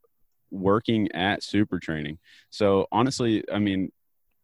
working 0.49 1.11
at 1.11 1.43
super 1.43 1.79
training. 1.79 2.19
So 2.49 2.87
honestly, 2.91 3.43
I 3.51 3.59
mean, 3.59 3.91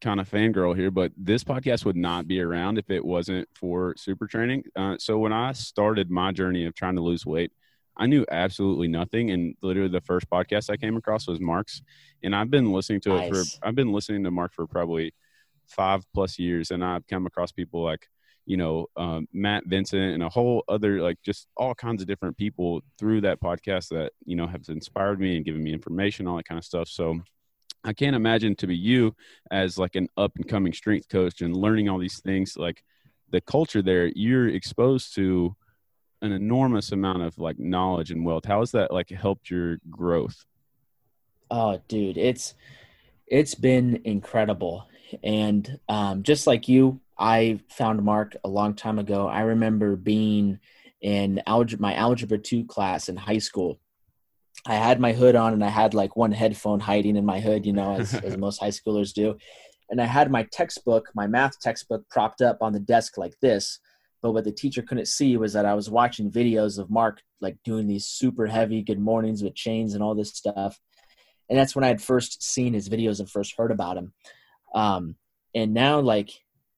kind 0.02 0.20
of 0.20 0.30
fangirl 0.30 0.76
here, 0.76 0.92
but 0.92 1.12
this 1.18 1.44
podcast 1.44 1.86
would 1.86 1.96
not 1.96 2.28
be 2.28 2.42
around 2.42 2.78
if 2.78 2.90
it 2.90 3.04
wasn't 3.04 3.48
for 3.54 3.96
super 3.98 4.28
training. 4.28 4.64
Uh, 4.76 4.98
so 4.98 5.18
when 5.18 5.34
I 5.34 5.54
started 5.54 6.10
my 6.10 6.32
journey 6.32 6.66
of 6.66 6.76
trying 6.76 6.96
to 6.96 7.02
lose 7.02 7.26
weight, 7.26 7.52
I 7.98 8.06
knew 8.06 8.26
absolutely 8.32 8.88
nothing. 8.88 9.32
And 9.32 9.56
literally 9.62 9.90
the 9.90 10.02
first 10.02 10.30
podcast 10.30 10.70
I 10.70 10.78
came 10.78 10.96
across 10.96 11.28
was 11.28 11.40
Mark's. 11.42 11.82
And 12.24 12.36
I've 12.36 12.50
been 12.50 12.72
listening 12.72 13.02
to 13.02 13.10
nice. 13.10 13.30
it 13.30 13.36
for, 13.36 13.68
I've 13.68 13.76
been 13.76 13.92
listening 13.92 14.24
to 14.24 14.32
Mark 14.32 14.54
for 14.54 14.66
probably 14.68 15.14
five 15.70 16.03
plus 16.13 16.39
years. 16.39 16.72
And 16.72 16.84
I've 16.84 17.07
come 17.07 17.26
across 17.26 17.51
people 17.51 17.84
like, 17.84 18.07
you 18.45 18.57
know, 18.57 18.88
um, 18.97 19.28
Matt 19.34 19.63
Vincent 19.67 20.13
and 20.13 20.24
a 20.24 20.30
whole 20.30 20.63
other, 20.67 21.01
like 21.01 21.17
just 21.24 21.47
all 21.55 21.76
kinds 21.76 22.01
of 22.01 22.07
different 22.07 22.38
people 22.38 22.82
through 22.97 23.22
that 23.22 23.39
podcast 23.39 23.89
that, 23.89 24.11
you 24.26 24.36
know, 24.36 24.47
have 24.47 24.63
inspired 24.70 25.20
me 25.20 25.36
and 25.36 25.45
given 25.45 25.63
me 25.63 25.72
information, 25.74 26.28
all 26.28 26.38
that 26.38 26.47
kind 26.47 26.57
of 26.57 26.65
stuff. 26.65 26.88
So 26.88 27.20
I 27.84 27.93
can't 27.93 28.15
imagine 28.15 28.55
to 28.55 28.67
be 28.67 28.76
you 28.76 29.15
as 29.51 29.78
like 29.78 29.95
an 29.95 30.09
up 30.17 30.32
and 30.36 30.47
coming 30.47 30.74
strength 30.74 31.09
coach 31.09 31.41
and 31.41 31.55
learning 31.55 31.89
all 31.89 31.99
these 31.99 32.20
things, 32.22 32.57
like 32.57 32.84
the 33.30 33.41
culture 33.41 33.82
there, 33.82 34.07
you're 34.07 34.49
exposed 34.49 35.15
to, 35.15 35.55
an 36.22 36.32
enormous 36.32 36.91
amount 36.91 37.22
of 37.22 37.38
like 37.38 37.57
knowledge 37.59 38.11
and 38.11 38.26
wealth. 38.26 38.45
How 38.45 38.59
has 38.59 38.72
that 38.72 38.91
like 38.91 39.09
helped 39.09 39.49
your 39.49 39.78
growth? 39.89 40.45
Oh, 41.49 41.82
dude, 41.88 42.17
it's 42.17 42.55
it's 43.28 43.55
been 43.55 44.01
incredible. 44.03 44.89
And 45.24 45.80
um, 45.88 46.24
just 46.24 46.47
like 46.47 46.68
you, 46.68 46.99
I 47.18 47.60
found 47.70 48.03
Mark 48.03 48.36
a 48.43 48.49
long 48.49 48.74
time 48.74 48.99
ago. 48.99 49.28
I 49.28 49.41
remember 49.41 49.95
being 49.95 50.60
in 51.01 51.41
algebra, 51.47 51.82
my 51.82 51.95
algebra 51.95 52.38
two 52.38 52.66
class 52.66 53.10
in 53.10 53.16
high 53.16 53.38
school. 53.39 53.80
I 54.66 54.76
had 54.76 54.99
my 54.99 55.14
hood 55.14 55.36
on 55.36 55.53
and 55.53 55.64
I 55.64 55.70
had 55.70 55.93
like 55.93 56.16
one 56.16 56.32
headphone 56.32 56.80
hiding 56.80 57.16
in 57.16 57.26
my 57.26 57.39
hood, 57.39 57.66
you 57.66 57.74
know, 57.74 57.95
as, 57.95 58.14
as 58.24 58.38
most 58.38 58.60
high 58.60 58.70
schoolers 58.70 59.14
do. 59.14 59.38
And 59.89 60.01
I 60.01 60.05
had 60.05 60.30
my 60.30 60.43
textbook, 60.51 61.10
my 61.16 61.28
math 61.28 61.60
textbook, 61.60 62.07
propped 62.10 62.41
up 62.41 62.57
on 62.62 62.74
the 62.74 62.80
desk 62.80 63.18
like 63.18 63.34
this 63.41 63.80
but 64.22 64.32
what 64.34 64.43
the 64.43 64.51
teacher 64.51 64.82
couldn't 64.82 65.07
see 65.07 65.38
was 65.38 65.53
that 65.53 65.66
I 65.66 65.74
was 65.74 65.89
watching 65.89 66.32
videos 66.32 66.78
of 66.78 66.89
Mark 66.89 67.22
like 67.39 67.57
doing 67.64 67.88
these 67.88 68.05
super 68.05 68.47
heavy 68.47 68.82
good 68.82 68.99
mornings 68.99 69.43
with 69.43 69.55
chains 69.55 69.93
and 69.93 70.03
all 70.03 70.16
this 70.16 70.34
stuff. 70.34 70.80
And 71.49 71.57
that's 71.57 71.76
when 71.76 71.86
I 71.86 71.88
had 71.88 72.01
first 72.01 72.43
seen 72.43 72.74
his 72.74 72.89
videos 72.89 73.20
and 73.20 73.30
first 73.30 73.55
heard 73.57 73.72
about 73.72 73.97
him. 73.97 74.14
Um, 74.74 75.15
and 75.55 75.74
now, 75.74 75.99
like 75.99 76.32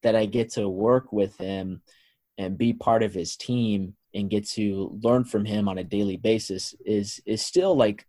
that, 0.03 0.15
I 0.15 0.25
get 0.25 0.51
to 0.53 0.69
work 0.69 1.11
with 1.11 1.37
him 1.37 1.81
and 2.37 2.57
be 2.57 2.73
part 2.73 3.03
of 3.03 3.13
his 3.13 3.35
team 3.35 3.95
and 4.13 4.29
get 4.29 4.47
to 4.49 4.97
learn 5.03 5.23
from 5.23 5.45
him 5.45 5.69
on 5.69 5.77
a 5.77 5.83
daily 5.83 6.17
basis 6.17 6.75
is 6.85 7.21
is 7.25 7.41
still 7.41 7.75
like 7.75 8.05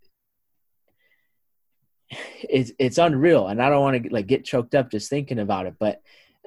it's 2.49 2.73
it's 2.79 2.99
unreal. 2.99 3.49
And 3.49 3.63
I 3.63 3.69
don't 3.69 3.83
want 3.83 4.03
to 4.03 4.13
like 4.13 4.27
get 4.27 4.45
choked 4.45 4.75
up 4.75 4.91
just 4.91 5.11
thinking 5.11 5.39
about 5.39 5.67
it, 5.67 5.75
but 5.79 6.03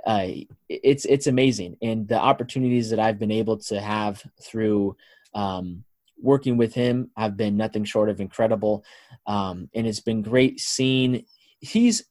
uh, 0.05 0.27
it's 0.69 1.05
it's 1.05 1.27
amazing, 1.27 1.77
and 1.81 2.07
the 2.07 2.19
opportunities 2.19 2.91
that 2.91 2.99
I've 2.99 3.17
been 3.17 3.31
able 3.31 3.57
to 3.57 3.81
have 3.81 4.23
through 4.41 4.95
um, 5.33 5.83
working 6.21 6.57
with 6.57 6.73
him 6.75 7.09
have 7.17 7.35
been 7.35 7.57
nothing 7.57 7.83
short 7.85 8.09
of 8.09 8.21
incredible, 8.21 8.85
um, 9.25 9.69
and 9.73 9.87
it's 9.87 10.01
been 10.01 10.21
great 10.21 10.59
seeing. 10.59 11.25
He's, 11.59 12.03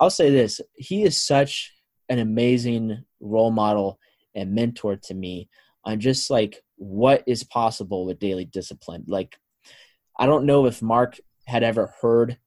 I'll 0.00 0.10
say 0.10 0.30
this, 0.30 0.60
he 0.74 1.02
is 1.04 1.16
such 1.16 1.72
an 2.08 2.18
amazing 2.18 3.04
role 3.20 3.50
model 3.52 3.98
and 4.34 4.54
mentor 4.54 4.96
to 4.96 5.14
me 5.14 5.48
on 5.84 6.00
just 6.00 6.30
like 6.30 6.62
what 6.76 7.22
is 7.26 7.44
possible 7.44 8.06
with 8.06 8.18
daily 8.18 8.46
discipline. 8.46 9.04
Like, 9.06 9.36
I 10.18 10.26
don't 10.26 10.46
know 10.46 10.66
if 10.66 10.82
Mark 10.82 11.18
had 11.46 11.62
ever 11.62 11.92
heard 12.00 12.38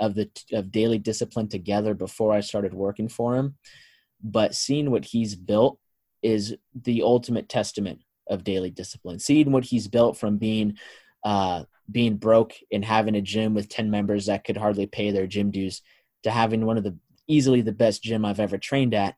of 0.00 0.14
the 0.14 0.30
of 0.52 0.72
daily 0.72 0.98
discipline 0.98 1.48
together 1.48 1.94
before 1.94 2.32
I 2.32 2.40
started 2.40 2.72
working 2.72 3.08
for 3.08 3.36
him 3.36 3.56
but 4.22 4.54
seeing 4.54 4.90
what 4.90 5.04
he's 5.04 5.34
built 5.34 5.78
is 6.22 6.54
the 6.74 7.02
ultimate 7.02 7.48
testament 7.48 8.00
of 8.28 8.44
daily 8.44 8.70
discipline. 8.70 9.18
Seeing 9.18 9.50
what 9.50 9.64
he's 9.64 9.88
built 9.88 10.16
from 10.16 10.38
being 10.38 10.78
uh, 11.24 11.64
being 11.90 12.16
broke 12.16 12.54
and 12.72 12.84
having 12.84 13.14
a 13.16 13.20
gym 13.20 13.54
with 13.54 13.68
10 13.68 13.90
members 13.90 14.26
that 14.26 14.44
could 14.44 14.56
hardly 14.56 14.86
pay 14.86 15.10
their 15.10 15.26
gym 15.26 15.50
dues 15.50 15.82
to 16.22 16.30
having 16.30 16.66
one 16.66 16.78
of 16.78 16.84
the 16.84 16.96
easily 17.28 17.60
the 17.60 17.72
best 17.72 18.02
gym 18.02 18.24
I've 18.24 18.40
ever 18.40 18.58
trained 18.58 18.94
at 18.94 19.14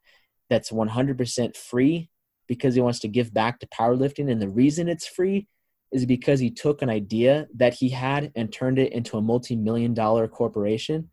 that's 0.50 0.70
100% 0.70 1.56
free 1.56 2.10
because 2.46 2.74
he 2.74 2.80
wants 2.80 3.00
to 3.00 3.08
give 3.08 3.32
back 3.32 3.58
to 3.60 3.66
powerlifting 3.68 4.30
and 4.30 4.40
the 4.40 4.48
reason 4.48 4.88
it's 4.88 5.06
free 5.06 5.48
is 5.90 6.04
because 6.04 6.40
he 6.40 6.50
took 6.50 6.82
an 6.82 6.90
idea 6.90 7.46
that 7.56 7.74
he 7.74 7.88
had 7.88 8.30
and 8.36 8.52
turned 8.52 8.78
it 8.78 8.92
into 8.92 9.16
a 9.16 9.22
multi-million 9.22 9.94
dollar 9.94 10.28
corporation 10.28 11.08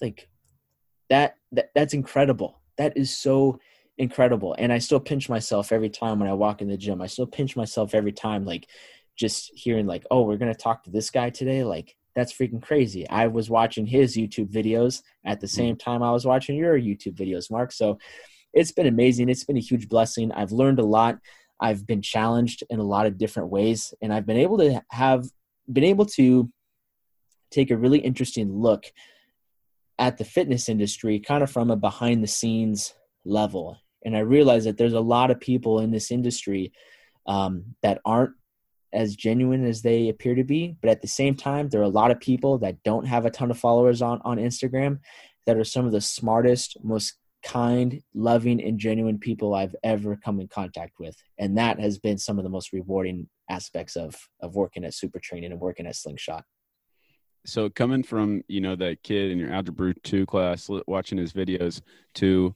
like 0.00 0.28
that, 1.10 1.36
that 1.52 1.70
that's 1.74 1.94
incredible 1.94 2.60
that 2.76 2.96
is 2.96 3.16
so 3.16 3.58
incredible. 3.98 4.54
And 4.58 4.72
I 4.72 4.78
still 4.78 5.00
pinch 5.00 5.28
myself 5.28 5.72
every 5.72 5.90
time 5.90 6.18
when 6.18 6.28
I 6.28 6.34
walk 6.34 6.60
in 6.60 6.68
the 6.68 6.76
gym. 6.76 7.00
I 7.00 7.06
still 7.06 7.26
pinch 7.26 7.56
myself 7.56 7.94
every 7.94 8.12
time, 8.12 8.44
like 8.44 8.68
just 9.16 9.50
hearing 9.54 9.86
like, 9.86 10.04
oh, 10.10 10.22
we're 10.22 10.36
gonna 10.36 10.54
talk 10.54 10.84
to 10.84 10.90
this 10.90 11.10
guy 11.10 11.30
today. 11.30 11.64
Like 11.64 11.96
that's 12.16 12.32
freaking 12.32 12.62
crazy. 12.62 13.08
I 13.08 13.26
was 13.26 13.50
watching 13.50 13.86
his 13.86 14.16
YouTube 14.16 14.50
videos 14.50 15.02
at 15.24 15.40
the 15.40 15.46
mm. 15.46 15.50
same 15.50 15.76
time 15.76 16.02
I 16.02 16.10
was 16.10 16.26
watching 16.26 16.56
your 16.56 16.76
YouTube 16.76 17.14
videos, 17.14 17.50
Mark. 17.50 17.70
So 17.70 17.98
it's 18.54 18.72
been 18.72 18.86
amazing. 18.86 19.28
It's 19.28 19.44
been 19.44 19.58
a 19.58 19.60
huge 19.60 19.88
blessing. 19.88 20.32
I've 20.32 20.50
learned 20.50 20.78
a 20.78 20.84
lot. 20.84 21.18
I've 21.60 21.86
been 21.86 22.00
challenged 22.00 22.64
in 22.70 22.80
a 22.80 22.84
lot 22.84 23.06
of 23.06 23.18
different 23.18 23.50
ways, 23.50 23.94
and 24.02 24.12
I've 24.12 24.26
been 24.26 24.38
able 24.38 24.58
to 24.58 24.82
have 24.90 25.26
been 25.70 25.84
able 25.84 26.06
to 26.06 26.50
take 27.50 27.70
a 27.70 27.76
really 27.76 27.98
interesting 27.98 28.50
look 28.50 28.86
at 29.98 30.18
the 30.18 30.24
fitness 30.24 30.68
industry 30.68 31.20
kind 31.20 31.42
of 31.42 31.50
from 31.50 31.70
a 31.70 31.76
behind 31.76 32.22
the 32.22 32.28
scenes 32.28 32.94
level. 33.24 33.78
And 34.04 34.16
I 34.16 34.20
realize 34.20 34.64
that 34.64 34.76
there's 34.76 34.92
a 34.92 35.00
lot 35.00 35.30
of 35.30 35.40
people 35.40 35.80
in 35.80 35.90
this 35.90 36.10
industry 36.10 36.72
um, 37.26 37.74
that 37.82 38.00
aren't 38.04 38.32
as 38.96 39.14
genuine 39.14 39.64
as 39.64 39.82
they 39.82 40.08
appear 40.08 40.34
to 40.34 40.44
be. 40.44 40.76
But 40.80 40.90
at 40.90 41.02
the 41.02 41.08
same 41.08 41.36
time, 41.36 41.68
there 41.68 41.80
are 41.80 41.84
a 41.84 41.88
lot 41.88 42.10
of 42.10 42.18
people 42.18 42.58
that 42.58 42.82
don't 42.82 43.06
have 43.06 43.26
a 43.26 43.30
ton 43.30 43.50
of 43.50 43.58
followers 43.58 44.02
on, 44.02 44.20
on 44.24 44.38
Instagram 44.38 44.98
that 45.46 45.56
are 45.56 45.64
some 45.64 45.86
of 45.86 45.92
the 45.92 46.00
smartest, 46.00 46.76
most 46.82 47.14
kind, 47.44 48.02
loving, 48.14 48.60
and 48.60 48.78
genuine 48.78 49.18
people 49.18 49.54
I've 49.54 49.76
ever 49.84 50.16
come 50.16 50.40
in 50.40 50.48
contact 50.48 50.94
with. 50.98 51.16
And 51.38 51.56
that 51.58 51.78
has 51.78 51.98
been 51.98 52.18
some 52.18 52.38
of 52.38 52.44
the 52.44 52.50
most 52.50 52.72
rewarding 52.72 53.28
aspects 53.48 53.94
of, 53.94 54.16
of 54.40 54.56
working 54.56 54.84
at 54.84 54.94
Super 54.94 55.20
Training 55.20 55.52
and 55.52 55.60
working 55.60 55.86
at 55.86 55.94
Slingshot 55.94 56.44
so 57.46 57.70
coming 57.70 58.02
from 58.02 58.42
you 58.48 58.60
know 58.60 58.74
that 58.74 59.02
kid 59.02 59.30
in 59.30 59.38
your 59.38 59.52
algebra 59.52 59.94
2 60.02 60.26
class 60.26 60.68
watching 60.86 61.16
his 61.16 61.32
videos 61.32 61.80
to 62.14 62.54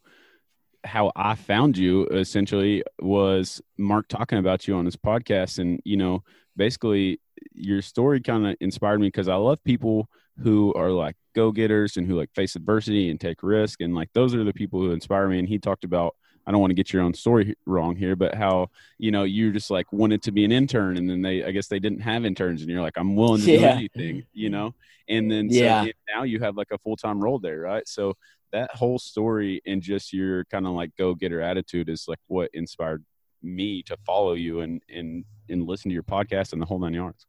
how 0.85 1.12
i 1.16 1.35
found 1.35 1.76
you 1.76 2.07
essentially 2.07 2.83
was 3.01 3.61
mark 3.78 4.09
talking 4.09 4.39
about 4.39 4.66
you 4.66 4.74
on 4.74 4.85
his 4.85 4.97
podcast 4.97 5.59
and 5.59 5.81
you 5.85 5.97
know 5.97 6.22
basically 6.57 7.20
your 7.53 7.83
story 7.83 8.20
kind 8.20 8.47
of 8.47 8.57
inspired 8.61 9.01
me 9.01 9.09
because 9.09 9.28
i 9.28 9.35
love 9.35 9.62
people 9.64 10.09
who 10.43 10.72
are 10.74 10.91
like 10.91 11.16
go-getters 11.35 11.97
and 11.97 12.07
who 12.07 12.16
like 12.16 12.33
face 12.35 12.57
adversity 12.57 13.11
and 13.11 13.20
take 13.20 13.43
risk 13.43 13.81
and 13.81 13.95
like 13.95 14.09
those 14.14 14.35
are 14.35 14.45
the 14.45 14.53
people 14.53 14.81
who 14.81 14.93
inspire 14.93 15.28
me 15.28 15.39
and 15.39 15.49
he 15.49 15.59
talked 15.59 15.85
about 15.85 16.14
I 16.47 16.53
don't 16.53 16.61
want 16.61 16.70
to 16.70 16.74
get 16.74 16.93
your 16.93 17.03
own 17.03 17.14
story 17.14 17.55
wrong 17.66 17.97
here, 17.97 18.16
but 18.16 18.35
how 18.35 18.70
you 18.99 19.11
know 19.11 19.24
you 19.24 19.53
just 19.53 19.70
like 19.70 19.93
wanted 19.93 20.22
to 20.22 20.33
be 20.33 20.45
an 20.45 20.53
intern, 20.53 20.97
and 20.97 21.09
then 21.09 21.22
they 21.22 21.45
I 21.45 21.51
guess 21.51 21.68
they 21.68 21.78
didn't 21.78 22.01
have 22.01 22.24
interns, 22.24 22.62
and 22.62 22.70
you're 22.70 22.81
like 22.81 22.97
I'm 22.97 23.14
willing 23.14 23.43
to 23.43 23.53
yeah. 23.53 23.59
do 23.59 23.66
anything, 23.66 24.24
you 24.33 24.51
know. 24.51 24.74
And 25.09 25.31
then 25.31 25.49
yeah. 25.49 25.85
So 25.85 25.91
now 26.12 26.22
you 26.24 26.41
have 26.41 26.57
like 26.57 26.72
a 26.72 26.78
full 26.78 26.97
time 26.97 27.20
role 27.20 27.39
there, 27.39 27.61
right? 27.61 27.87
So 27.87 28.16
that 28.53 28.75
whole 28.75 28.99
story 28.99 29.61
and 29.67 29.83
just 29.83 30.13
your 30.13 30.45
kind 30.47 30.67
of 30.67 30.73
like 30.73 30.91
go 30.97 31.15
getter 31.15 31.41
attitude 31.41 31.89
is 31.89 32.05
like 32.09 32.19
what 32.27 32.51
inspired 32.53 33.05
me 33.43 33.83
to 33.83 33.97
follow 34.05 34.35
you 34.35 34.61
and 34.61 34.83
and 34.89 35.25
and 35.49 35.67
listen 35.67 35.89
to 35.89 35.95
your 35.95 36.03
podcast 36.03 36.53
and 36.53 36.61
the 36.61 36.67
whole 36.67 36.79
nine 36.79 36.95
yards. 36.95 37.27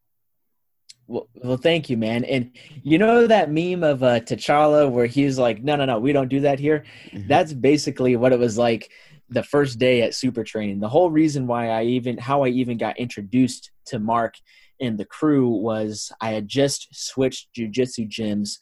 Well, 1.07 1.27
well, 1.43 1.57
thank 1.57 1.89
you, 1.89 1.97
man. 1.97 2.23
And 2.23 2.51
you 2.83 2.97
know 2.97 3.27
that 3.27 3.51
meme 3.51 3.83
of 3.83 4.01
uh, 4.03 4.21
T'Challa 4.21 4.89
where 4.89 5.07
he's 5.07 5.37
like, 5.37 5.63
"No, 5.63 5.75
no, 5.75 5.85
no, 5.85 5.99
we 5.99 6.13
don't 6.13 6.29
do 6.29 6.41
that 6.41 6.59
here." 6.59 6.85
Mm-hmm. 7.11 7.27
That's 7.27 7.53
basically 7.53 8.15
what 8.15 8.33
it 8.33 8.39
was 8.39 8.57
like 8.57 8.91
the 9.29 9.43
first 9.43 9.79
day 9.79 10.03
at 10.03 10.13
super 10.13 10.43
training. 10.43 10.79
The 10.79 10.89
whole 10.89 11.09
reason 11.09 11.47
why 11.47 11.69
I 11.69 11.83
even 11.83 12.17
how 12.17 12.43
I 12.43 12.49
even 12.49 12.77
got 12.77 12.97
introduced 12.97 13.71
to 13.87 13.99
Mark 13.99 14.35
and 14.79 14.97
the 14.97 15.05
crew 15.05 15.47
was 15.47 16.11
I 16.19 16.31
had 16.31 16.47
just 16.47 16.87
switched 16.91 17.49
jujitsu 17.57 18.09
gyms 18.09 18.57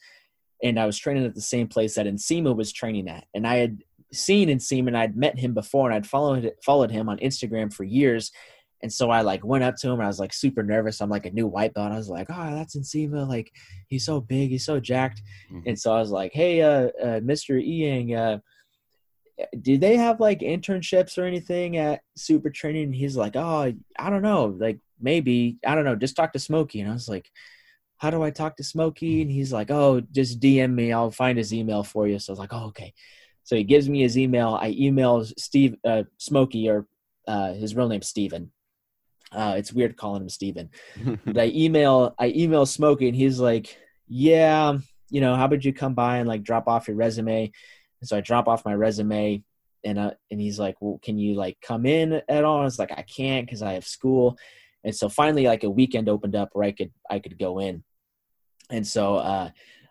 and 0.61 0.79
I 0.79 0.85
was 0.85 0.97
training 0.97 1.25
at 1.25 1.35
the 1.35 1.41
same 1.41 1.67
place 1.67 1.95
that 1.95 2.05
Nsima 2.05 2.55
was 2.55 2.71
training 2.71 3.07
at. 3.07 3.25
And 3.33 3.47
I 3.47 3.57
had 3.57 3.83
seen 4.11 4.49
Nsima 4.49 4.87
and 4.87 4.97
I'd 4.97 5.15
met 5.15 5.37
him 5.37 5.53
before 5.53 5.87
and 5.87 5.95
I'd 5.95 6.07
followed 6.07 6.51
followed 6.63 6.91
him 6.91 7.09
on 7.09 7.17
Instagram 7.19 7.73
for 7.73 7.83
years. 7.83 8.31
And 8.81 8.91
so 8.91 9.09
I 9.09 9.21
like 9.21 9.43
went 9.43 9.63
up 9.63 9.75
to 9.77 9.87
him 9.87 9.95
and 9.95 10.03
I 10.03 10.07
was 10.07 10.19
like 10.19 10.33
super 10.33 10.63
nervous. 10.63 11.01
I'm 11.01 11.09
like 11.09 11.25
a 11.25 11.31
new 11.31 11.47
white 11.47 11.73
belt. 11.73 11.91
I 11.91 11.97
was 11.97 12.09
like, 12.09 12.27
oh, 12.29 12.55
that's 12.55 12.75
Nsima. 12.75 13.27
Like 13.27 13.51
he's 13.87 14.05
so 14.05 14.21
big, 14.21 14.49
he's 14.49 14.65
so 14.65 14.79
jacked. 14.79 15.21
Mm-hmm. 15.51 15.69
And 15.69 15.79
so 15.79 15.93
I 15.93 15.99
was 15.99 16.11
like, 16.11 16.33
hey, 16.33 16.61
uh, 16.61 16.89
uh 17.01 17.19
Mr. 17.19 17.61
Inyang, 17.61 18.17
uh, 18.17 18.39
do 19.61 19.77
they 19.77 19.95
have 19.95 20.19
like 20.19 20.39
internships 20.39 21.17
or 21.17 21.23
anything 21.23 21.77
at 21.77 22.01
super 22.15 22.49
training? 22.49 22.85
And 22.85 22.95
he's 22.95 23.15
like, 23.15 23.35
oh, 23.35 23.73
I 23.97 24.09
don't 24.09 24.21
know. 24.21 24.55
Like 24.57 24.79
maybe, 24.99 25.57
I 25.65 25.75
don't 25.75 25.85
know. 25.85 25.95
Just 25.95 26.15
talk 26.15 26.33
to 26.33 26.39
Smokey. 26.39 26.81
And 26.81 26.89
I 26.89 26.93
was 26.93 27.07
like, 27.07 27.29
how 27.99 28.09
do 28.09 28.23
I 28.23 28.31
talk 28.31 28.55
to 28.57 28.63
Smokey? 28.63 29.21
And 29.21 29.29
he's 29.29 29.53
like, 29.53 29.69
oh, 29.69 30.01
just 30.11 30.39
DM 30.39 30.73
me. 30.73 30.91
I'll 30.91 31.11
find 31.11 31.37
his 31.37 31.53
email 31.53 31.83
for 31.83 32.07
you. 32.07 32.17
So 32.17 32.31
I 32.31 32.33
was 32.33 32.39
like, 32.39 32.53
oh, 32.53 32.67
okay. 32.67 32.93
So 33.43 33.55
he 33.55 33.63
gives 33.63 33.89
me 33.89 34.01
his 34.01 34.17
email. 34.17 34.57
I 34.59 34.69
email 34.77 35.25
Steve, 35.37 35.75
uh, 35.85 36.03
Smokey, 36.17 36.69
or 36.69 36.87
uh, 37.27 37.53
his 37.53 37.75
real 37.75 37.89
name's 37.89 38.07
Steven. 38.07 38.51
Uh, 39.31 39.55
it's 39.57 39.73
weird 39.73 39.97
calling 39.97 40.21
him 40.21 40.29
Steven. 40.29 40.69
but 41.25 41.37
I 41.37 41.47
email, 41.47 42.15
I 42.17 42.27
email 42.27 42.65
Smokey, 42.65 43.07
and 43.07 43.15
he's 43.15 43.39
like, 43.39 43.77
yeah, 44.07 44.77
you 45.09 45.19
know, 45.19 45.35
how 45.35 45.45
about 45.45 45.65
you 45.65 45.73
come 45.73 45.93
by 45.93 46.17
and 46.17 46.27
like 46.27 46.43
drop 46.43 46.67
off 46.67 46.87
your 46.87 46.97
resume? 46.97 47.51
And 48.01 48.07
so 48.07 48.15
I 48.17 48.21
drop 48.21 48.47
off 48.47 48.65
my 48.65 48.73
resume, 48.73 49.43
and 49.83 49.99
uh, 49.99 50.11
and 50.31 50.39
he's 50.39 50.57
like, 50.57 50.77
well, 50.79 50.99
can 51.03 51.17
you 51.17 51.35
like 51.35 51.57
come 51.61 51.85
in 51.85 52.21
at 52.29 52.43
all? 52.45 52.61
I 52.61 52.63
was 52.63 52.79
like, 52.79 52.91
I 52.91 53.01
can't 53.01 53.45
because 53.45 53.61
I 53.61 53.73
have 53.73 53.85
school. 53.85 54.37
And 54.83 54.95
so 54.95 55.09
finally, 55.09 55.45
like 55.45 55.63
a 55.63 55.69
weekend 55.69 56.07
opened 56.07 56.35
up 56.35 56.49
where 56.53 56.65
I 56.65 56.71
could 56.71 56.91
I 57.09 57.19
could 57.19 57.37
go 57.37 57.59
in. 57.59 57.83
And 58.69 58.85
so 58.85 59.15
uh, 59.15 59.49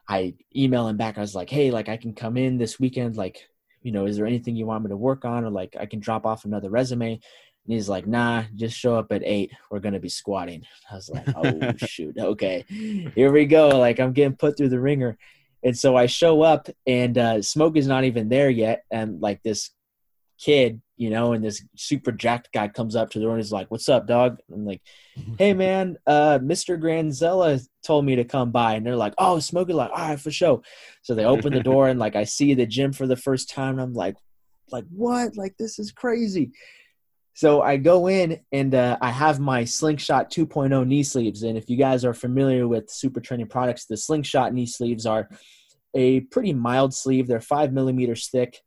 I 0.09 0.35
email 0.55 0.89
him 0.89 0.97
back. 0.97 1.19
I 1.19 1.21
was 1.21 1.35
like, 1.35 1.51
hey, 1.51 1.71
like 1.71 1.89
I 1.89 1.97
can 1.97 2.15
come 2.15 2.37
in 2.37 2.59
this 2.59 2.81
weekend. 2.81 3.17
Like, 3.17 3.49
you 3.83 3.93
know, 3.93 4.07
is 4.07 4.17
there 4.17 4.27
anything 4.27 4.57
you 4.57 4.67
want 4.67 4.85
me 4.85 4.91
to 4.91 4.97
work 4.97 5.25
on, 5.25 5.45
or 5.45 5.51
like 5.51 5.77
I 5.79 5.87
can 5.87 6.01
drop 6.01 6.27
off 6.27 6.45
another 6.45 6.71
resume? 6.71 7.13
And 7.13 7.75
he's 7.75 7.89
like, 7.89 8.07
nah, 8.07 8.45
just 8.55 8.77
show 8.77 8.97
up 8.97 9.13
at 9.13 9.23
eight. 9.25 9.53
We're 9.71 9.81
gonna 9.81 10.01
be 10.01 10.09
squatting. 10.09 10.65
I 10.91 10.95
was 10.95 11.11
like, 11.11 11.27
oh 11.37 11.73
shoot, 11.87 12.17
okay, 12.19 12.65
here 12.69 13.31
we 13.31 13.47
go. 13.47 13.69
Like 13.69 14.01
I'm 14.01 14.13
getting 14.13 14.37
put 14.37 14.57
through 14.57 14.71
the 14.71 14.81
ringer. 14.81 15.19
And 15.63 15.77
so 15.77 15.97
I 15.97 16.07
show 16.07 16.43
up, 16.43 16.69
and 16.87 17.19
uh, 17.19 17.43
Smoke 17.43 17.77
is 17.77 17.89
not 17.89 18.05
even 18.05 18.29
there 18.29 18.49
yet, 18.49 18.85
and 18.91 19.21
like 19.21 19.43
this 19.43 19.71
kid, 20.39 20.81
you 20.97 21.11
know, 21.11 21.33
and 21.33 21.45
this 21.45 21.65
super 21.77 22.13
jacked 22.13 22.53
guy 22.53 22.69
comes 22.69 22.97
up 22.97 23.11
to 23.11 23.19
the 23.19 23.25
door 23.25 23.35
and 23.35 23.41
is 23.41 23.53
like, 23.53 23.71
"What's 23.71 23.89
up, 23.89 24.07
dog?" 24.07 24.39
I'm 24.53 24.65
like, 24.65 24.83
"Hey, 25.39 25.53
man, 25.65 25.97
uh, 26.07 26.39
Mr. 26.41 26.81
Granzella 26.81 27.61
told 27.83 28.05
me 28.05 28.17
to 28.17 28.25
come 28.25 28.51
by," 28.51 28.75
and 28.75 28.87
they're 28.87 28.97
like, 28.97 29.15
"Oh, 29.19 29.39
Smokey!" 29.39 29.73
Like, 29.73 29.91
all 29.91 30.09
right, 30.09 30.21
for 30.21 30.31
sure. 30.31 30.63
So 31.03 31.15
they 31.15 31.25
open 31.25 31.53
the 31.53 31.63
door 31.63 31.89
and 31.89 31.99
like 31.99 32.17
I 32.17 32.25
see 32.25 32.55
the 32.55 32.67
gym 32.67 32.93
for 32.93 33.07
the 33.07 33.17
first 33.17 33.51
time, 33.51 33.75
and 33.75 33.81
I'm 33.81 33.95
like, 33.95 34.17
"Like 34.71 34.85
what? 34.91 35.37
Like 35.37 35.57
this 35.59 35.79
is 35.79 35.93
crazy." 35.93 36.53
So 37.35 37.63
I 37.63 37.77
go 37.77 38.09
in 38.09 38.41
and 38.51 38.75
uh, 38.75 38.99
I 39.01 39.11
have 39.13 39.39
my 39.39 39.65
Slingshot 39.65 40.29
2.0 40.29 40.85
knee 40.85 41.05
sleeves. 41.05 41.45
And 41.45 41.57
if 41.57 41.71
you 41.71 41.77
guys 41.77 42.05
are 42.05 42.13
familiar 42.13 42.67
with 42.67 42.91
Super 42.91 43.21
Training 43.21 43.47
products, 43.47 43.85
the 43.85 43.97
Slingshot 43.97 44.53
knee 44.53 44.67
sleeves 44.67 45.07
are 45.07 45.29
a 45.95 46.19
pretty 46.19 46.53
mild 46.53 46.93
sleeve. 46.93 47.29
They're 47.29 47.41
five 47.41 47.73
millimeters 47.73 48.27
thick 48.27 48.61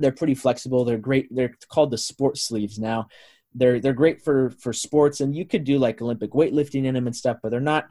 they're 0.00 0.12
pretty 0.12 0.34
flexible. 0.34 0.84
They're 0.84 0.98
great. 0.98 1.28
They're 1.30 1.54
called 1.68 1.90
the 1.90 1.98
sports 1.98 2.42
sleeves 2.42 2.78
now. 2.78 3.08
They're 3.54 3.80
they're 3.80 3.92
great 3.92 4.22
for 4.22 4.50
for 4.50 4.72
sports, 4.72 5.20
and 5.20 5.34
you 5.34 5.44
could 5.44 5.64
do 5.64 5.78
like 5.78 6.00
Olympic 6.00 6.32
weightlifting 6.32 6.84
in 6.86 6.94
them 6.94 7.06
and 7.06 7.14
stuff, 7.14 7.38
but 7.42 7.50
they're 7.50 7.60
not 7.60 7.86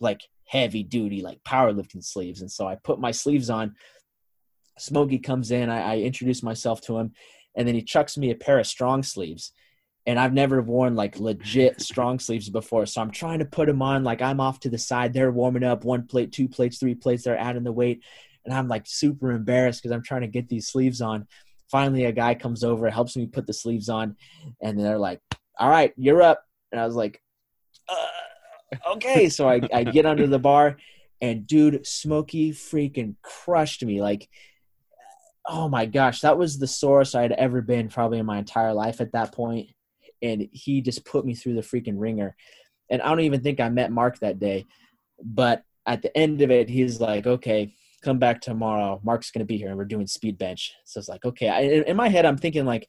like 0.00 0.20
heavy 0.46 0.82
duty 0.82 1.22
like 1.22 1.42
powerlifting 1.44 2.04
sleeves. 2.04 2.40
And 2.40 2.50
so 2.50 2.66
I 2.66 2.76
put 2.76 3.00
my 3.00 3.10
sleeves 3.10 3.50
on. 3.50 3.74
Smokey 4.78 5.18
comes 5.18 5.50
in. 5.50 5.70
I, 5.70 5.94
I 5.94 5.98
introduce 5.98 6.42
myself 6.42 6.80
to 6.82 6.98
him, 6.98 7.12
and 7.54 7.66
then 7.66 7.74
he 7.74 7.82
chucks 7.82 8.18
me 8.18 8.30
a 8.30 8.36
pair 8.36 8.58
of 8.58 8.66
strong 8.66 9.02
sleeves. 9.02 9.52
And 10.06 10.18
I've 10.18 10.34
never 10.34 10.60
worn 10.60 10.94
like 10.96 11.18
legit 11.18 11.80
strong 11.90 12.18
sleeves 12.18 12.50
before, 12.50 12.84
so 12.86 13.00
I'm 13.00 13.10
trying 13.10 13.38
to 13.38 13.46
put 13.46 13.66
them 13.66 13.82
on. 13.82 14.04
Like 14.04 14.20
I'm 14.20 14.40
off 14.40 14.60
to 14.60 14.68
the 14.68 14.78
side. 14.78 15.12
They're 15.12 15.32
warming 15.32 15.64
up, 15.64 15.84
one 15.84 16.06
plate, 16.06 16.32
two 16.32 16.48
plates, 16.48 16.78
three 16.78 16.94
plates. 16.94 17.22
They're 17.22 17.38
adding 17.38 17.64
the 17.64 17.72
weight, 17.72 18.02
and 18.44 18.52
I'm 18.52 18.68
like 18.68 18.86
super 18.86 19.30
embarrassed 19.30 19.82
because 19.82 19.94
I'm 19.94 20.02
trying 20.02 20.22
to 20.22 20.28
get 20.28 20.48
these 20.48 20.68
sleeves 20.68 21.00
on 21.00 21.26
finally 21.70 22.04
a 22.04 22.12
guy 22.12 22.34
comes 22.34 22.62
over 22.62 22.88
helps 22.90 23.16
me 23.16 23.26
put 23.26 23.46
the 23.46 23.52
sleeves 23.52 23.88
on 23.88 24.16
and 24.62 24.78
they're 24.78 24.98
like 24.98 25.20
all 25.58 25.70
right 25.70 25.92
you're 25.96 26.22
up. 26.22 26.44
And 26.72 26.80
i 26.80 26.86
was 26.86 26.96
like 26.96 27.20
uh, 27.88 28.06
okay. 28.94 29.28
So 29.28 29.48
I, 29.48 29.60
I 29.72 29.84
get 29.84 30.06
under 30.06 30.26
the 30.26 30.38
bar 30.38 30.76
and 31.20 31.46
dude 31.46 31.86
smokey 31.86 32.52
freaking 32.52 33.16
crushed 33.22 33.84
me. 33.84 34.00
Like 34.00 34.28
oh 35.46 35.68
my 35.68 35.84
gosh 35.84 36.22
that 36.22 36.38
was 36.38 36.58
the 36.58 36.66
sorest 36.66 37.14
i 37.14 37.20
had 37.20 37.32
ever 37.32 37.60
been 37.60 37.90
probably 37.90 38.18
in 38.18 38.24
my 38.24 38.38
entire 38.38 38.72
life 38.72 39.00
at 39.00 39.12
that 39.12 39.32
point. 39.32 39.68
And 40.22 40.48
he 40.52 40.80
just 40.80 41.04
put 41.04 41.26
me 41.26 41.34
through 41.34 41.54
the 41.54 41.60
freaking 41.60 41.96
ringer. 41.96 42.34
And 42.90 43.02
i 43.02 43.08
don't 43.08 43.20
even 43.20 43.42
think 43.42 43.60
i 43.60 43.68
met 43.68 43.92
mark 43.92 44.18
that 44.20 44.38
day 44.38 44.66
but 45.22 45.62
at 45.86 46.02
the 46.02 46.16
end 46.16 46.40
of 46.40 46.50
it 46.50 46.68
he's 46.68 47.00
like 47.00 47.26
okay 47.26 47.74
come 48.04 48.18
back 48.18 48.40
tomorrow. 48.40 49.00
Mark's 49.02 49.30
going 49.30 49.40
to 49.40 49.46
be 49.46 49.56
here 49.56 49.68
and 49.68 49.78
we're 49.78 49.84
doing 49.84 50.06
speed 50.06 50.38
bench. 50.38 50.72
So 50.84 50.98
it's 50.98 51.08
like, 51.08 51.24
okay. 51.24 51.48
I, 51.48 51.60
in 51.60 51.96
my 51.96 52.08
head, 52.08 52.26
I'm 52.26 52.36
thinking 52.36 52.66
like, 52.66 52.88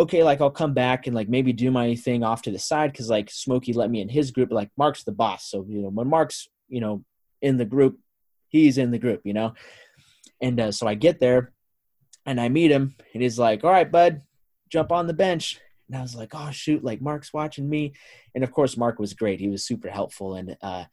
okay, 0.00 0.24
like 0.24 0.40
I'll 0.40 0.50
come 0.50 0.74
back 0.74 1.06
and 1.06 1.14
like 1.14 1.28
maybe 1.28 1.52
do 1.52 1.70
my 1.70 1.94
thing 1.94 2.24
off 2.24 2.42
to 2.42 2.50
the 2.50 2.58
side 2.58 2.90
because 2.92 3.08
like 3.08 3.30
Smokey 3.30 3.72
let 3.72 3.90
me 3.90 4.00
in 4.00 4.08
his 4.08 4.30
group. 4.30 4.50
Like 4.50 4.70
Mark's 4.76 5.04
the 5.04 5.12
boss. 5.12 5.48
So, 5.48 5.64
you 5.68 5.82
know, 5.82 5.90
when 5.90 6.08
Mark's, 6.08 6.48
you 6.68 6.80
know, 6.80 7.04
in 7.42 7.58
the 7.58 7.64
group, 7.64 7.98
he's 8.48 8.78
in 8.78 8.90
the 8.90 8.98
group, 8.98 9.20
you 9.24 9.32
know? 9.34 9.54
And 10.40 10.58
uh, 10.60 10.72
so 10.72 10.86
I 10.86 10.94
get 10.94 11.20
there 11.20 11.52
and 12.26 12.40
I 12.40 12.48
meet 12.48 12.70
him 12.70 12.96
and 13.12 13.22
he's 13.22 13.38
like, 13.38 13.62
all 13.62 13.70
right, 13.70 13.90
bud, 13.90 14.22
jump 14.68 14.90
on 14.90 15.06
the 15.06 15.12
bench. 15.12 15.60
And 15.88 15.96
I 15.96 16.02
was 16.02 16.16
like, 16.16 16.32
oh, 16.34 16.50
shoot, 16.50 16.82
like 16.82 17.00
Mark's 17.00 17.32
watching 17.32 17.68
me. 17.68 17.92
And 18.34 18.42
of 18.42 18.50
course, 18.50 18.76
Mark 18.76 18.98
was 18.98 19.12
great. 19.12 19.38
He 19.38 19.48
was 19.48 19.66
super 19.66 19.90
helpful. 19.90 20.34
And, 20.34 20.56
uh, 20.62 20.84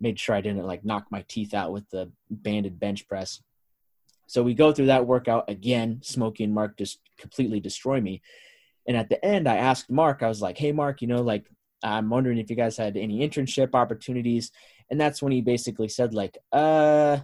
made 0.00 0.18
sure 0.18 0.34
I 0.34 0.40
didn't 0.40 0.66
like 0.66 0.84
knock 0.84 1.06
my 1.10 1.24
teeth 1.28 1.54
out 1.54 1.72
with 1.72 1.88
the 1.90 2.10
banded 2.30 2.78
bench 2.78 3.08
press. 3.08 3.42
So 4.26 4.42
we 4.42 4.54
go 4.54 4.72
through 4.72 4.86
that 4.86 5.06
workout 5.06 5.48
again. 5.48 6.00
Smokey 6.02 6.44
and 6.44 6.54
Mark 6.54 6.76
just 6.76 7.00
completely 7.18 7.60
destroy 7.60 8.00
me. 8.00 8.22
And 8.86 8.96
at 8.96 9.08
the 9.08 9.24
end, 9.24 9.48
I 9.48 9.56
asked 9.56 9.90
Mark, 9.90 10.22
I 10.22 10.28
was 10.28 10.42
like, 10.42 10.58
hey, 10.58 10.72
Mark, 10.72 11.02
you 11.02 11.08
know, 11.08 11.22
like, 11.22 11.44
I'm 11.82 12.08
wondering 12.08 12.38
if 12.38 12.50
you 12.50 12.56
guys 12.56 12.76
had 12.76 12.96
any 12.96 13.26
internship 13.26 13.74
opportunities. 13.74 14.50
And 14.90 15.00
that's 15.00 15.22
when 15.22 15.32
he 15.32 15.40
basically 15.42 15.88
said, 15.88 16.14
like, 16.14 16.38
uh, 16.52 17.18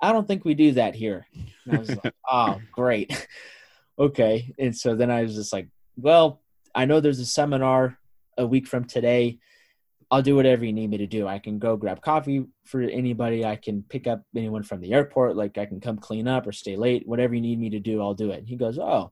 I 0.00 0.12
don't 0.12 0.26
think 0.26 0.44
we 0.44 0.54
do 0.54 0.72
that 0.72 0.94
here. 0.94 1.26
And 1.64 1.76
I 1.76 1.78
was 1.78 1.90
like, 1.90 2.14
oh, 2.30 2.60
great. 2.72 3.28
okay. 3.98 4.52
And 4.58 4.76
so 4.76 4.94
then 4.94 5.10
I 5.10 5.22
was 5.22 5.34
just 5.34 5.52
like, 5.52 5.68
well, 5.96 6.40
I 6.74 6.86
know 6.86 7.00
there's 7.00 7.20
a 7.20 7.26
seminar 7.26 7.98
a 8.36 8.46
week 8.46 8.66
from 8.66 8.84
today 8.84 9.38
I'll 10.12 10.20
do 10.20 10.36
whatever 10.36 10.62
you 10.62 10.74
need 10.74 10.90
me 10.90 10.98
to 10.98 11.06
do. 11.06 11.26
I 11.26 11.38
can 11.38 11.58
go 11.58 11.74
grab 11.74 12.02
coffee 12.02 12.44
for 12.66 12.82
anybody. 12.82 13.46
I 13.46 13.56
can 13.56 13.82
pick 13.82 14.06
up 14.06 14.22
anyone 14.36 14.62
from 14.62 14.82
the 14.82 14.92
airport. 14.92 15.36
Like 15.36 15.56
I 15.56 15.64
can 15.64 15.80
come 15.80 15.96
clean 15.96 16.28
up 16.28 16.46
or 16.46 16.52
stay 16.52 16.76
late. 16.76 17.08
Whatever 17.08 17.34
you 17.34 17.40
need 17.40 17.58
me 17.58 17.70
to 17.70 17.80
do, 17.80 18.02
I'll 18.02 18.12
do 18.12 18.30
it. 18.30 18.44
He 18.46 18.56
goes, 18.56 18.78
Oh, 18.78 19.10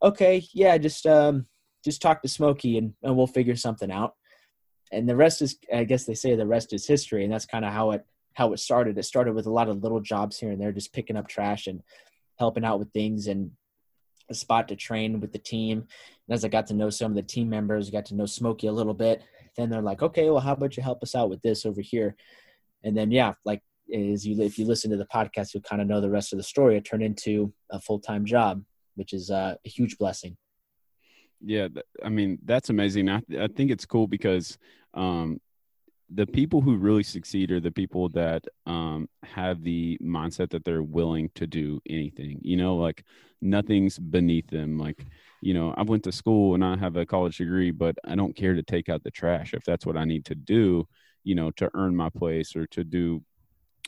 okay. 0.00 0.44
Yeah. 0.54 0.78
Just, 0.78 1.06
um, 1.06 1.46
just 1.84 2.00
talk 2.00 2.22
to 2.22 2.28
Smokey 2.28 2.78
and, 2.78 2.94
and 3.02 3.16
we'll 3.16 3.26
figure 3.26 3.56
something 3.56 3.90
out. 3.90 4.14
And 4.92 5.08
the 5.08 5.16
rest 5.16 5.42
is, 5.42 5.58
I 5.74 5.82
guess 5.82 6.04
they 6.04 6.14
say 6.14 6.36
the 6.36 6.46
rest 6.46 6.72
is 6.72 6.86
history. 6.86 7.24
And 7.24 7.32
that's 7.32 7.46
kind 7.46 7.64
of 7.64 7.72
how 7.72 7.90
it, 7.90 8.06
how 8.34 8.52
it 8.52 8.60
started. 8.60 8.96
It 8.96 9.02
started 9.02 9.34
with 9.34 9.46
a 9.46 9.52
lot 9.52 9.68
of 9.68 9.82
little 9.82 10.00
jobs 10.00 10.38
here 10.38 10.52
and 10.52 10.60
there, 10.60 10.70
just 10.70 10.92
picking 10.92 11.16
up 11.16 11.26
trash 11.26 11.66
and 11.66 11.82
helping 12.38 12.64
out 12.64 12.78
with 12.78 12.92
things 12.92 13.26
and 13.26 13.50
a 14.30 14.34
spot 14.34 14.68
to 14.68 14.76
train 14.76 15.18
with 15.18 15.32
the 15.32 15.38
team. 15.38 15.78
And 16.28 16.34
as 16.34 16.44
I 16.44 16.48
got 16.48 16.68
to 16.68 16.74
know 16.74 16.90
some 16.90 17.10
of 17.10 17.16
the 17.16 17.22
team 17.22 17.50
members, 17.50 17.90
got 17.90 18.06
to 18.06 18.14
know 18.14 18.26
Smokey 18.26 18.68
a 18.68 18.72
little 18.72 18.94
bit, 18.94 19.22
then 19.56 19.70
they're 19.70 19.82
like, 19.82 20.02
okay, 20.02 20.30
well, 20.30 20.40
how 20.40 20.52
about 20.52 20.76
you 20.76 20.82
help 20.82 21.02
us 21.02 21.14
out 21.14 21.30
with 21.30 21.42
this 21.42 21.66
over 21.66 21.80
here? 21.80 22.16
And 22.84 22.96
then, 22.96 23.10
yeah, 23.10 23.34
like 23.44 23.62
is 23.88 24.26
you 24.26 24.40
if 24.42 24.58
you 24.58 24.64
listen 24.64 24.90
to 24.90 24.96
the 24.96 25.06
podcast, 25.06 25.54
you'll 25.54 25.62
kind 25.62 25.82
of 25.82 25.88
know 25.88 26.00
the 26.00 26.10
rest 26.10 26.32
of 26.32 26.38
the 26.38 26.42
story. 26.42 26.76
It 26.76 26.84
turned 26.84 27.02
into 27.02 27.52
a 27.70 27.80
full 27.80 27.98
time 27.98 28.24
job, 28.24 28.62
which 28.94 29.12
is 29.12 29.30
uh, 29.30 29.54
a 29.64 29.68
huge 29.68 29.98
blessing. 29.98 30.36
Yeah, 31.40 31.68
I 32.02 32.08
mean 32.08 32.38
that's 32.44 32.70
amazing. 32.70 33.08
I 33.08 33.20
I 33.38 33.48
think 33.48 33.70
it's 33.70 33.86
cool 33.86 34.06
because 34.06 34.58
um, 34.94 35.40
the 36.08 36.26
people 36.26 36.60
who 36.60 36.76
really 36.76 37.02
succeed 37.02 37.50
are 37.50 37.60
the 37.60 37.70
people 37.70 38.08
that 38.10 38.44
um, 38.66 39.08
have 39.22 39.62
the 39.62 39.98
mindset 40.02 40.50
that 40.50 40.64
they're 40.64 40.82
willing 40.82 41.30
to 41.34 41.46
do 41.46 41.80
anything. 41.88 42.38
You 42.42 42.56
know, 42.56 42.76
like 42.76 43.04
nothing's 43.40 43.98
beneath 43.98 44.48
them. 44.48 44.78
Like 44.78 45.04
you 45.42 45.54
know, 45.54 45.74
I 45.76 45.82
went 45.82 46.04
to 46.04 46.12
school 46.12 46.54
and 46.54 46.64
I 46.64 46.76
have 46.76 46.96
a 46.96 47.04
college 47.04 47.36
degree, 47.38 47.72
but 47.72 47.96
I 48.06 48.14
don't 48.14 48.34
care 48.34 48.54
to 48.54 48.62
take 48.62 48.88
out 48.88 49.02
the 49.02 49.10
trash 49.10 49.54
if 49.54 49.64
that's 49.64 49.84
what 49.84 49.96
I 49.96 50.04
need 50.04 50.24
to 50.26 50.36
do, 50.36 50.86
you 51.24 51.34
know, 51.34 51.50
to 51.52 51.68
earn 51.74 51.96
my 51.96 52.10
place 52.10 52.54
or 52.54 52.68
to 52.68 52.84
do 52.84 53.24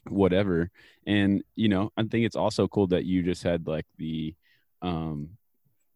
whatever. 0.09 0.68
And, 1.06 1.44
you 1.55 1.68
know, 1.68 1.93
I 1.97 2.02
think 2.02 2.26
it's 2.26 2.35
also 2.35 2.66
cool 2.66 2.89
that 2.89 3.05
you 3.05 3.22
just 3.22 3.44
had 3.44 3.68
like 3.68 3.86
the, 3.98 4.35
um, 4.82 5.31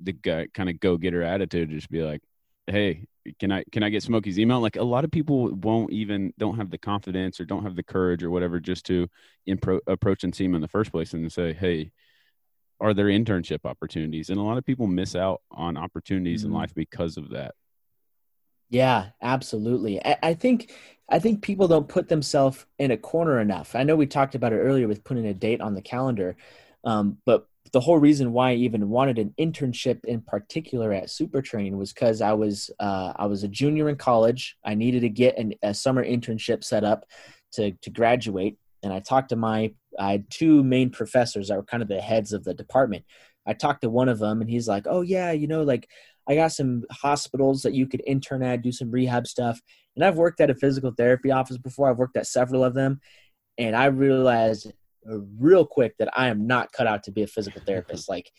the 0.00 0.12
guy 0.12 0.46
kind 0.54 0.70
of 0.70 0.78
go 0.78 0.96
getter 0.96 1.24
attitude, 1.24 1.70
just 1.70 1.90
be 1.90 2.04
like, 2.04 2.22
Hey, 2.68 3.06
can 3.40 3.50
I, 3.50 3.64
can 3.72 3.82
I 3.82 3.88
get 3.88 4.04
Smokey's 4.04 4.38
email? 4.38 4.60
Like 4.60 4.76
a 4.76 4.82
lot 4.82 5.04
of 5.04 5.10
people 5.10 5.52
won't 5.54 5.90
even, 5.90 6.32
don't 6.38 6.56
have 6.56 6.70
the 6.70 6.78
confidence 6.78 7.40
or 7.40 7.46
don't 7.46 7.64
have 7.64 7.74
the 7.74 7.82
courage 7.82 8.22
or 8.22 8.30
whatever, 8.30 8.60
just 8.60 8.86
to 8.86 9.08
impro- 9.48 9.80
approach 9.88 10.22
and 10.22 10.32
see 10.32 10.44
him 10.44 10.54
in 10.54 10.60
the 10.60 10.68
first 10.68 10.92
place 10.92 11.14
and 11.14 11.32
say, 11.32 11.52
Hey, 11.52 11.90
are 12.80 12.94
there 12.94 13.06
internship 13.06 13.60
opportunities? 13.64 14.30
And 14.30 14.38
a 14.38 14.42
lot 14.42 14.58
of 14.58 14.64
people 14.64 14.86
miss 14.86 15.14
out 15.14 15.42
on 15.50 15.76
opportunities 15.76 16.42
mm-hmm. 16.42 16.52
in 16.52 16.58
life 16.58 16.74
because 16.74 17.16
of 17.16 17.30
that. 17.30 17.54
Yeah, 18.70 19.10
absolutely. 19.22 20.04
I, 20.04 20.16
I, 20.22 20.34
think 20.34 20.72
I 21.08 21.18
think 21.18 21.42
people 21.42 21.68
don't 21.68 21.88
put 21.88 22.08
themselves 22.08 22.66
in 22.78 22.90
a 22.90 22.96
corner 22.96 23.40
enough. 23.40 23.74
I 23.74 23.82
know 23.82 23.96
we 23.96 24.06
talked 24.06 24.34
about 24.34 24.52
it 24.52 24.58
earlier 24.58 24.86
with 24.86 25.04
putting 25.04 25.26
a 25.26 25.34
date 25.34 25.60
on 25.60 25.74
the 25.74 25.80
calendar, 25.80 26.36
um, 26.84 27.18
but 27.24 27.46
the 27.72 27.80
whole 27.80 27.98
reason 27.98 28.32
why 28.32 28.50
I 28.50 28.54
even 28.54 28.88
wanted 28.88 29.18
an 29.18 29.34
internship 29.38 30.04
in 30.04 30.20
particular 30.20 30.92
at 30.92 31.10
Super 31.10 31.42
Training 31.42 31.76
was 31.76 31.92
because 31.92 32.20
I 32.20 32.32
was 32.32 32.70
uh, 32.80 33.12
I 33.16 33.26
was 33.26 33.44
a 33.44 33.48
junior 33.48 33.88
in 33.88 33.96
college. 33.96 34.56
I 34.64 34.74
needed 34.74 35.00
to 35.00 35.08
get 35.08 35.36
an, 35.38 35.54
a 35.62 35.74
summer 35.74 36.04
internship 36.04 36.64
set 36.64 36.84
up 36.84 37.04
to 37.52 37.72
to 37.72 37.90
graduate, 37.90 38.58
and 38.88 38.96
I 38.96 39.00
talked 39.00 39.28
to 39.30 39.36
my 39.36 39.72
I 39.98 40.12
had 40.12 40.30
two 40.30 40.64
main 40.64 40.90
professors 40.90 41.48
that 41.48 41.56
were 41.56 41.64
kind 41.64 41.82
of 41.82 41.88
the 41.88 42.00
heads 42.00 42.32
of 42.32 42.44
the 42.44 42.54
department. 42.54 43.04
I 43.46 43.52
talked 43.52 43.82
to 43.82 43.90
one 43.90 44.08
of 44.08 44.18
them, 44.18 44.40
and 44.40 44.48
he's 44.48 44.68
like, 44.68 44.86
"Oh 44.88 45.02
yeah, 45.02 45.32
you 45.32 45.46
know, 45.46 45.62
like 45.62 45.88
I 46.28 46.34
got 46.34 46.52
some 46.52 46.84
hospitals 46.90 47.62
that 47.62 47.72
you 47.72 47.86
could 47.86 48.02
intern 48.06 48.42
at, 48.42 48.62
do 48.62 48.70
some 48.70 48.90
rehab 48.90 49.26
stuff. 49.26 49.60
And 49.96 50.04
I've 50.04 50.16
worked 50.16 50.40
at 50.40 50.50
a 50.50 50.54
physical 50.54 50.92
therapy 50.92 51.30
office 51.30 51.56
before. 51.56 51.88
I've 51.88 51.98
worked 51.98 52.16
at 52.16 52.26
several 52.26 52.62
of 52.62 52.74
them, 52.74 53.00
and 53.56 53.74
I 53.74 53.86
realized 53.86 54.70
real 55.04 55.64
quick 55.64 55.96
that 55.98 56.10
I 56.14 56.28
am 56.28 56.46
not 56.46 56.72
cut 56.72 56.86
out 56.86 57.04
to 57.04 57.12
be 57.12 57.22
a 57.22 57.26
physical 57.26 57.62
therapist. 57.64 58.08
like, 58.10 58.30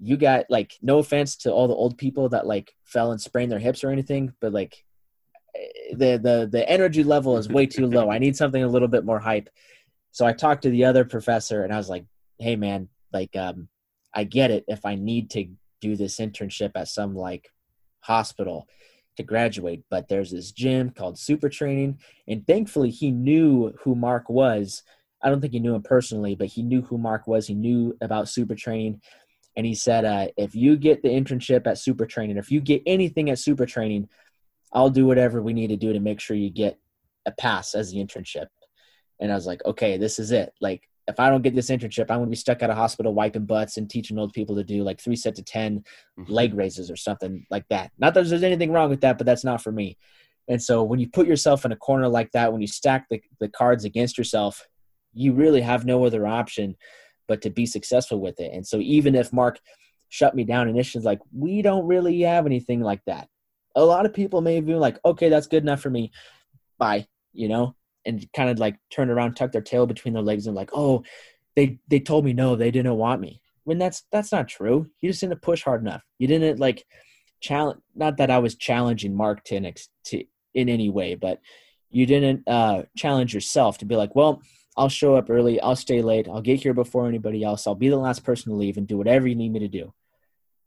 you 0.00 0.16
got 0.16 0.46
like 0.48 0.72
no 0.82 0.98
offense 0.98 1.36
to 1.36 1.52
all 1.52 1.68
the 1.68 1.74
old 1.74 1.98
people 1.98 2.30
that 2.30 2.46
like 2.46 2.74
fell 2.84 3.12
and 3.12 3.20
sprained 3.20 3.52
their 3.52 3.58
hips 3.58 3.84
or 3.84 3.90
anything, 3.90 4.32
but 4.40 4.52
like 4.52 4.82
eh, 5.54 5.94
the 5.94 6.18
the 6.18 6.48
the 6.50 6.68
energy 6.68 7.04
level 7.04 7.36
is 7.36 7.48
way 7.48 7.66
too 7.66 7.86
low. 7.86 8.10
I 8.10 8.18
need 8.18 8.36
something 8.36 8.62
a 8.62 8.68
little 8.68 8.88
bit 8.88 9.04
more 9.04 9.20
hype. 9.20 9.50
So 10.14 10.24
I 10.24 10.32
talked 10.32 10.62
to 10.62 10.70
the 10.70 10.84
other 10.84 11.04
professor 11.04 11.64
and 11.64 11.74
I 11.74 11.76
was 11.76 11.90
like, 11.90 12.06
"Hey 12.38 12.54
man, 12.54 12.88
like 13.12 13.34
um 13.34 13.68
I 14.14 14.22
get 14.22 14.52
it 14.52 14.64
if 14.68 14.86
I 14.86 14.94
need 14.94 15.30
to 15.30 15.48
do 15.80 15.96
this 15.96 16.18
internship 16.18 16.70
at 16.76 16.86
some 16.86 17.16
like 17.16 17.50
hospital 17.98 18.68
to 19.16 19.24
graduate 19.24 19.82
but 19.90 20.08
there's 20.08 20.30
this 20.30 20.52
gym 20.52 20.90
called 20.90 21.18
super 21.18 21.48
training. 21.48 21.98
And 22.28 22.46
thankfully 22.46 22.90
he 22.90 23.10
knew 23.10 23.74
who 23.82 23.96
mark 23.96 24.28
was. 24.30 24.84
I 25.20 25.30
don't 25.30 25.40
think 25.40 25.52
he 25.52 25.58
knew 25.58 25.74
him 25.74 25.82
personally 25.82 26.36
but 26.36 26.46
he 26.46 26.62
knew 26.62 26.82
who 26.82 26.96
mark 26.96 27.26
was. 27.26 27.48
He 27.48 27.54
knew 27.54 27.96
about 28.00 28.28
super 28.28 28.54
training. 28.54 29.00
And 29.56 29.66
he 29.66 29.74
said 29.74 30.04
uh, 30.04 30.28
if 30.36 30.54
you 30.54 30.76
get 30.76 31.02
the 31.02 31.08
internship 31.08 31.66
at 31.66 31.78
super 31.78 32.06
training 32.06 32.36
if 32.36 32.52
you 32.52 32.60
get 32.60 32.82
anything 32.86 33.30
at 33.30 33.40
super 33.40 33.66
training 33.66 34.08
i'll 34.72 34.90
do 34.90 35.06
whatever 35.06 35.42
we 35.42 35.52
need 35.52 35.68
to 35.68 35.76
do 35.76 35.92
to 35.92 36.00
make 36.00 36.20
sure 36.20 36.36
you 36.36 36.50
get 36.50 36.78
a 37.26 37.32
pass 37.32 37.74
as 37.74 37.90
the 37.90 37.98
internship 37.98 38.46
and 39.20 39.32
i 39.32 39.34
was 39.34 39.46
like 39.46 39.64
okay 39.64 39.96
this 39.96 40.18
is 40.18 40.30
it 40.32 40.52
like 40.60 40.88
if 41.06 41.20
I 41.20 41.28
don't 41.28 41.42
get 41.42 41.54
this 41.54 41.70
internship, 41.70 42.10
I'm 42.10 42.18
going 42.18 42.26
to 42.26 42.30
be 42.30 42.36
stuck 42.36 42.62
at 42.62 42.70
a 42.70 42.74
hospital 42.74 43.12
wiping 43.14 43.44
butts 43.44 43.76
and 43.76 43.90
teaching 43.90 44.18
old 44.18 44.32
people 44.32 44.56
to 44.56 44.64
do 44.64 44.82
like 44.82 45.00
three 45.00 45.16
set 45.16 45.34
to 45.36 45.42
10 45.42 45.84
mm-hmm. 46.18 46.32
leg 46.32 46.54
raises 46.54 46.90
or 46.90 46.96
something 46.96 47.46
like 47.50 47.66
that. 47.68 47.92
Not 47.98 48.14
that 48.14 48.26
there's 48.26 48.42
anything 48.42 48.72
wrong 48.72 48.88
with 48.88 49.02
that, 49.02 49.18
but 49.18 49.26
that's 49.26 49.44
not 49.44 49.62
for 49.62 49.72
me. 49.72 49.98
And 50.48 50.62
so 50.62 50.82
when 50.82 50.98
you 50.98 51.08
put 51.08 51.26
yourself 51.26 51.64
in 51.64 51.72
a 51.72 51.76
corner 51.76 52.08
like 52.08 52.32
that, 52.32 52.52
when 52.52 52.60
you 52.60 52.66
stack 52.66 53.06
the, 53.08 53.20
the 53.40 53.48
cards 53.48 53.84
against 53.84 54.18
yourself, 54.18 54.66
you 55.12 55.32
really 55.32 55.60
have 55.60 55.84
no 55.84 56.04
other 56.04 56.26
option 56.26 56.76
but 57.28 57.42
to 57.42 57.50
be 57.50 57.66
successful 57.66 58.20
with 58.20 58.40
it. 58.40 58.52
And 58.52 58.66
so 58.66 58.78
even 58.78 59.14
if 59.14 59.32
Mark 59.32 59.58
shut 60.08 60.34
me 60.34 60.44
down 60.44 60.68
initially, 60.68 61.04
like, 61.04 61.20
we 61.32 61.62
don't 61.62 61.86
really 61.86 62.20
have 62.22 62.46
anything 62.46 62.80
like 62.80 63.00
that. 63.06 63.28
A 63.74 63.84
lot 63.84 64.06
of 64.06 64.12
people 64.12 64.40
may 64.40 64.60
be 64.60 64.74
like, 64.74 64.98
okay, 65.04 65.28
that's 65.28 65.46
good 65.46 65.62
enough 65.62 65.80
for 65.80 65.90
me. 65.90 66.12
Bye. 66.78 67.06
You 67.32 67.48
know, 67.48 67.74
and 68.06 68.26
kind 68.34 68.50
of 68.50 68.58
like 68.58 68.76
turn 68.90 69.10
around, 69.10 69.34
tuck 69.34 69.52
their 69.52 69.60
tail 69.60 69.86
between 69.86 70.14
their 70.14 70.22
legs, 70.22 70.46
and 70.46 70.56
like, 70.56 70.70
oh, 70.72 71.02
they 71.56 71.78
they 71.88 72.00
told 72.00 72.24
me 72.24 72.32
no, 72.32 72.56
they 72.56 72.70
didn't 72.70 72.96
want 72.96 73.20
me. 73.20 73.40
When 73.64 73.78
that's 73.78 74.04
that's 74.12 74.32
not 74.32 74.48
true. 74.48 74.88
You 75.00 75.10
just 75.10 75.20
didn't 75.20 75.42
push 75.42 75.62
hard 75.62 75.80
enough. 75.80 76.02
You 76.18 76.26
didn't 76.26 76.58
like 76.58 76.84
challenge. 77.40 77.80
Not 77.94 78.16
that 78.18 78.30
I 78.30 78.38
was 78.38 78.56
challenging 78.56 79.16
Mark 79.16 79.44
to, 79.44 79.72
to 80.06 80.24
in 80.54 80.68
any 80.68 80.90
way, 80.90 81.14
but 81.14 81.40
you 81.90 82.06
didn't 82.06 82.46
uh, 82.48 82.82
challenge 82.96 83.34
yourself 83.34 83.78
to 83.78 83.84
be 83.84 83.96
like, 83.96 84.14
well, 84.16 84.42
I'll 84.76 84.88
show 84.88 85.14
up 85.14 85.30
early, 85.30 85.60
I'll 85.60 85.76
stay 85.76 86.02
late, 86.02 86.26
I'll 86.28 86.40
get 86.40 86.60
here 86.60 86.74
before 86.74 87.06
anybody 87.06 87.44
else, 87.44 87.66
I'll 87.66 87.76
be 87.76 87.88
the 87.88 87.96
last 87.96 88.24
person 88.24 88.50
to 88.50 88.56
leave 88.56 88.76
and 88.76 88.86
do 88.86 88.98
whatever 88.98 89.28
you 89.28 89.36
need 89.36 89.52
me 89.52 89.60
to 89.60 89.68
do. 89.68 89.92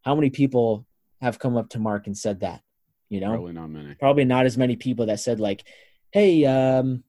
How 0.04 0.16
many 0.16 0.30
people 0.30 0.86
have 1.22 1.40
come 1.40 1.58
up 1.58 1.70
to 1.70 1.80
Mark 1.80 2.08
and 2.08 2.18
said 2.18 2.40
that? 2.40 2.62
You 3.10 3.20
know, 3.20 3.32
probably 3.32 3.54
not 3.54 3.70
many. 3.70 3.96
Probably 3.96 4.26
not 4.26 4.46
as 4.46 4.58
many 4.58 4.76
people 4.76 5.06
that 5.06 5.20
said 5.20 5.40
like, 5.40 5.64
"Hey, 6.12 6.46
um, 6.46 7.04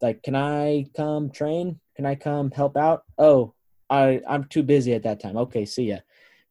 like 0.00 0.22
can 0.22 0.34
i 0.34 0.86
come 0.96 1.30
train? 1.30 1.78
Can 1.96 2.06
i 2.06 2.14
come 2.14 2.50
help 2.50 2.76
out? 2.76 3.04
Oh 3.18 3.54
i 3.88 4.20
i'm 4.28 4.44
too 4.44 4.62
busy 4.62 4.94
at 4.94 5.02
that 5.04 5.20
time. 5.20 5.36
Okay 5.36 5.64
see 5.64 5.84
ya. 5.84 5.98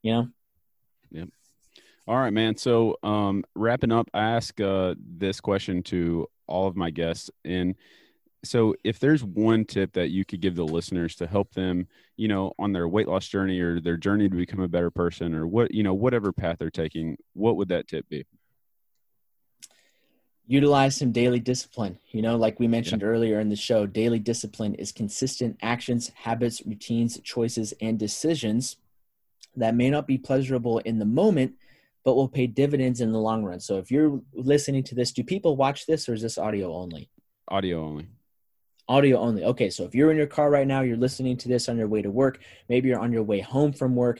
You 0.02 0.14
know? 0.14 0.28
Yep. 1.12 1.30
All 2.08 2.18
right 2.18 2.34
man. 2.34 2.58
So 2.58 2.98
um 3.04 3.44
wrapping 3.56 3.92
up 3.92 4.10
i 4.14 4.22
ask 4.22 4.60
uh 4.62 4.96
this 4.98 5.40
question 5.40 5.84
to 5.84 6.28
all 6.48 6.68
of 6.68 6.76
my 6.76 6.90
guests. 6.90 7.30
And 7.46 7.76
so 8.44 8.74
if 8.84 9.00
there's 9.00 9.24
one 9.24 9.66
tip 9.66 9.94
that 9.94 10.10
you 10.10 10.24
could 10.26 10.42
give 10.42 10.56
the 10.56 10.64
listeners 10.64 11.16
to 11.16 11.28
help 11.28 11.54
them 11.54 11.88
you 12.16 12.28
know 12.28 12.54
on 12.58 12.72
their 12.72 12.88
weight 12.88 13.08
loss 13.08 13.28
journey 13.28 13.60
or 13.60 13.82
their 13.82 13.98
journey 13.98 14.30
to 14.30 14.36
become 14.36 14.62
a 14.62 14.68
better 14.68 14.90
person 14.90 15.34
or 15.34 15.46
what 15.46 15.74
you 15.74 15.84
know 15.84 15.94
whatever 15.94 16.32
path 16.32 16.58
they're 16.60 16.70
taking 16.70 17.18
what 17.34 17.58
would 17.58 17.70
that 17.70 17.88
tip 17.88 18.08
be 18.10 18.26
utilize 20.50 20.96
some 20.96 21.12
daily 21.12 21.40
discipline. 21.40 22.00
You 22.10 22.24
know, 22.24 22.36
like 22.36 22.60
we 22.60 22.68
mentioned 22.68 23.04
yeah. 23.04 23.08
earlier 23.08 23.40
in 23.40 23.50
the 23.50 23.56
show, 23.56 23.86
daily 23.86 24.18
discipline 24.18 24.74
is 24.76 24.92
consistent 24.92 25.58
actions, 25.62 26.12
habits, 26.16 26.64
routines, 26.66 27.20
choices, 27.24 27.72
and 27.80 28.00
decisions 28.00 28.78
that 29.56 29.76
may 29.76 29.92
not 29.92 30.08
be 30.08 30.18
pleasurable 30.18 30.80
in 30.80 30.98
the 30.98 31.06
moment, 31.06 31.54
but 32.04 32.16
will 32.16 32.28
pay 32.28 32.48
dividends 32.48 33.00
in 33.00 33.12
the 33.12 33.20
long 33.20 33.44
run. 33.44 33.60
So 33.60 33.78
if 33.78 33.92
you're 33.92 34.22
listening 34.34 34.84
to 34.86 34.96
this, 34.96 35.12
do 35.12 35.24
people 35.24 35.56
watch 35.56 35.86
this 35.86 36.10
or 36.10 36.16
is 36.16 36.24
this 36.24 36.40
audio 36.40 36.74
only? 36.74 37.12
Audio 37.48 37.84
only. 37.84 38.08
Audio 38.88 39.20
only. 39.20 39.44
Okay, 39.44 39.70
so 39.70 39.84
if 39.84 39.94
you're 39.94 40.10
in 40.10 40.18
your 40.18 40.26
car 40.26 40.50
right 40.50 40.66
now, 40.66 40.82
you're 40.82 40.98
listening 40.98 41.38
to 41.38 41.48
this 41.48 41.70
on 41.70 41.78
your 41.78 41.88
way 41.88 42.02
to 42.02 42.10
work, 42.10 42.40
maybe 42.68 42.90
you're 42.90 43.00
on 43.00 43.14
your 43.14 43.22
way 43.22 43.40
home 43.40 43.72
from 43.72 43.96
work, 43.96 44.20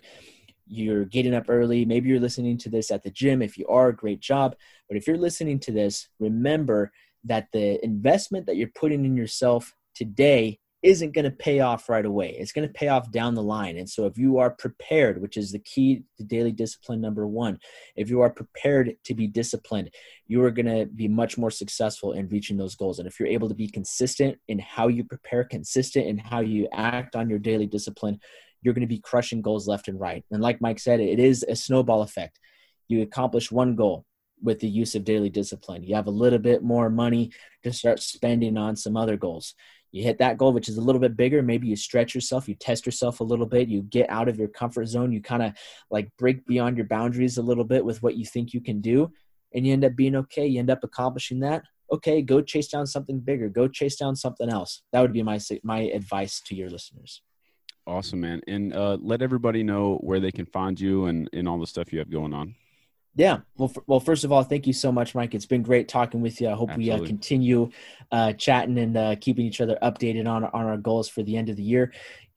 you're 0.70 1.06
getting 1.06 1.34
up 1.34 1.46
early. 1.50 1.84
Maybe 1.84 2.10
you're 2.10 2.20
listening 2.20 2.58
to 2.60 2.70
this 2.70 2.92
at 2.92 3.04
the 3.04 3.10
gym. 3.10 3.42
If 3.42 3.58
you 3.58 3.68
are, 3.68 3.92
great 3.92 4.20
job. 4.20 4.56
But 4.88 4.98
if 4.98 5.08
you're 5.08 5.18
listening 5.18 5.60
to 5.62 5.72
this, 5.72 6.08
remember 6.20 6.92
that 7.26 7.48
the 7.52 7.84
investment 7.84 8.46
that 8.46 8.56
you're 8.56 8.72
putting 8.76 9.04
in 9.04 9.18
yourself 9.18 9.74
today 9.96 10.60
isn't 10.82 11.14
going 11.14 11.26
to 11.26 11.32
pay 11.32 11.60
off 11.60 11.90
right 11.90 12.06
away. 12.06 12.36
It's 12.40 12.54
going 12.54 12.68
to 12.68 12.74
pay 12.74 12.88
off 12.88 13.12
down 13.12 13.36
the 13.36 13.44
line. 13.44 13.78
And 13.78 13.90
so 13.90 14.06
if 14.06 14.18
you 14.18 14.38
are 14.38 14.52
prepared, 14.52 15.22
which 15.22 15.36
is 15.36 15.52
the 15.52 15.60
key 15.60 16.04
to 16.18 16.24
daily 16.24 16.54
discipline 16.54 17.02
number 17.02 17.28
1, 17.28 17.60
if 17.98 18.10
you 18.10 18.22
are 18.22 18.30
prepared 18.30 18.96
to 19.04 19.14
be 19.14 19.28
disciplined, 19.28 19.90
you 20.28 20.42
are 20.46 20.52
going 20.52 20.68
to 20.68 20.86
be 20.86 21.10
much 21.10 21.38
more 21.38 21.52
successful 21.52 22.14
in 22.14 22.30
reaching 22.30 22.56
those 22.56 22.76
goals. 22.76 23.00
And 23.00 23.08
if 23.08 23.20
you're 23.20 23.28
able 23.28 23.50
to 23.50 23.56
be 23.56 23.68
consistent 23.68 24.38
in 24.48 24.60
how 24.60 24.88
you 24.88 25.04
prepare, 25.04 25.44
consistent 25.44 26.08
in 26.08 26.18
how 26.18 26.40
you 26.40 26.70
act 26.72 27.16
on 27.16 27.30
your 27.30 27.40
daily 27.40 27.66
discipline, 27.66 28.20
you're 28.62 28.74
going 28.74 28.88
to 28.88 28.88
be 28.88 29.00
crushing 29.00 29.42
goals 29.42 29.68
left 29.68 29.88
and 29.88 30.00
right. 30.00 30.24
And 30.32 30.42
like 30.42 30.62
Mike 30.62 30.80
said, 30.80 31.00
it 31.00 31.20
is 31.20 31.46
a 31.48 31.56
snowball 31.56 32.02
effect. 32.02 32.40
You 32.88 33.02
accomplish 33.02 33.52
one 33.52 33.76
goal 33.76 34.06
with 34.42 34.60
the 34.60 34.68
use 34.68 34.96
of 34.96 35.04
daily 35.04 35.30
discipline. 35.30 35.84
You 35.84 35.96
have 35.96 36.08
a 36.08 36.12
little 36.12 36.40
bit 36.40 36.64
more 36.64 36.90
money 36.90 37.32
to 37.64 37.74
start 37.74 38.00
spending 38.00 38.58
on 38.58 38.76
some 38.76 38.96
other 38.96 39.18
goals. 39.18 39.54
You 39.92 40.04
hit 40.04 40.20
that 40.20 40.38
goal, 40.38 40.54
which 40.54 40.70
is 40.70 40.78
a 40.78 40.82
little 40.82 41.02
bit 41.02 41.18
bigger. 41.18 41.42
Maybe 41.42 41.68
you 41.68 41.76
stretch 41.76 42.14
yourself, 42.14 42.48
you 42.48 42.56
test 42.56 42.86
yourself 42.86 43.20
a 43.20 43.24
little 43.24 43.46
bit, 43.46 43.70
you 43.70 43.82
get 43.82 44.10
out 44.10 44.30
of 44.30 44.38
your 44.38 44.48
comfort 44.48 44.86
zone, 44.88 45.12
you 45.12 45.22
kind 45.22 45.42
of 45.42 45.54
like 45.90 46.10
break 46.18 46.46
beyond 46.46 46.78
your 46.78 46.86
boundaries 46.86 47.38
a 47.38 47.42
little 47.42 47.64
bit 47.64 47.84
with 47.84 48.02
what 48.04 48.16
you 48.16 48.26
think 48.26 48.54
you 48.54 48.62
can 48.62 48.82
do, 48.82 49.12
and 49.54 49.66
you 49.66 49.74
end 49.74 49.84
up 49.84 49.96
being 49.96 50.16
okay. 50.16 50.46
You 50.46 50.60
end 50.60 50.70
up 50.70 50.84
accomplishing 50.84 51.40
that. 51.40 51.64
Okay, 51.92 52.22
go 52.22 52.42
chase 52.42 52.68
down 52.68 52.86
something 52.86 53.20
bigger. 53.20 53.50
Go 53.50 53.68
chase 53.68 53.96
down 53.96 54.16
something 54.16 54.48
else. 54.48 54.84
That 54.94 55.02
would 55.02 55.14
be 55.14 55.24
my 55.24 55.40
my 55.64 55.80
advice 55.80 56.40
to 56.46 56.56
your 56.56 56.70
listeners. 56.70 57.24
Awesome, 57.90 58.22
man. 58.22 58.42
And 58.48 58.72
uh, 58.72 58.98
let 59.02 59.24
everybody 59.24 59.64
know 59.64 59.96
where 60.02 60.20
they 60.20 60.32
can 60.32 60.46
find 60.46 60.80
you 60.80 61.06
and, 61.06 61.28
and 61.34 61.50
all 61.50 61.60
the 61.60 61.66
stuff 61.66 61.92
you 61.92 61.98
have 61.98 62.12
going 62.12 62.36
on. 62.36 62.54
Yeah. 63.16 63.40
Well, 63.58 63.72
f- 63.76 63.84
well, 63.88 64.00
first 64.00 64.24
of 64.24 64.32
all, 64.32 64.44
thank 64.44 64.68
you 64.68 64.74
so 64.74 64.92
much, 64.92 65.16
Mike. 65.16 65.34
It's 65.34 65.48
been 65.48 65.64
great 65.64 65.88
talking 65.88 66.22
with 66.22 66.40
you. 66.40 66.50
I 66.50 66.54
hope 66.54 66.70
Absolutely. 66.70 67.00
we 67.00 67.04
uh, 67.04 67.08
continue 67.08 67.70
uh, 68.12 68.34
chatting 68.34 68.78
and 68.78 68.96
uh, 68.96 69.16
keeping 69.20 69.48
each 69.48 69.60
other 69.60 69.76
updated 69.82 70.28
on, 70.28 70.44
on 70.44 70.66
our 70.68 70.78
goals 70.78 71.10
for 71.10 71.24
the 71.24 71.36
end 71.36 71.50
of 71.50 71.56
the 71.56 71.64
year. 71.64 71.92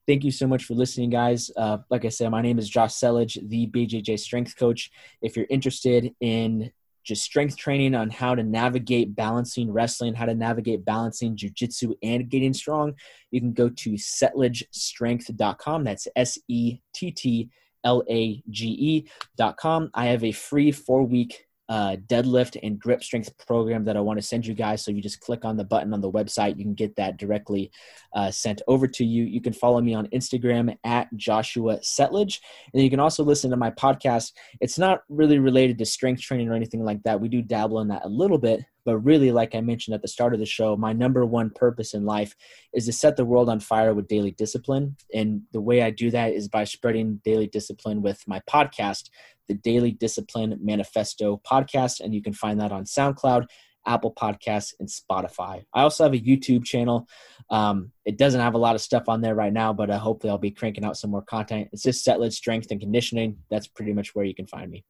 thank 0.08 0.24
you 0.24 0.30
so 0.30 0.46
much 0.46 0.64
for 0.64 0.72
listening, 0.72 1.10
guys. 1.10 1.50
Uh, 1.54 1.78
like 1.90 2.06
I 2.06 2.08
said, 2.08 2.30
my 2.30 2.40
name 2.40 2.58
is 2.58 2.70
Josh 2.70 2.94
Settlage, 2.94 3.38
the 3.48 3.66
BJJ 3.66 4.18
strength 4.18 4.56
coach. 4.56 4.90
If 5.20 5.36
you're 5.36 5.46
interested 5.50 6.14
in 6.20 6.72
just 7.02 7.22
strength 7.22 7.56
training 7.56 7.94
on 7.94 8.10
how 8.10 8.34
to 8.34 8.42
navigate 8.42 9.14
balancing 9.14 9.72
wrestling, 9.72 10.14
how 10.14 10.26
to 10.26 10.34
navigate 10.34 10.84
balancing 10.84 11.36
jujitsu 11.36 11.94
and 12.02 12.28
getting 12.28 12.54
strong, 12.54 12.94
you 13.30 13.40
can 13.40 13.52
go 13.52 13.68
to 13.68 13.92
settlagestrength.com. 13.92 15.84
That's 15.84 16.08
S 16.16 16.38
E 16.48 16.78
T 16.94 17.10
T 17.10 17.50
L 17.84 18.02
A 18.08 18.42
G 18.48 19.06
E.com. 19.38 19.90
I 19.94 20.06
have 20.06 20.24
a 20.24 20.32
free 20.32 20.72
four 20.72 21.04
week 21.04 21.46
uh, 21.72 21.96
deadlift 22.06 22.58
and 22.62 22.78
grip 22.78 23.02
strength 23.02 23.30
program 23.46 23.82
that 23.82 23.96
I 23.96 24.00
want 24.00 24.18
to 24.18 24.22
send 24.22 24.44
you 24.46 24.52
guys. 24.52 24.84
So 24.84 24.90
you 24.90 25.00
just 25.00 25.20
click 25.20 25.42
on 25.46 25.56
the 25.56 25.64
button 25.64 25.94
on 25.94 26.02
the 26.02 26.12
website. 26.12 26.58
You 26.58 26.64
can 26.64 26.74
get 26.74 26.94
that 26.96 27.16
directly 27.16 27.70
uh, 28.12 28.30
sent 28.30 28.60
over 28.68 28.86
to 28.88 29.02
you. 29.06 29.24
You 29.24 29.40
can 29.40 29.54
follow 29.54 29.80
me 29.80 29.94
on 29.94 30.06
Instagram 30.08 30.76
at 30.84 31.08
Joshua 31.16 31.78
Settlage. 31.78 32.40
And 32.74 32.82
you 32.82 32.90
can 32.90 33.00
also 33.00 33.24
listen 33.24 33.50
to 33.52 33.56
my 33.56 33.70
podcast. 33.70 34.32
It's 34.60 34.78
not 34.78 35.00
really 35.08 35.38
related 35.38 35.78
to 35.78 35.86
strength 35.86 36.20
training 36.20 36.50
or 36.50 36.54
anything 36.54 36.84
like 36.84 37.02
that. 37.04 37.18
We 37.18 37.30
do 37.30 37.40
dabble 37.40 37.80
in 37.80 37.88
that 37.88 38.04
a 38.04 38.08
little 38.08 38.36
bit, 38.36 38.60
but 38.84 38.98
really, 38.98 39.30
like 39.30 39.54
I 39.54 39.60
mentioned 39.60 39.94
at 39.94 40.02
the 40.02 40.08
start 40.08 40.34
of 40.34 40.40
the 40.40 40.46
show, 40.46 40.76
my 40.76 40.92
number 40.92 41.24
one 41.24 41.50
purpose 41.50 41.94
in 41.94 42.04
life 42.04 42.34
is 42.72 42.86
to 42.86 42.92
set 42.92 43.16
the 43.16 43.24
world 43.24 43.48
on 43.48 43.60
fire 43.60 43.94
with 43.94 44.08
daily 44.08 44.32
discipline. 44.32 44.96
And 45.14 45.42
the 45.52 45.60
way 45.60 45.82
I 45.82 45.90
do 45.90 46.10
that 46.10 46.32
is 46.32 46.48
by 46.48 46.64
spreading 46.64 47.20
daily 47.24 47.46
discipline 47.46 48.02
with 48.02 48.22
my 48.26 48.40
podcast, 48.50 49.10
the 49.48 49.54
Daily 49.54 49.92
Discipline 49.92 50.58
Manifesto 50.60 51.40
podcast. 51.48 52.00
And 52.00 52.14
you 52.14 52.22
can 52.22 52.32
find 52.32 52.60
that 52.60 52.72
on 52.72 52.84
SoundCloud, 52.84 53.46
Apple 53.86 54.14
Podcasts, 54.14 54.74
and 54.80 54.88
Spotify. 54.88 55.64
I 55.74 55.82
also 55.82 56.04
have 56.04 56.14
a 56.14 56.18
YouTube 56.18 56.64
channel. 56.64 57.08
Um, 57.50 57.92
it 58.04 58.16
doesn't 58.16 58.40
have 58.40 58.54
a 58.54 58.58
lot 58.58 58.74
of 58.74 58.80
stuff 58.80 59.08
on 59.08 59.20
there 59.20 59.34
right 59.34 59.52
now, 59.52 59.72
but 59.72 59.90
uh, 59.90 59.98
hopefully 59.98 60.30
I'll 60.30 60.38
be 60.38 60.50
cranking 60.50 60.84
out 60.84 60.96
some 60.96 61.10
more 61.10 61.22
content. 61.22 61.68
It's 61.72 61.82
just 61.82 62.06
Settlage 62.06 62.32
Strength 62.32 62.70
and 62.70 62.80
Conditioning. 62.80 63.38
That's 63.50 63.66
pretty 63.66 63.92
much 63.92 64.14
where 64.14 64.24
you 64.24 64.34
can 64.34 64.46
find 64.46 64.70
me. 64.70 64.84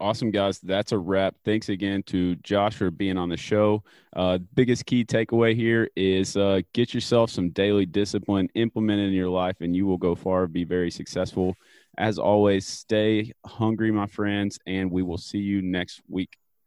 Awesome, 0.00 0.30
guys. 0.30 0.58
That's 0.60 0.92
a 0.92 0.98
wrap. 0.98 1.34
Thanks 1.44 1.68
again 1.68 2.02
to 2.04 2.34
Josh 2.36 2.74
for 2.74 2.90
being 2.90 3.18
on 3.18 3.28
the 3.28 3.36
show. 3.36 3.84
Uh, 4.16 4.38
biggest 4.54 4.86
key 4.86 5.04
takeaway 5.04 5.54
here 5.54 5.90
is 5.94 6.38
uh, 6.38 6.62
get 6.72 6.94
yourself 6.94 7.28
some 7.30 7.50
daily 7.50 7.84
discipline, 7.84 8.48
implemented 8.54 9.08
in 9.08 9.12
your 9.12 9.28
life, 9.28 9.56
and 9.60 9.76
you 9.76 9.86
will 9.86 9.98
go 9.98 10.14
far, 10.14 10.46
be 10.46 10.64
very 10.64 10.90
successful. 10.90 11.54
As 11.98 12.18
always, 12.18 12.66
stay 12.66 13.32
hungry, 13.44 13.90
my 13.90 14.06
friends, 14.06 14.58
and 14.66 14.90
we 14.90 15.02
will 15.02 15.18
see 15.18 15.38
you 15.38 15.60
next 15.60 16.00
week. 16.08 16.38